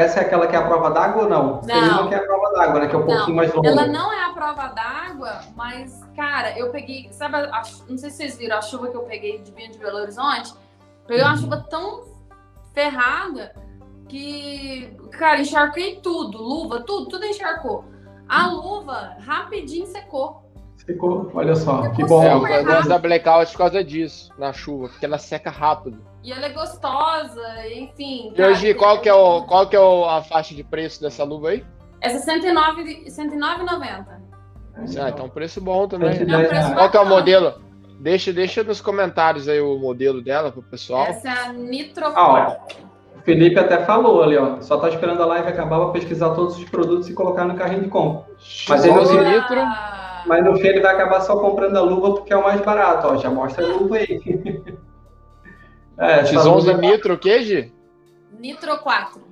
Essa 0.00 0.20
é 0.20 0.22
aquela 0.22 0.46
que 0.46 0.56
é 0.56 0.58
a 0.58 0.66
prova 0.66 0.90
d'água 0.90 1.24
ou 1.24 1.28
não? 1.28 1.46
Não. 1.56 1.60
Tem 1.60 1.82
uma 1.82 2.08
que 2.08 2.14
é 2.14 2.18
a 2.18 2.22
prova 2.22 2.52
d'água, 2.54 2.80
né? 2.80 2.86
Que 2.88 2.94
é 2.94 2.98
um 2.98 3.06
não. 3.06 3.16
pouquinho 3.16 3.36
mais 3.36 3.54
longa. 3.54 3.68
Ela 3.68 3.86
não 3.86 4.12
é 4.12 4.24
a 4.24 4.30
prova 4.30 4.68
d'água, 4.68 5.40
mas, 5.54 6.02
cara, 6.16 6.58
eu 6.58 6.70
peguei. 6.70 7.12
Sabe, 7.12 7.36
a, 7.36 7.62
não 7.86 7.98
sei 7.98 8.08
se 8.08 8.16
vocês 8.16 8.38
viram 8.38 8.56
a 8.56 8.62
chuva 8.62 8.88
que 8.88 8.96
eu 8.96 9.02
peguei 9.02 9.38
de 9.38 9.50
vinho 9.52 9.70
de 9.70 9.78
Belo 9.78 9.98
Horizonte. 9.98 10.54
Peguei 11.06 11.22
uma 11.22 11.36
chuva 11.36 11.66
tão 11.68 12.04
ferrada 12.72 13.54
que, 14.08 14.96
cara, 15.12 15.40
encharquei 15.40 15.96
tudo. 15.96 16.38
Luva, 16.38 16.80
tudo, 16.80 17.08
tudo 17.08 17.26
encharcou. 17.26 17.84
A 18.26 18.46
luva 18.46 19.16
rapidinho 19.20 19.86
secou. 19.86 20.50
Secou, 20.78 21.30
olha 21.34 21.54
só, 21.54 21.90
que 21.90 22.04
bom. 22.06 22.22
É, 22.22 22.32
eu 22.32 22.64
gosto 22.64 22.88
da 22.88 22.98
blackout 22.98 23.52
por 23.52 23.58
causa 23.58 23.84
disso, 23.84 24.32
na 24.38 24.50
chuva, 24.52 24.88
porque 24.88 25.04
ela 25.04 25.18
seca 25.18 25.50
rápido. 25.50 26.09
E 26.22 26.32
ela 26.32 26.46
é 26.46 26.50
gostosa, 26.50 27.66
enfim. 27.74 28.32
E 28.36 28.42
hoje, 28.42 28.74
qual 28.74 29.00
que 29.00 29.08
é, 29.08 29.14
o, 29.14 29.42
qual 29.42 29.66
que 29.68 29.74
é 29.74 29.80
o, 29.80 30.04
a 30.04 30.22
faixa 30.22 30.54
de 30.54 30.62
preço 30.62 31.00
dessa 31.00 31.24
luva 31.24 31.50
aí? 31.50 31.64
Essa 32.00 32.32
é 32.32 32.36
R$109,90. 32.36 34.30
Ah, 34.76 35.08
então 35.08 35.28
preço 35.28 35.60
bom 35.60 35.88
também. 35.88 36.10
É 36.10 36.36
um 36.36 36.48
preço 36.48 36.74
qual 36.74 36.90
que 36.90 36.96
é 36.96 37.00
o 37.00 37.06
modelo? 37.06 37.54
Deixa, 37.98 38.32
deixa 38.32 38.62
nos 38.62 38.80
comentários 38.80 39.48
aí 39.48 39.60
o 39.60 39.78
modelo 39.78 40.22
dela 40.22 40.50
pro 40.50 40.62
pessoal. 40.62 41.06
Essa 41.06 41.28
é 41.28 41.32
a 41.32 41.52
Nitro 41.52 42.06
ah, 42.06 42.56
O 43.16 43.20
Felipe 43.20 43.58
até 43.58 43.84
falou 43.84 44.22
ali, 44.22 44.36
ó. 44.36 44.60
Só 44.60 44.78
tá 44.78 44.88
esperando 44.88 45.22
a 45.22 45.26
live 45.26 45.48
acabar 45.48 45.78
para 45.80 45.90
pesquisar 45.90 46.30
todos 46.30 46.56
os 46.56 46.64
produtos 46.64 47.08
e 47.08 47.14
colocar 47.14 47.44
no 47.44 47.54
carrinho 47.54 47.82
de 47.82 47.88
compra. 47.88 48.24
Mas 48.68 48.84
ele 48.84 48.94
não 48.94 49.02
Nitro. 49.02 49.60
Mas 50.26 50.44
no 50.44 50.56
fim 50.56 50.68
ele 50.68 50.80
vai 50.80 50.94
acabar 50.94 51.20
só 51.20 51.36
comprando 51.36 51.76
a 51.76 51.80
luva 51.80 52.14
porque 52.14 52.32
é 52.32 52.36
o 52.36 52.42
mais 52.42 52.60
barato, 52.60 53.08
ó. 53.08 53.16
Já 53.16 53.30
mostra 53.30 53.64
a 53.64 53.68
luva 53.68 53.96
aí. 53.96 54.20
é, 56.00 56.22
X11 56.24 56.78
Nitro 56.78 57.14
o 57.14 57.18
que, 57.18 57.42
Gi? 57.42 57.74
Nitro 58.32 58.78
4. 58.78 59.22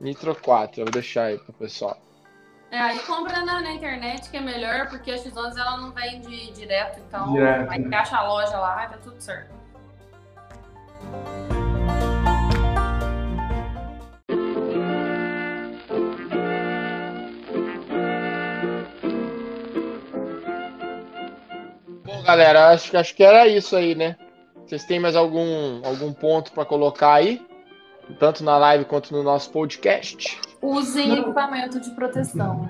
Nitro 0.00 0.34
4, 0.34 0.80
eu 0.80 0.84
vou 0.84 0.92
deixar 0.92 1.24
aí 1.24 1.38
pro 1.38 1.52
pessoal. 1.52 1.96
É, 2.70 2.78
aí 2.78 2.98
compra 3.00 3.44
na, 3.44 3.60
na, 3.60 3.72
internet 3.72 4.28
que 4.28 4.36
é 4.36 4.40
melhor, 4.40 4.88
porque 4.88 5.12
a 5.12 5.14
X11 5.14 5.56
ela 5.56 5.76
não 5.76 5.92
vende 5.92 6.50
direto, 6.52 7.00
então 7.06 7.32
direto, 7.32 7.70
aí 7.70 7.78
né? 7.78 8.02
a 8.10 8.22
loja 8.26 8.58
lá 8.58 8.84
e 8.84 8.88
tá 8.88 8.98
tudo 8.98 9.20
certo. 9.20 9.54
galera, 22.24 22.70
acho, 22.70 22.96
acho 22.96 23.14
que 23.14 23.22
era 23.22 23.46
isso 23.46 23.76
aí, 23.76 23.94
né? 23.94 24.16
Vocês 24.66 24.84
têm 24.84 24.98
mais 24.98 25.14
algum, 25.14 25.84
algum 25.84 26.12
ponto 26.12 26.52
para 26.52 26.64
colocar 26.64 27.14
aí? 27.14 27.40
Tanto 28.18 28.42
na 28.42 28.56
live 28.58 28.84
quanto 28.84 29.12
no 29.12 29.22
nosso 29.22 29.50
podcast? 29.50 30.38
Usem 30.60 31.08
Não. 31.08 31.18
equipamento 31.18 31.80
de 31.80 31.90
proteção. 31.90 32.68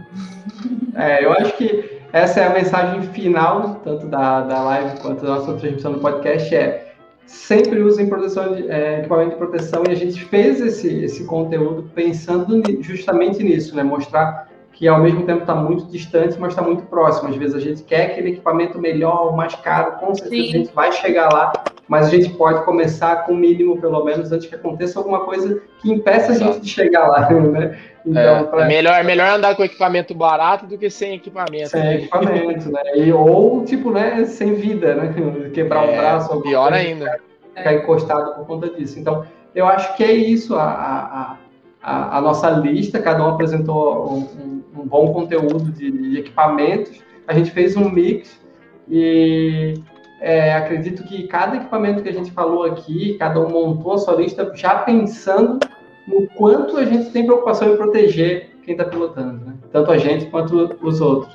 É, 0.94 1.24
eu 1.24 1.32
acho 1.32 1.56
que 1.56 2.00
essa 2.12 2.40
é 2.40 2.46
a 2.46 2.50
mensagem 2.50 3.02
final, 3.12 3.80
tanto 3.84 4.06
da, 4.06 4.42
da 4.42 4.62
live 4.62 5.00
quanto 5.00 5.24
da 5.24 5.36
nossa 5.36 5.54
transmissão 5.54 5.92
do 5.92 6.00
podcast, 6.00 6.54
é 6.54 6.94
sempre 7.26 7.80
usem 7.82 8.08
proteção 8.08 8.54
de, 8.54 8.68
é, 8.70 9.00
equipamento 9.00 9.30
de 9.30 9.36
proteção 9.36 9.82
e 9.88 9.92
a 9.92 9.94
gente 9.94 10.24
fez 10.24 10.60
esse, 10.60 11.04
esse 11.04 11.24
conteúdo 11.24 11.90
pensando 11.94 12.62
justamente 12.80 13.42
nisso, 13.42 13.74
né? 13.74 13.82
Mostrar 13.82 14.48
que 14.74 14.88
ao 14.88 15.00
mesmo 15.00 15.24
tempo 15.24 15.40
está 15.40 15.54
muito 15.54 15.86
distante, 15.86 16.36
mas 16.38 16.50
está 16.50 16.60
muito 16.60 16.82
próximo. 16.86 17.28
Às 17.28 17.36
vezes 17.36 17.54
a 17.54 17.60
gente 17.60 17.82
quer 17.84 18.06
aquele 18.06 18.30
equipamento 18.30 18.78
melhor, 18.78 19.34
mais 19.34 19.54
caro, 19.54 19.92
com 19.92 20.12
certeza 20.14 20.42
Sim. 20.42 20.48
a 20.48 20.58
gente 20.58 20.74
vai 20.74 20.92
chegar 20.92 21.32
lá, 21.32 21.52
mas 21.86 22.08
a 22.08 22.10
gente 22.10 22.30
pode 22.30 22.64
começar 22.64 23.24
com 23.24 23.32
o 23.32 23.36
mínimo, 23.36 23.80
pelo 23.80 24.04
menos, 24.04 24.32
antes 24.32 24.48
que 24.48 24.54
aconteça 24.54 24.98
alguma 24.98 25.20
coisa 25.20 25.62
que 25.80 25.90
impeça 25.90 26.32
a 26.32 26.34
gente 26.34 26.60
de 26.60 26.68
chegar 26.68 27.06
lá, 27.06 27.30
né? 27.30 27.78
Então, 28.04 28.36
é, 28.36 28.42
pra... 28.42 28.64
é 28.64 28.68
melhor, 28.68 28.94
é 28.94 29.02
melhor 29.02 29.28
andar 29.28 29.54
com 29.54 29.62
equipamento 29.62 30.12
barato 30.12 30.66
do 30.66 30.76
que 30.76 30.90
sem 30.90 31.14
equipamento. 31.14 31.68
Sem 31.68 31.80
né? 31.80 31.94
equipamento, 31.96 32.70
né? 32.70 32.82
E, 32.96 33.12
ou, 33.12 33.64
tipo, 33.64 33.90
né, 33.90 34.24
sem 34.24 34.54
vida, 34.54 34.94
né? 34.94 35.14
Quebrar 35.54 35.88
é, 35.88 35.92
um 35.92 35.96
braço. 35.96 36.42
Pior 36.42 36.72
ainda. 36.72 37.20
Ficar 37.54 37.74
encostado 37.74 38.34
por 38.34 38.46
conta 38.46 38.68
disso. 38.68 38.98
Então, 38.98 39.24
eu 39.54 39.66
acho 39.66 39.96
que 39.96 40.02
é 40.02 40.12
isso 40.12 40.56
a, 40.56 40.64
a, 40.64 41.36
a, 41.84 42.18
a 42.18 42.20
nossa 42.20 42.50
lista. 42.50 43.00
Cada 43.00 43.22
um 43.24 43.28
apresentou 43.28 44.10
um, 44.10 44.62
um 44.76 44.86
bom 44.86 45.12
conteúdo 45.12 45.70
de, 45.70 45.90
de, 45.90 46.18
equipamentos. 46.18 47.02
A 47.28 47.34
gente 47.34 47.50
fez 47.50 47.76
um 47.76 47.88
mix 47.90 48.40
e 48.88 49.74
é, 50.20 50.54
acredito 50.54 51.04
que 51.04 51.26
cada 51.28 51.56
equipamento 51.56 52.02
que 52.02 52.08
a 52.08 52.12
gente 52.12 52.32
falou 52.32 52.64
aqui, 52.64 53.16
cada 53.18 53.38
um 53.40 53.50
montou 53.50 53.92
a 53.92 53.98
sua 53.98 54.14
lista 54.14 54.50
já 54.54 54.78
pensando 54.78 55.60
no 56.08 56.26
quanto 56.28 56.76
a 56.76 56.84
gente 56.84 57.10
tem 57.10 57.24
preocupação 57.24 57.72
em 57.72 57.76
proteger 57.76 58.50
quem 58.62 58.72
está 58.72 58.84
pilotando, 58.84 59.44
né? 59.44 59.54
tanto 59.70 59.90
a 59.90 59.98
gente 59.98 60.26
quanto 60.26 60.76
os 60.82 61.00
outros. 61.00 61.34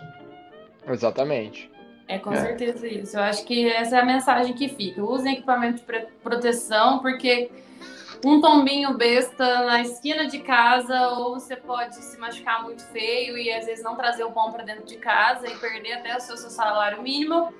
Exatamente. 0.87 1.69
É 2.07 2.17
com 2.17 2.33
é. 2.33 2.37
certeza 2.37 2.87
isso. 2.87 3.15
Eu 3.15 3.21
acho 3.21 3.45
que 3.45 3.69
essa 3.69 3.97
é 3.97 3.99
a 3.99 4.05
mensagem 4.05 4.53
que 4.53 4.67
fica. 4.67 5.03
Usem 5.03 5.33
equipamento 5.33 5.83
de 5.83 6.05
proteção, 6.23 6.99
porque 6.99 7.51
um 8.25 8.41
tombinho 8.41 8.97
besta 8.97 9.63
na 9.63 9.81
esquina 9.81 10.27
de 10.27 10.39
casa, 10.39 11.09
ou 11.11 11.39
você 11.39 11.55
pode 11.55 11.95
se 11.95 12.17
machucar 12.17 12.63
muito 12.63 12.83
feio 12.87 13.37
e 13.37 13.51
às 13.51 13.65
vezes 13.65 13.83
não 13.83 13.95
trazer 13.95 14.23
o 14.23 14.31
pão 14.31 14.51
para 14.51 14.63
dentro 14.63 14.85
de 14.85 14.97
casa 14.97 15.47
e 15.47 15.55
perder 15.55 15.93
até 15.93 16.15
o 16.15 16.19
seu, 16.19 16.35
seu 16.35 16.49
salário 16.49 17.01
mínimo, 17.01 17.53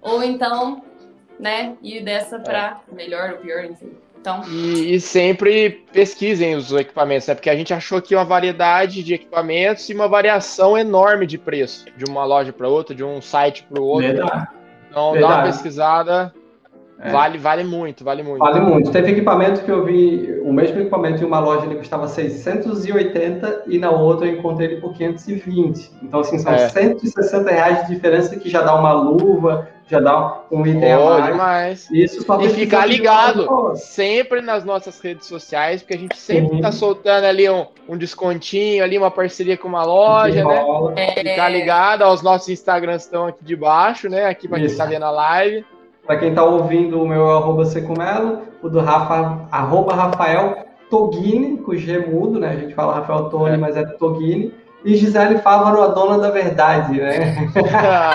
ou 0.00 0.22
então, 0.22 0.82
né, 1.38 1.76
ir 1.82 2.02
dessa 2.02 2.38
para 2.38 2.80
é. 2.90 2.94
melhor 2.94 3.32
ou 3.32 3.38
pior, 3.38 3.64
enfim. 3.64 3.90
Então... 4.20 4.42
E, 4.48 4.94
e, 4.94 5.00
sempre 5.00 5.84
pesquisem 5.92 6.56
os 6.56 6.72
equipamentos, 6.72 7.28
né? 7.28 7.34
Porque 7.34 7.48
a 7.48 7.56
gente 7.56 7.72
achou 7.72 7.98
aqui 7.98 8.14
uma 8.14 8.24
variedade 8.24 9.02
de 9.02 9.14
equipamentos 9.14 9.88
e 9.88 9.94
uma 9.94 10.08
variação 10.08 10.76
enorme 10.76 11.24
de 11.24 11.38
preço 11.38 11.86
de 11.96 12.04
uma 12.04 12.24
loja 12.24 12.52
para 12.52 12.68
outra, 12.68 12.94
de 12.94 13.04
um 13.04 13.22
site 13.22 13.62
para 13.62 13.80
o 13.80 13.86
outro. 13.86 14.08
Verdade. 14.08 14.48
Então 14.90 15.12
Verdade. 15.12 15.32
dá 15.32 15.38
uma 15.38 15.46
pesquisada 15.46 16.34
é. 17.00 17.12
Vale, 17.12 17.38
vale 17.38 17.62
muito, 17.62 18.02
vale 18.02 18.24
muito. 18.24 18.40
Vale 18.40 18.60
muito. 18.60 18.90
Teve 18.90 19.12
equipamento 19.12 19.62
que 19.62 19.70
eu 19.70 19.84
vi, 19.84 20.40
o 20.42 20.52
mesmo 20.52 20.80
equipamento 20.80 21.22
em 21.22 21.26
uma 21.26 21.38
loja 21.38 21.66
ele 21.66 21.76
custava 21.76 22.08
680 22.08 23.64
e 23.68 23.78
na 23.78 23.90
outra 23.90 24.26
eu 24.26 24.36
encontrei 24.36 24.68
ele 24.68 24.80
por 24.80 24.92
520. 24.94 25.92
Então, 26.02 26.20
assim, 26.20 26.38
são 26.38 26.52
é. 26.52 26.68
160 26.68 27.50
reais 27.50 27.86
de 27.86 27.94
diferença 27.94 28.34
que 28.34 28.50
já 28.50 28.62
dá 28.62 28.74
uma 28.74 28.92
luva, 28.92 29.68
já 29.86 30.00
dá 30.00 30.40
um 30.50 30.66
item 30.66 30.96
oh, 30.96 31.08
a 31.08 31.18
mais. 31.18 31.26
Demais. 31.26 31.90
Isso 31.92 32.22
só 32.24 32.40
e 32.42 32.48
ficar 32.48 32.84
ligado 32.84 33.46
sempre 33.76 34.40
nas 34.40 34.64
nossas 34.64 35.00
redes 35.00 35.28
sociais, 35.28 35.82
porque 35.82 35.94
a 35.94 35.98
gente 35.98 36.16
sempre 36.16 36.56
está 36.56 36.72
soltando 36.72 37.26
ali 37.26 37.48
um, 37.48 37.64
um 37.88 37.96
descontinho, 37.96 38.82
ali 38.82 38.98
uma 38.98 39.10
parceria 39.10 39.56
com 39.56 39.68
uma 39.68 39.84
loja, 39.84 40.44
né? 40.44 40.64
É. 40.96 41.30
Ficar 41.30 41.48
ligado, 41.48 42.04
os 42.06 42.22
nossos 42.22 42.48
Instagrams 42.48 43.04
estão 43.04 43.28
aqui 43.28 43.44
de 43.44 43.54
baixo, 43.54 44.08
né? 44.08 44.24
Aqui 44.24 44.48
para 44.48 44.58
quem 44.58 44.66
está 44.66 44.84
vendo 44.84 45.04
a 45.04 45.10
live. 45.12 45.64
Para 46.08 46.16
quem 46.16 46.30
está 46.30 46.42
ouvindo, 46.42 47.02
o 47.02 47.06
meu 47.06 47.28
é 47.28 47.34
arroba 47.34 47.66
Secumelo, 47.66 48.44
o 48.62 48.70
do 48.70 48.80
Rafa, 48.80 49.46
arroba 49.52 49.94
Rafael 49.94 50.56
Togini, 50.88 51.58
com 51.58 51.76
G 51.76 51.98
mudo, 51.98 52.40
né? 52.40 52.48
A 52.48 52.56
gente 52.56 52.74
fala 52.74 52.94
Rafael 52.94 53.28
Toni, 53.28 53.56
é. 53.56 53.58
mas 53.58 53.76
é 53.76 53.84
Togini. 53.84 54.54
E 54.86 54.96
Gisele 54.96 55.36
Fávaro, 55.40 55.82
a 55.82 55.88
dona 55.88 56.18
da 56.18 56.30
verdade, 56.30 56.98
né? 56.98 57.36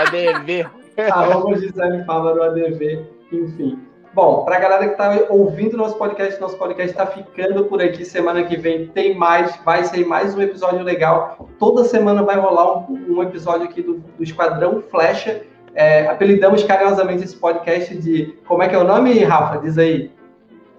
ADV. 0.02 0.66
arroba 1.12 1.56
Gisele 1.56 2.04
Fávaro, 2.04 2.42
ADV, 2.42 3.06
enfim. 3.32 3.78
Bom, 4.12 4.44
para 4.44 4.56
a 4.56 4.60
galera 4.60 4.86
que 4.88 4.94
está 4.94 5.28
ouvindo 5.30 5.78
nosso 5.78 5.96
podcast, 5.96 6.42
nosso 6.42 6.58
podcast 6.58 6.90
está 6.90 7.06
ficando 7.06 7.66
por 7.66 7.80
aqui. 7.80 8.04
Semana 8.06 8.44
que 8.44 8.58
vem 8.58 8.88
tem 8.88 9.16
mais, 9.16 9.56
vai 9.64 9.84
ser 9.84 10.04
mais 10.04 10.34
um 10.34 10.42
episódio 10.42 10.82
legal. 10.82 11.48
Toda 11.60 11.84
semana 11.84 12.24
vai 12.24 12.40
rolar 12.40 12.90
um, 12.90 13.18
um 13.18 13.22
episódio 13.22 13.66
aqui 13.68 13.84
do, 13.84 14.00
do 14.18 14.24
Esquadrão 14.24 14.82
Flecha 14.82 15.44
é, 15.76 16.08
apelidamos 16.08 16.64
carinhosamente 16.64 17.24
esse 17.24 17.36
podcast 17.36 17.96
de. 17.96 18.38
Como 18.46 18.62
é 18.64 18.70
que 18.70 18.76
é 18.76 18.78
o 18.78 18.84
nome, 18.84 19.24
Rafa? 19.24 19.60
Diz 19.60 19.78
aí. 19.78 20.12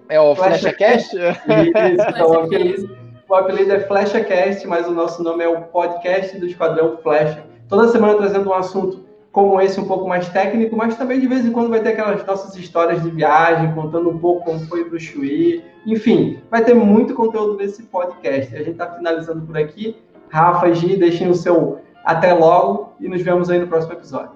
É 0.09 0.19
o 0.19 0.35
FlashaCast? 0.35 1.15
Isso, 1.15 2.09
então, 2.09 2.29
o, 2.29 2.39
apelido, 2.39 2.97
o 3.27 3.35
apelido 3.35 3.73
é 3.73 3.79
FlashaCast, 3.79 4.67
mas 4.67 4.87
o 4.87 4.91
nosso 4.91 5.23
nome 5.23 5.43
é 5.43 5.49
o 5.49 5.61
podcast 5.61 6.37
do 6.37 6.45
Esquadrão 6.45 6.97
Flash. 6.97 7.37
Toda 7.67 7.87
semana 7.87 8.15
trazendo 8.15 8.49
um 8.49 8.53
assunto 8.53 9.03
como 9.31 9.59
esse, 9.59 9.77
um 9.81 9.85
pouco 9.85 10.07
mais 10.07 10.29
técnico, 10.29 10.77
mas 10.77 10.95
também 10.95 11.19
de 11.19 11.27
vez 11.27 11.45
em 11.45 11.51
quando 11.51 11.69
vai 11.69 11.81
ter 11.81 11.89
aquelas 11.89 12.25
nossas 12.25 12.55
histórias 12.55 13.03
de 13.03 13.09
viagem, 13.09 13.73
contando 13.73 14.09
um 14.09 14.17
pouco 14.17 14.45
como 14.45 14.59
foi 14.61 14.85
para 14.85 14.95
o 14.95 14.99
Chuí. 14.99 15.61
Enfim, 15.85 16.39
vai 16.49 16.63
ter 16.63 16.73
muito 16.73 17.13
conteúdo 17.13 17.57
nesse 17.57 17.83
podcast. 17.83 18.55
A 18.55 18.59
gente 18.59 18.71
está 18.71 18.89
finalizando 18.91 19.45
por 19.45 19.57
aqui. 19.57 19.97
Rafa 20.29 20.73
Gi, 20.73 20.95
deixem 20.95 21.29
o 21.29 21.35
seu 21.35 21.79
até 22.05 22.33
logo 22.33 22.93
e 22.99 23.09
nos 23.09 23.21
vemos 23.21 23.49
aí 23.49 23.59
no 23.59 23.67
próximo 23.67 23.93
episódio. 23.93 24.34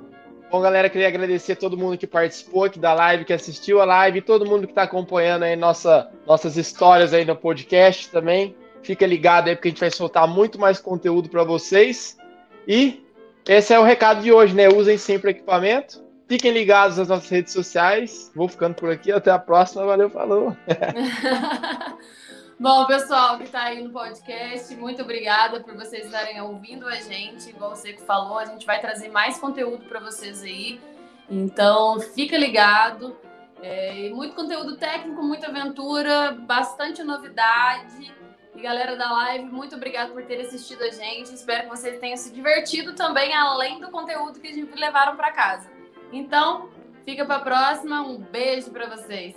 Bom, 0.52 0.62
galera, 0.62 0.90
queria 0.90 1.08
agradecer 1.08 1.54
a 1.54 1.56
todo 1.56 1.78
mundo 1.78 1.96
que 1.96 2.08
participou 2.08 2.64
aqui 2.64 2.80
da 2.80 2.92
live, 2.92 3.24
que 3.24 3.34
assistiu 3.34 3.80
a 3.82 3.86
live, 3.86 4.20
todo 4.20 4.48
mundo 4.48 4.66
que 4.66 4.72
está 4.72 4.82
acompanhando 4.82 5.44
aí 5.44 5.56
nossa, 5.56 6.10
nossas 6.26 6.58
histórias 6.58 7.14
aí 7.14 7.24
no 7.24 7.36
podcast 7.36 8.10
também. 8.10 8.56
Fica 8.82 9.06
ligado 9.06 9.48
aí, 9.48 9.56
porque 9.56 9.68
a 9.68 9.72
gente 9.72 9.80
vai 9.80 9.92
soltar 9.92 10.28
muito 10.28 10.60
mais 10.60 10.80
conteúdo 10.80 11.30
para 11.30 11.44
vocês. 11.44 12.18
E 12.68 13.06
esse 13.48 13.74
é 13.74 13.80
o 13.80 13.84
recado 13.84 14.24
de 14.24 14.32
hoje, 14.32 14.56
né? 14.56 14.68
Usem 14.68 14.98
sempre 14.98 15.32
equipamento. 15.32 16.04
Fiquem 16.28 16.52
ligados 16.52 16.98
nas 16.98 17.10
nossas 17.10 17.30
redes 17.30 17.54
sociais. 17.54 18.32
Vou 18.36 18.48
ficando 18.48 18.74
por 18.74 18.90
aqui. 18.90 19.12
Até 19.12 19.30
a 19.30 19.38
próxima. 19.38 19.86
Valeu, 19.86 20.10
falou. 20.10 20.58
Bom, 22.60 22.86
pessoal 22.88 23.38
que 23.38 23.46
está 23.46 23.64
aí 23.64 23.82
no 23.82 23.90
podcast, 23.90 24.76
muito 24.76 25.02
obrigada 25.02 25.62
por 25.62 25.74
vocês 25.76 26.08
estarem 26.08 26.42
ouvindo 26.42 26.86
a 26.88 26.96
gente. 26.96 27.52
Igual 27.52 27.74
você 27.74 27.94
que 27.94 28.02
falou, 28.02 28.38
a 28.38 28.44
gente 28.44 28.66
vai 28.66 28.82
trazer 28.82 29.08
mais 29.08 29.40
conteúdo 29.40 29.86
para 29.86 30.02
vocês 30.02 30.44
aí. 30.44 30.78
Então, 31.30 32.02
fica 32.02 32.38
ligado. 32.38 33.18
É, 33.62 34.10
muito 34.10 34.36
conteúdo 34.36 34.76
técnico, 34.76 35.24
muita 35.24 35.48
aventura, 35.48 36.32
bastante 36.32 37.02
novidade. 37.02 38.14
E 38.54 38.62
galera 38.62 38.98
da 38.98 39.10
live, 39.10 39.46
muito 39.46 39.78
obrigada 39.78 40.12
por 40.12 40.26
ter 40.26 40.42
assistido 40.42 40.84
a 40.84 40.90
gente. 40.90 41.34
Espero 41.34 41.64
que 41.64 41.70
vocês 41.70 41.98
tenham 41.98 42.18
se 42.18 42.30
divertido 42.30 42.94
também, 42.94 43.34
além 43.34 43.80
do 43.80 43.90
conteúdo 43.90 44.38
que 44.38 44.50
a 44.50 44.54
gente 44.54 44.78
levaram 44.78 45.16
para 45.16 45.32
casa. 45.32 45.72
Então, 46.12 46.68
fica 47.06 47.24
para 47.24 47.38
a 47.38 47.40
próxima. 47.40 48.02
Um 48.02 48.18
beijo 48.18 48.70
para 48.70 48.90
vocês. 48.90 49.34